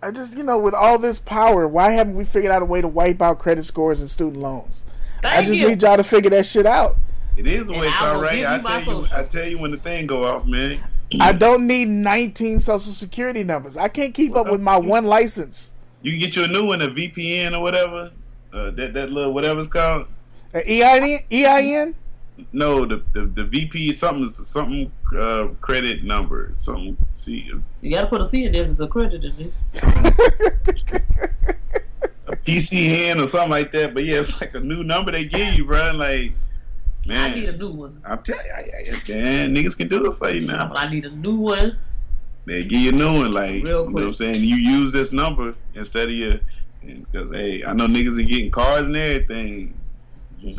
I 0.00 0.10
just, 0.12 0.36
you 0.36 0.42
know, 0.44 0.58
with 0.58 0.74
all 0.74 0.98
this 0.98 1.18
power, 1.18 1.66
why 1.66 1.90
haven't 1.90 2.14
we 2.16 2.24
figured 2.24 2.52
out 2.52 2.62
a 2.62 2.64
way 2.64 2.80
to 2.80 2.88
wipe 2.88 3.20
out 3.20 3.38
credit 3.40 3.64
scores 3.64 4.00
and 4.00 4.08
student 4.08 4.40
loans? 4.42 4.84
I 5.24 5.42
just 5.42 5.54
you. 5.56 5.68
need 5.68 5.82
y'all 5.82 5.96
to 5.96 6.04
figure 6.04 6.30
that 6.30 6.46
shit 6.46 6.66
out. 6.66 6.96
It 7.36 7.46
is 7.46 7.70
a 7.70 7.72
way 7.72 7.78
And 7.78 7.86
it's 7.86 8.00
I 8.00 8.08
will 8.10 8.16
all 8.16 8.22
right. 8.22 8.46
I 8.46 8.58
tell 8.58 8.78
you, 8.78 8.84
social. 8.84 9.14
I 9.14 9.22
tell 9.24 9.46
you 9.46 9.58
when 9.58 9.70
the 9.70 9.78
thing 9.78 10.06
go 10.06 10.24
off, 10.24 10.46
man. 10.46 10.80
I 11.20 11.32
don't 11.32 11.66
need 11.66 11.88
19 11.88 12.60
social 12.60 12.92
security 12.92 13.44
numbers. 13.44 13.76
I 13.76 13.88
can't 13.88 14.14
keep 14.14 14.34
up 14.34 14.50
with 14.50 14.60
my 14.60 14.76
one 14.76 15.04
license. 15.04 15.72
You 16.02 16.12
can 16.12 16.20
get 16.20 16.36
you 16.36 16.44
a 16.44 16.48
new 16.48 16.66
one, 16.66 16.82
a 16.82 16.88
VPN 16.88 17.56
or 17.56 17.60
whatever. 17.60 18.10
Uh, 18.52 18.70
that 18.72 18.92
that 18.94 19.10
little 19.10 19.32
whatever 19.32 19.60
it's 19.60 19.68
called. 19.68 20.06
Uh, 20.54 20.58
EIN? 20.58 21.20
EIN? 21.30 21.94
No, 22.52 22.84
the 22.84 23.02
the, 23.12 23.26
the 23.26 23.44
VP 23.44 23.92
something 23.92 24.28
something 24.28 24.90
uh, 25.16 25.48
credit 25.60 26.02
number 26.02 26.50
something. 26.54 26.96
See, 27.10 27.50
You 27.80 27.94
gotta 27.94 28.08
put 28.08 28.20
a 28.20 28.24
C 28.24 28.44
in 28.44 28.52
there 28.52 28.62
if 28.62 28.68
it's 28.68 28.80
a 28.80 28.88
credit 28.88 29.24
in 29.24 29.36
this. 29.36 29.82
a 29.82 29.86
PCN 32.36 33.22
or 33.22 33.26
something 33.26 33.50
like 33.50 33.72
that. 33.72 33.94
But 33.94 34.04
yeah, 34.04 34.20
it's 34.20 34.40
like 34.40 34.54
a 34.54 34.60
new 34.60 34.82
number 34.82 35.12
they 35.12 35.24
give 35.24 35.54
you, 35.54 35.64
bro. 35.64 35.92
Like, 35.92 36.32
I 37.10 37.34
need 37.34 37.48
a 37.48 37.56
new 37.56 37.70
one. 37.72 38.00
I'm 38.04 38.22
telling 38.22 38.44
you, 38.46 38.52
I- 38.52 38.92
I- 38.96 39.12
man, 39.12 39.54
niggas 39.56 39.76
can 39.76 39.88
do 39.88 40.06
it 40.06 40.14
for 40.16 40.30
you 40.30 40.46
now. 40.46 40.72
I 40.76 40.88
need 40.88 41.04
a 41.04 41.10
new 41.10 41.36
one. 41.36 41.76
They 42.44 42.64
give 42.64 42.80
you 42.80 42.88
a 42.90 42.92
new 42.92 43.18
one, 43.18 43.32
like 43.32 43.50
Real 43.50 43.64
you 43.64 43.72
know 43.72 43.84
what 43.92 44.02
I'm 44.02 44.14
saying. 44.14 44.42
You 44.42 44.56
use 44.56 44.92
this 44.92 45.12
number 45.12 45.54
instead 45.74 46.08
of 46.08 46.14
your. 46.14 46.34
Because 46.84 47.32
hey, 47.34 47.64
I 47.64 47.72
know 47.72 47.86
niggas 47.86 48.18
are 48.18 48.22
getting 48.24 48.50
cars 48.50 48.86
and 48.86 48.96
everything. 48.96 49.74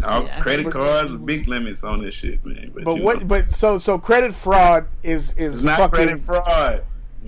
All 0.05 0.23
Yeah, 0.23 0.39
credit 0.39 0.63
think- 0.63 0.73
cards 0.73 1.11
with 1.11 1.25
big 1.25 1.47
limits 1.49 1.83
on 1.83 2.01
this 2.01 2.13
shit, 2.13 2.45
man. 2.45 2.71
But, 2.73 2.85
But 2.85 2.99
what? 3.01 3.19
know, 3.19 3.25
But 3.25 3.49
so 3.49 3.77
so 3.77 3.97
credit 3.99 4.33
fraud 4.33 4.85
is 5.03 5.33
is 5.33 5.55
it's 5.55 5.63
not 5.63 5.77
fucking. 5.77 5.93
credit 6.07 6.21
fraud. 6.21 6.83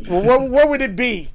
Well, 0.09 0.23
what 0.23 0.49
what 0.49 0.69
would 0.69 0.81
it 0.81 0.95
be? 0.95 1.29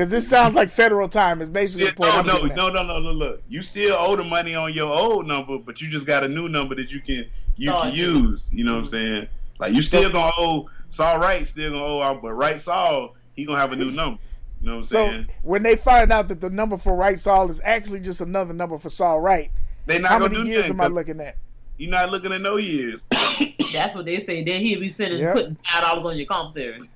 Because 0.00 0.10
this 0.10 0.26
sounds 0.26 0.54
like 0.54 0.70
federal 0.70 1.08
time. 1.08 1.42
It's 1.42 1.50
basically 1.50 1.84
Yeah, 1.84 1.90
the 1.90 1.96
point 1.96 2.12
no, 2.14 2.18
I'm 2.20 2.26
no, 2.26 2.54
no, 2.54 2.70
no, 2.70 2.82
no, 2.84 3.00
no, 3.00 3.12
look. 3.12 3.42
You 3.50 3.60
still 3.60 3.94
owe 3.98 4.16
the 4.16 4.24
money 4.24 4.54
on 4.54 4.72
your 4.72 4.90
old 4.90 5.26
number, 5.26 5.58
but 5.58 5.82
you 5.82 5.88
just 5.90 6.06
got 6.06 6.24
a 6.24 6.28
new 6.28 6.48
number 6.48 6.74
that 6.76 6.90
you 6.90 7.02
can 7.02 7.26
you 7.56 7.68
Saw 7.70 7.82
can 7.82 7.92
use. 7.94 8.48
You 8.50 8.64
know 8.64 8.72
what 8.76 8.78
I'm 8.78 8.86
saying? 8.86 9.28
Like 9.58 9.74
you 9.74 9.82
still 9.82 10.10
gonna 10.10 10.32
owe 10.38 10.70
Saul 10.88 11.18
Wright, 11.18 11.46
still 11.46 11.72
gonna 11.72 11.84
owe, 11.84 12.00
out, 12.00 12.22
but 12.22 12.32
Right 12.32 12.58
Saul, 12.58 13.14
he 13.36 13.44
gonna 13.44 13.60
have 13.60 13.72
a 13.72 13.76
new 13.76 13.90
number. 13.90 14.18
You 14.62 14.68
know 14.68 14.72
what 14.76 14.78
I'm 14.78 14.84
So 14.86 15.06
saying? 15.10 15.26
when 15.42 15.62
they 15.62 15.76
find 15.76 16.10
out 16.10 16.28
that 16.28 16.40
the 16.40 16.48
number 16.48 16.78
for 16.78 16.94
Right 16.94 17.20
Saul 17.20 17.50
is 17.50 17.60
actually 17.62 18.00
just 18.00 18.22
another 18.22 18.54
number 18.54 18.78
for 18.78 18.88
Saul 18.88 19.20
Right, 19.20 19.50
They 19.84 19.98
not 19.98 20.12
how 20.12 20.18
gonna 20.18 20.30
many 20.32 20.44
do 20.44 20.48
years 20.50 20.70
am 20.70 20.80
I 20.80 20.84
'cause 20.84 20.92
looking 20.94 21.20
at? 21.20 21.36
You're 21.76 21.90
not 21.90 22.10
looking 22.10 22.32
at 22.32 22.40
no 22.40 22.56
years. 22.56 23.06
That's 23.74 23.94
what 23.94 24.06
they 24.06 24.18
say. 24.18 24.44
Then 24.44 24.62
he'll 24.62 24.80
be 24.80 24.88
sitting 24.88 25.18
Yep. 25.18 25.34
putting 25.34 25.56
five 25.70 25.82
dollars 25.82 26.06
on 26.06 26.16
your 26.16 26.26
commissary. 26.26 26.88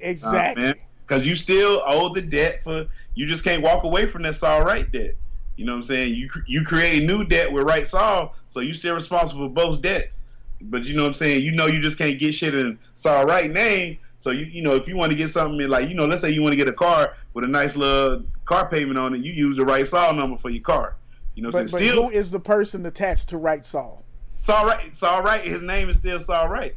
Exactly. 0.00 0.74
Because 1.06 1.26
you 1.26 1.34
still 1.34 1.82
owe 1.86 2.12
the 2.12 2.22
debt 2.22 2.62
for. 2.62 2.86
You 3.14 3.26
just 3.26 3.44
can't 3.44 3.62
walk 3.62 3.84
away 3.84 4.06
from 4.06 4.22
that 4.24 4.34
Saul 4.36 4.62
Right 4.64 4.90
debt. 4.90 5.14
You 5.56 5.64
know 5.64 5.72
what 5.72 5.78
I'm 5.78 5.82
saying? 5.84 6.14
You 6.14 6.28
you 6.46 6.64
create 6.64 7.04
new 7.04 7.24
debt 7.24 7.50
with 7.50 7.64
Right 7.64 7.88
Saul, 7.88 8.34
so 8.48 8.60
you 8.60 8.74
still 8.74 8.94
responsible 8.94 9.46
for 9.48 9.52
both 9.54 9.80
debts. 9.80 10.22
But 10.60 10.84
you 10.84 10.96
know 10.96 11.02
what 11.02 11.08
I'm 11.08 11.14
saying? 11.14 11.44
You 11.44 11.52
know 11.52 11.66
you 11.66 11.80
just 11.80 11.98
can't 11.98 12.18
get 12.18 12.34
shit 12.34 12.54
in 12.54 12.78
Saul 12.94 13.24
Right 13.24 13.50
name. 13.50 13.98
So 14.18 14.30
you 14.30 14.46
you 14.46 14.62
know 14.62 14.74
if 14.74 14.88
you 14.88 14.96
want 14.96 15.12
to 15.12 15.16
get 15.16 15.30
something 15.30 15.60
in, 15.60 15.70
like 15.70 15.88
you 15.88 15.94
know 15.94 16.06
let's 16.06 16.22
say 16.22 16.30
you 16.30 16.42
want 16.42 16.52
to 16.52 16.56
get 16.56 16.68
a 16.68 16.72
car 16.72 17.14
with 17.34 17.44
a 17.44 17.48
nice 17.48 17.76
little 17.76 18.22
car 18.44 18.68
payment 18.68 18.98
on 18.98 19.14
it, 19.14 19.24
you 19.24 19.32
use 19.32 19.56
the 19.56 19.64
Right 19.64 19.86
Saul 19.86 20.12
number 20.14 20.36
for 20.36 20.50
your 20.50 20.62
car. 20.62 20.96
You 21.34 21.42
know 21.42 21.48
what 21.50 21.56
I'm 21.56 21.64
But, 21.66 21.70
saying? 21.70 21.84
but 21.84 21.92
Still 21.92 22.02
who 22.04 22.10
is 22.10 22.30
the 22.30 22.40
person 22.40 22.84
attached 22.86 23.28
to 23.30 23.38
Right 23.38 23.64
Saul? 23.64 24.02
Saul 24.38 24.66
Right. 24.66 24.94
Saul 24.94 25.22
Right. 25.22 25.42
His 25.42 25.62
name 25.62 25.88
is 25.88 25.96
still 25.96 26.20
Saul 26.20 26.48
Right. 26.48 26.74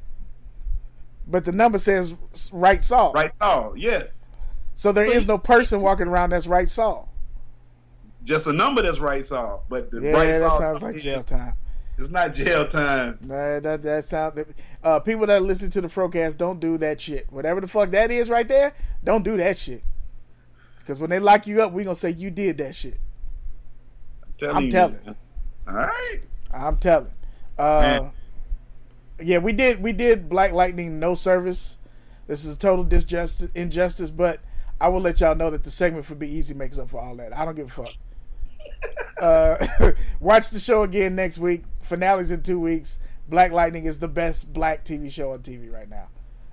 But 1.30 1.45
the 1.45 1.51
number 1.51 1.77
says 1.77 2.15
Right 2.51 2.81
Saul. 2.81 3.14
Right 3.14 3.31
Saul. 3.31 3.73
Yes. 3.77 4.27
So 4.76 4.91
there 4.91 5.06
is 5.06 5.27
no 5.27 5.38
person 5.38 5.81
walking 5.81 6.07
around 6.07 6.31
that's 6.31 6.47
Right 6.47 6.69
Saul. 6.69 7.10
Just 8.23 8.47
a 8.47 8.53
number 8.53 8.81
that's 8.81 8.99
Right 8.99 9.26
Saul, 9.26 9.64
but 9.69 9.91
the 9.91 10.01
Yeah, 10.01 10.11
Right 10.11 10.27
that 10.27 10.39
Saul 10.39 10.60
sounds 10.60 10.81
like 10.81 10.97
jail 10.97 11.23
time. 11.23 11.53
It's 11.97 12.10
not 12.10 12.34
jail 12.34 12.65
time. 12.68 13.19
Nah, 13.22 13.60
that 13.60 13.81
that 13.84 14.06
sound. 14.06 14.45
Uh, 14.84 14.99
people 14.99 15.27
that 15.27 15.43
listen 15.43 15.69
to 15.72 15.81
the 15.81 15.89
Frocast 15.89 16.38
don't 16.38 16.60
do 16.60 16.77
that 16.77 17.01
shit. 17.01 17.30
Whatever 17.30 17.60
the 17.60 17.68
fuck 17.68 17.91
that 17.91 18.10
is 18.10 18.30
right 18.30 18.47
there, 18.47 18.73
don't 19.03 19.23
do 19.23 19.35
that 19.38 19.57
shit. 19.57 19.84
Because 20.80 20.97
when 20.99 21.10
they 21.10 21.19
lock 21.19 21.45
you 21.45 21.61
up, 21.61 21.73
we 21.73 21.84
gonna 21.84 21.95
say 21.95 22.11
you 22.11 22.31
did 22.31 22.57
that 22.60 22.73
shit. 22.73 22.97
telling 24.38 24.56
I'm 24.56 24.69
telling. 24.69 24.99
man. 25.06 25.15
All 25.68 25.73
right. 25.76 26.19
I'm 26.51 26.77
telling. 26.77 27.11
Uh, 27.57 27.81
Man. 27.81 28.11
Yeah, 29.21 29.37
we 29.37 29.53
did 29.53 29.81
we 29.81 29.91
did 29.93 30.29
Black 30.29 30.53
Lightning 30.53 30.99
no 30.99 31.13
service. 31.13 31.77
This 32.27 32.45
is 32.45 32.55
a 32.55 32.57
total 32.57 32.85
disjustice 32.85 33.49
injustice, 33.55 34.11
but 34.11 34.39
I 34.79 34.87
will 34.89 35.01
let 35.01 35.19
y'all 35.19 35.35
know 35.35 35.49
that 35.49 35.63
the 35.63 35.71
segment 35.71 36.05
for 36.05 36.15
Be 36.15 36.29
Easy 36.29 36.53
makes 36.53 36.77
up 36.77 36.89
for 36.89 37.01
all 37.01 37.15
that. 37.15 37.35
I 37.35 37.43
don't 37.43 37.55
give 37.55 37.67
a 37.67 37.83
fuck. 37.83 37.93
uh, 39.21 39.91
watch 40.19 40.49
the 40.51 40.59
show 40.59 40.83
again 40.83 41.15
next 41.15 41.39
week. 41.39 41.63
Finale's 41.81 42.31
in 42.31 42.43
two 42.43 42.59
weeks. 42.59 42.99
Black 43.27 43.51
Lightning 43.51 43.85
is 43.85 43.99
the 43.99 44.07
best 44.07 44.51
black 44.53 44.85
TV 44.85 45.11
show 45.11 45.31
on 45.33 45.39
TV 45.39 45.71
right 45.71 45.89
now. 45.89 46.07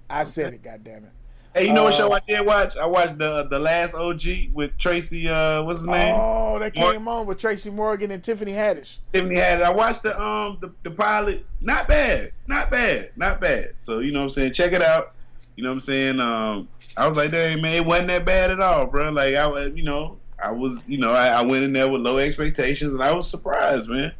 I 0.08 0.24
said 0.24 0.54
it, 0.54 0.62
goddamn 0.62 1.04
it. 1.04 1.12
Hey, 1.56 1.66
you 1.68 1.72
know 1.72 1.84
what 1.84 1.94
Uh, 1.94 1.96
show 1.96 2.12
I 2.12 2.20
did 2.28 2.44
watch? 2.44 2.76
I 2.76 2.84
watched 2.86 3.16
the 3.18 3.44
the 3.44 3.58
last 3.58 3.94
OG 3.94 4.50
with 4.52 4.76
Tracy. 4.78 5.28
Uh, 5.28 5.62
what's 5.62 5.80
his 5.80 5.86
name? 5.88 6.14
Oh, 6.18 6.58
that 6.58 6.76
Mor- 6.76 6.92
came 6.92 7.08
on 7.08 7.26
with 7.26 7.38
Tracy 7.38 7.70
Morgan 7.70 8.10
and 8.10 8.22
Tiffany 8.22 8.52
Haddish. 8.52 8.98
Tiffany 9.12 9.36
had 9.38 9.60
it. 9.60 9.64
I 9.64 9.70
watched 9.72 10.02
the 10.02 10.20
um 10.20 10.58
the, 10.60 10.70
the 10.82 10.90
pilot. 10.90 11.46
Not 11.62 11.88
bad. 11.88 12.32
Not 12.46 12.70
bad. 12.70 13.10
Not 13.16 13.40
bad. 13.40 13.70
So 13.78 14.00
you 14.00 14.12
know 14.12 14.18
what 14.20 14.24
I'm 14.24 14.30
saying. 14.30 14.52
Check 14.52 14.72
it 14.72 14.82
out. 14.82 15.14
You 15.56 15.62
know 15.64 15.70
what 15.70 15.74
I'm 15.74 15.80
saying. 15.80 16.20
Um, 16.20 16.68
I 16.98 17.08
was 17.08 17.16
like, 17.16 17.30
dang 17.30 17.62
man, 17.62 17.74
it 17.74 17.86
wasn't 17.86 18.08
that 18.08 18.26
bad 18.26 18.50
at 18.50 18.60
all, 18.60 18.84
bro. 18.86 19.10
Like 19.10 19.34
I, 19.36 19.46
was- 19.46 19.72
you 19.74 19.82
know, 19.84 20.18
I 20.42 20.50
was, 20.52 20.86
you 20.86 20.98
know, 20.98 21.12
I, 21.12 21.28
I 21.28 21.42
went 21.42 21.64
in 21.64 21.72
there 21.72 21.88
with 21.90 22.02
low 22.02 22.18
expectations, 22.18 22.92
and 22.92 23.02
I 23.02 23.12
was 23.12 23.30
surprised, 23.30 23.88
man. 23.88 24.12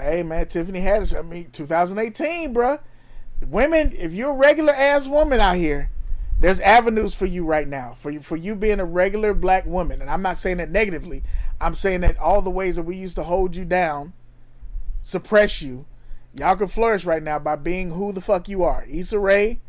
Hey 0.00 0.22
man, 0.22 0.46
Tiffany 0.46 0.80
Haddish. 0.80 1.18
I 1.18 1.22
mean, 1.22 1.50
2018, 1.50 2.54
bruh. 2.54 2.78
Women, 3.48 3.92
if 3.98 4.12
you're 4.14 4.30
a 4.30 4.34
regular 4.34 4.72
ass 4.72 5.08
woman 5.08 5.40
out 5.40 5.56
here, 5.56 5.90
there's 6.40 6.58
avenues 6.60 7.14
for 7.14 7.26
you 7.26 7.44
right 7.44 7.68
now. 7.68 7.92
For 7.92 8.10
you, 8.10 8.20
for 8.20 8.36
you 8.36 8.54
being 8.56 8.80
a 8.80 8.84
regular 8.84 9.34
black 9.34 9.66
woman, 9.66 10.00
and 10.00 10.10
I'm 10.10 10.22
not 10.22 10.36
saying 10.38 10.56
that 10.56 10.70
negatively. 10.70 11.22
I'm 11.60 11.74
saying 11.74 12.00
that 12.00 12.18
all 12.18 12.40
the 12.42 12.50
ways 12.50 12.76
that 12.76 12.82
we 12.82 12.96
used 12.96 13.16
to 13.16 13.22
hold 13.22 13.54
you 13.54 13.64
down, 13.66 14.14
suppress 15.02 15.60
you, 15.60 15.84
y'all 16.34 16.56
can 16.56 16.66
flourish 16.68 17.04
right 17.04 17.22
now 17.22 17.38
by 17.38 17.56
being 17.56 17.90
who 17.90 18.10
the 18.12 18.22
fuck 18.22 18.48
you 18.48 18.64
are. 18.64 18.84
Issa 18.88 19.18
Rae, 19.18 19.60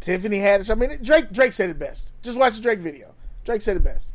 Tiffany 0.00 0.38
Haddish. 0.38 0.70
I 0.70 0.74
mean, 0.74 0.98
Drake. 1.02 1.32
Drake 1.32 1.54
said 1.54 1.70
it 1.70 1.78
best. 1.78 2.12
Just 2.22 2.36
watch 2.38 2.56
the 2.56 2.62
Drake 2.62 2.80
video. 2.80 3.14
Drake 3.44 3.62
said 3.62 3.76
it 3.76 3.84
best. 3.84 4.14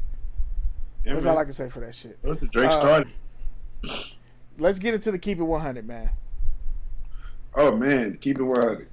Yeah, 1.04 1.14
That's 1.14 1.26
man. 1.26 1.34
all 1.34 1.40
I 1.40 1.46
can 1.46 1.54
say 1.54 1.70
for 1.70 1.80
that 1.80 1.96
shit. 1.96 2.18
That's 2.22 2.40
what 2.42 2.52
Drake 2.52 2.70
Uh, 2.70 2.80
started. 2.80 3.08
Let's 4.60 4.78
get 4.80 4.94
into 4.94 5.12
the 5.12 5.20
keep 5.20 5.40
it 5.40 5.44
100, 5.44 5.88
man. 5.88 6.10
Oh 7.56 7.76
man, 7.76 8.18
keep 8.22 8.38
it 8.40 8.44
100. 8.44 8.88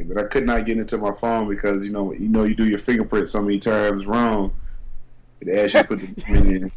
Hey, 0.00 0.06
But 0.06 0.18
I 0.18 0.26
could 0.28 0.46
not 0.46 0.64
get 0.64 0.78
into 0.78 0.96
my 0.98 1.12
phone 1.12 1.46
because 1.48 1.84
you 1.84 1.92
know 1.92 2.12
you 2.12 2.28
know 2.28 2.44
you 2.44 2.54
do 2.54 2.66
your 2.66 2.78
fingerprint 2.78 3.28
so 3.28 3.42
many 3.42 3.58
times 3.58 4.06
wrong. 4.06 4.52
It 5.40 5.48
asks 5.50 5.74
you 5.74 5.82
to 5.82 5.86
put 5.88 5.98
the 6.16 6.24
in. 6.28 6.72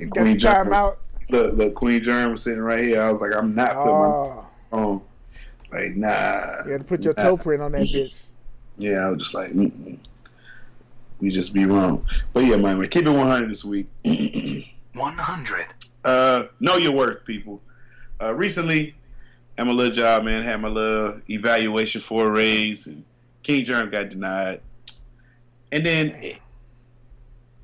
And 0.00 0.10
Gotta 0.10 0.34
try 0.36 0.54
Germ 0.54 0.66
'em 0.66 0.70
was- 0.70 0.78
out. 0.78 0.98
Look, 1.30 1.56
look, 1.56 1.74
Queen 1.74 2.02
Germ 2.02 2.32
was 2.32 2.42
sitting 2.42 2.60
right 2.60 2.84
here. 2.84 3.00
I 3.02 3.10
was 3.10 3.22
like, 3.22 3.34
I'm 3.34 3.54
not 3.54 3.76
putting 3.76 3.88
Oh, 3.92 4.44
my 4.70 4.76
phone. 4.76 5.00
Like, 5.72 5.96
nah. 5.96 6.64
you 6.66 6.72
had 6.72 6.80
to 6.80 6.84
put 6.84 7.02
your 7.02 7.14
nah. 7.16 7.22
toe 7.22 7.36
print 7.38 7.62
on 7.62 7.72
that 7.72 7.80
bitch. 7.86 8.26
Yeah, 8.76 9.06
I 9.06 9.10
was 9.10 9.20
just 9.20 9.34
like, 9.34 9.52
Mm-mm. 9.52 9.96
we 11.20 11.30
just 11.30 11.54
be 11.54 11.64
wrong. 11.64 12.04
But 12.34 12.44
yeah, 12.44 12.56
man, 12.56 12.78
man, 12.78 12.88
keep 12.90 13.06
it 13.06 13.10
100 13.10 13.50
this 13.50 13.64
week. 13.64 13.86
100. 14.04 15.66
Uh, 16.04 16.44
know 16.60 16.76
your 16.76 16.92
worth, 16.92 17.24
people. 17.24 17.62
Uh, 18.20 18.34
recently, 18.34 18.94
at 19.56 19.66
my 19.66 19.72
little 19.72 19.92
job, 19.92 20.24
man, 20.24 20.44
had 20.44 20.60
my 20.60 20.68
little 20.68 21.20
evaluation 21.30 22.00
for 22.00 22.26
a 22.26 22.30
raise, 22.30 22.86
and 22.86 23.04
King 23.42 23.64
Germ 23.64 23.90
got 23.90 24.10
denied. 24.10 24.60
And 25.70 25.84
then, 25.84 26.20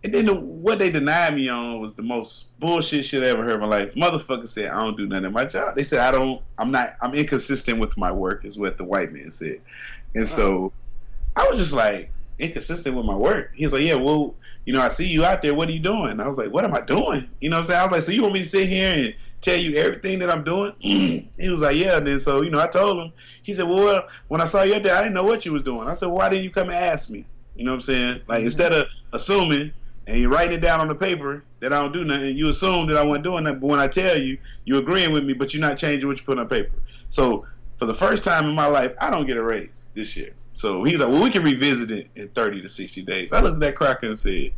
and 0.03 0.15
then 0.15 0.27
the, 0.27 0.35
what 0.35 0.79
they 0.79 0.91
denied 0.91 1.35
me 1.35 1.49
on 1.49 1.81
was 1.81 1.95
the 1.95 2.03
most 2.03 2.57
bullshit 2.59 3.05
shit 3.05 3.23
I 3.23 3.27
ever 3.27 3.45
heard 3.45 3.55
in 3.55 3.61
my 3.61 3.67
life. 3.67 3.95
Motherfucker 3.95 4.49
said 4.49 4.71
I 4.71 4.83
don't 4.83 4.97
do 4.97 5.07
nothing 5.07 5.27
at 5.27 5.33
my 5.33 5.45
job. 5.45 5.77
They 5.77 5.85
said 5.85 6.01
I 6.01 6.11
don't. 6.11 6.43
I'm 6.59 6.71
not. 6.71 6.97
I'm 7.01 7.15
inconsistent 7.15 7.79
with 7.79 7.97
my 7.97 8.13
work, 8.13 8.45
is 8.45 8.57
what 8.57 8.79
the 8.79 8.85
white 8.85 9.13
man 9.13 9.31
said. 9.31 9.61
And 10.15 10.27
so, 10.27 10.73
I 11.37 11.49
was 11.49 11.59
just 11.59 11.73
like 11.73 12.11
inconsistent 12.39 12.97
with 12.97 13.05
my 13.05 13.17
work. 13.17 13.53
He's 13.55 13.73
like, 13.73 13.83
yeah, 13.83 13.95
well, 13.95 14.35
you 14.65 14.73
know, 14.73 14.81
I 14.81 14.89
see 14.89 15.07
you 15.07 15.25
out 15.25 15.43
there. 15.43 15.55
What 15.55 15.69
are 15.69 15.73
you 15.73 15.81
doing? 15.81 16.21
I 16.21 16.27
was 16.27 16.39
like, 16.39 16.53
what 16.53 16.65
am 16.65 16.75
I 16.75 16.81
doing? 16.81 17.29
You 17.41 17.51
know 17.51 17.57
what 17.57 17.61
I'm 17.61 17.65
saying? 17.67 17.81
I 17.81 17.83
was 17.85 17.93
like, 17.93 18.03
so 18.03 18.13
you 18.13 18.23
want 18.23 18.35
me 18.35 18.41
to 18.41 18.49
sit 18.49 18.69
here 18.69 18.93
and 18.93 19.15
tell 19.41 19.57
you 19.57 19.77
everything 19.77 20.19
that 20.21 20.31
I'm 20.31 20.45
doing? 20.45 20.73
he 20.81 21.49
was 21.49 21.61
like, 21.61 21.77
yeah. 21.77 21.97
And 21.97 22.07
then 22.07 22.21
so, 22.21 22.43
you 22.43 22.51
know, 22.51 22.61
I 22.61 22.67
told 22.67 22.99
him. 22.99 23.13
He 23.43 23.55
said, 23.55 23.69
well, 23.69 24.07
when 24.29 24.41
I 24.41 24.45
saw 24.45 24.63
you 24.63 24.79
there, 24.81 24.95
I 24.95 25.01
didn't 25.01 25.15
know 25.15 25.25
what 25.25 25.45
you 25.45 25.53
was 25.53 25.63
doing. 25.63 25.89
I 25.89 25.95
said, 25.95 26.07
well, 26.07 26.17
why 26.17 26.29
didn't 26.29 26.45
you 26.45 26.51
come 26.51 26.69
and 26.69 26.79
ask 26.79 27.11
me? 27.11 27.25
You 27.57 27.65
know 27.65 27.73
what 27.73 27.77
I'm 27.77 27.83
saying? 27.83 28.21
Like 28.27 28.39
mm-hmm. 28.39 28.47
instead 28.47 28.73
of 28.73 28.87
assuming 29.13 29.73
and 30.07 30.19
you're 30.19 30.31
writing 30.31 30.59
it 30.59 30.61
down 30.61 30.81
on 30.81 30.89
the 30.89 30.95
paper 30.95 31.45
that 31.61 31.73
I 31.73 31.81
don't 31.81 31.93
do 31.93 32.05
nothing, 32.05 32.37
you 32.37 32.49
assume 32.49 32.89
that 32.89 32.97
I 32.97 33.03
wasn't 33.03 33.25
doing 33.25 33.45
that. 33.45 33.61
But 33.61 33.67
when 33.67 33.81
I 33.81 33.87
tell 33.87 34.21
you, 34.21 34.39
you're 34.65 34.81
agreeing 34.81 35.13
with 35.13 35.25
me, 35.25 35.35
but 35.35 35.55
you're 35.55 35.61
not 35.61 35.77
changing 35.77 36.09
what 36.09 36.19
you 36.19 36.25
put 36.25 36.39
on 36.39 36.49
paper. 36.49 36.73
So 37.09 37.47
for 37.77 37.87
the 37.87 37.95
first 37.95 38.25
time 38.25 38.47
in 38.47 38.55
my 38.55 38.67
life, 38.67 38.93
I 39.01 39.11
don't 39.11 39.27
get 39.27 39.37
a 39.37 39.43
raise 39.43 39.89
this 39.95 40.17
year. 40.17 40.33
So 40.55 40.85
he's 40.85 41.01
like, 41.01 41.09
well, 41.09 41.23
we 41.23 41.31
can 41.31 41.43
revisit 41.43 41.91
it 41.91 42.09
in 42.17 42.29
30 42.29 42.63
to 42.63 42.69
60 42.69 43.03
days. 43.03 43.33
I 43.33 43.41
looked 43.41 43.55
at 43.55 43.61
that 43.61 43.77
cracker 43.77 44.07
and 44.07 44.19
said, 44.19 44.53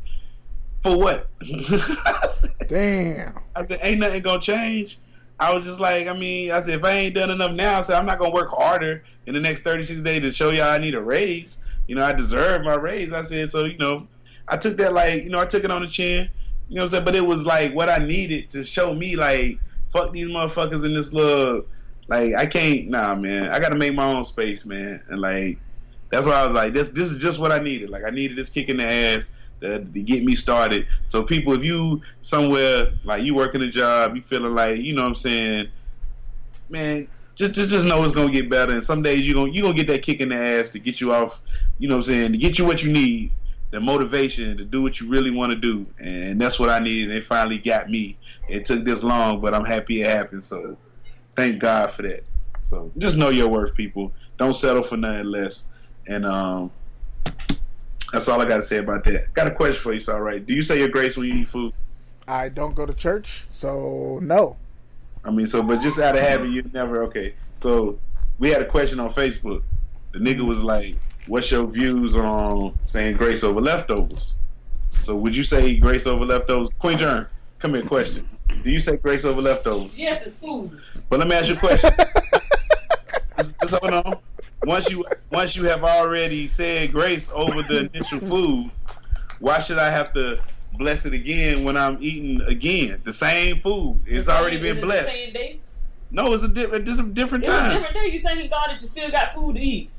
for 0.82 0.98
what? 0.98 1.28
I 1.40 2.28
said, 2.30 2.68
Damn. 2.68 3.38
I 3.54 3.64
said, 3.64 3.78
ain't 3.82 4.00
nothing 4.00 4.22
gonna 4.22 4.40
change. 4.40 4.98
I 5.38 5.54
was 5.54 5.64
just 5.64 5.80
like, 5.80 6.06
I 6.06 6.12
mean, 6.12 6.50
I 6.50 6.60
said 6.60 6.74
if 6.74 6.84
I 6.84 6.92
ain't 6.92 7.14
done 7.14 7.30
enough 7.30 7.52
now, 7.52 7.78
I 7.78 7.80
said 7.80 7.96
I'm 7.96 8.06
not 8.06 8.18
gonna 8.18 8.34
work 8.34 8.50
harder 8.50 9.04
in 9.26 9.34
the 9.34 9.40
next 9.40 9.62
36 9.62 10.02
days 10.02 10.22
to 10.22 10.30
show 10.30 10.50
y'all 10.50 10.70
I 10.70 10.78
need 10.78 10.94
a 10.94 11.02
raise. 11.02 11.58
You 11.86 11.96
know, 11.96 12.04
I 12.04 12.12
deserve 12.12 12.62
my 12.62 12.74
raise. 12.74 13.12
I 13.12 13.22
said 13.22 13.50
so. 13.50 13.64
You 13.64 13.78
know, 13.78 14.06
I 14.48 14.56
took 14.56 14.76
that 14.76 14.92
like, 14.92 15.24
you 15.24 15.30
know, 15.30 15.40
I 15.40 15.46
took 15.46 15.64
it 15.64 15.70
on 15.70 15.82
the 15.82 15.88
chin. 15.88 16.28
You 16.68 16.76
know 16.76 16.82
what 16.82 16.84
I'm 16.86 16.90
saying? 16.90 17.04
But 17.04 17.16
it 17.16 17.26
was 17.26 17.44
like 17.44 17.74
what 17.74 17.88
I 17.88 17.98
needed 17.98 18.50
to 18.50 18.64
show 18.64 18.94
me 18.94 19.16
like, 19.16 19.58
fuck 19.90 20.12
these 20.12 20.28
motherfuckers 20.28 20.84
in 20.84 20.94
this 20.94 21.12
little. 21.12 21.66
Like 22.08 22.34
I 22.34 22.46
can't, 22.46 22.88
nah, 22.88 23.14
man. 23.14 23.50
I 23.50 23.58
got 23.58 23.70
to 23.70 23.76
make 23.76 23.94
my 23.94 24.06
own 24.06 24.24
space, 24.24 24.64
man. 24.64 25.02
And 25.08 25.20
like, 25.20 25.58
that's 26.10 26.26
why 26.26 26.34
I 26.34 26.44
was 26.44 26.52
like, 26.52 26.72
this, 26.72 26.90
this 26.90 27.10
is 27.10 27.18
just 27.18 27.38
what 27.38 27.52
I 27.52 27.58
needed. 27.58 27.90
Like 27.90 28.04
I 28.04 28.10
needed 28.10 28.36
this 28.36 28.48
kick 28.48 28.68
in 28.68 28.76
the 28.76 28.84
ass 28.84 29.30
to, 29.62 29.78
get 29.80 30.24
me 30.24 30.34
started. 30.34 30.86
So 31.04 31.22
people, 31.22 31.52
if 31.54 31.64
you 31.64 32.02
somewhere 32.20 32.92
like 33.04 33.22
you 33.22 33.34
working 33.34 33.62
a 33.62 33.70
job, 33.70 34.16
you 34.16 34.22
feeling 34.22 34.54
like, 34.54 34.78
you 34.78 34.92
know 34.94 35.02
what 35.02 35.08
I'm 35.08 35.14
saying, 35.14 35.68
man, 36.68 37.08
just 37.34 37.54
just 37.54 37.70
just 37.70 37.86
know 37.86 38.02
it's 38.04 38.12
gonna 38.12 38.30
get 38.30 38.50
better. 38.50 38.72
And 38.72 38.84
some 38.84 39.02
days 39.02 39.26
you 39.26 39.34
gonna 39.34 39.50
you 39.50 39.62
gonna 39.62 39.74
get 39.74 39.86
that 39.88 40.02
kick 40.02 40.20
in 40.20 40.28
the 40.28 40.36
ass 40.36 40.68
to 40.70 40.78
get 40.78 41.00
you 41.00 41.12
off. 41.12 41.40
You 41.78 41.88
know 41.88 41.96
what 41.96 42.06
I'm 42.06 42.12
saying, 42.12 42.32
to 42.32 42.38
get 42.38 42.58
you 42.58 42.66
what 42.66 42.82
you 42.82 42.92
need, 42.92 43.32
the 43.70 43.80
motivation 43.80 44.56
to 44.58 44.64
do 44.64 44.82
what 44.82 45.00
you 45.00 45.08
really 45.08 45.30
want 45.30 45.50
to 45.50 45.56
do. 45.56 45.86
And 45.98 46.40
that's 46.40 46.58
what 46.58 46.68
I 46.68 46.78
needed. 46.78 47.14
It 47.14 47.24
finally 47.24 47.58
got 47.58 47.88
me. 47.88 48.18
It 48.48 48.66
took 48.66 48.84
this 48.84 49.02
long, 49.02 49.40
but 49.40 49.54
I'm 49.54 49.64
happy 49.64 50.02
it 50.02 50.06
happened. 50.06 50.44
So 50.44 50.76
thank 51.36 51.58
God 51.58 51.90
for 51.90 52.02
that. 52.02 52.24
So 52.62 52.92
just 52.98 53.16
know 53.16 53.30
your 53.30 53.48
worth, 53.48 53.74
people. 53.74 54.12
Don't 54.38 54.54
settle 54.54 54.82
for 54.82 54.96
nothing 54.96 55.26
less. 55.26 55.66
And 56.06 56.26
um, 56.26 56.70
that's 58.12 58.28
all 58.28 58.40
I 58.40 58.46
got 58.46 58.56
to 58.56 58.62
say 58.62 58.76
about 58.76 59.04
that. 59.04 59.32
Got 59.32 59.48
a 59.48 59.50
question 59.50 59.82
for 59.82 59.92
you, 59.92 60.00
so 60.00 60.14
all 60.14 60.20
right. 60.20 60.44
Do 60.44 60.54
you 60.54 60.62
say 60.62 60.78
your 60.78 60.88
grace 60.88 61.16
when 61.16 61.26
you 61.26 61.34
eat 61.34 61.48
food? 61.48 61.72
I 62.28 62.50
don't 62.50 62.74
go 62.74 62.86
to 62.86 62.94
church, 62.94 63.46
so 63.48 64.20
no. 64.22 64.56
I 65.24 65.30
mean, 65.30 65.46
so 65.46 65.62
but 65.62 65.80
just 65.80 65.98
out 65.98 66.14
of 66.14 66.20
habit, 66.20 66.50
you 66.50 66.62
never 66.72 67.02
okay. 67.04 67.34
So 67.54 67.98
we 68.38 68.50
had 68.50 68.60
a 68.60 68.66
question 68.66 69.00
on 69.00 69.10
Facebook. 69.10 69.62
The 70.12 70.18
nigga 70.18 70.46
was 70.46 70.62
like, 70.62 70.96
"What's 71.26 71.50
your 71.50 71.66
views 71.66 72.14
on 72.14 72.76
saying 72.84 73.16
grace 73.16 73.42
over 73.42 73.60
leftovers?" 73.60 74.36
So 75.00 75.16
would 75.16 75.34
you 75.34 75.42
say 75.42 75.76
grace 75.76 76.06
over 76.06 76.24
leftovers? 76.24 76.68
Queen 76.78 76.98
Germ, 76.98 77.26
come 77.58 77.74
here. 77.74 77.82
Question: 77.82 78.28
Do 78.62 78.70
you 78.70 78.78
say 78.78 78.96
grace 78.98 79.24
over 79.24 79.40
leftovers? 79.40 79.98
Yes, 79.98 80.22
it's 80.26 80.36
food. 80.36 80.78
But 81.08 81.18
let 81.18 81.28
me 81.28 81.34
ask 81.34 81.48
you 81.48 81.54
a 81.54 81.58
question. 81.58 81.90
just, 83.36 83.54
just 83.60 83.74
hold 83.74 83.94
on. 83.94 84.18
Once 84.64 84.88
you 84.90 85.04
once 85.30 85.56
you 85.56 85.64
have 85.64 85.82
already 85.84 86.46
said 86.46 86.92
grace 86.92 87.30
over 87.34 87.62
the 87.62 87.90
initial 87.92 88.20
food, 88.28 88.70
why 89.40 89.58
should 89.58 89.78
I 89.78 89.90
have 89.90 90.12
to 90.14 90.40
bless 90.74 91.04
it 91.04 91.12
again 91.12 91.64
when 91.64 91.76
I'm 91.76 91.98
eating 92.00 92.40
again 92.42 93.00
the 93.04 93.12
same 93.12 93.60
food? 93.60 94.00
It's 94.06 94.28
already 94.28 94.58
been 94.60 94.78
it 94.78 94.82
blessed. 94.82 95.14
Same? 95.32 95.60
No, 96.10 96.32
it's 96.34 96.42
a, 96.42 96.48
di- 96.48 96.64
it's 96.64 96.98
a 96.98 97.02
different 97.04 97.44
It 97.46 97.48
was 97.48 97.56
a 97.56 97.60
time. 97.60 97.72
different 97.72 97.94
day. 97.94 98.06
You 98.08 98.20
thanking 98.22 98.50
God 98.50 98.68
that 98.68 98.80
you 98.82 98.86
still 98.86 99.10
got 99.10 99.34
food 99.34 99.56
to 99.56 99.60
eat. 99.60 99.90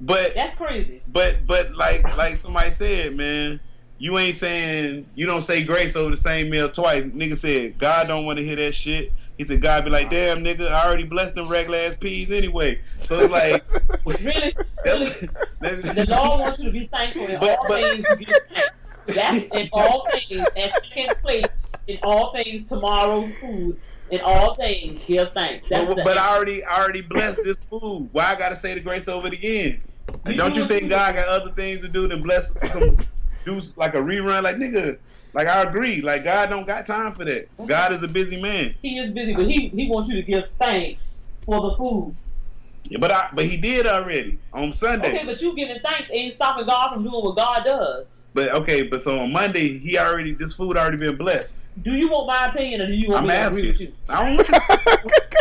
But 0.00 0.34
That's 0.34 0.56
crazy. 0.56 1.02
but 1.08 1.46
but 1.46 1.74
like 1.74 2.16
like 2.16 2.36
somebody 2.36 2.70
said, 2.72 3.14
man, 3.16 3.60
you 3.98 4.18
ain't 4.18 4.36
saying 4.36 5.06
you 5.14 5.26
don't 5.26 5.42
say 5.42 5.62
grace 5.62 5.94
over 5.96 6.10
the 6.10 6.16
same 6.16 6.50
meal 6.50 6.68
twice. 6.68 7.04
Nigga 7.04 7.36
said 7.36 7.78
God 7.78 8.08
don't 8.08 8.26
want 8.26 8.38
to 8.38 8.44
hear 8.44 8.56
that 8.56 8.74
shit. 8.74 9.12
He 9.38 9.44
said 9.44 9.60
God 9.60 9.84
be 9.84 9.90
like, 9.90 10.10
damn 10.10 10.44
nigga, 10.44 10.70
I 10.70 10.86
already 10.86 11.04
blessed 11.04 11.34
them 11.34 11.48
regular 11.48 11.78
ass 11.78 11.96
peas 11.98 12.30
anyway. 12.30 12.80
So 13.02 13.18
it's 13.20 13.32
like 13.32 13.64
Really, 14.22 14.54
really, 14.84 15.10
the 15.60 16.06
Lord 16.08 16.40
wants 16.40 16.58
you 16.60 16.66
to 16.66 16.70
be 16.70 16.86
thankful 16.86 17.26
in 17.26 17.40
But- 17.40 17.58
all 17.58 17.64
but- 17.68 17.82
things. 17.82 18.06
You 18.10 18.26
give. 18.26 18.70
That's 19.06 19.44
in 19.44 19.68
all 19.72 20.06
things. 20.10 20.48
That's 20.56 20.78
second 20.88 21.14
place 21.20 21.44
in 21.88 21.98
all 22.04 22.32
things. 22.32 22.64
Tomorrow's 22.66 23.30
food. 23.34 23.76
In 24.10 24.20
all 24.22 24.54
things, 24.54 25.04
give 25.04 25.32
thanks. 25.32 25.68
That's 25.68 25.86
But, 25.94 26.04
but 26.04 26.16
I 26.16 26.34
already 26.34 26.64
I 26.64 26.78
already 26.80 27.02
blessed 27.02 27.44
this 27.44 27.58
food. 27.68 28.08
Why 28.12 28.24
I 28.26 28.36
gotta 28.38 28.56
say 28.56 28.72
the 28.74 28.80
grace 28.80 29.06
over 29.08 29.26
it 29.26 29.34
again? 29.34 29.82
Like, 30.24 30.32
You 30.32 30.34
don't 30.38 30.54
do 30.54 30.60
you 30.60 30.68
think 30.68 30.88
God 30.88 31.16
got 31.16 31.26
other 31.28 31.50
things 31.52 31.80
to 31.80 31.88
do 31.88 32.06
than 32.08 32.22
bless 32.22 32.54
some 32.72 32.96
do 33.44 33.60
like 33.76 33.94
a 33.94 33.98
rerun? 33.98 34.42
Like 34.42 34.56
nigga, 34.56 34.96
like 35.34 35.48
I 35.48 35.62
agree. 35.62 36.00
Like 36.00 36.24
God 36.24 36.48
don't 36.48 36.66
got 36.66 36.86
time 36.86 37.12
for 37.12 37.24
that. 37.24 37.48
Mm-hmm. 37.56 37.66
God 37.66 37.92
is 37.92 38.02
a 38.02 38.08
busy 38.08 38.40
man. 38.40 38.74
He 38.80 38.98
is 38.98 39.12
busy, 39.12 39.34
but 39.34 39.46
he 39.46 39.68
he 39.68 39.88
wants 39.88 40.08
you 40.08 40.16
to 40.16 40.22
give 40.22 40.44
thanks 40.58 41.02
for 41.44 41.60
the 41.60 41.76
food. 41.76 42.14
Yeah, 42.84 42.98
but 42.98 43.10
I 43.10 43.28
but 43.32 43.44
he 43.46 43.56
did 43.56 43.86
already 43.86 44.38
on 44.52 44.72
Sunday. 44.72 45.12
Okay, 45.14 45.26
but 45.26 45.40
you 45.40 45.54
giving 45.54 45.80
thanks 45.80 46.08
ain't 46.10 46.34
stopping 46.34 46.66
God 46.66 46.94
from 46.94 47.02
doing 47.02 47.24
what 47.24 47.36
God 47.36 47.62
does. 47.64 48.06
But 48.34 48.52
okay, 48.52 48.82
but 48.82 49.00
so 49.00 49.20
on 49.20 49.32
Monday 49.32 49.78
he 49.78 49.96
already 49.96 50.34
this 50.34 50.52
food 50.52 50.76
already 50.76 50.96
been 50.96 51.16
blessed. 51.16 51.64
Do 51.82 51.94
you 51.94 52.08
want 52.08 52.26
my 52.26 52.46
opinion 52.46 52.80
or 52.80 52.86
do 52.88 52.92
you 52.92 53.08
want 53.08 53.22
I'm 53.22 53.28
me 53.28 53.34
to 53.34 53.46
agree 53.46 53.70
with 53.70 53.80
you? 53.80 53.92
I 54.08 54.26
don't 54.26 54.36
want 54.36 54.48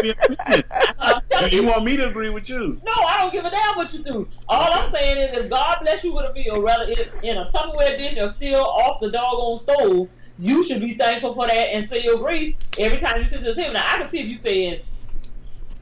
you. 0.04 0.64
I'm 1.00 1.22
telling 1.30 1.50
Do 1.50 1.56
you 1.56 1.66
want 1.66 1.86
me 1.86 1.98
to 1.98 2.08
agree 2.08 2.30
with 2.30 2.48
you? 2.48 2.80
No, 2.86 2.92
I 2.92 3.22
don't 3.22 3.34
give 3.34 3.46
a 3.46 3.50
damn 3.50 3.76
what 3.76 3.92
you 3.94 4.04
do. 4.04 4.28
All 4.48 4.72
I'm 4.72 4.90
saying 4.90 5.18
is, 5.18 5.32
if 5.34 5.50
God 5.50 5.80
bless 5.82 6.04
you 6.04 6.14
with 6.14 6.30
a 6.30 6.34
meal, 6.34 6.62
whether 6.62 6.86
it's 6.88 7.20
in 7.22 7.38
a 7.38 7.50
Tupperware 7.50 7.98
dish 7.98 8.18
or 8.18 8.30
still 8.30 8.64
off 8.64 9.02
the 9.02 9.10
doggone 9.10 9.58
stove, 9.58 10.08
you 10.38 10.64
should 10.64 10.82
be 10.82 10.94
thankful 10.94 11.34
for 11.34 11.48
that 11.48 11.54
and 11.54 11.88
say 11.90 12.04
your 12.04 12.18
grace 12.18 12.56
every 12.78 13.00
time 13.00 13.22
you 13.22 13.28
sit 13.28 13.40
to 13.40 13.46
the 13.46 13.56
table. 13.56 13.74
Now, 13.74 13.86
I 13.88 13.98
can 13.98 14.10
see 14.10 14.20
if 14.20 14.28
you 14.28 14.38
saying 14.38 14.82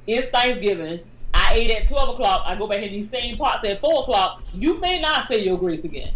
it's 0.07 0.29
Thanksgiving, 0.29 0.99
I 1.33 1.55
ate 1.55 1.71
at 1.71 1.87
12 1.87 2.09
o'clock, 2.09 2.43
I 2.45 2.55
go 2.55 2.67
back 2.67 2.83
in 2.83 2.91
these 2.91 3.09
same 3.09 3.37
pots 3.37 3.65
at 3.65 3.81
4 3.81 4.01
o'clock, 4.03 4.43
you 4.53 4.79
may 4.79 4.99
not 5.01 5.27
say 5.27 5.43
your 5.43 5.57
grace 5.57 5.83
again. 5.83 6.13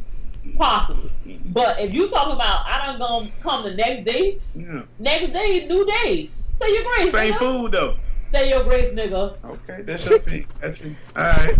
Possibly. 0.57 1.09
But 1.45 1.79
if 1.79 1.93
you 1.93 2.09
talking 2.09 2.33
about, 2.33 2.65
I 2.65 2.85
done 2.85 2.97
gonna 2.99 3.29
come 3.41 3.63
the 3.63 3.73
next 3.75 4.03
day, 4.05 4.39
Yeah. 4.55 4.83
next 4.99 5.31
day, 5.33 5.65
new 5.67 5.85
day, 5.85 6.29
say 6.51 6.73
your 6.73 6.83
grace. 6.93 7.11
Same 7.11 7.33
nigga. 7.33 7.39
food 7.39 7.71
though. 7.71 7.95
Say 8.23 8.49
your 8.49 8.63
grace, 8.63 8.89
nigga. 8.91 9.35
Okay, 9.45 9.81
that's 9.83 10.05
your 10.09 10.19
thing. 10.19 10.45
That's 10.61 10.81
your, 10.81 10.93
all 11.15 11.23
right. 11.23 11.55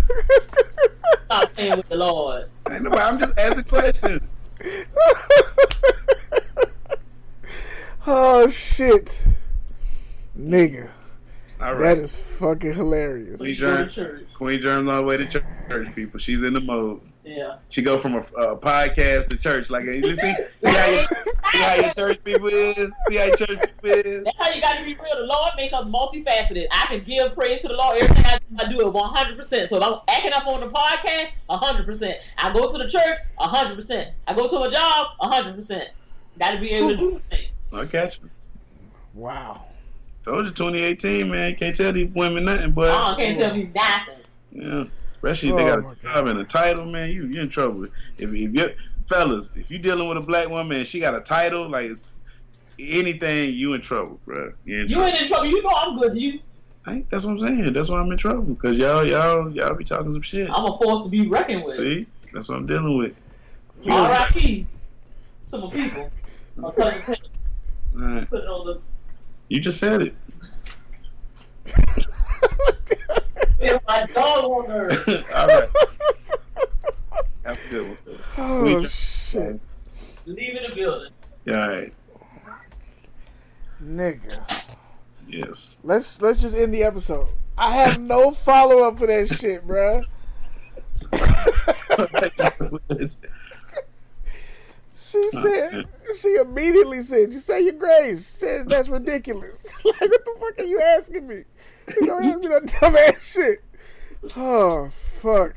Stop 1.26 1.52
playing 1.54 1.76
with 1.76 1.88
the 1.88 1.96
Lord. 1.96 2.48
Ain't 2.70 2.82
nobody, 2.82 3.02
I'm 3.02 3.18
just 3.18 3.38
asking 3.38 3.64
questions. 3.64 4.36
Oh 8.08 8.46
shit, 8.46 9.26
nigga, 10.38 10.88
All 11.60 11.74
that 11.74 11.80
right. 11.82 11.98
is 11.98 12.16
fucking 12.16 12.74
hilarious. 12.74 13.40
Queen 13.40 13.58
Go 13.58 13.84
to 13.84 13.90
Germ. 13.90 14.26
Queen 14.36 14.60
Germ's 14.60 14.88
on 14.88 14.96
the 14.98 15.02
way 15.02 15.16
to 15.16 15.26
church, 15.26 15.92
people. 15.96 16.20
She's 16.20 16.44
in 16.44 16.52
the 16.54 16.60
mode. 16.60 17.00
Yeah. 17.26 17.56
She 17.70 17.82
go 17.82 17.98
from 17.98 18.14
a, 18.14 18.18
a 18.18 18.56
podcast 18.56 19.26
to 19.30 19.36
church. 19.36 19.68
Like, 19.68 19.84
you 19.84 20.10
see, 20.16 20.34
see 20.58 20.68
how 20.70 20.86
your, 20.90 21.02
see 21.02 21.58
how 21.58 21.74
your 21.74 21.94
church 21.94 22.22
people 22.22 22.46
is. 22.46 22.76
See 22.76 23.16
how 23.16 23.24
your 23.24 23.36
church 23.36 23.58
people 23.82 23.90
is. 23.90 24.22
That's 24.24 24.36
how 24.38 24.50
you 24.50 24.60
got 24.60 24.78
to 24.78 24.84
be 24.84 24.94
real. 24.94 25.16
The 25.16 25.24
Lord 25.26 25.50
makes 25.56 25.74
us 25.74 25.84
multifaceted. 25.86 26.66
I 26.70 26.86
can 26.86 27.02
give 27.04 27.34
praise 27.34 27.60
to 27.62 27.68
the 27.68 27.74
Lord. 27.74 27.98
Everything 27.98 28.24
I 28.26 28.38
do, 28.38 28.56
I 28.60 28.68
do 28.68 28.80
it 28.88 28.92
100%. 28.94 29.68
So 29.68 29.76
if 29.78 29.82
I'm 29.82 29.98
acting 30.08 30.32
up 30.34 30.46
on 30.46 30.60
the 30.60 30.68
podcast, 30.68 31.28
100%. 31.50 32.14
I 32.38 32.52
go 32.52 32.68
to 32.70 32.78
the 32.78 32.88
church, 32.88 33.18
100%. 33.40 34.12
I 34.28 34.34
go 34.34 34.48
to 34.48 34.60
a 34.62 34.70
job, 34.70 35.06
100%. 35.20 35.86
Got 36.38 36.50
to 36.52 36.60
be 36.60 36.70
able 36.70 36.90
to 36.90 36.96
do 36.96 37.10
the 37.12 37.18
thing. 37.18 37.48
I 37.72 37.86
catch 37.86 38.20
you. 38.22 38.30
Wow. 39.14 39.64
Told 40.24 40.44
you 40.44 40.50
2018, 40.52 41.28
man. 41.30 41.54
Can't 41.56 41.74
tell 41.74 41.92
these 41.92 42.08
women 42.14 42.44
nothing, 42.44 42.70
but 42.72 42.88
Uh, 42.90 43.16
can't 43.16 43.38
tell 43.40 43.54
me 43.56 43.70
nothing. 43.74 44.14
yeah. 44.52 44.84
Especially 45.26 45.48
if 45.50 45.56
they 45.56 45.62
Oh, 45.62 45.74
got 45.76 45.82
my 45.82 45.92
a 45.92 45.96
job 45.96 46.26
and 46.28 46.38
a 46.38 46.44
title, 46.44 46.86
man. 46.86 47.10
You 47.10 47.26
you 47.26 47.40
in 47.40 47.48
trouble. 47.48 47.84
If 47.84 47.92
if 48.18 48.32
you 48.32 48.70
fellas, 49.08 49.50
if 49.56 49.70
you 49.70 49.78
dealing 49.78 50.08
with 50.08 50.16
a 50.18 50.20
black 50.20 50.48
woman 50.48 50.78
and 50.78 50.86
she 50.86 51.00
got 51.00 51.16
a 51.16 51.20
title, 51.20 51.68
like 51.68 51.90
it's 51.90 52.12
anything, 52.78 53.54
you 53.54 53.74
in 53.74 53.80
trouble, 53.80 54.20
bro. 54.24 54.52
You 54.64 54.82
in 54.82 54.88
You 54.88 54.94
trouble. 54.94 55.08
ain't 55.10 55.22
in 55.22 55.28
trouble. 55.28 55.46
You 55.46 55.62
know 55.62 55.70
I'm 55.76 55.98
good. 55.98 56.12
To 56.12 56.20
you, 56.20 56.40
I, 56.86 57.04
that's 57.10 57.24
what 57.24 57.32
I'm 57.32 57.38
saying. 57.40 57.72
That's 57.72 57.88
why 57.88 57.98
I'm 57.98 58.10
in 58.12 58.18
trouble 58.18 58.54
because 58.54 58.78
y'all 58.78 59.04
y'all 59.04 59.50
y'all 59.50 59.74
be 59.74 59.82
talking 59.82 60.12
some 60.12 60.22
shit. 60.22 60.48
I'm 60.48 60.64
a 60.64 60.78
force 60.78 61.02
to 61.02 61.08
be 61.08 61.26
reckoned 61.26 61.64
with. 61.64 61.74
See, 61.74 62.06
that's 62.32 62.48
what 62.48 62.58
I'm 62.58 62.66
dealing 62.66 62.96
with. 62.96 63.16
R.I.P. 63.88 64.66
to 65.50 65.58
my 65.58 65.70
people. 65.70 66.12
My 66.56 66.70
cousin 66.72 67.02
Taylor 67.02 67.18
All 67.96 68.00
right. 68.00 68.30
put 68.30 68.42
it 68.44 68.46
on 68.48 68.66
the. 68.66 68.80
You 69.48 69.60
just 69.60 69.78
said 69.80 70.02
it. 70.02 70.14
If 73.58 73.80
my 73.86 74.04
dog 74.14 74.44
on 74.44 74.70
her. 74.70 74.90
All 75.34 75.46
right. 75.46 75.68
Have 77.44 77.60
a 77.66 77.70
good 77.70 77.88
one. 77.88 77.98
Oh 78.38 78.64
We- 78.80 78.86
shit, 78.86 79.60
Leaving 80.26 80.62
the 80.68 80.74
building. 80.74 81.12
All 81.48 81.54
right. 81.54 81.92
nigga. 83.82 84.74
Yes. 85.28 85.78
Let's 85.84 86.20
let's 86.20 86.40
just 86.42 86.56
end 86.56 86.74
the 86.74 86.82
episode. 86.84 87.28
I 87.58 87.72
have 87.74 88.00
no 88.00 88.30
follow 88.32 88.86
up 88.86 88.98
for 88.98 89.06
that 89.06 89.28
shit, 89.28 89.66
bruh. 89.66 90.04
She 95.22 95.30
said 95.40 95.84
she 96.20 96.34
immediately 96.36 97.00
said, 97.00 97.32
"You 97.32 97.38
say 97.38 97.62
your 97.64 97.72
grace." 97.74 98.26
Says 98.26 98.66
that's 98.66 98.88
ridiculous. 98.88 99.72
like 99.84 100.00
what 100.00 100.24
the 100.24 100.36
fuck 100.38 100.58
are 100.58 100.68
you 100.68 100.80
asking 100.80 101.26
me? 101.26 101.42
You 102.00 102.06
don't 102.06 102.24
ask 102.24 102.40
me 102.40 102.48
that 102.48 102.62
dumbass 102.66 103.34
shit. 103.34 103.62
Oh 104.36 104.88
fuck, 104.88 105.54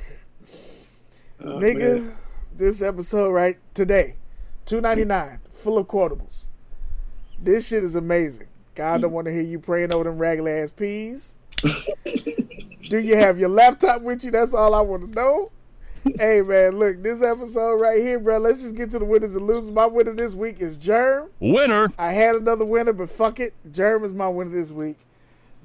Oh, 1.42 1.60
nigga. 1.60 2.02
man. 2.02 2.12
This 2.56 2.82
episode 2.82 3.32
right 3.32 3.58
today, 3.74 4.16
two 4.66 4.82
ninety 4.82 5.06
nine, 5.06 5.40
full 5.52 5.78
of 5.78 5.88
quotables. 5.88 6.46
This 7.42 7.68
shit 7.68 7.84
is 7.84 7.96
amazing. 7.96 8.48
God 8.76 9.02
don't 9.02 9.12
want 9.14 9.26
to 9.26 9.34
hear 9.34 9.42
you 9.44 9.60
praying 9.60 9.94
over 9.94 10.04
them 10.06 10.18
ragged 10.18 10.46
ass 10.48 10.72
peas. 10.72 11.38
Do 12.90 12.98
you 13.00 13.16
have 13.16 13.38
your 13.40 13.50
laptop 13.50 14.02
with 14.02 14.24
you? 14.24 14.32
That's 14.32 14.54
all 14.54 14.74
I 14.74 14.82
want 14.82 15.12
to 15.12 15.16
know. 15.20 15.52
Hey 16.18 16.42
man, 16.42 16.78
look, 16.78 17.02
this 17.04 17.22
episode 17.22 17.82
right 17.82 18.00
here, 18.02 18.20
bro. 18.20 18.38
Let's 18.38 18.62
just 18.62 18.76
get 18.76 18.92
to 18.92 19.00
the 19.00 19.06
winners 19.06 19.36
and 19.36 19.46
losers. 19.46 19.72
My 19.72 19.86
winner 19.86 20.14
this 20.14 20.34
week 20.36 20.62
is 20.62 20.78
Germ. 20.78 21.30
Winner. 21.40 21.92
I 21.98 22.12
had 22.14 22.36
another 22.36 22.66
winner, 22.66 22.94
but 22.94 23.10
fuck 23.10 23.40
it. 23.40 23.54
Germ 23.72 24.04
is 24.04 24.14
my 24.14 24.28
winner 24.28 24.52
this 24.52 24.72
week. 24.72 24.98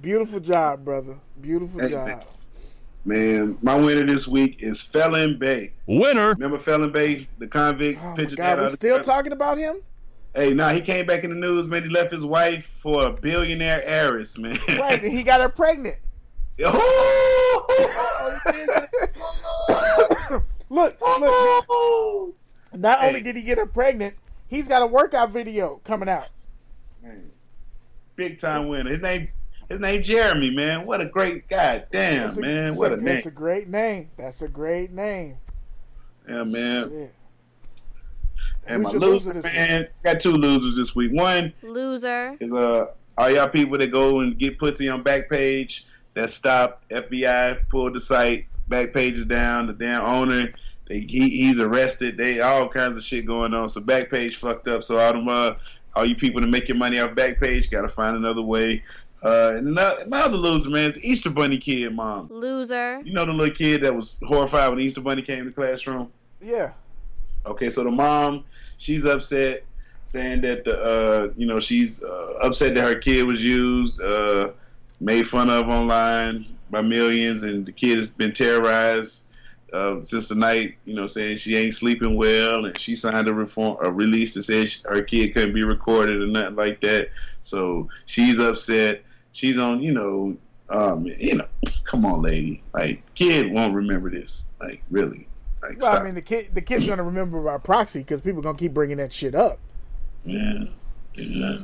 Beautiful 0.02 0.40
job, 0.40 0.84
brother. 0.84 1.16
Beautiful 1.40 1.80
Hey, 1.80 1.88
job. 1.90 2.06
man. 2.06 2.20
Man, 3.06 3.58
my 3.62 3.76
winner 3.78 4.04
this 4.04 4.26
week 4.26 4.62
is 4.62 4.82
Felon 4.82 5.38
Bae. 5.38 5.70
Winner. 5.86 6.30
Remember 6.30 6.58
Felon 6.58 6.90
Bae, 6.90 7.26
the 7.38 7.46
convict 7.46 8.00
Oh 8.02 8.10
my 8.10 8.16
picture 8.16 8.36
God, 8.36 8.60
we 8.62 8.68
still 8.70 9.00
talking 9.00 9.32
about 9.32 9.58
him? 9.58 9.76
Hey, 10.34 10.52
nah, 10.52 10.70
he 10.70 10.80
came 10.80 11.06
back 11.06 11.22
in 11.22 11.30
the 11.30 11.36
news, 11.36 11.68
man. 11.68 11.82
He 11.84 11.90
left 11.90 12.10
his 12.10 12.24
wife 12.24 12.72
for 12.82 13.06
a 13.06 13.10
billionaire 13.12 13.82
heiress, 13.84 14.36
man. 14.38 14.58
Right, 14.68 15.02
and 15.04 15.12
he 15.12 15.22
got 15.24 15.40
her 15.40 15.48
pregnant. 15.48 15.96
Look, 16.58 17.68
look. 20.70 22.34
Not 22.72 23.04
only 23.04 23.22
did 23.22 23.36
he 23.36 23.42
get 23.42 23.58
her 23.58 23.66
pregnant, 23.66 24.14
he's 24.48 24.68
got 24.68 24.82
a 24.82 24.86
workout 24.86 25.30
video 25.30 25.80
coming 25.84 26.08
out. 26.08 26.28
Man. 27.02 27.30
Big 28.16 28.38
time 28.38 28.68
winner. 28.68 28.90
His 28.90 29.00
name, 29.00 29.28
his 29.68 29.80
name 29.80 30.02
Jeremy, 30.02 30.50
man. 30.54 30.86
What 30.86 31.00
a 31.00 31.06
great 31.06 31.48
god 31.48 31.86
damn, 31.90 32.36
a- 32.36 32.40
man. 32.40 32.76
What 32.76 32.92
a, 32.92 32.94
a 32.94 32.96
name. 32.98 33.04
That's 33.06 33.26
a 33.26 33.30
great 33.30 33.68
name. 33.68 34.10
That's 34.16 34.42
a 34.42 34.48
great 34.48 34.92
name. 34.92 35.38
Yeah, 36.28 36.44
man. 36.44 36.88
Shit. 36.90 37.14
And 38.66 38.82
my 38.82 38.90
Who's 38.90 38.92
your 38.94 39.00
loser, 39.00 39.32
loser 39.32 39.32
this 39.42 39.44
man. 39.44 39.88
Got 40.02 40.20
two 40.20 40.32
losers 40.32 40.76
this 40.76 40.94
week. 40.94 41.12
One 41.12 41.52
Loser. 41.62 42.36
is 42.40 42.52
uh 42.52 42.86
all 43.16 43.30
y'all 43.30 43.48
people 43.48 43.78
that 43.78 43.88
go 43.92 44.20
and 44.20 44.38
get 44.38 44.58
pussy 44.58 44.88
on 44.88 45.04
Backpage 45.04 45.82
that 46.14 46.30
stopped 46.30 46.88
FBI 46.90 47.68
pulled 47.68 47.94
the 47.94 48.00
site. 48.00 48.46
Backpage 48.68 49.14
is 49.14 49.26
down. 49.26 49.66
The 49.66 49.72
damn 49.72 50.02
owner, 50.02 50.52
they, 50.88 51.00
he, 51.00 51.28
he's 51.28 51.60
arrested. 51.60 52.16
They 52.16 52.40
all 52.40 52.68
kinds 52.68 52.96
of 52.96 53.04
shit 53.04 53.26
going 53.26 53.52
on. 53.52 53.68
So 53.68 53.80
Backpage 53.80 54.36
fucked 54.36 54.68
up. 54.68 54.82
So 54.82 54.98
all 54.98 55.12
them 55.12 55.28
uh, 55.28 55.54
all 55.94 56.06
you 56.06 56.14
people 56.14 56.40
that 56.40 56.46
make 56.46 56.68
your 56.68 56.76
money 56.76 56.98
off 56.98 57.10
Backpage 57.10 57.70
got 57.70 57.82
to 57.82 57.88
find 57.88 58.16
another 58.16 58.42
way. 58.42 58.82
Uh, 59.22 59.54
and 59.56 59.68
another, 59.68 60.04
my 60.06 60.20
other 60.20 60.36
loser, 60.36 60.68
man, 60.68 60.90
is 60.90 60.94
the 60.94 61.08
Easter 61.08 61.30
Bunny 61.30 61.56
kid, 61.56 61.94
mom. 61.94 62.28
Loser. 62.30 63.00
You 63.04 63.14
know 63.14 63.24
the 63.24 63.32
little 63.32 63.54
kid 63.54 63.80
that 63.82 63.94
was 63.94 64.20
horrified 64.24 64.70
when 64.70 64.80
Easter 64.80 65.00
Bunny 65.00 65.22
came 65.22 65.38
to 65.38 65.44
the 65.44 65.52
classroom. 65.52 66.12
Yeah. 66.42 66.72
Okay, 67.46 67.70
so 67.70 67.84
the 67.84 67.90
mom, 67.90 68.44
she's 68.76 69.06
upset, 69.06 69.64
saying 70.04 70.42
that 70.42 70.64
the 70.64 70.78
uh, 70.78 71.32
you 71.36 71.46
know 71.46 71.58
she's 71.58 72.02
uh, 72.02 72.34
upset 72.42 72.74
that 72.74 72.82
her 72.82 72.98
kid 72.98 73.26
was 73.26 73.42
used, 73.42 74.00
uh, 74.02 74.50
made 75.04 75.28
fun 75.28 75.50
of 75.50 75.68
online 75.68 76.46
by 76.70 76.80
millions, 76.80 77.42
and 77.42 77.64
the 77.66 77.72
kid 77.72 77.98
has 77.98 78.10
been 78.10 78.32
terrorized 78.32 79.26
uh, 79.72 80.00
since 80.02 80.28
the 80.28 80.34
night. 80.34 80.76
You 80.86 80.94
know, 80.94 81.06
saying 81.06 81.36
she 81.36 81.56
ain't 81.56 81.74
sleeping 81.74 82.16
well, 82.16 82.64
and 82.64 82.78
she 82.78 82.96
signed 82.96 83.28
a 83.28 83.34
reform 83.34 83.76
a 83.82 83.92
release 83.92 84.34
that 84.34 84.44
says 84.44 84.78
her 84.86 85.02
kid 85.02 85.34
couldn't 85.34 85.54
be 85.54 85.62
recorded 85.62 86.20
or 86.20 86.26
nothing 86.26 86.56
like 86.56 86.80
that. 86.80 87.10
So 87.42 87.88
she's 88.06 88.40
upset. 88.40 89.02
She's 89.32 89.58
on, 89.58 89.82
you 89.82 89.92
know, 89.92 90.36
um, 90.70 91.06
you 91.06 91.36
know, 91.36 91.46
come 91.84 92.06
on, 92.06 92.22
lady, 92.22 92.62
like 92.72 93.14
kid 93.14 93.52
won't 93.52 93.74
remember 93.74 94.10
this, 94.10 94.46
like 94.60 94.82
really. 94.90 95.28
Like, 95.62 95.80
Well, 95.80 95.92
stop. 95.92 96.02
I 96.02 96.04
mean, 96.04 96.14
the 96.14 96.22
kid, 96.22 96.54
the 96.54 96.60
kid's 96.62 96.86
gonna 96.86 97.04
remember 97.04 97.40
by 97.40 97.58
proxy 97.58 98.00
because 98.00 98.20
people 98.20 98.42
gonna 98.42 98.58
keep 98.58 98.72
bringing 98.72 98.96
that 98.98 99.12
shit 99.12 99.34
up. 99.34 99.58
Yeah. 100.24 100.64
yeah. 101.14 101.58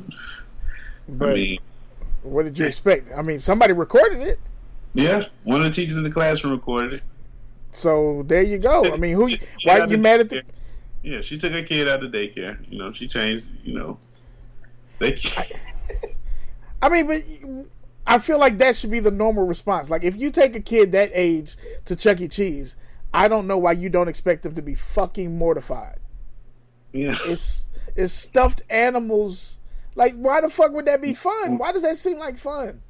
But 1.08 1.30
I 1.30 1.34
mean, 1.34 1.58
what 2.22 2.44
did 2.44 2.58
you 2.58 2.66
expect? 2.66 3.12
I 3.16 3.22
mean, 3.22 3.38
somebody 3.38 3.72
recorded 3.72 4.20
it, 4.20 4.38
yeah, 4.94 5.26
one 5.44 5.60
of 5.60 5.64
the 5.64 5.70
teachers 5.70 5.96
in 5.96 6.02
the 6.02 6.10
classroom 6.10 6.52
recorded 6.52 6.94
it. 6.94 7.02
so 7.70 8.24
there 8.26 8.42
you 8.42 8.58
go. 8.58 8.92
I 8.92 8.96
mean, 8.96 9.14
who? 9.14 9.28
She 9.28 9.40
Why 9.64 9.80
had 9.80 9.90
you 9.90 9.98
mad 9.98 10.20
at 10.20 10.28
the? 10.28 10.42
Yeah, 11.02 11.20
she 11.20 11.38
took 11.38 11.52
her 11.52 11.62
kid 11.62 11.88
out 11.88 12.02
of 12.02 12.10
daycare. 12.10 12.58
You 12.70 12.78
know, 12.78 12.92
she 12.92 13.06
changed. 13.06 13.46
You 13.64 13.74
know, 13.74 13.98
they. 14.98 15.18
I 16.82 16.88
mean, 16.88 17.06
but 17.06 17.22
I 18.06 18.18
feel 18.18 18.38
like 18.38 18.58
that 18.58 18.76
should 18.76 18.90
be 18.90 19.00
the 19.00 19.10
normal 19.10 19.46
response. 19.46 19.90
Like, 19.90 20.02
if 20.02 20.16
you 20.16 20.30
take 20.30 20.56
a 20.56 20.60
kid 20.60 20.92
that 20.92 21.10
age 21.12 21.56
to 21.84 21.94
Chuck 21.94 22.20
E. 22.20 22.28
Cheese, 22.28 22.76
I 23.14 23.28
don't 23.28 23.46
know 23.46 23.58
why 23.58 23.72
you 23.72 23.88
don't 23.90 24.08
expect 24.08 24.42
them 24.42 24.54
to 24.54 24.62
be 24.62 24.74
fucking 24.74 25.38
mortified. 25.38 25.98
Yeah. 26.92 27.16
It's 27.26 27.70
it's 27.94 28.12
stuffed 28.12 28.62
animals. 28.68 29.59
Like, 29.94 30.14
why 30.14 30.40
the 30.40 30.48
fuck 30.48 30.72
would 30.72 30.86
that 30.86 31.02
be 31.02 31.14
fun? 31.14 31.58
Why 31.58 31.72
does 31.72 31.82
that 31.82 31.98
seem 31.98 32.18
like 32.18 32.38
fun? 32.38 32.82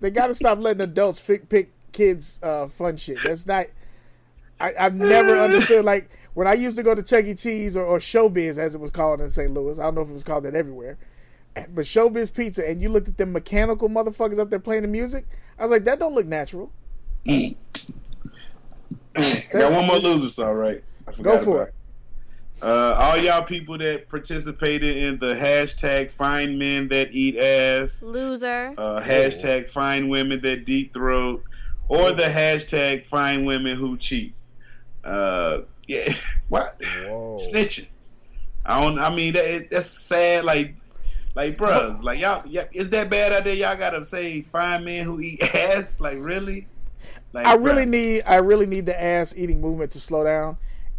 they 0.00 0.10
got 0.10 0.28
to 0.28 0.34
stop 0.34 0.58
letting 0.58 0.82
adults 0.82 1.18
pick, 1.20 1.48
pick 1.48 1.72
kids' 1.92 2.38
uh, 2.42 2.66
fun 2.66 2.96
shit. 2.96 3.18
That's 3.24 3.46
not. 3.46 3.66
I, 4.60 4.74
I've 4.78 4.94
never 4.94 5.38
understood. 5.38 5.84
Like 5.84 6.10
when 6.34 6.46
I 6.46 6.54
used 6.54 6.76
to 6.76 6.82
go 6.82 6.94
to 6.94 7.02
Chuck 7.02 7.24
E. 7.24 7.34
Cheese 7.34 7.76
or, 7.76 7.84
or 7.84 7.98
Showbiz, 7.98 8.58
as 8.58 8.74
it 8.74 8.80
was 8.80 8.90
called 8.90 9.20
in 9.20 9.28
St. 9.28 9.52
Louis. 9.52 9.78
I 9.78 9.84
don't 9.84 9.94
know 9.94 10.02
if 10.02 10.10
it 10.10 10.14
was 10.14 10.24
called 10.24 10.44
that 10.44 10.54
everywhere, 10.54 10.98
but 11.54 11.84
Showbiz 11.84 12.32
Pizza, 12.32 12.68
and 12.68 12.80
you 12.82 12.88
looked 12.88 13.08
at 13.08 13.16
them 13.16 13.32
mechanical 13.32 13.88
motherfuckers 13.88 14.38
up 14.38 14.50
there 14.50 14.58
playing 14.58 14.82
the 14.82 14.88
music. 14.88 15.26
I 15.58 15.62
was 15.62 15.70
like, 15.70 15.84
that 15.84 15.98
don't 15.98 16.14
look 16.14 16.26
natural. 16.26 16.70
I 17.26 17.56
got 19.50 19.72
one 19.72 19.86
more 19.86 19.98
loser, 19.98 20.44
all 20.44 20.54
right. 20.54 20.84
I 21.08 21.12
Go 21.22 21.38
for 21.38 21.62
it. 21.64 21.74
Uh, 22.62 22.94
all 22.96 23.16
y'all 23.18 23.42
people 23.42 23.76
that 23.76 24.08
participated 24.08 24.96
in 24.96 25.18
the 25.18 25.34
hashtag 25.34 26.10
find 26.12 26.58
men 26.58 26.88
that 26.88 27.12
eat 27.12 27.36
ass, 27.36 28.02
Loser. 28.02 28.72
uh, 28.78 29.00
hashtag 29.00 29.70
find 29.70 30.08
women 30.08 30.40
that 30.40 30.64
deep 30.64 30.92
throat, 30.94 31.44
or 31.88 32.12
the 32.12 32.22
hashtag 32.22 33.04
find 33.06 33.46
women 33.46 33.76
who 33.76 33.96
cheat. 33.98 34.34
Uh, 35.04 35.60
yeah, 35.86 36.14
what 36.48 36.80
snitching? 36.80 37.88
I 38.64 38.80
don't. 38.80 38.98
I 38.98 39.14
mean, 39.14 39.34
that, 39.34 39.70
that's 39.70 39.86
sad. 39.86 40.44
Like, 40.44 40.74
like, 41.34 41.58
bruhs, 41.58 42.02
like 42.02 42.18
y'all, 42.18 42.42
yeah, 42.46 42.64
is 42.72 42.88
that 42.90 43.10
bad 43.10 43.32
out 43.32 43.44
there? 43.44 43.54
Y'all 43.54 43.76
gotta 43.76 44.04
say 44.06 44.40
find 44.40 44.84
men 44.84 45.04
who 45.04 45.20
eat 45.20 45.42
ass. 45.54 46.00
Like, 46.00 46.16
really? 46.20 46.66
Like, 47.34 47.46
I 47.46 47.54
really 47.54 47.84
bruh. 47.84 47.90
need 47.90 48.22
I 48.26 48.36
really 48.36 48.66
need 48.66 48.86
the 48.86 49.00
ass 49.00 49.34
eating 49.36 49.60
movement 49.60 49.90
to 49.92 50.00
slow 50.00 50.24
down. 50.24 50.56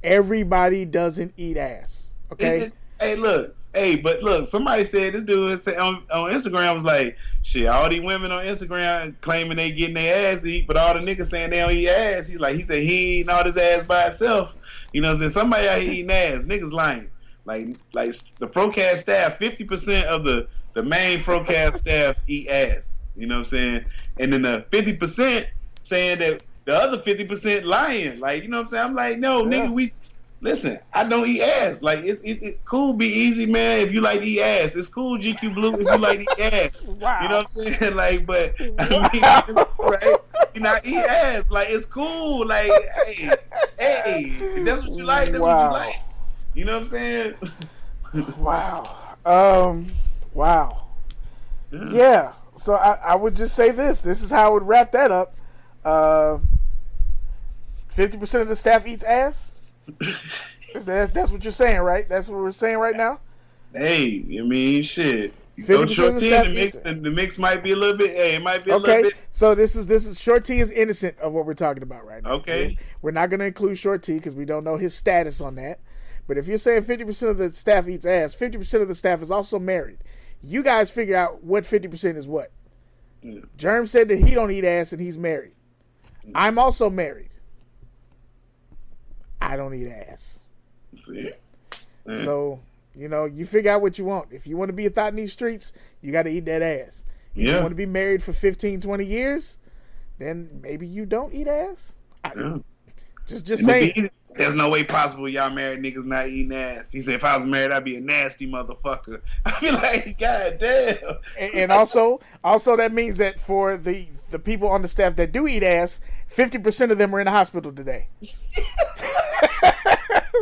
Everybody 0.08 0.86
doesn't 0.86 1.34
eat 1.38 1.58
ass. 1.58 2.14
Okay. 2.32 2.72
Hey, 3.00 3.16
look, 3.16 3.56
hey, 3.76 3.96
but 3.96 4.24
look, 4.24 4.48
somebody 4.48 4.84
said 4.84 5.14
this 5.14 5.22
dude 5.22 5.60
said 5.60 5.78
on, 5.78 6.02
on 6.12 6.32
Instagram 6.32 6.74
was 6.74 6.84
like, 6.84 7.16
shit, 7.44 7.68
all 7.68 7.88
these 7.90 8.02
women 8.02 8.32
on 8.32 8.44
Instagram 8.44 9.14
claiming 9.22 9.58
they 9.58 9.70
getting 9.70 9.94
their 9.94 10.34
ass 10.34 10.46
eat, 10.46 10.66
but 10.66 10.78
all 10.78 10.96
the 10.96 11.02
niggas 11.02 11.28
saying 11.28 11.52
they 11.52 11.58
don't 11.58 11.74
eat 11.74 11.90
ass. 11.90 12.28
He's 12.28 12.40
like, 12.40 12.56
he 12.56 12.64
said 12.64 12.82
he 12.82 13.20
eating 13.20 13.30
all 13.30 13.44
this 13.44 13.58
ass 13.58 13.86
by 13.86 14.04
himself. 14.04 14.56
You 14.94 15.02
know, 15.02 15.10
what 15.10 15.14
I'm 15.14 15.20
saying 15.20 15.30
somebody 15.30 15.68
out 15.68 15.80
here 15.80 15.92
eating 15.92 16.10
ass, 16.10 16.46
niggas 16.46 16.72
lying. 16.72 17.10
Like, 17.46 17.78
like 17.94 18.16
the 18.40 18.48
Frocast 18.48 18.98
staff, 18.98 19.38
fifty 19.38 19.64
percent 19.64 20.08
of 20.08 20.24
the 20.24 20.48
the 20.74 20.84
main 20.84 21.20
Frocast 21.20 21.76
staff 21.76 22.16
eat 22.28 22.48
ass. 22.50 23.04
You 23.16 23.28
know 23.28 23.36
what 23.36 23.40
I'm 23.40 23.46
saying? 23.46 23.86
And 24.20 24.34
then 24.34 24.42
the 24.42 24.66
fifty 24.72 24.96
percent 24.96 25.48
saying 25.84 26.20
that 26.20 26.42
the 26.68 26.76
other 26.76 27.00
fifty 27.00 27.26
percent 27.26 27.66
lying. 27.66 28.20
Like, 28.20 28.44
you 28.44 28.50
know 28.50 28.58
what 28.58 28.64
I'm 28.66 28.70
saying? 28.70 28.86
I'm 28.86 28.94
like, 28.94 29.18
no, 29.18 29.44
nigga, 29.44 29.72
we 29.72 29.92
Listen, 30.40 30.78
I 30.94 31.04
don't 31.04 31.28
eat 31.28 31.42
ass. 31.42 31.82
Like 31.82 32.00
it's, 32.00 32.22
it's 32.24 32.40
it's 32.44 32.60
cool, 32.64 32.94
be 32.94 33.08
easy, 33.08 33.48
man. 33.48 33.80
If 33.80 33.92
you 33.92 34.02
like 34.02 34.22
eat 34.22 34.40
ass, 34.40 34.76
it's 34.76 34.88
cool. 34.88 35.18
GQ 35.18 35.56
Blue 35.56 35.74
if 35.74 35.80
you 35.80 35.98
like 35.98 36.20
eat 36.20 36.40
ass. 36.40 36.82
Wow. 36.84 37.20
You 37.24 37.30
know 37.30 37.38
what 37.38 37.42
I'm 37.42 37.48
saying? 37.48 37.96
Like, 37.96 38.26
but 38.28 38.54
I 38.60 39.10
mean, 39.12 39.66
right? 39.80 40.16
You 40.54 40.62
know, 40.62 40.78
eat 40.84 40.96
ass. 40.98 41.50
Like 41.50 41.70
it's 41.72 41.86
cool. 41.86 42.46
Like, 42.46 42.72
hey, 43.08 43.32
hey, 43.80 44.36
if 44.40 44.66
that's 44.66 44.84
what 44.84 44.92
you 44.92 45.06
like. 45.06 45.32
That's 45.32 45.42
what 45.42 45.66
you 45.66 45.72
like. 45.72 45.96
You 46.54 46.66
know 46.66 46.74
what 46.74 46.82
I'm 46.82 46.86
saying? 46.86 47.34
wow. 48.38 49.16
Um. 49.26 49.88
Wow. 50.36 50.86
Yeah. 51.72 52.34
So 52.58 52.76
I, 52.76 53.00
I 53.04 53.16
would 53.16 53.36
just 53.36 53.56
say 53.56 53.72
this. 53.72 54.02
This 54.02 54.22
is 54.22 54.30
how 54.30 54.46
I 54.46 54.50
would 54.50 54.64
wrap 54.64 54.92
that 54.92 55.10
up. 55.10 55.36
Uh, 55.84 56.38
Fifty 57.98 58.16
percent 58.20 58.44
of 58.44 58.48
the 58.48 58.56
staff 58.56 58.86
eats 58.86 59.04
ass. 59.04 59.54
Is 60.76 60.86
that, 60.86 61.12
that's 61.16 61.32
what 61.32 61.44
you're 61.44 61.52
saying, 61.52 61.80
right? 61.80 62.08
That's 62.08 62.28
what 62.28 62.38
we're 62.38 62.52
saying 62.52 62.78
right 62.78 62.96
now. 62.96 63.20
Hey, 63.74 64.24
I 64.40 64.44
mean, 64.44 64.84
shit. 64.84 65.34
You 65.56 65.66
Go 65.66 65.80
50% 65.80 65.82
of 65.82 65.88
the 65.88 65.94
short 65.96 66.20
staff 66.20 66.46
the 66.46 66.54
mix. 66.54 66.76
The, 66.76 66.94
the 66.94 67.10
mix 67.10 67.40
might 67.40 67.64
be 67.64 67.72
a 67.72 67.76
little 67.76 67.98
bit. 67.98 68.12
Hey, 68.16 68.36
it 68.36 68.44
might 68.44 68.64
be 68.64 68.70
a 68.70 68.76
Okay, 68.76 68.98
little 68.98 69.10
bit. 69.10 69.20
so 69.32 69.56
this 69.56 69.76
is 69.76 69.88
this 69.88 70.06
is 70.06 70.22
short 70.22 70.46
T 70.46 70.60
is 70.60 70.72
innocent 70.72 71.18
of 71.18 71.34
what 71.34 71.48
we're 71.48 71.56
talking 71.56 71.82
about 71.82 72.06
right 72.06 72.22
now. 72.22 72.34
Okay. 72.34 72.78
we're 73.02 73.10
not 73.10 73.32
going 73.32 73.40
to 73.40 73.48
include 73.48 73.76
short 73.80 74.04
T 74.04 74.14
because 74.14 74.36
we 74.36 74.46
don't 74.46 74.64
know 74.64 74.78
his 74.78 74.94
status 74.94 75.42
on 75.42 75.56
that. 75.56 75.80
But 76.28 76.38
if 76.38 76.48
you're 76.48 76.60
saying 76.60 76.84
50% 76.84 77.30
of 77.30 77.40
the 77.40 77.50
staff 77.50 77.88
eats 77.88 78.06
ass, 78.06 78.36
50% 78.36 78.80
of 78.84 78.88
the 78.90 78.94
staff 78.94 79.24
is 79.24 79.32
also 79.32 79.58
married. 79.58 79.98
You 80.44 80.62
guys 80.62 80.92
figure 80.92 81.16
out 81.18 81.44
what 81.44 81.64
50% 81.64 82.16
is 82.16 82.28
what. 82.28 82.52
Germ 83.58 83.88
said 83.88 84.08
that 84.10 84.20
he 84.20 84.36
don't 84.36 84.52
eat 84.52 84.66
ass 84.66 84.92
and 84.92 85.02
he's 85.02 85.18
married. 85.18 85.54
I'm 86.36 86.60
also 86.60 86.92
married. 86.92 87.27
I 89.42 89.56
don't 89.56 89.74
eat 89.74 89.88
ass. 89.90 90.46
See? 91.04 91.32
Mm. 92.08 92.24
So 92.24 92.60
You 92.96 93.08
know, 93.10 93.26
you 93.26 93.46
figure 93.46 93.72
out 93.72 93.82
what 93.82 94.00
you 94.00 94.06
want. 94.06 94.30
If 94.32 94.48
you 94.48 94.58
want 94.58 94.70
to 94.70 94.74
be 94.74 94.88
a 94.88 94.90
thot 94.90 95.10
in 95.10 95.16
these 95.18 95.32
streets, 95.32 95.74
you 96.02 96.12
got 96.12 96.24
to 96.24 96.30
eat 96.32 96.46
that 96.46 96.64
ass. 96.64 97.06
If 97.36 97.44
you 97.44 97.50
Yeah. 97.50 97.60
want 97.60 97.70
to 97.70 97.76
be 97.76 97.86
married 97.86 98.24
for 98.24 98.34
15, 98.34 98.82
20 98.82 99.06
years, 99.06 99.60
then 100.18 100.50
maybe 100.64 100.88
you 100.88 101.06
don't 101.06 101.32
eat 101.32 101.48
ass. 101.48 101.96
I, 102.24 102.32
Yeah. 102.36 102.58
Just, 103.28 103.46
just 103.46 103.66
saying. 103.66 104.10
There's 104.36 104.56
no 104.56 104.70
way 104.70 104.84
possible 104.84 105.28
y'all 105.28 105.50
married 105.50 105.80
niggas 105.82 106.06
not 106.06 106.28
eating 106.28 106.56
ass. 106.56 106.92
He 106.92 107.02
said 107.02 107.16
if 107.16 107.24
I 107.24 107.36
was 107.36 107.46
married, 107.46 107.72
I'd 107.72 107.84
be 107.84 107.98
a 107.98 108.02
nasty 108.02 108.50
motherfucker. 108.50 109.22
I'd 109.46 109.60
be 109.60 109.72
like, 109.72 110.18
God 110.20 110.58
damn. 110.60 110.98
and, 111.40 111.54
and 111.54 111.72
also, 111.72 112.20
also 112.44 112.76
that 112.78 112.94
means 112.94 113.18
that 113.18 113.40
for 113.40 113.78
the 113.78 114.08
the 114.30 114.40
people 114.40 114.68
on 114.70 114.82
the 114.82 114.88
staff 114.88 115.16
that 115.18 115.32
do 115.32 115.48
eat 115.48 115.64
ass, 115.64 116.02
fifty 116.28 116.58
percent 116.58 116.92
of 116.92 116.98
them 116.98 117.16
are 117.16 117.20
in 117.20 117.26
the 117.26 117.32
hospital 117.32 117.72
today. 117.72 118.08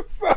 so, 0.06 0.36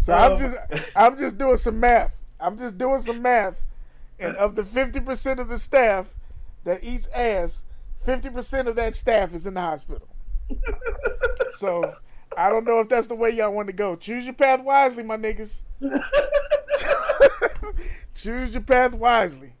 so 0.00 0.12
I'm 0.14 0.32
oh. 0.32 0.38
just 0.38 0.56
I'm 0.96 1.18
just 1.18 1.38
doing 1.38 1.56
some 1.56 1.80
math. 1.80 2.12
I'm 2.40 2.56
just 2.56 2.78
doing 2.78 3.00
some 3.00 3.22
math. 3.22 3.60
And 4.18 4.36
of 4.36 4.56
the 4.56 4.64
fifty 4.64 5.00
percent 5.00 5.38
of 5.40 5.48
the 5.48 5.58
staff 5.58 6.14
that 6.64 6.82
eats 6.82 7.06
ass, 7.08 7.64
fifty 8.04 8.30
percent 8.30 8.68
of 8.68 8.76
that 8.76 8.94
staff 8.94 9.34
is 9.34 9.46
in 9.46 9.54
the 9.54 9.60
hospital. 9.60 10.08
so 11.52 11.92
I 12.36 12.50
don't 12.50 12.64
know 12.64 12.80
if 12.80 12.88
that's 12.88 13.06
the 13.06 13.14
way 13.14 13.30
y'all 13.30 13.52
want 13.52 13.68
to 13.68 13.72
go. 13.72 13.96
Choose 13.96 14.24
your 14.24 14.34
path 14.34 14.62
wisely, 14.62 15.02
my 15.02 15.16
niggas. 15.16 15.62
Choose 18.14 18.52
your 18.52 18.62
path 18.62 18.94
wisely. 18.94 19.52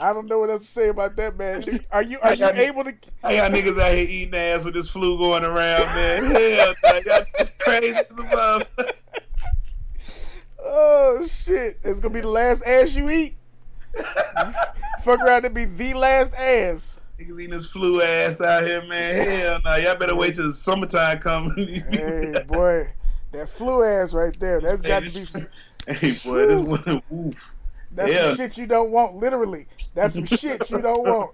I 0.00 0.12
don't 0.12 0.26
know 0.26 0.38
what 0.38 0.50
else 0.50 0.62
to 0.62 0.68
say 0.68 0.88
about 0.90 1.16
that, 1.16 1.36
man. 1.36 1.64
Are 1.90 2.02
you 2.02 2.20
are 2.20 2.32
you 2.32 2.38
got- 2.38 2.56
able 2.56 2.84
to? 2.84 2.94
I 3.24 3.36
got 3.36 3.50
niggas 3.50 3.80
out 3.80 3.92
here 3.92 4.06
eating 4.08 4.34
ass 4.34 4.64
with 4.64 4.74
this 4.74 4.88
flu 4.88 5.18
going 5.18 5.44
around, 5.44 5.86
man. 5.86 6.30
Hell, 6.34 6.74
no, 6.84 7.00
y'all 7.04 7.26
just 7.36 7.58
crazy 7.58 7.96
as 7.96 8.10
a. 8.12 8.66
Oh 10.60 11.26
shit! 11.26 11.78
It's 11.82 11.98
gonna 12.00 12.14
be 12.14 12.20
the 12.20 12.28
last 12.28 12.62
ass 12.62 12.94
you 12.94 13.10
eat. 13.10 13.36
Fuck 15.02 15.20
around 15.20 15.44
and 15.46 15.54
be 15.54 15.64
the 15.64 15.94
last 15.94 16.32
ass. 16.34 16.97
Niggas 17.18 17.40
eating 17.40 17.50
this 17.50 17.66
flu 17.66 18.00
ass 18.00 18.40
out 18.40 18.62
here, 18.64 18.84
man. 18.86 19.26
Hell 19.26 19.60
no, 19.64 19.76
y'all 19.76 19.96
better 19.96 20.14
wait 20.14 20.34
till 20.34 20.46
the 20.46 20.52
summertime 20.52 21.18
come. 21.18 21.50
Hey 21.56 22.44
boy, 22.46 22.88
that 23.32 23.48
flu 23.48 23.82
ass 23.82 24.12
right 24.14 24.38
there. 24.38 24.60
That's 24.60 24.80
got 24.80 25.00
to 25.04 25.18
be. 25.18 25.24
some- 25.26 25.46
Hey 25.88 26.12
boy, 26.24 26.46
this 26.46 26.84
one, 26.86 27.02
woof. 27.10 27.56
That's 27.90 28.12
Yeah. 28.12 28.26
some 28.28 28.36
shit 28.36 28.58
you 28.58 28.66
don't 28.66 28.90
want. 28.90 29.16
Literally, 29.16 29.66
that's 29.94 30.14
some 30.14 30.26
shit 30.26 30.70
you 30.70 30.80
don't 30.80 31.02
want. 31.06 31.32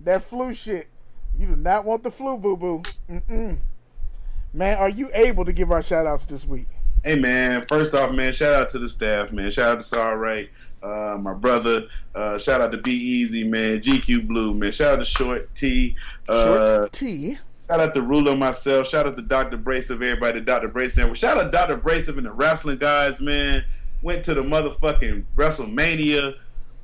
That 0.00 0.22
flu 0.22 0.54
shit. 0.54 0.88
You 1.38 1.48
do 1.48 1.56
not 1.56 1.84
want 1.84 2.02
the 2.02 2.10
flu, 2.10 2.38
boo 2.38 2.56
boo. 2.56 2.82
Man, 4.54 4.78
are 4.78 4.88
you 4.88 5.10
able 5.12 5.44
to 5.44 5.52
give 5.52 5.70
our 5.70 5.82
shout 5.82 6.06
outs 6.06 6.24
this 6.24 6.46
week? 6.46 6.68
Hey 7.04 7.16
man, 7.16 7.66
first 7.68 7.94
off, 7.94 8.10
man, 8.12 8.32
shout 8.32 8.54
out 8.54 8.68
to 8.70 8.78
the 8.78 8.88
staff, 8.88 9.32
man. 9.32 9.50
Shout 9.50 9.72
out 9.72 9.80
to 9.80 9.86
Saul 9.86 10.16
Wright, 10.16 10.48
uh, 10.86 11.18
my 11.18 11.34
brother. 11.34 11.82
Uh, 12.14 12.38
shout 12.38 12.60
out 12.60 12.70
to 12.72 12.78
Be 12.78 12.92
Easy, 12.92 13.44
man. 13.44 13.80
GQ 13.80 14.26
Blue, 14.26 14.54
man. 14.54 14.72
Shout 14.72 14.94
out 14.94 14.98
to 15.00 15.04
Short 15.04 15.54
T. 15.54 15.96
Uh, 16.28 16.44
Short 16.76 16.92
T. 16.92 17.38
Shout 17.68 17.80
out 17.80 17.94
to 17.94 18.02
Ruler 18.02 18.36
myself. 18.36 18.86
Shout 18.86 19.06
out 19.06 19.16
to 19.16 19.22
Dr. 19.22 19.58
Braceve, 19.58 19.94
everybody, 19.94 20.40
Dr. 20.40 20.68
Braceve 20.68 20.98
Network. 20.98 21.16
Shout 21.16 21.36
out 21.36 21.44
to 21.44 21.50
Dr. 21.50 21.76
Braceve 21.76 22.16
and 22.16 22.26
the 22.26 22.32
wrestling 22.32 22.78
guys, 22.78 23.20
man. 23.20 23.64
Went 24.02 24.24
to 24.26 24.34
the 24.34 24.42
motherfucking 24.42 25.24
WrestleMania 25.34 26.34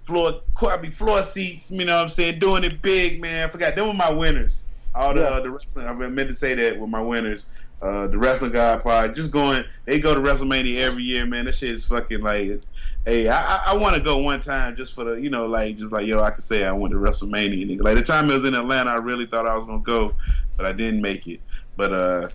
floor, 0.05 0.41
I 0.61 0.91
floor 0.91 1.23
seats. 1.23 1.71
You 1.71 1.85
know 1.85 1.97
what 1.97 2.03
I'm 2.03 2.09
saying? 2.11 2.41
Doing 2.41 2.65
it 2.65 2.83
big, 2.83 3.21
man. 3.21 3.49
I 3.49 3.53
forgot 3.53 3.77
them 3.77 3.87
were 3.89 3.95
my 3.95 4.11
winners. 4.11 4.67
All 4.95 5.15
the 5.15 5.21
Yeah. 5.21 5.27
uh, 5.29 5.41
the 5.41 5.51
wrestling. 5.53 5.87
I 5.87 5.93
meant 5.93 6.29
to 6.29 6.35
say 6.35 6.55
that 6.55 6.79
were 6.79 6.87
my 6.87 7.01
winners. 7.01 7.47
Uh, 7.83 8.07
the 8.07 8.17
wrestling 8.17 8.53
guy 8.53 8.77
pod, 8.77 9.13
just 9.13 9.33
going. 9.33 9.65
They 9.87 9.99
go 9.99 10.15
to 10.15 10.21
WrestleMania 10.21 10.77
every 10.79 11.03
year, 11.03 11.27
man. 11.27 11.47
That 11.47 11.55
shit 11.57 11.71
is 11.71 11.85
fucking 11.85 12.21
like. 12.21 12.61
Hey, 13.05 13.27
I 13.27 13.57
I, 13.57 13.63
I 13.73 13.77
want 13.77 13.97
to 13.97 14.01
go 14.01 14.19
one 14.19 14.41
time 14.41 14.77
just 14.77 14.95
for 14.95 15.03
the 15.03 15.15
you 15.15 15.31
know 15.31 15.47
like 15.47 15.77
just 15.77 15.91
like 15.91 16.07
yo 16.07 16.21
I 16.23 16.31
could 16.31 16.45
say 16.45 16.65
I 16.65 16.71
went 16.71 16.93
to 16.93 17.01
WrestleMania 17.01 17.67
nigga. 17.67 17.83
Like 17.83 17.97
the 17.97 18.03
time 18.03 18.31
it 18.31 18.35
was 18.35 18.45
in 18.45 18.55
Atlanta, 18.55 18.91
I 18.91 18.99
really 18.99 19.27
thought 19.27 19.49
I 19.49 19.57
was 19.57 19.65
gonna 19.65 19.81
go, 19.81 20.15
but 20.57 20.65
I 20.65 20.71
didn't 20.71 21.03
make 21.03 21.27
it. 21.27 21.41
But 21.77 21.93
uh, 21.93 22.29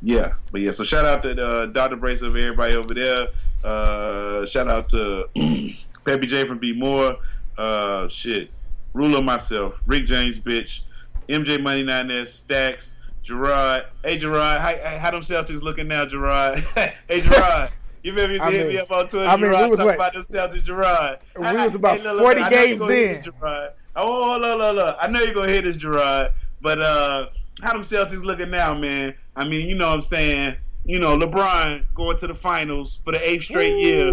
yeah, 0.00 0.32
but 0.50 0.62
yeah. 0.62 0.70
So 0.70 0.84
shout 0.84 1.04
out 1.04 1.22
to 1.24 1.46
uh, 1.46 1.66
Dr. 1.66 1.98
Braceve, 1.98 2.28
everybody 2.28 2.74
over 2.74 2.94
there. 2.94 3.26
Uh, 3.62 4.46
shout 4.46 4.68
out 4.68 4.88
to 4.90 5.28
Peppy 6.06 6.26
J 6.26 6.46
from 6.46 6.58
B 6.58 6.72
More. 6.72 7.18
Uh, 7.58 8.08
shit, 8.08 8.50
Ruler 8.94 9.20
myself, 9.20 9.82
Rick 9.84 10.06
James, 10.06 10.40
bitch, 10.40 10.80
MJ 11.28 11.62
Money 11.62 11.82
Nine 11.82 12.10
S, 12.10 12.32
Stacks, 12.32 12.96
Gerard. 13.24 13.86
Hey 14.04 14.18
Gerard, 14.18 14.60
how, 14.60 14.98
how 14.98 15.10
them 15.10 15.22
Celtics 15.22 15.62
looking 15.62 15.88
now, 15.88 16.04
Gerard? 16.04 16.58
hey 17.08 17.20
Gerard. 17.22 17.70
You 18.02 18.12
remember 18.12 18.34
you 18.36 18.42
I 18.42 18.50
hit 18.52 18.66
mean- 18.66 18.76
me 18.76 18.78
up 18.82 18.90
on 18.92 19.08
Twitter, 19.08 19.26
I 19.28 19.36
mean, 19.36 19.46
we 19.46 19.56
Gerard, 19.56 19.70
was 19.70 19.78
talking 19.78 19.86
like- 19.88 19.96
about 19.96 20.12
them 20.12 20.22
Celtics, 20.22 20.62
Gerard. 20.64 21.18
We 21.38 21.46
I- 21.46 21.64
was 21.64 21.74
about 21.74 21.98
hey, 21.98 22.04
look, 22.04 22.20
40 22.20 22.40
look, 22.40 22.46
I 22.46 22.54
know 22.54 22.62
you 22.62 22.78
games 22.78 22.88
in. 22.90 23.24
Gerard. 23.24 23.72
Oh, 23.96 24.38
look, 24.38 24.58
look, 24.58 24.76
look. 24.76 24.96
I 25.00 25.06
know 25.08 25.20
you're 25.22 25.34
gonna 25.34 25.52
hit 25.52 25.64
this, 25.64 25.76
Gerard. 25.78 26.32
But 26.60 26.80
uh, 26.80 27.28
how 27.62 27.72
them 27.72 27.82
Celtics 27.82 28.22
looking 28.24 28.50
now, 28.50 28.74
man? 28.74 29.14
I 29.36 29.48
mean, 29.48 29.68
you 29.68 29.74
know 29.74 29.88
what 29.88 29.94
I'm 29.94 30.02
saying. 30.02 30.56
You 30.84 30.98
know, 30.98 31.16
LeBron 31.18 31.84
going 31.94 32.18
to 32.18 32.26
the 32.26 32.34
finals 32.34 32.98
for 33.04 33.12
the 33.12 33.26
eighth 33.30 33.44
straight 33.44 33.78
year. 33.78 34.12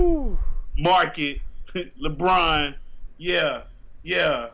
Market, 0.78 1.40
LeBron, 2.02 2.76
yeah, 3.18 3.64
yeah. 4.04 4.50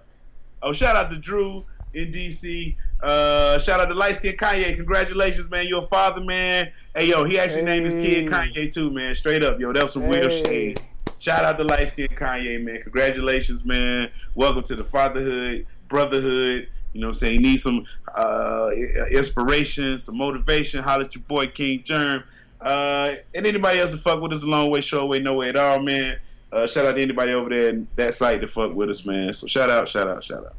Oh, 0.63 0.73
shout 0.73 0.95
out 0.95 1.11
to 1.11 1.17
Drew 1.17 1.63
in 1.97 2.11
DC. 2.11 2.75
Uh, 3.01 3.57
shout 3.57 3.79
out 3.79 3.87
to 3.87 3.93
light 3.93 4.15
skin 4.15 4.35
Kanye. 4.37 4.75
Congratulations, 4.75 5.49
man. 5.49 5.67
You're 5.67 5.83
a 5.83 5.87
father, 5.87 6.21
man. 6.21 6.71
Hey, 6.95 7.07
yo, 7.07 7.23
he 7.25 7.39
actually 7.39 7.63
named 7.63 7.85
his 7.85 7.95
kid 7.95 8.27
Kanye 8.27 8.71
too, 8.71 8.91
man. 8.91 9.15
Straight 9.15 9.43
up, 9.43 9.59
yo. 9.59 9.73
That 9.73 9.83
was 9.83 9.93
some 9.93 10.07
real 10.07 10.29
Hey. 10.29 10.43
shade. 10.43 10.81
Shout 11.19 11.43
out 11.43 11.57
to 11.57 11.63
light 11.63 11.89
skin 11.89 12.07
Kanye, 12.09 12.63
man. 12.63 12.81
Congratulations, 12.83 13.65
man. 13.65 14.09
Welcome 14.35 14.63
to 14.63 14.75
the 14.75 14.83
fatherhood, 14.83 15.65
brotherhood. 15.89 16.67
You 16.93 17.01
know 17.01 17.07
what 17.07 17.11
I'm 17.11 17.15
saying? 17.15 17.33
You 17.35 17.39
need 17.41 17.57
some 17.57 17.85
uh, 18.15 18.69
inspiration, 19.11 19.99
some 19.99 20.17
motivation. 20.17 20.83
Holler 20.83 21.05
at 21.05 21.15
your 21.15 21.23
boy 21.23 21.47
King 21.47 21.83
Germ. 21.83 22.23
Uh, 22.61 23.15
and 23.35 23.45
anybody 23.45 23.79
else 23.79 23.91
that 23.91 23.99
fuck 24.01 24.21
with 24.21 24.33
us 24.33 24.43
a 24.43 24.47
long 24.47 24.69
way, 24.71 24.81
short 24.81 25.07
way, 25.07 25.19
no 25.19 25.35
way 25.35 25.49
at 25.49 25.55
all, 25.55 25.79
man. 25.79 26.17
Uh, 26.51 26.65
shout 26.65 26.85
out 26.85 26.95
to 26.95 27.01
anybody 27.01 27.33
over 27.33 27.49
there 27.49 27.69
in 27.69 27.87
that 27.97 28.15
site 28.15 28.41
to 28.41 28.47
fuck 28.47 28.73
with 28.73 28.89
us, 28.89 29.05
man. 29.05 29.33
So 29.33 29.45
shout 29.47 29.69
out, 29.69 29.87
shout 29.89 30.07
out, 30.07 30.23
shout 30.23 30.45
out. 30.45 30.55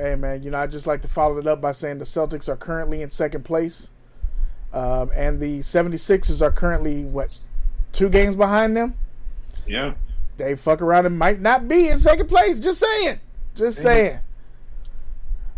Hey 0.00 0.14
man, 0.14 0.42
you 0.42 0.50
know 0.50 0.58
I 0.58 0.66
just 0.66 0.86
like 0.86 1.02
to 1.02 1.08
follow 1.08 1.36
it 1.36 1.46
up 1.46 1.60
by 1.60 1.72
saying 1.72 1.98
the 1.98 2.04
Celtics 2.04 2.48
are 2.48 2.56
currently 2.56 3.02
in 3.02 3.10
second 3.10 3.44
place, 3.44 3.92
um, 4.72 5.10
and 5.14 5.38
the 5.38 5.58
76ers 5.58 6.40
are 6.40 6.50
currently 6.50 7.04
what 7.04 7.38
two 7.92 8.08
games 8.08 8.34
behind 8.34 8.74
them. 8.74 8.94
Yeah. 9.66 9.94
They 10.38 10.56
fuck 10.56 10.80
around 10.80 11.04
and 11.04 11.18
might 11.18 11.40
not 11.40 11.68
be 11.68 11.88
in 11.88 11.98
second 11.98 12.28
place. 12.28 12.58
Just 12.58 12.80
saying, 12.80 13.20
just 13.54 13.82
saying. 13.82 14.20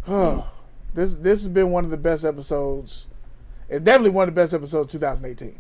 Oh, 0.09 0.51
this 0.94 1.14
this 1.14 1.44
has 1.44 1.48
been 1.48 1.70
one 1.70 1.85
of 1.85 1.93
the 1.93 1.97
best 1.97 2.24
episodes. 2.24 3.09
It's 3.69 3.85
definitely 3.85 4.10
one 4.10 4.28
of 4.28 4.35
the 4.35 4.40
best 4.40 4.52
episodes 4.52 4.93
of 4.93 5.01
2018. 5.01 5.56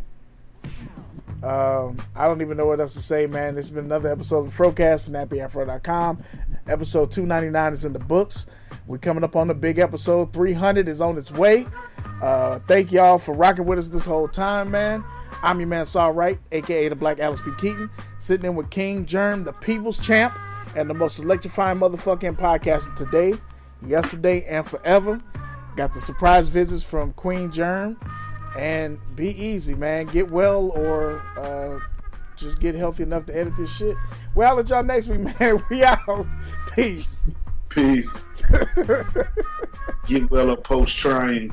Um, 1.44 2.02
I 2.16 2.26
don't 2.26 2.40
even 2.40 2.56
know 2.56 2.66
what 2.66 2.80
else 2.80 2.94
to 2.94 3.00
say, 3.00 3.26
man. 3.26 3.54
This 3.54 3.66
has 3.66 3.70
been 3.70 3.84
another 3.84 4.10
episode 4.10 4.46
of 4.46 4.52
Frocast 4.52 5.04
from 5.04 5.14
NappyAfro.com. 5.14 6.24
Episode 6.68 7.10
299 7.10 7.72
is 7.72 7.84
in 7.84 7.92
the 7.92 7.98
books. 7.98 8.46
We're 8.86 8.98
coming 8.98 9.24
up 9.24 9.36
on 9.36 9.48
the 9.48 9.54
big 9.54 9.78
episode. 9.78 10.32
300 10.32 10.88
is 10.88 11.00
on 11.00 11.18
its 11.18 11.30
way. 11.30 11.66
Uh, 12.22 12.60
thank 12.68 12.92
y'all 12.92 13.18
for 13.18 13.34
rocking 13.34 13.64
with 13.64 13.78
us 13.78 13.88
this 13.88 14.04
whole 14.04 14.28
time, 14.28 14.70
man. 14.70 15.04
I'm 15.42 15.58
your 15.58 15.68
man, 15.68 15.84
Saul 15.84 16.12
Wright, 16.12 16.38
aka 16.52 16.88
the 16.88 16.94
Black 16.94 17.18
Alex 17.18 17.40
P. 17.40 17.50
Keaton, 17.58 17.90
sitting 18.18 18.46
in 18.46 18.54
with 18.54 18.70
King 18.70 19.06
Germ, 19.06 19.42
the 19.42 19.52
People's 19.52 19.98
Champ, 19.98 20.38
and 20.76 20.88
the 20.88 20.94
most 20.94 21.18
electrifying 21.18 21.78
motherfucking 21.78 22.36
podcaster 22.36 22.94
today, 22.94 23.34
yesterday, 23.84 24.44
and 24.44 24.64
forever. 24.64 25.20
Got 25.76 25.92
the 25.92 26.00
surprise 26.00 26.48
visits 26.48 26.84
from 26.84 27.12
Queen 27.14 27.50
Germ. 27.50 27.98
And 28.56 29.00
be 29.16 29.30
easy, 29.30 29.74
man. 29.74 30.06
Get 30.06 30.30
well 30.30 30.70
or 30.74 31.22
uh, 31.38 31.80
just 32.42 32.60
get 32.60 32.74
healthy 32.74 33.02
enough 33.04 33.26
to 33.26 33.36
edit 33.36 33.56
this 33.56 33.74
shit. 33.76 33.96
Well, 34.34 34.50
I'll 34.50 34.56
let 34.56 34.68
y'all 34.68 34.82
next 34.82 35.08
week, 35.08 35.20
man. 35.40 35.62
We 35.70 35.84
out. 35.84 36.26
Peace. 36.74 37.24
Peace. 37.68 38.20
Get 40.06 40.30
well 40.30 40.50
or 40.50 40.56
post 40.56 40.96
trying. 40.96 41.48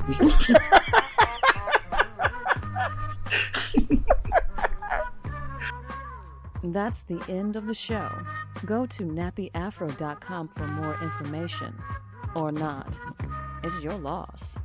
That's 6.62 7.04
the 7.04 7.22
end 7.28 7.56
of 7.56 7.66
the 7.66 7.74
show. 7.74 8.10
Go 8.66 8.84
to 8.86 9.04
nappyafro.com 9.04 10.48
for 10.48 10.66
more 10.66 10.98
information. 11.02 11.74
Or 12.34 12.52
not. 12.52 12.98
It's 13.62 13.82
your 13.82 13.94
loss. 13.94 14.58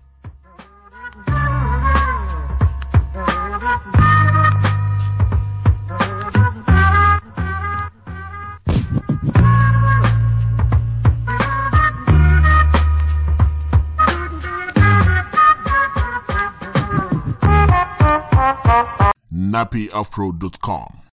NappyAfro.com 19.32 21.02